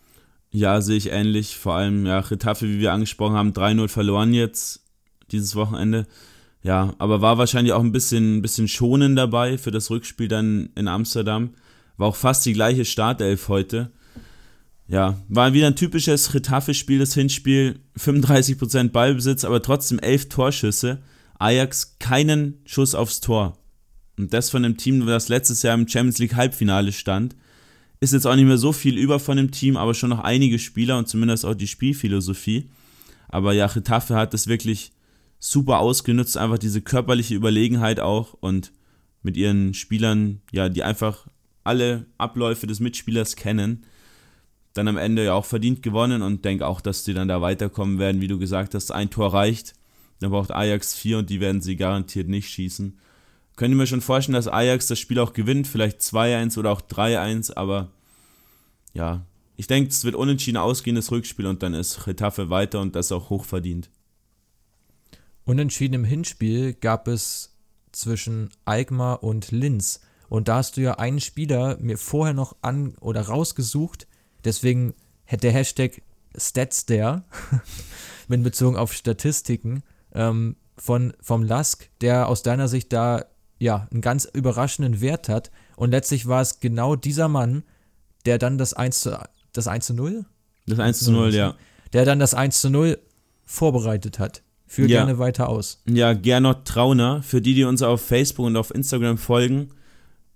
Ja, 0.54 0.80
sehe 0.80 0.96
ich 0.96 1.10
ähnlich. 1.10 1.56
Vor 1.56 1.74
allem, 1.74 2.06
ja, 2.06 2.20
Retafe, 2.20 2.68
wie 2.68 2.78
wir 2.78 2.92
angesprochen 2.92 3.34
haben, 3.34 3.52
3-0 3.52 3.88
verloren 3.88 4.32
jetzt 4.32 4.84
dieses 5.32 5.56
Wochenende. 5.56 6.06
Ja, 6.62 6.94
aber 6.98 7.20
war 7.20 7.38
wahrscheinlich 7.38 7.72
auch 7.72 7.82
ein 7.82 7.90
bisschen, 7.90 8.40
bisschen 8.40 8.68
schonen 8.68 9.16
dabei 9.16 9.58
für 9.58 9.72
das 9.72 9.90
Rückspiel 9.90 10.28
dann 10.28 10.68
in 10.76 10.86
Amsterdam. 10.86 11.54
War 11.96 12.06
auch 12.06 12.14
fast 12.14 12.46
die 12.46 12.52
gleiche 12.52 12.84
Startelf 12.84 13.48
heute. 13.48 13.90
Ja, 14.86 15.20
war 15.28 15.54
wieder 15.54 15.66
ein 15.66 15.74
typisches 15.74 16.32
Retafe-Spiel, 16.32 17.00
das 17.00 17.14
Hinspiel. 17.14 17.80
35% 17.98 18.90
Ballbesitz, 18.90 19.44
aber 19.44 19.60
trotzdem 19.60 19.98
11 19.98 20.28
Torschüsse. 20.28 21.02
Ajax 21.36 21.98
keinen 21.98 22.60
Schuss 22.64 22.94
aufs 22.94 23.20
Tor. 23.20 23.58
Und 24.16 24.32
das 24.32 24.50
von 24.50 24.64
einem 24.64 24.76
Team, 24.76 25.04
das 25.04 25.28
letztes 25.28 25.62
Jahr 25.62 25.74
im 25.74 25.88
Champions 25.88 26.18
League 26.18 26.36
Halbfinale 26.36 26.92
stand. 26.92 27.34
Ist 28.04 28.12
jetzt 28.12 28.26
auch 28.26 28.36
nicht 28.36 28.44
mehr 28.44 28.58
so 28.58 28.72
viel 28.72 28.98
über 28.98 29.18
von 29.18 29.38
dem 29.38 29.50
Team, 29.50 29.78
aber 29.78 29.94
schon 29.94 30.10
noch 30.10 30.18
einige 30.18 30.58
Spieler 30.58 30.98
und 30.98 31.08
zumindest 31.08 31.46
auch 31.46 31.54
die 31.54 31.66
Spielphilosophie. 31.66 32.68
Aber 33.28 33.54
ja, 33.54 33.66
Getafe 33.66 34.14
hat 34.14 34.34
das 34.34 34.46
wirklich 34.46 34.92
super 35.38 35.78
ausgenutzt, 35.78 36.36
einfach 36.36 36.58
diese 36.58 36.82
körperliche 36.82 37.34
Überlegenheit 37.34 38.00
auch 38.00 38.34
und 38.34 38.72
mit 39.22 39.38
ihren 39.38 39.72
Spielern, 39.72 40.42
ja, 40.52 40.68
die 40.68 40.82
einfach 40.82 41.26
alle 41.64 42.04
Abläufe 42.18 42.66
des 42.66 42.78
Mitspielers 42.78 43.36
kennen, 43.36 43.84
dann 44.74 44.86
am 44.86 44.98
Ende 44.98 45.24
ja 45.24 45.32
auch 45.32 45.46
verdient 45.46 45.82
gewonnen 45.82 46.20
und 46.20 46.44
denke 46.44 46.66
auch, 46.66 46.82
dass 46.82 47.04
die 47.04 47.14
dann 47.14 47.28
da 47.28 47.40
weiterkommen 47.40 47.98
werden, 47.98 48.20
wie 48.20 48.28
du 48.28 48.38
gesagt 48.38 48.74
hast, 48.74 48.92
ein 48.92 49.08
Tor 49.08 49.32
reicht. 49.32 49.72
Dann 50.20 50.30
braucht 50.30 50.50
Ajax 50.50 50.92
vier 50.94 51.16
und 51.16 51.30
die 51.30 51.40
werden 51.40 51.62
sie 51.62 51.76
garantiert 51.76 52.28
nicht 52.28 52.50
schießen. 52.50 52.98
Könnte 53.56 53.78
mir 53.78 53.86
schon 53.86 54.02
vorstellen, 54.02 54.34
dass 54.34 54.46
Ajax 54.46 54.88
das 54.88 54.98
Spiel 54.98 55.20
auch 55.20 55.32
gewinnt, 55.32 55.66
vielleicht 55.66 56.00
2-1 56.00 56.58
oder 56.58 56.70
auch 56.70 56.82
3-1, 56.82 57.54
aber 57.56 57.93
ja, 58.94 59.26
ich 59.56 59.66
denke, 59.66 59.90
es 59.90 60.04
wird 60.04 60.14
unentschieden 60.14 60.56
ausgehen, 60.56 60.96
das 60.96 61.10
Rückspiel, 61.10 61.46
und 61.46 61.62
dann 61.62 61.74
ist 61.74 62.06
Retafe 62.06 62.50
weiter 62.50 62.80
und 62.80 62.96
das 62.96 63.12
auch 63.12 63.30
hoch 63.30 63.44
verdient. 63.44 63.90
Unentschieden 65.44 65.94
im 65.94 66.04
Hinspiel 66.04 66.72
gab 66.72 67.06
es 67.06 67.54
zwischen 67.92 68.50
Alkmaar 68.64 69.22
und 69.22 69.50
Linz. 69.50 70.00
Und 70.28 70.48
da 70.48 70.56
hast 70.56 70.76
du 70.76 70.80
ja 70.80 70.94
einen 70.94 71.20
Spieler 71.20 71.76
mir 71.80 71.98
vorher 71.98 72.34
noch 72.34 72.56
an 72.62 72.96
oder 73.00 73.22
rausgesucht. 73.22 74.06
Deswegen 74.44 74.94
hätte 75.24 75.42
der 75.42 75.52
Hashtag 75.52 76.02
StatsDare 76.36 77.24
mit 78.28 78.42
Bezug 78.42 78.76
auf 78.76 78.92
Statistiken 78.92 79.82
ähm, 80.12 80.56
von, 80.76 81.12
vom 81.20 81.42
Lask, 81.42 81.88
der 82.00 82.28
aus 82.28 82.42
deiner 82.42 82.68
Sicht 82.68 82.92
da 82.92 83.26
ja 83.58 83.86
einen 83.92 84.00
ganz 84.00 84.24
überraschenden 84.24 85.00
Wert 85.00 85.28
hat. 85.28 85.50
Und 85.76 85.90
letztlich 85.90 86.26
war 86.26 86.40
es 86.40 86.58
genau 86.58 86.96
dieser 86.96 87.28
Mann, 87.28 87.62
der 88.26 88.38
dann 88.38 88.58
das 88.58 88.74
1 88.74 89.00
zu, 89.00 89.18
das 89.52 89.68
1 89.68 89.86
zu 89.86 89.94
0? 89.94 90.24
Das 90.66 90.78
1 90.78 91.00
zu 91.00 91.12
0, 91.12 91.34
ja. 91.34 91.54
Der 91.92 92.04
dann 92.04 92.18
das 92.18 92.34
1 92.34 92.60
zu 92.60 92.70
0 92.70 92.98
vorbereitet 93.44 94.18
hat. 94.18 94.42
Führ 94.66 94.88
Ja. 94.88 95.04
gerne 95.04 95.18
weiter 95.18 95.48
aus. 95.48 95.82
Ja, 95.86 96.14
Gernot 96.14 96.64
Trauner, 96.64 97.22
für 97.22 97.40
die, 97.40 97.54
die 97.54 97.64
uns 97.64 97.82
auf 97.82 98.00
Facebook 98.00 98.46
und 98.46 98.56
auf 98.56 98.74
Instagram 98.74 99.18
folgen, 99.18 99.70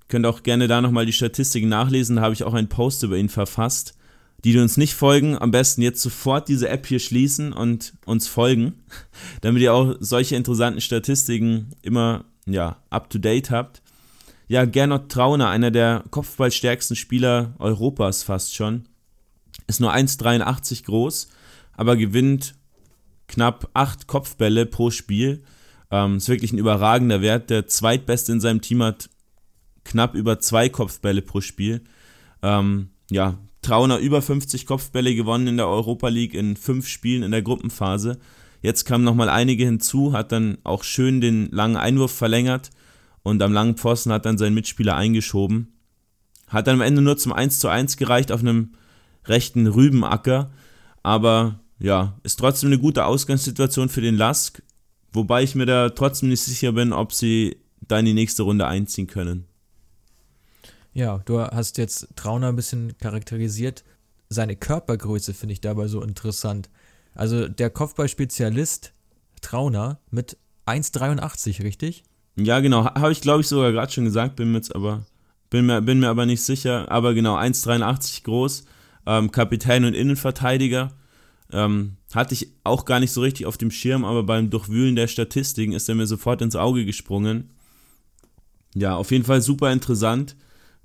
könnt 0.08 0.26
auch 0.26 0.42
gerne 0.42 0.68
da 0.68 0.80
nochmal 0.80 1.06
die 1.06 1.12
Statistiken 1.12 1.68
nachlesen. 1.68 2.16
Da 2.16 2.22
habe 2.22 2.34
ich 2.34 2.44
auch 2.44 2.54
einen 2.54 2.68
Post 2.68 3.02
über 3.02 3.16
ihn 3.16 3.28
verfasst. 3.28 3.94
Die, 4.44 4.52
die 4.52 4.58
uns 4.60 4.76
nicht 4.76 4.94
folgen, 4.94 5.36
am 5.36 5.50
besten 5.50 5.82
jetzt 5.82 6.00
sofort 6.00 6.48
diese 6.48 6.68
App 6.68 6.86
hier 6.86 7.00
schließen 7.00 7.52
und 7.52 7.94
uns 8.06 8.28
folgen, 8.28 8.74
damit 9.40 9.62
ihr 9.62 9.74
auch 9.74 9.96
solche 9.98 10.36
interessanten 10.36 10.80
Statistiken 10.80 11.70
immer 11.82 12.24
ja, 12.46 12.76
up 12.90 13.10
to 13.10 13.18
date 13.18 13.50
habt. 13.50 13.82
Ja, 14.48 14.64
Gernot 14.64 15.10
Trauner, 15.10 15.50
einer 15.50 15.70
der 15.70 16.04
kopfballstärksten 16.10 16.96
Spieler 16.96 17.54
Europas 17.58 18.22
fast 18.22 18.54
schon, 18.54 18.88
ist 19.66 19.78
nur 19.78 19.92
1,83 19.92 20.84
groß, 20.84 21.28
aber 21.76 21.96
gewinnt 21.96 22.54
knapp 23.26 23.68
8 23.74 24.06
Kopfbälle 24.06 24.64
pro 24.64 24.90
Spiel. 24.90 25.42
Ähm, 25.90 26.16
ist 26.16 26.30
wirklich 26.30 26.52
ein 26.52 26.58
überragender 26.58 27.20
Wert. 27.20 27.50
Der 27.50 27.66
zweitbeste 27.66 28.32
in 28.32 28.40
seinem 28.40 28.62
Team 28.62 28.82
hat 28.82 29.10
knapp 29.84 30.14
über 30.14 30.40
zwei 30.40 30.70
Kopfbälle 30.70 31.20
pro 31.20 31.42
Spiel. 31.42 31.82
Ähm, 32.42 32.88
ja, 33.10 33.38
Trauner 33.60 33.98
über 33.98 34.22
50 34.22 34.64
Kopfbälle 34.64 35.14
gewonnen 35.14 35.46
in 35.46 35.56
der 35.58 35.68
Europa 35.68 36.08
League 36.08 36.32
in 36.32 36.56
fünf 36.56 36.88
Spielen 36.88 37.22
in 37.22 37.32
der 37.32 37.42
Gruppenphase. 37.42 38.18
Jetzt 38.62 38.86
kamen 38.86 39.04
nochmal 39.04 39.28
einige 39.28 39.66
hinzu, 39.66 40.14
hat 40.14 40.32
dann 40.32 40.56
auch 40.64 40.84
schön 40.84 41.20
den 41.20 41.50
langen 41.50 41.76
Einwurf 41.76 42.12
verlängert 42.12 42.70
und 43.22 43.42
am 43.42 43.52
langen 43.52 43.76
Pfosten 43.76 44.12
hat 44.12 44.26
dann 44.26 44.38
sein 44.38 44.54
Mitspieler 44.54 44.96
eingeschoben. 44.96 45.72
Hat 46.46 46.66
dann 46.66 46.76
am 46.76 46.80
Ende 46.80 47.02
nur 47.02 47.16
zum 47.18 47.32
1 47.32 47.58
zu 47.58 47.68
1 47.68 47.96
gereicht 47.96 48.32
auf 48.32 48.40
einem 48.40 48.72
rechten 49.24 49.66
Rübenacker, 49.66 50.50
aber 51.02 51.60
ja, 51.78 52.18
ist 52.22 52.38
trotzdem 52.38 52.68
eine 52.68 52.78
gute 52.78 53.04
Ausgangssituation 53.04 53.88
für 53.88 54.00
den 54.00 54.16
Lask, 54.16 54.62
wobei 55.12 55.42
ich 55.42 55.54
mir 55.54 55.66
da 55.66 55.90
trotzdem 55.90 56.28
nicht 56.28 56.42
sicher 56.42 56.72
bin, 56.72 56.92
ob 56.92 57.12
sie 57.12 57.58
da 57.80 57.98
in 57.98 58.06
die 58.06 58.14
nächste 58.14 58.42
Runde 58.42 58.66
einziehen 58.66 59.06
können. 59.06 59.46
Ja, 60.92 61.18
du 61.18 61.40
hast 61.40 61.78
jetzt 61.78 62.08
Trauner 62.16 62.48
ein 62.48 62.56
bisschen 62.56 62.96
charakterisiert. 62.98 63.84
Seine 64.28 64.56
Körpergröße 64.56 65.32
finde 65.32 65.52
ich 65.52 65.60
dabei 65.60 65.86
so 65.86 66.02
interessant. 66.02 66.68
Also 67.14 67.48
der 67.48 67.70
Kopfballspezialist 67.70 68.92
Trauner 69.40 70.00
mit 70.10 70.36
1,83, 70.66 71.62
richtig? 71.62 72.04
Ja, 72.38 72.60
genau, 72.60 72.84
ha- 72.84 72.94
habe 73.00 73.12
ich 73.12 73.20
glaube 73.20 73.40
ich 73.40 73.48
sogar 73.48 73.72
gerade 73.72 73.92
schon 73.92 74.04
gesagt, 74.04 74.36
bin 74.36 74.50
mir 74.52 74.58
jetzt 74.58 74.74
aber 74.74 75.04
bin 75.50 75.66
mir, 75.66 75.80
bin 75.80 75.98
mir 76.00 76.08
aber 76.08 76.26
nicht 76.26 76.42
sicher, 76.42 76.90
aber 76.90 77.14
genau 77.14 77.36
1,83 77.36 78.22
groß, 78.24 78.64
ähm, 79.06 79.30
Kapitän 79.32 79.84
und 79.84 79.94
Innenverteidiger. 79.94 80.92
Ähm, 81.50 81.96
hatte 82.14 82.34
ich 82.34 82.52
auch 82.64 82.84
gar 82.84 83.00
nicht 83.00 83.12
so 83.12 83.22
richtig 83.22 83.46
auf 83.46 83.56
dem 83.56 83.70
Schirm, 83.70 84.04
aber 84.04 84.22
beim 84.22 84.50
Durchwühlen 84.50 84.94
der 84.96 85.06
Statistiken 85.08 85.72
ist 85.72 85.88
er 85.88 85.94
mir 85.94 86.06
sofort 86.06 86.42
ins 86.42 86.56
Auge 86.56 86.84
gesprungen. 86.84 87.48
Ja, 88.74 88.96
auf 88.96 89.10
jeden 89.10 89.24
Fall 89.24 89.40
super 89.40 89.72
interessant. 89.72 90.36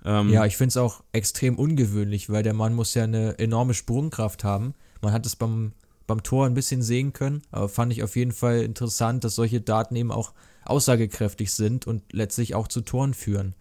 Ähm, 0.06 0.30
Ja, 0.30 0.46
ich 0.46 0.56
finde 0.56 0.70
es 0.70 0.78
auch 0.78 1.04
extrem 1.12 1.58
ungewöhnlich, 1.58 2.30
weil 2.30 2.44
der 2.44 2.54
Mann 2.54 2.74
muss 2.76 2.94
ja 2.94 3.04
eine 3.04 3.38
enorme 3.40 3.74
Sprungkraft 3.74 4.46
haben. 4.46 4.74
Man 5.02 5.12
hat 5.12 5.26
es 5.26 5.36
beim, 5.36 5.74
beim 6.08 6.24
Tor 6.24 6.46
ein 6.46 6.54
bisschen 6.54 6.82
sehen 6.82 7.12
können, 7.12 7.42
aber 7.52 7.68
fand 7.68 7.92
ich 7.92 8.02
auf 8.04 8.16
jeden 8.16 8.32
Fall 8.32 8.62
interessant, 8.62 9.26
dass 9.26 9.36
solche 9.36 9.60
Daten 9.60 9.96
eben 9.98 10.12
auch 10.12 10.32
aussagekräftig 10.66 11.52
sind 11.52 11.88
und 11.88 12.04
letztlich 12.12 12.56
auch 12.56 12.68
zu 12.68 12.82
Toren 12.82 13.14
führen. 13.14 13.56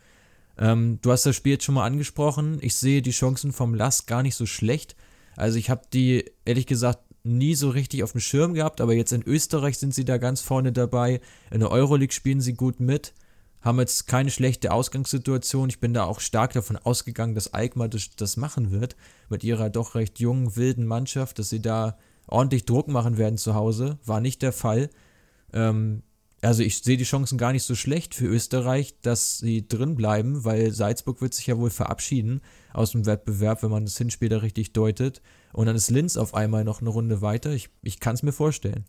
Ähm, 0.58 0.98
du 1.02 1.10
hast 1.10 1.26
das 1.26 1.36
Spiel 1.36 1.52
jetzt 1.52 1.64
schon 1.64 1.74
mal 1.74 1.86
angesprochen. 1.86 2.58
Ich 2.60 2.74
sehe 2.74 3.02
die 3.02 3.10
Chancen 3.10 3.52
vom 3.52 3.74
Lask 3.74 4.06
gar 4.06 4.22
nicht 4.22 4.34
so 4.34 4.46
schlecht. 4.46 4.96
Also 5.36 5.58
ich 5.58 5.70
habe 5.70 5.82
die 5.92 6.30
ehrlich 6.44 6.66
gesagt 6.66 7.00
nie 7.24 7.54
so 7.54 7.70
richtig 7.70 8.02
auf 8.02 8.12
dem 8.12 8.20
Schirm 8.20 8.54
gehabt, 8.54 8.80
aber 8.80 8.94
jetzt 8.94 9.12
in 9.12 9.22
Österreich 9.22 9.78
sind 9.78 9.94
sie 9.94 10.04
da 10.04 10.18
ganz 10.18 10.40
vorne 10.40 10.72
dabei. 10.72 11.20
In 11.50 11.60
der 11.60 11.70
Euroleague 11.70 12.12
spielen 12.12 12.40
sie 12.40 12.54
gut 12.54 12.80
mit 12.80 13.14
haben 13.62 13.78
jetzt 13.78 14.08
keine 14.08 14.30
schlechte 14.30 14.72
Ausgangssituation. 14.72 15.68
Ich 15.68 15.80
bin 15.80 15.94
da 15.94 16.04
auch 16.04 16.20
stark 16.20 16.52
davon 16.52 16.76
ausgegangen, 16.76 17.34
dass 17.34 17.54
Alkmaar 17.54 17.88
das, 17.88 18.10
das 18.16 18.36
machen 18.36 18.72
wird, 18.72 18.96
mit 19.28 19.44
ihrer 19.44 19.70
doch 19.70 19.94
recht 19.94 20.18
jungen, 20.18 20.56
wilden 20.56 20.84
Mannschaft, 20.84 21.38
dass 21.38 21.48
sie 21.48 21.62
da 21.62 21.96
ordentlich 22.26 22.66
Druck 22.66 22.88
machen 22.88 23.18
werden 23.18 23.38
zu 23.38 23.54
Hause. 23.54 23.98
War 24.04 24.20
nicht 24.20 24.42
der 24.42 24.52
Fall. 24.52 24.90
Ähm, 25.52 26.02
also 26.42 26.62
ich 26.62 26.78
sehe 26.82 26.96
die 26.96 27.04
Chancen 27.04 27.38
gar 27.38 27.52
nicht 27.52 27.62
so 27.62 27.74
schlecht 27.74 28.14
für 28.14 28.26
Österreich, 28.26 28.96
dass 29.00 29.38
sie 29.38 29.66
drin 29.66 29.94
bleiben, 29.94 30.44
weil 30.44 30.72
Salzburg 30.72 31.22
wird 31.22 31.34
sich 31.34 31.46
ja 31.46 31.56
wohl 31.56 31.70
verabschieden 31.70 32.40
aus 32.72 32.92
dem 32.92 33.06
Wettbewerb, 33.06 33.62
wenn 33.62 33.70
man 33.70 33.84
das 33.84 33.96
Hinspiel 33.96 34.28
da 34.28 34.38
richtig 34.38 34.72
deutet. 34.72 35.22
Und 35.52 35.66
dann 35.66 35.76
ist 35.76 35.90
Linz 35.90 36.16
auf 36.16 36.34
einmal 36.34 36.64
noch 36.64 36.80
eine 36.80 36.90
Runde 36.90 37.22
weiter. 37.22 37.52
Ich, 37.52 37.68
ich 37.82 38.00
kann 38.00 38.14
es 38.14 38.22
mir 38.22 38.32
vorstellen. 38.32 38.84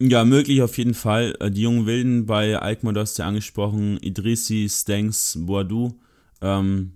Ja, 0.00 0.24
möglich 0.24 0.62
auf 0.62 0.76
jeden 0.78 0.94
Fall. 0.94 1.34
Äh, 1.40 1.50
Die 1.50 1.62
jungen 1.62 1.86
Wilden 1.86 2.26
bei 2.26 2.58
Alkmaar, 2.58 2.92
du 2.92 3.00
hast 3.00 3.18
ja 3.18 3.26
angesprochen, 3.26 3.98
Idrissi, 3.98 4.68
Stengs, 4.70 5.38
Boadou. 5.40 5.94
Ähm, 6.40 6.92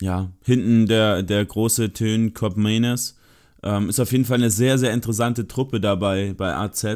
ja, 0.00 0.32
hinten 0.44 0.86
der, 0.86 1.22
der 1.22 1.44
große 1.44 1.92
Tön 1.92 2.34
Kopmenes. 2.34 3.16
Ähm, 3.62 3.88
ist 3.90 4.00
auf 4.00 4.12
jeden 4.12 4.24
Fall 4.24 4.38
eine 4.38 4.50
sehr, 4.50 4.78
sehr 4.78 4.92
interessante 4.92 5.46
Truppe 5.46 5.80
dabei 5.80 6.34
bei 6.34 6.54
AZ. 6.54 6.86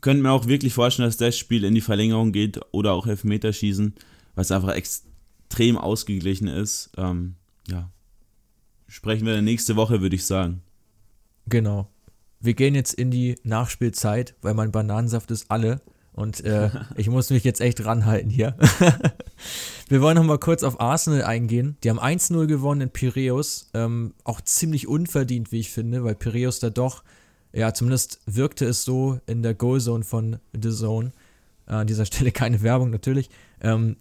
Könnte 0.00 0.22
mir 0.22 0.30
auch 0.30 0.46
wirklich 0.46 0.74
vorstellen, 0.74 1.08
dass 1.08 1.16
das 1.16 1.36
Spiel 1.36 1.64
in 1.64 1.74
die 1.74 1.80
Verlängerung 1.80 2.32
geht 2.32 2.60
oder 2.70 2.92
auch 2.92 3.06
Elfmeterschießen, 3.06 3.94
es 4.36 4.52
einfach 4.52 4.74
extrem 4.74 5.76
ausgeglichen 5.76 6.46
ist. 6.46 6.90
Ähm, 6.96 7.34
ja, 7.68 7.90
sprechen 8.86 9.26
wir 9.26 9.34
dann 9.34 9.44
nächste 9.44 9.76
Woche, 9.76 10.00
würde 10.00 10.16
ich 10.16 10.24
sagen. 10.24 10.62
Genau. 11.46 11.88
Wir 12.40 12.54
gehen 12.54 12.74
jetzt 12.74 12.94
in 12.94 13.10
die 13.10 13.36
Nachspielzeit, 13.42 14.34
weil 14.42 14.54
mein 14.54 14.70
Bananensaft 14.70 15.30
ist 15.30 15.50
alle. 15.50 15.80
Und 16.12 16.44
äh, 16.44 16.70
ich 16.96 17.08
muss 17.08 17.30
mich 17.30 17.44
jetzt 17.44 17.60
echt 17.60 17.84
ranhalten 17.84 18.30
hier. 18.30 18.56
Wir 19.88 20.02
wollen 20.02 20.16
noch 20.16 20.24
mal 20.24 20.38
kurz 20.38 20.64
auf 20.64 20.80
Arsenal 20.80 21.22
eingehen. 21.22 21.78
Die 21.82 21.88
haben 21.90 22.00
1-0 22.00 22.46
gewonnen 22.46 22.82
in 22.82 22.90
Piräus. 22.90 23.70
Ähm, 23.72 24.14
auch 24.24 24.40
ziemlich 24.40 24.86
unverdient, 24.86 25.50
wie 25.50 25.60
ich 25.60 25.70
finde, 25.70 26.04
weil 26.04 26.14
Piräus 26.14 26.58
da 26.58 26.70
doch, 26.70 27.04
ja, 27.52 27.72
zumindest 27.74 28.20
wirkte 28.26 28.66
es 28.66 28.84
so 28.84 29.20
in 29.26 29.42
der 29.42 29.54
Goalzone 29.54 30.04
von 30.04 30.38
The 30.52 30.70
Zone. 30.70 31.12
Äh, 31.66 31.72
an 31.72 31.86
dieser 31.86 32.04
Stelle 32.06 32.32
keine 32.32 32.62
Werbung 32.62 32.90
natürlich. 32.90 33.30
Ähm, 33.60 33.96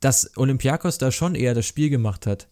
dass 0.00 0.36
Olympiakos 0.36 0.98
da 0.98 1.12
schon 1.12 1.34
eher 1.34 1.54
das 1.54 1.66
Spiel 1.66 1.90
gemacht 1.90 2.26
hat. 2.26 2.48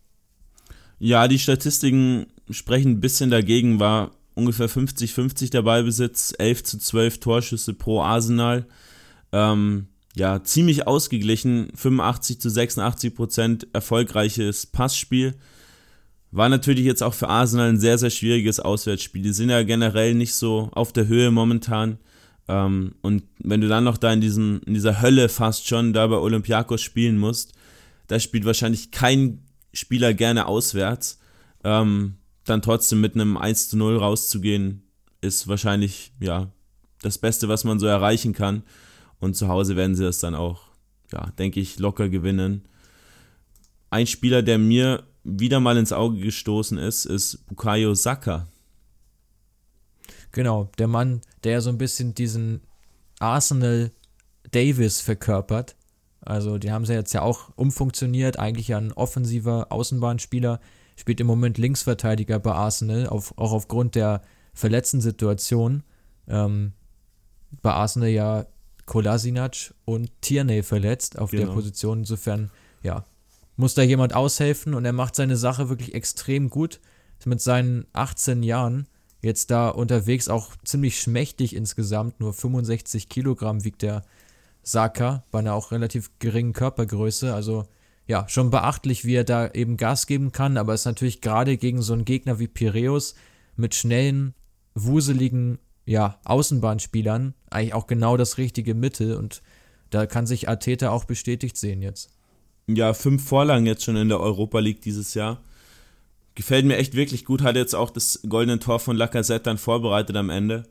Ja, 0.98 1.28
die 1.28 1.38
Statistiken 1.38 2.26
sprechen 2.50 2.92
ein 2.92 3.00
bisschen 3.00 3.30
dagegen, 3.30 3.80
war 3.80 4.10
ungefähr 4.34 4.68
50-50 4.68 5.50
der 5.50 5.62
Ballbesitz, 5.62 6.34
11 6.38 6.64
zu 6.64 6.78
12 6.78 7.20
Torschüsse 7.20 7.72
pro 7.74 8.02
Arsenal. 8.02 8.66
Ähm, 9.32 9.88
ja, 10.14 10.42
ziemlich 10.42 10.86
ausgeglichen, 10.86 11.70
85 11.74 12.40
zu 12.40 12.50
86 12.50 13.14
Prozent 13.14 13.66
erfolgreiches 13.72 14.66
Passspiel. 14.66 15.34
War 16.30 16.48
natürlich 16.48 16.84
jetzt 16.84 17.02
auch 17.02 17.14
für 17.14 17.28
Arsenal 17.28 17.70
ein 17.70 17.80
sehr, 17.80 17.96
sehr 17.96 18.10
schwieriges 18.10 18.60
Auswärtsspiel. 18.60 19.22
Die 19.22 19.32
sind 19.32 19.50
ja 19.50 19.62
generell 19.62 20.14
nicht 20.14 20.34
so 20.34 20.68
auf 20.72 20.92
der 20.92 21.06
Höhe 21.06 21.30
momentan. 21.30 21.98
Ähm, 22.48 22.94
und 23.00 23.24
wenn 23.38 23.60
du 23.60 23.68
dann 23.68 23.84
noch 23.84 23.96
da 23.96 24.12
in, 24.12 24.20
diesen, 24.20 24.62
in 24.62 24.74
dieser 24.74 25.00
Hölle 25.00 25.28
fast 25.28 25.66
schon 25.66 25.92
da 25.92 26.06
bei 26.06 26.16
Olympiakos 26.16 26.82
spielen 26.82 27.18
musst, 27.18 27.54
da 28.08 28.20
spielt 28.20 28.44
wahrscheinlich 28.44 28.90
kein 28.90 29.42
Spieler 29.72 30.12
gerne 30.12 30.46
auswärts. 30.46 31.18
Ähm, 31.64 32.16
dann 32.44 32.62
trotzdem 32.62 33.00
mit 33.00 33.14
einem 33.14 33.36
1 33.36 33.68
zu 33.68 33.76
0 33.76 33.96
rauszugehen, 33.96 34.82
ist 35.20 35.48
wahrscheinlich 35.48 36.12
ja 36.20 36.50
das 37.02 37.18
Beste, 37.18 37.48
was 37.48 37.64
man 37.64 37.78
so 37.78 37.86
erreichen 37.86 38.32
kann. 38.32 38.62
Und 39.18 39.34
zu 39.34 39.48
Hause 39.48 39.76
werden 39.76 39.94
sie 39.94 40.04
das 40.04 40.20
dann 40.20 40.34
auch, 40.34 40.62
ja, 41.12 41.30
denke 41.38 41.60
ich, 41.60 41.78
locker 41.78 42.08
gewinnen. 42.08 42.62
Ein 43.90 44.06
Spieler, 44.06 44.42
der 44.42 44.58
mir 44.58 45.04
wieder 45.28 45.60
mal 45.60 45.76
ins 45.76 45.92
Auge 45.92 46.18
gestoßen 46.18 46.78
ist, 46.78 47.04
ist 47.04 47.46
Bukayo 47.46 47.94
Saka. 47.94 48.46
Genau, 50.32 50.70
der 50.78 50.88
Mann, 50.88 51.20
der 51.44 51.60
so 51.60 51.70
ein 51.70 51.78
bisschen 51.78 52.14
diesen 52.14 52.62
Arsenal 53.18 53.90
Davis 54.50 55.00
verkörpert. 55.00 55.76
Also, 56.20 56.58
die 56.58 56.72
haben 56.72 56.84
sie 56.84 56.94
jetzt 56.94 57.12
ja 57.12 57.22
auch 57.22 57.50
umfunktioniert, 57.56 58.38
eigentlich 58.38 58.68
ja 58.68 58.78
ein 58.78 58.92
offensiver 58.92 59.68
Außenbahnspieler, 59.70 60.60
spielt 60.96 61.20
im 61.20 61.26
Moment 61.26 61.58
Linksverteidiger 61.58 62.38
bei 62.38 62.52
Arsenal, 62.52 63.06
auf, 63.06 63.36
auch 63.38 63.52
aufgrund 63.52 63.94
der 63.94 64.22
verletzten 64.52 65.00
Situation. 65.00 65.82
Ähm, 66.26 66.72
bei 67.62 67.72
Arsenal 67.72 68.08
ja 68.08 68.46
Kolasinac 68.84 69.74
und 69.84 70.10
Tierney 70.20 70.62
verletzt 70.62 71.18
auf 71.18 71.30
genau. 71.30 71.46
der 71.46 71.52
Position. 71.52 72.00
Insofern, 72.00 72.50
ja, 72.82 73.04
muss 73.58 73.74
da 73.74 73.82
jemand 73.82 74.14
aushelfen 74.14 74.72
und 74.72 74.84
er 74.84 74.92
macht 74.92 75.16
seine 75.16 75.36
Sache 75.36 75.68
wirklich 75.68 75.92
extrem 75.92 76.48
gut. 76.48 76.80
Ist 77.18 77.26
mit 77.26 77.40
seinen 77.40 77.86
18 77.92 78.44
Jahren 78.44 78.86
jetzt 79.20 79.50
da 79.50 79.68
unterwegs, 79.68 80.28
auch 80.28 80.54
ziemlich 80.64 81.00
schmächtig 81.00 81.56
insgesamt, 81.56 82.20
nur 82.20 82.32
65 82.32 83.08
Kilogramm 83.08 83.64
wiegt 83.64 83.82
der 83.82 84.04
Saka 84.62 85.24
bei 85.32 85.40
einer 85.40 85.54
auch 85.54 85.72
relativ 85.72 86.12
geringen 86.20 86.52
Körpergröße. 86.52 87.34
Also 87.34 87.64
ja, 88.06 88.28
schon 88.28 88.50
beachtlich, 88.50 89.04
wie 89.04 89.16
er 89.16 89.24
da 89.24 89.50
eben 89.50 89.76
Gas 89.76 90.06
geben 90.06 90.30
kann, 90.30 90.56
aber 90.56 90.72
ist 90.74 90.84
natürlich 90.84 91.20
gerade 91.20 91.56
gegen 91.56 91.82
so 91.82 91.94
einen 91.94 92.04
Gegner 92.04 92.38
wie 92.38 92.46
Piräus 92.46 93.16
mit 93.56 93.74
schnellen, 93.74 94.34
wuseligen 94.76 95.58
ja, 95.84 96.20
Außenbahnspielern 96.24 97.34
eigentlich 97.50 97.74
auch 97.74 97.88
genau 97.88 98.16
das 98.16 98.38
richtige 98.38 98.74
Mittel 98.74 99.16
und 99.16 99.42
da 99.90 100.06
kann 100.06 100.28
sich 100.28 100.48
Arteta 100.48 100.90
auch 100.90 101.06
bestätigt 101.06 101.56
sehen 101.56 101.82
jetzt. 101.82 102.17
Ja, 102.68 102.92
fünf 102.92 103.26
Vorlagen 103.26 103.66
jetzt 103.66 103.84
schon 103.84 103.96
in 103.96 104.08
der 104.08 104.20
Europa 104.20 104.58
League 104.58 104.82
dieses 104.82 105.14
Jahr. 105.14 105.40
Gefällt 106.34 106.66
mir 106.66 106.76
echt 106.76 106.94
wirklich 106.94 107.24
gut. 107.24 107.42
Hat 107.42 107.56
jetzt 107.56 107.74
auch 107.74 107.90
das 107.90 108.20
goldene 108.28 108.58
Tor 108.58 108.78
von 108.78 108.96
Lacazette 108.96 109.44
dann 109.44 109.58
vorbereitet 109.58 110.14
am 110.16 110.30
Ende. 110.30 110.64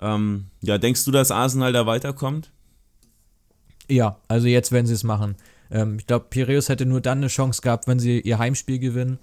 Ähm, 0.00 0.46
ja, 0.62 0.78
denkst 0.78 1.04
du, 1.04 1.10
dass 1.10 1.30
Arsenal 1.30 1.72
da 1.72 1.86
weiterkommt? 1.86 2.52
Ja, 3.88 4.18
also 4.28 4.46
jetzt 4.46 4.72
werden 4.72 4.86
sie 4.86 4.94
es 4.94 5.02
machen. 5.02 5.34
Ähm, 5.70 5.98
ich 5.98 6.06
glaube, 6.06 6.26
Piraeus 6.30 6.68
hätte 6.68 6.86
nur 6.86 7.00
dann 7.00 7.18
eine 7.18 7.26
Chance 7.26 7.60
gehabt, 7.60 7.88
wenn 7.88 7.98
sie 7.98 8.20
ihr 8.20 8.38
Heimspiel 8.38 8.78
gewinnen. 8.78 9.18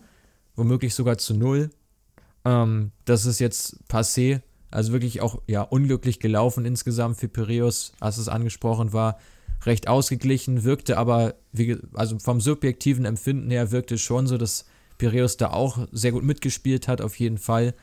Womöglich 0.56 0.94
sogar 0.94 1.18
zu 1.18 1.34
null. 1.34 1.70
Ähm, 2.44 2.92
das 3.06 3.26
ist 3.26 3.40
jetzt 3.40 3.80
passé. 3.90 4.42
Also 4.70 4.92
wirklich 4.92 5.22
auch 5.22 5.42
ja, 5.48 5.62
unglücklich 5.62 6.20
gelaufen 6.20 6.66
insgesamt 6.66 7.18
für 7.18 7.30
Piraeus, 7.30 7.94
als 8.02 8.18
es 8.18 8.28
angesprochen 8.28 8.92
war. 8.92 9.18
Recht 9.68 9.90
ausgeglichen, 9.90 10.64
wirkte 10.64 10.98
aber, 10.98 11.36
wie, 11.52 11.78
also 11.94 12.18
vom 12.20 12.40
subjektiven 12.40 13.04
Empfinden 13.04 13.52
her, 13.52 13.72
wirkte 13.72 13.98
schon 13.98 14.26
so, 14.26 14.38
dass 14.38 14.66
Piraeus 14.98 15.36
da 15.36 15.52
auch 15.52 15.88
sehr 15.92 16.14
gut 16.14 16.24
mitgespielt 16.24 16.88
hat, 16.88 17.02
auf 17.02 17.20
jeden 17.20 17.38
Fall. 17.38 17.76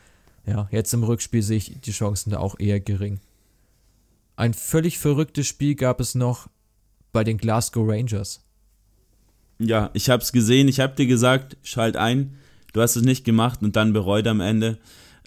Ja, 0.46 0.66
jetzt 0.72 0.94
im 0.94 1.04
Rückspiel 1.04 1.42
sehe 1.42 1.58
ich 1.58 1.80
die 1.82 1.92
Chancen 1.92 2.30
da 2.30 2.38
auch 2.38 2.58
eher 2.58 2.80
gering. 2.80 3.20
Ein 4.36 4.54
völlig 4.54 4.98
verrücktes 4.98 5.46
Spiel 5.46 5.74
gab 5.74 6.00
es 6.00 6.14
noch 6.14 6.48
bei 7.12 7.22
den 7.22 7.36
Glasgow 7.36 7.86
Rangers. 7.86 8.42
Ja, 9.58 9.90
ich 9.92 10.08
habe 10.08 10.22
es 10.22 10.32
gesehen, 10.32 10.68
ich 10.68 10.80
habe 10.80 10.96
dir 10.96 11.06
gesagt, 11.06 11.58
schalt 11.62 11.96
ein. 11.96 12.38
Du 12.72 12.80
hast 12.80 12.96
es 12.96 13.02
nicht 13.02 13.24
gemacht 13.24 13.62
und 13.62 13.76
dann 13.76 13.92
bereut 13.92 14.26
am 14.26 14.40
Ende. 14.40 14.78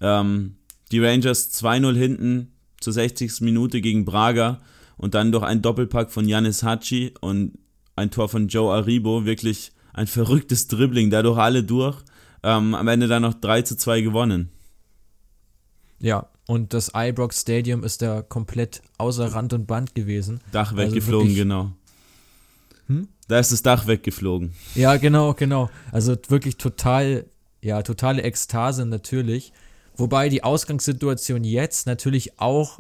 Ähm, 0.02 0.58
die 0.92 1.00
Rangers 1.00 1.52
2-0 1.54 1.96
hinten 1.96 2.52
zur 2.80 2.94
60. 2.94 3.42
Minute 3.42 3.80
gegen 3.80 4.06
Braga 4.06 4.60
und 4.98 5.14
dann 5.14 5.32
durch 5.32 5.44
ein 5.44 5.62
Doppelpack 5.62 6.12
von 6.12 6.28
Janis 6.28 6.64
Hachi 6.64 7.14
und 7.22 7.58
ein 7.96 8.12
Tor 8.12 8.30
von 8.30 8.48
Joe 8.48 8.74
Aribo. 8.74 9.26
Wirklich 9.26 9.72
ein 9.94 10.08
verrücktes 10.08 10.68
Dribbling, 10.68 11.10
dadurch 11.10 11.38
alle 11.38 11.64
durch. 11.64 11.98
Ähm, 12.44 12.76
am 12.76 12.88
Ende 12.88 13.08
dann 13.08 13.24
noch 13.24 13.34
3 13.34 13.64
zu 13.64 13.78
2 13.78 14.02
gewonnen. 14.02 14.50
Ja, 16.00 16.28
und 16.48 16.74
das 16.74 16.92
Ibrox 16.96 17.42
Stadium 17.42 17.84
ist 17.84 18.02
da 18.02 18.22
komplett 18.22 18.82
außer 18.98 19.34
Rand 19.34 19.54
und 19.54 19.66
Band 19.66 19.96
gewesen. 19.96 20.40
Dach 20.52 20.72
also 20.72 20.78
weggeflogen, 20.78 21.30
also 21.30 21.40
genau. 21.42 21.72
Hm? 22.88 23.08
Da 23.28 23.40
ist 23.40 23.52
das 23.52 23.64
Dach 23.64 23.88
weggeflogen. 23.88 24.54
Ja, 24.76 24.98
genau, 24.98 25.34
genau. 25.34 25.70
Also 25.92 26.16
wirklich 26.30 26.58
total, 26.58 27.26
ja, 27.62 27.82
totale 27.82 28.22
Ekstase 28.22 28.86
natürlich. 28.86 29.52
Wobei 29.98 30.30
die 30.30 30.44
Ausgangssituation 30.44 31.44
jetzt 31.44 31.88
natürlich 31.88 32.40
auch 32.40 32.80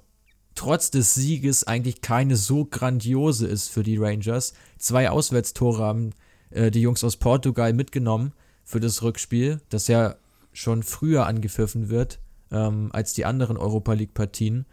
trotz 0.57 0.91
des 0.91 1.13
Sieges 1.13 1.65
eigentlich 1.65 2.01
keine 2.01 2.35
so 2.35 2.65
grandiose 2.65 3.47
ist 3.47 3.69
für 3.69 3.83
die 3.83 3.97
Rangers. 3.97 4.53
Zwei 4.77 5.09
Auswärtstore 5.09 5.79
haben 5.79 6.11
äh, 6.49 6.71
die 6.71 6.81
Jungs 6.81 7.03
aus 7.03 7.17
Portugal 7.17 7.73
mitgenommen 7.73 8.33
für 8.63 8.79
das 8.79 9.01
Rückspiel, 9.03 9.61
das 9.69 9.87
ja 9.87 10.15
schon 10.51 10.83
früher 10.83 11.25
angepfiffen 11.25 11.89
wird 11.89 12.19
ähm, 12.51 12.89
als 12.91 13.13
die 13.13 13.25
anderen 13.25 13.57
Europa 13.57 13.93
League-Partien. 13.93 14.65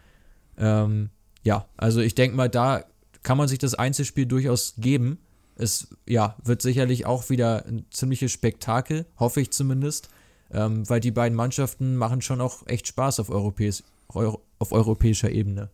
Ähm, 0.57 1.09
ja, 1.43 1.67
also 1.77 2.01
ich 2.01 2.15
denke 2.15 2.35
mal, 2.35 2.49
da 2.49 2.83
kann 3.23 3.37
man 3.37 3.47
sich 3.47 3.59
das 3.59 3.75
Einzelspiel 3.75 4.25
durchaus 4.25 4.75
geben. 4.77 5.19
Es 5.55 5.95
ja, 6.05 6.35
wird 6.43 6.61
sicherlich 6.61 7.05
auch 7.05 7.29
wieder 7.29 7.65
ein 7.65 7.85
ziemliches 7.91 8.31
Spektakel, 8.31 9.05
hoffe 9.17 9.41
ich 9.41 9.51
zumindest 9.51 10.09
ähm, 10.51 10.87
weil 10.89 10.99
die 10.99 11.11
beiden 11.11 11.35
Mannschaften 11.35 11.95
machen 11.95 12.21
schon 12.21 12.41
auch 12.41 12.65
echt 12.67 12.87
Spaß 12.87 13.19
auf, 13.19 13.29
europäisch, 13.29 13.83
auf 14.07 14.71
europäischer 14.71 15.31
Ebene. 15.31 15.69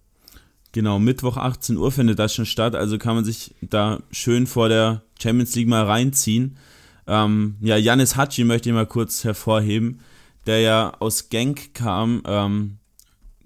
Genau, 0.73 0.99
Mittwoch 0.99 1.35
18 1.37 1.75
Uhr 1.77 1.91
findet 1.91 2.17
das 2.19 2.33
schon 2.33 2.45
statt, 2.45 2.75
also 2.75 2.97
kann 2.97 3.15
man 3.15 3.25
sich 3.25 3.53
da 3.61 4.01
schön 4.11 4.47
vor 4.47 4.69
der 4.69 5.01
Champions 5.21 5.53
League 5.55 5.67
mal 5.67 5.83
reinziehen. 5.83 6.57
Ähm, 7.07 7.55
ja, 7.59 7.75
Janis 7.75 8.15
Hatschi 8.15 8.45
möchte 8.45 8.69
ich 8.69 8.75
mal 8.75 8.85
kurz 8.85 9.23
hervorheben, 9.25 9.99
der 10.45 10.61
ja 10.61 10.93
aus 10.99 11.29
Genk 11.29 11.73
kam, 11.73 12.21
ähm, 12.25 12.77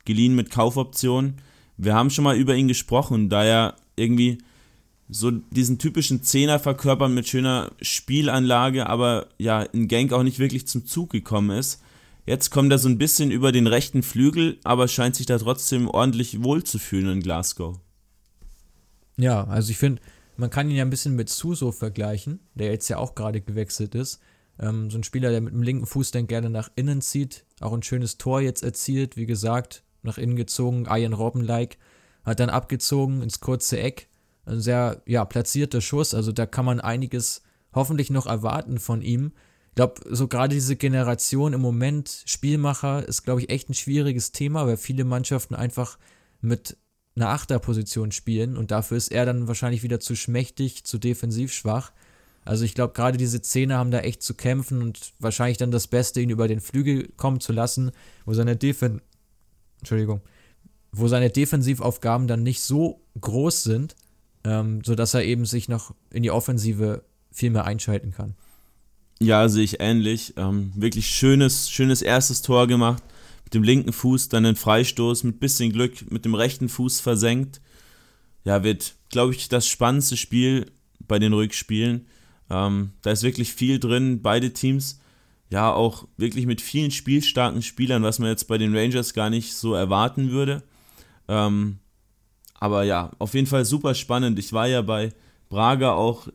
geliehen 0.05 0.35
mit 0.35 0.51
Kaufoption. 0.51 1.35
Wir 1.77 1.95
haben 1.95 2.11
schon 2.11 2.23
mal 2.23 2.37
über 2.37 2.55
ihn 2.55 2.67
gesprochen, 2.67 3.29
da 3.29 3.43
er 3.43 3.75
irgendwie 3.95 4.37
so 5.09 5.31
diesen 5.31 5.79
typischen 5.79 6.21
Zehner 6.23 6.59
verkörpern 6.59 7.13
mit 7.13 7.27
schöner 7.27 7.71
Spielanlage, 7.81 8.87
aber 8.87 9.27
ja, 9.37 9.63
in 9.63 9.87
Genk 9.87 10.13
auch 10.13 10.23
nicht 10.23 10.39
wirklich 10.39 10.67
zum 10.67 10.85
Zug 10.85 11.09
gekommen 11.11 11.57
ist. 11.57 11.81
Jetzt 12.25 12.49
kommt 12.49 12.71
er 12.71 12.79
so 12.79 12.89
ein 12.89 12.97
bisschen 12.97 13.29
über 13.29 13.51
den 13.51 13.67
rechten 13.67 14.01
Flügel, 14.01 14.59
aber 14.63 14.87
scheint 14.87 15.15
sich 15.15 15.25
da 15.25 15.37
trotzdem 15.37 15.87
ordentlich 15.87 16.43
wohlzufühlen 16.43 17.09
in 17.09 17.19
Glasgow. 17.21 17.79
Ja, 19.17 19.45
also 19.45 19.71
ich 19.71 19.77
finde, 19.77 20.01
man 20.35 20.49
kann 20.49 20.69
ihn 20.69 20.75
ja 20.75 20.83
ein 20.83 20.89
bisschen 20.89 21.15
mit 21.15 21.29
Suso 21.29 21.71
vergleichen, 21.71 22.39
der 22.55 22.71
jetzt 22.71 22.89
ja 22.89 22.97
auch 22.97 23.15
gerade 23.15 23.41
gewechselt 23.41 23.95
ist. 23.95 24.19
Ähm, 24.59 24.89
so 24.89 24.97
ein 24.97 25.03
Spieler, 25.03 25.29
der 25.29 25.41
mit 25.41 25.53
dem 25.53 25.61
linken 25.61 25.85
Fuß 25.85 26.11
dann 26.11 26.27
gerne 26.27 26.49
nach 26.49 26.69
innen 26.75 27.01
zieht, 27.01 27.45
auch 27.61 27.73
ein 27.73 27.83
schönes 27.83 28.17
Tor 28.17 28.41
jetzt 28.41 28.63
erzielt, 28.63 29.17
wie 29.17 29.25
gesagt, 29.25 29.83
nach 30.01 30.17
innen 30.17 30.35
gezogen, 30.35 30.87
Ian 30.89 31.13
Robben-like, 31.13 31.77
hat 32.23 32.39
dann 32.39 32.49
abgezogen 32.49 33.21
ins 33.21 33.39
kurze 33.39 33.79
Eck 33.79 34.09
ein 34.45 34.61
sehr 34.61 35.01
ja, 35.05 35.25
platzierter 35.25 35.81
Schuss. 35.81 36.13
Also 36.13 36.31
da 36.31 36.45
kann 36.45 36.65
man 36.65 36.79
einiges 36.79 37.41
hoffentlich 37.73 38.09
noch 38.09 38.25
erwarten 38.25 38.79
von 38.79 39.01
ihm. 39.01 39.33
Ich 39.75 39.77
glaube, 39.77 40.01
so 40.09 40.29
gerade 40.29 40.55
diese 40.55 40.77
Generation 40.77 41.51
im 41.51 41.59
Moment 41.59 42.23
Spielmacher 42.25 43.05
ist, 43.05 43.23
glaube 43.23 43.41
ich, 43.41 43.49
echt 43.49 43.69
ein 43.69 43.73
schwieriges 43.73 44.31
Thema, 44.31 44.65
weil 44.65 44.77
viele 44.77 45.03
Mannschaften 45.03 45.53
einfach 45.53 45.97
mit 46.39 46.77
einer 47.15 47.29
Achterposition 47.29 48.13
spielen 48.13 48.55
und 48.55 48.71
dafür 48.71 48.95
ist 48.95 49.11
er 49.11 49.25
dann 49.25 49.49
wahrscheinlich 49.49 49.83
wieder 49.83 49.99
zu 49.99 50.15
schmächtig, 50.15 50.85
zu 50.85 50.97
defensiv 50.97 51.51
schwach. 51.51 51.91
Also 52.45 52.63
ich 52.63 52.73
glaube, 52.73 52.93
gerade 52.93 53.17
diese 53.17 53.41
Zähne 53.41 53.75
haben 53.75 53.91
da 53.91 53.99
echt 53.99 54.23
zu 54.23 54.33
kämpfen 54.33 54.81
und 54.81 55.13
wahrscheinlich 55.19 55.57
dann 55.57 55.71
das 55.71 55.87
Beste, 55.87 56.21
ihn 56.21 56.29
über 56.29 56.47
den 56.47 56.61
Flügel 56.61 57.09
kommen 57.17 57.41
zu 57.41 57.51
lassen, 57.51 57.91
wo 58.25 58.33
seine 58.33 58.55
Defen 58.55 59.01
Entschuldigung, 59.79 60.21
wo 60.93 61.07
seine 61.09 61.29
Defensivaufgaben 61.29 62.27
dann 62.27 62.43
nicht 62.43 62.61
so 62.61 63.01
groß 63.19 63.63
sind 63.63 63.95
ähm, 64.45 64.81
sodass 64.83 65.13
er 65.13 65.23
eben 65.23 65.45
sich 65.45 65.67
noch 65.67 65.93
in 66.11 66.23
die 66.23 66.31
Offensive 66.31 67.03
viel 67.31 67.49
mehr 67.49 67.65
einschalten 67.65 68.11
kann. 68.11 68.35
Ja, 69.19 69.47
sehe 69.47 69.63
ich 69.63 69.79
ähnlich. 69.79 70.33
Ähm, 70.37 70.71
wirklich 70.75 71.07
schönes, 71.07 71.69
schönes 71.69 72.01
erstes 72.01 72.41
Tor 72.41 72.67
gemacht. 72.67 73.03
Mit 73.45 73.53
dem 73.53 73.63
linken 73.63 73.93
Fuß 73.93 74.29
dann 74.29 74.43
den 74.43 74.55
Freistoß 74.55 75.23
mit 75.23 75.39
bisschen 75.39 75.71
Glück 75.71 76.11
mit 76.11 76.25
dem 76.25 76.35
rechten 76.35 76.67
Fuß 76.67 76.99
versenkt. 76.99 77.61
Ja, 78.43 78.63
wird, 78.63 78.95
glaube 79.09 79.33
ich, 79.33 79.49
das 79.49 79.67
spannendste 79.67 80.17
Spiel 80.17 80.71
bei 80.99 81.19
den 81.19 81.33
Rückspielen. 81.33 82.07
Ähm, 82.49 82.91
da 83.01 83.11
ist 83.11 83.23
wirklich 83.23 83.53
viel 83.53 83.79
drin, 83.79 84.21
beide 84.21 84.51
Teams. 84.51 84.99
Ja, 85.49 85.71
auch 85.71 86.07
wirklich 86.17 86.47
mit 86.47 86.59
vielen 86.59 86.91
spielstarken 86.91 87.61
Spielern, 87.61 88.03
was 88.03 88.19
man 88.19 88.29
jetzt 88.29 88.47
bei 88.47 88.57
den 88.57 88.75
Rangers 88.75 89.13
gar 89.13 89.29
nicht 89.29 89.53
so 89.53 89.73
erwarten 89.73 90.31
würde. 90.31 90.63
Ähm, 91.27 91.79
aber 92.55 92.83
ja, 92.83 93.11
auf 93.19 93.33
jeden 93.33 93.47
Fall 93.47 93.63
super 93.63 93.93
spannend. 93.93 94.39
Ich 94.39 94.53
war 94.53 94.67
ja 94.67 94.81
bei 94.81 95.13
Braga 95.49 95.93
auch 95.93 96.27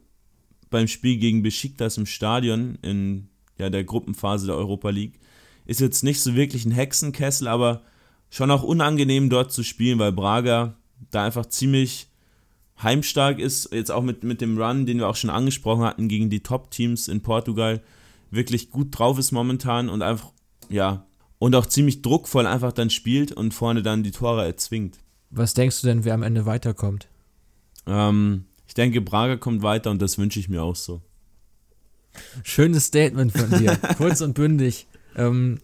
beim 0.71 0.89
Spiel 0.89 1.19
gegen 1.19 1.43
Besiktas 1.43 1.99
im 1.99 2.07
Stadion 2.07 2.79
in 2.83 3.29
ja, 3.59 3.71
der 3.71 3.85
Gruppenphase 3.85 4.47
der 4.47 4.57
Europa 4.57 4.91
League. 4.91 5.21
Ist 5.67 5.81
jetzt 5.81 6.03
nicht 6.03 6.21
so 6.21 6.35
wirklich 6.35 6.65
ein 6.65 6.73
Hexenkessel, 6.73 7.47
aber 7.47 7.83
schon 8.31 8.51
auch 8.51 8.63
unangenehm 8.63 9.29
dort 9.29 9.53
zu 9.53 9.63
spielen, 9.63 9.99
weil 9.99 10.13
Braga 10.13 10.77
da 11.11 11.25
einfach 11.25 11.47
ziemlich 11.47 12.09
heimstark 12.83 13.39
ist. 13.39 13.73
Jetzt 13.73 13.91
auch 13.91 14.03
mit, 14.03 14.25
mit 14.25 14.41
dem 14.41 14.59
Run, 14.59 14.87
den 14.87 14.99
wir 14.99 15.09
auch 15.09 15.17
schon 15.17 15.31
angesprochen 15.31 15.85
hatten, 15.85 16.09
gegen 16.09 16.31
die 16.31 16.43
Top-Teams 16.43 17.09
in 17.09 17.23
Portugal 17.23 17.83
wirklich 18.31 18.71
gut 18.71 18.97
drauf 18.97 19.19
ist 19.19 19.33
momentan 19.33 19.89
und 19.89 20.03
einfach, 20.03 20.31
ja, 20.69 21.07
und 21.39 21.55
auch 21.55 21.67
ziemlich 21.67 22.03
druckvoll 22.03 22.47
einfach 22.47 22.73
dann 22.73 22.91
spielt 22.91 23.33
und 23.33 23.55
vorne 23.55 23.83
dann 23.83 24.03
die 24.03 24.13
Tore 24.13 24.45
erzwingt. 24.45 24.99
Was 25.31 25.55
denkst 25.55 25.81
du 25.81 25.87
denn, 25.87 26.05
wer 26.05 26.15
am 26.15 26.23
Ende 26.23 26.47
weiterkommt? 26.47 27.09
Ähm, 27.87 28.45
ich 28.71 28.75
denke, 28.75 29.01
Braga 29.01 29.37
kommt 29.37 29.63
weiter 29.63 29.91
und 29.91 30.01
das 30.01 30.17
wünsche 30.17 30.39
ich 30.39 30.49
mir 30.49 30.63
auch 30.63 30.77
so. 30.77 31.01
Schönes 32.45 32.85
Statement 32.85 33.33
von 33.33 33.51
dir. 33.59 33.77
Kurz 33.97 34.21
und 34.21 34.35
bündig. 34.35 34.87
Ähm, 35.17 35.59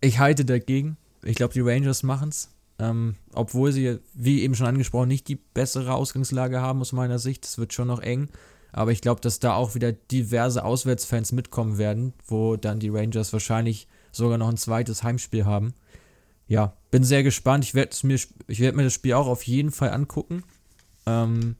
ich 0.00 0.20
halte 0.20 0.44
dagegen. 0.44 0.96
Ich 1.24 1.34
glaube, 1.34 1.54
die 1.54 1.60
Rangers 1.60 2.04
machen 2.04 2.28
es. 2.28 2.52
Ähm, 2.78 3.16
obwohl 3.32 3.72
sie, 3.72 3.98
wie 4.14 4.42
eben 4.42 4.54
schon 4.54 4.68
angesprochen, 4.68 5.08
nicht 5.08 5.26
die 5.26 5.34
bessere 5.34 5.92
Ausgangslage 5.94 6.60
haben 6.60 6.80
aus 6.82 6.92
meiner 6.92 7.18
Sicht. 7.18 7.44
Es 7.44 7.58
wird 7.58 7.72
schon 7.72 7.88
noch 7.88 7.98
eng. 7.98 8.28
Aber 8.70 8.92
ich 8.92 9.00
glaube, 9.00 9.20
dass 9.20 9.40
da 9.40 9.54
auch 9.54 9.74
wieder 9.74 9.90
diverse 9.90 10.64
Auswärtsfans 10.64 11.32
mitkommen 11.32 11.78
werden, 11.78 12.12
wo 12.28 12.54
dann 12.54 12.78
die 12.78 12.90
Rangers 12.90 13.32
wahrscheinlich 13.32 13.88
sogar 14.12 14.38
noch 14.38 14.48
ein 14.48 14.56
zweites 14.56 15.02
Heimspiel 15.02 15.46
haben. 15.46 15.74
Ja, 16.46 16.76
bin 16.92 17.02
sehr 17.02 17.24
gespannt. 17.24 17.64
Ich 17.64 17.74
werde 17.74 18.06
mir, 18.06 18.20
werd 18.46 18.76
mir 18.76 18.84
das 18.84 18.94
Spiel 18.94 19.14
auch 19.14 19.26
auf 19.26 19.42
jeden 19.42 19.72
Fall 19.72 19.90
angucken. 19.90 20.44
Ähm, 21.06 21.56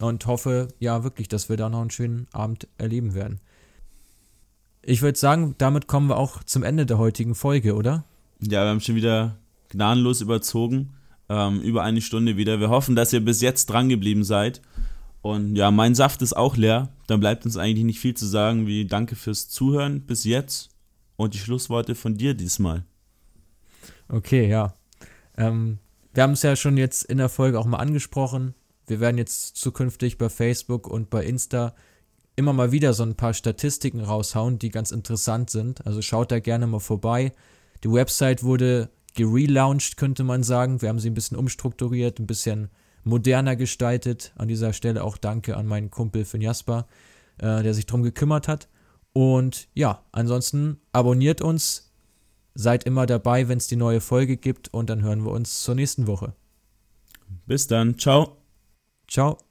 und 0.00 0.26
hoffe, 0.26 0.68
ja, 0.78 1.04
wirklich, 1.04 1.28
dass 1.28 1.48
wir 1.48 1.56
da 1.56 1.68
noch 1.68 1.80
einen 1.80 1.90
schönen 1.90 2.26
Abend 2.32 2.68
erleben 2.78 3.14
werden. 3.14 3.40
Ich 4.82 5.02
würde 5.02 5.18
sagen, 5.18 5.54
damit 5.58 5.86
kommen 5.86 6.08
wir 6.08 6.16
auch 6.16 6.42
zum 6.44 6.62
Ende 6.62 6.86
der 6.86 6.98
heutigen 6.98 7.34
Folge, 7.34 7.74
oder? 7.74 8.04
Ja, 8.40 8.64
wir 8.64 8.70
haben 8.70 8.80
schon 8.80 8.94
wieder 8.94 9.36
gnadenlos 9.68 10.20
überzogen. 10.20 10.94
Ähm, 11.28 11.60
über 11.60 11.82
eine 11.82 12.00
Stunde 12.00 12.36
wieder. 12.36 12.58
Wir 12.58 12.70
hoffen, 12.70 12.96
dass 12.96 13.12
ihr 13.12 13.24
bis 13.24 13.40
jetzt 13.40 13.66
dran 13.66 13.88
geblieben 13.88 14.24
seid. 14.24 14.62
Und 15.22 15.54
ja, 15.54 15.70
mein 15.70 15.94
Saft 15.94 16.22
ist 16.22 16.36
auch 16.36 16.56
leer. 16.56 16.88
Dann 17.06 17.20
bleibt 17.20 17.44
uns 17.44 17.56
eigentlich 17.56 17.84
nicht 17.84 18.00
viel 18.00 18.14
zu 18.14 18.26
sagen 18.26 18.66
wie 18.66 18.86
Danke 18.86 19.14
fürs 19.16 19.48
Zuhören 19.48 20.00
bis 20.00 20.24
jetzt 20.24 20.70
und 21.16 21.34
die 21.34 21.38
Schlussworte 21.38 21.94
von 21.94 22.16
dir 22.16 22.34
diesmal. 22.34 22.84
Okay, 24.08 24.48
ja. 24.48 24.74
Ähm, 25.36 25.78
wir 26.14 26.22
haben 26.22 26.32
es 26.32 26.42
ja 26.42 26.56
schon 26.56 26.76
jetzt 26.76 27.04
in 27.04 27.18
der 27.18 27.28
Folge 27.28 27.60
auch 27.60 27.66
mal 27.66 27.78
angesprochen. 27.78 28.54
Wir 28.90 29.00
werden 29.00 29.18
jetzt 29.18 29.56
zukünftig 29.56 30.18
bei 30.18 30.28
Facebook 30.28 30.88
und 30.88 31.08
bei 31.08 31.24
Insta 31.24 31.74
immer 32.36 32.52
mal 32.52 32.72
wieder 32.72 32.92
so 32.92 33.02
ein 33.02 33.14
paar 33.14 33.34
Statistiken 33.34 34.00
raushauen, 34.00 34.58
die 34.58 34.70
ganz 34.70 34.90
interessant 34.90 35.50
sind. 35.50 35.86
Also 35.86 36.02
schaut 36.02 36.32
da 36.32 36.40
gerne 36.40 36.66
mal 36.66 36.80
vorbei. 36.80 37.32
Die 37.84 37.90
Website 37.90 38.42
wurde 38.42 38.90
gelauncht, 39.14 39.96
könnte 39.96 40.24
man 40.24 40.42
sagen. 40.42 40.82
Wir 40.82 40.88
haben 40.88 40.98
sie 40.98 41.10
ein 41.10 41.14
bisschen 41.14 41.36
umstrukturiert, 41.36 42.18
ein 42.18 42.26
bisschen 42.26 42.70
moderner 43.04 43.56
gestaltet. 43.56 44.32
An 44.36 44.48
dieser 44.48 44.72
Stelle 44.72 45.04
auch 45.04 45.16
danke 45.16 45.56
an 45.56 45.66
meinen 45.66 45.90
Kumpel 45.90 46.24
Finn 46.24 46.40
Jasper, 46.40 46.86
äh, 47.38 47.62
der 47.62 47.74
sich 47.74 47.86
darum 47.86 48.02
gekümmert 48.02 48.48
hat. 48.48 48.68
Und 49.12 49.68
ja, 49.74 50.04
ansonsten 50.12 50.80
abonniert 50.92 51.40
uns, 51.40 51.92
seid 52.54 52.84
immer 52.84 53.06
dabei, 53.06 53.48
wenn 53.48 53.58
es 53.58 53.66
die 53.66 53.76
neue 53.76 54.00
Folge 54.00 54.36
gibt 54.36 54.72
und 54.72 54.90
dann 54.90 55.02
hören 55.02 55.24
wir 55.24 55.32
uns 55.32 55.62
zur 55.62 55.74
nächsten 55.74 56.06
Woche. 56.06 56.34
Bis 57.46 57.66
dann, 57.66 57.98
ciao. 57.98 58.39
Ciao. 59.10 59.49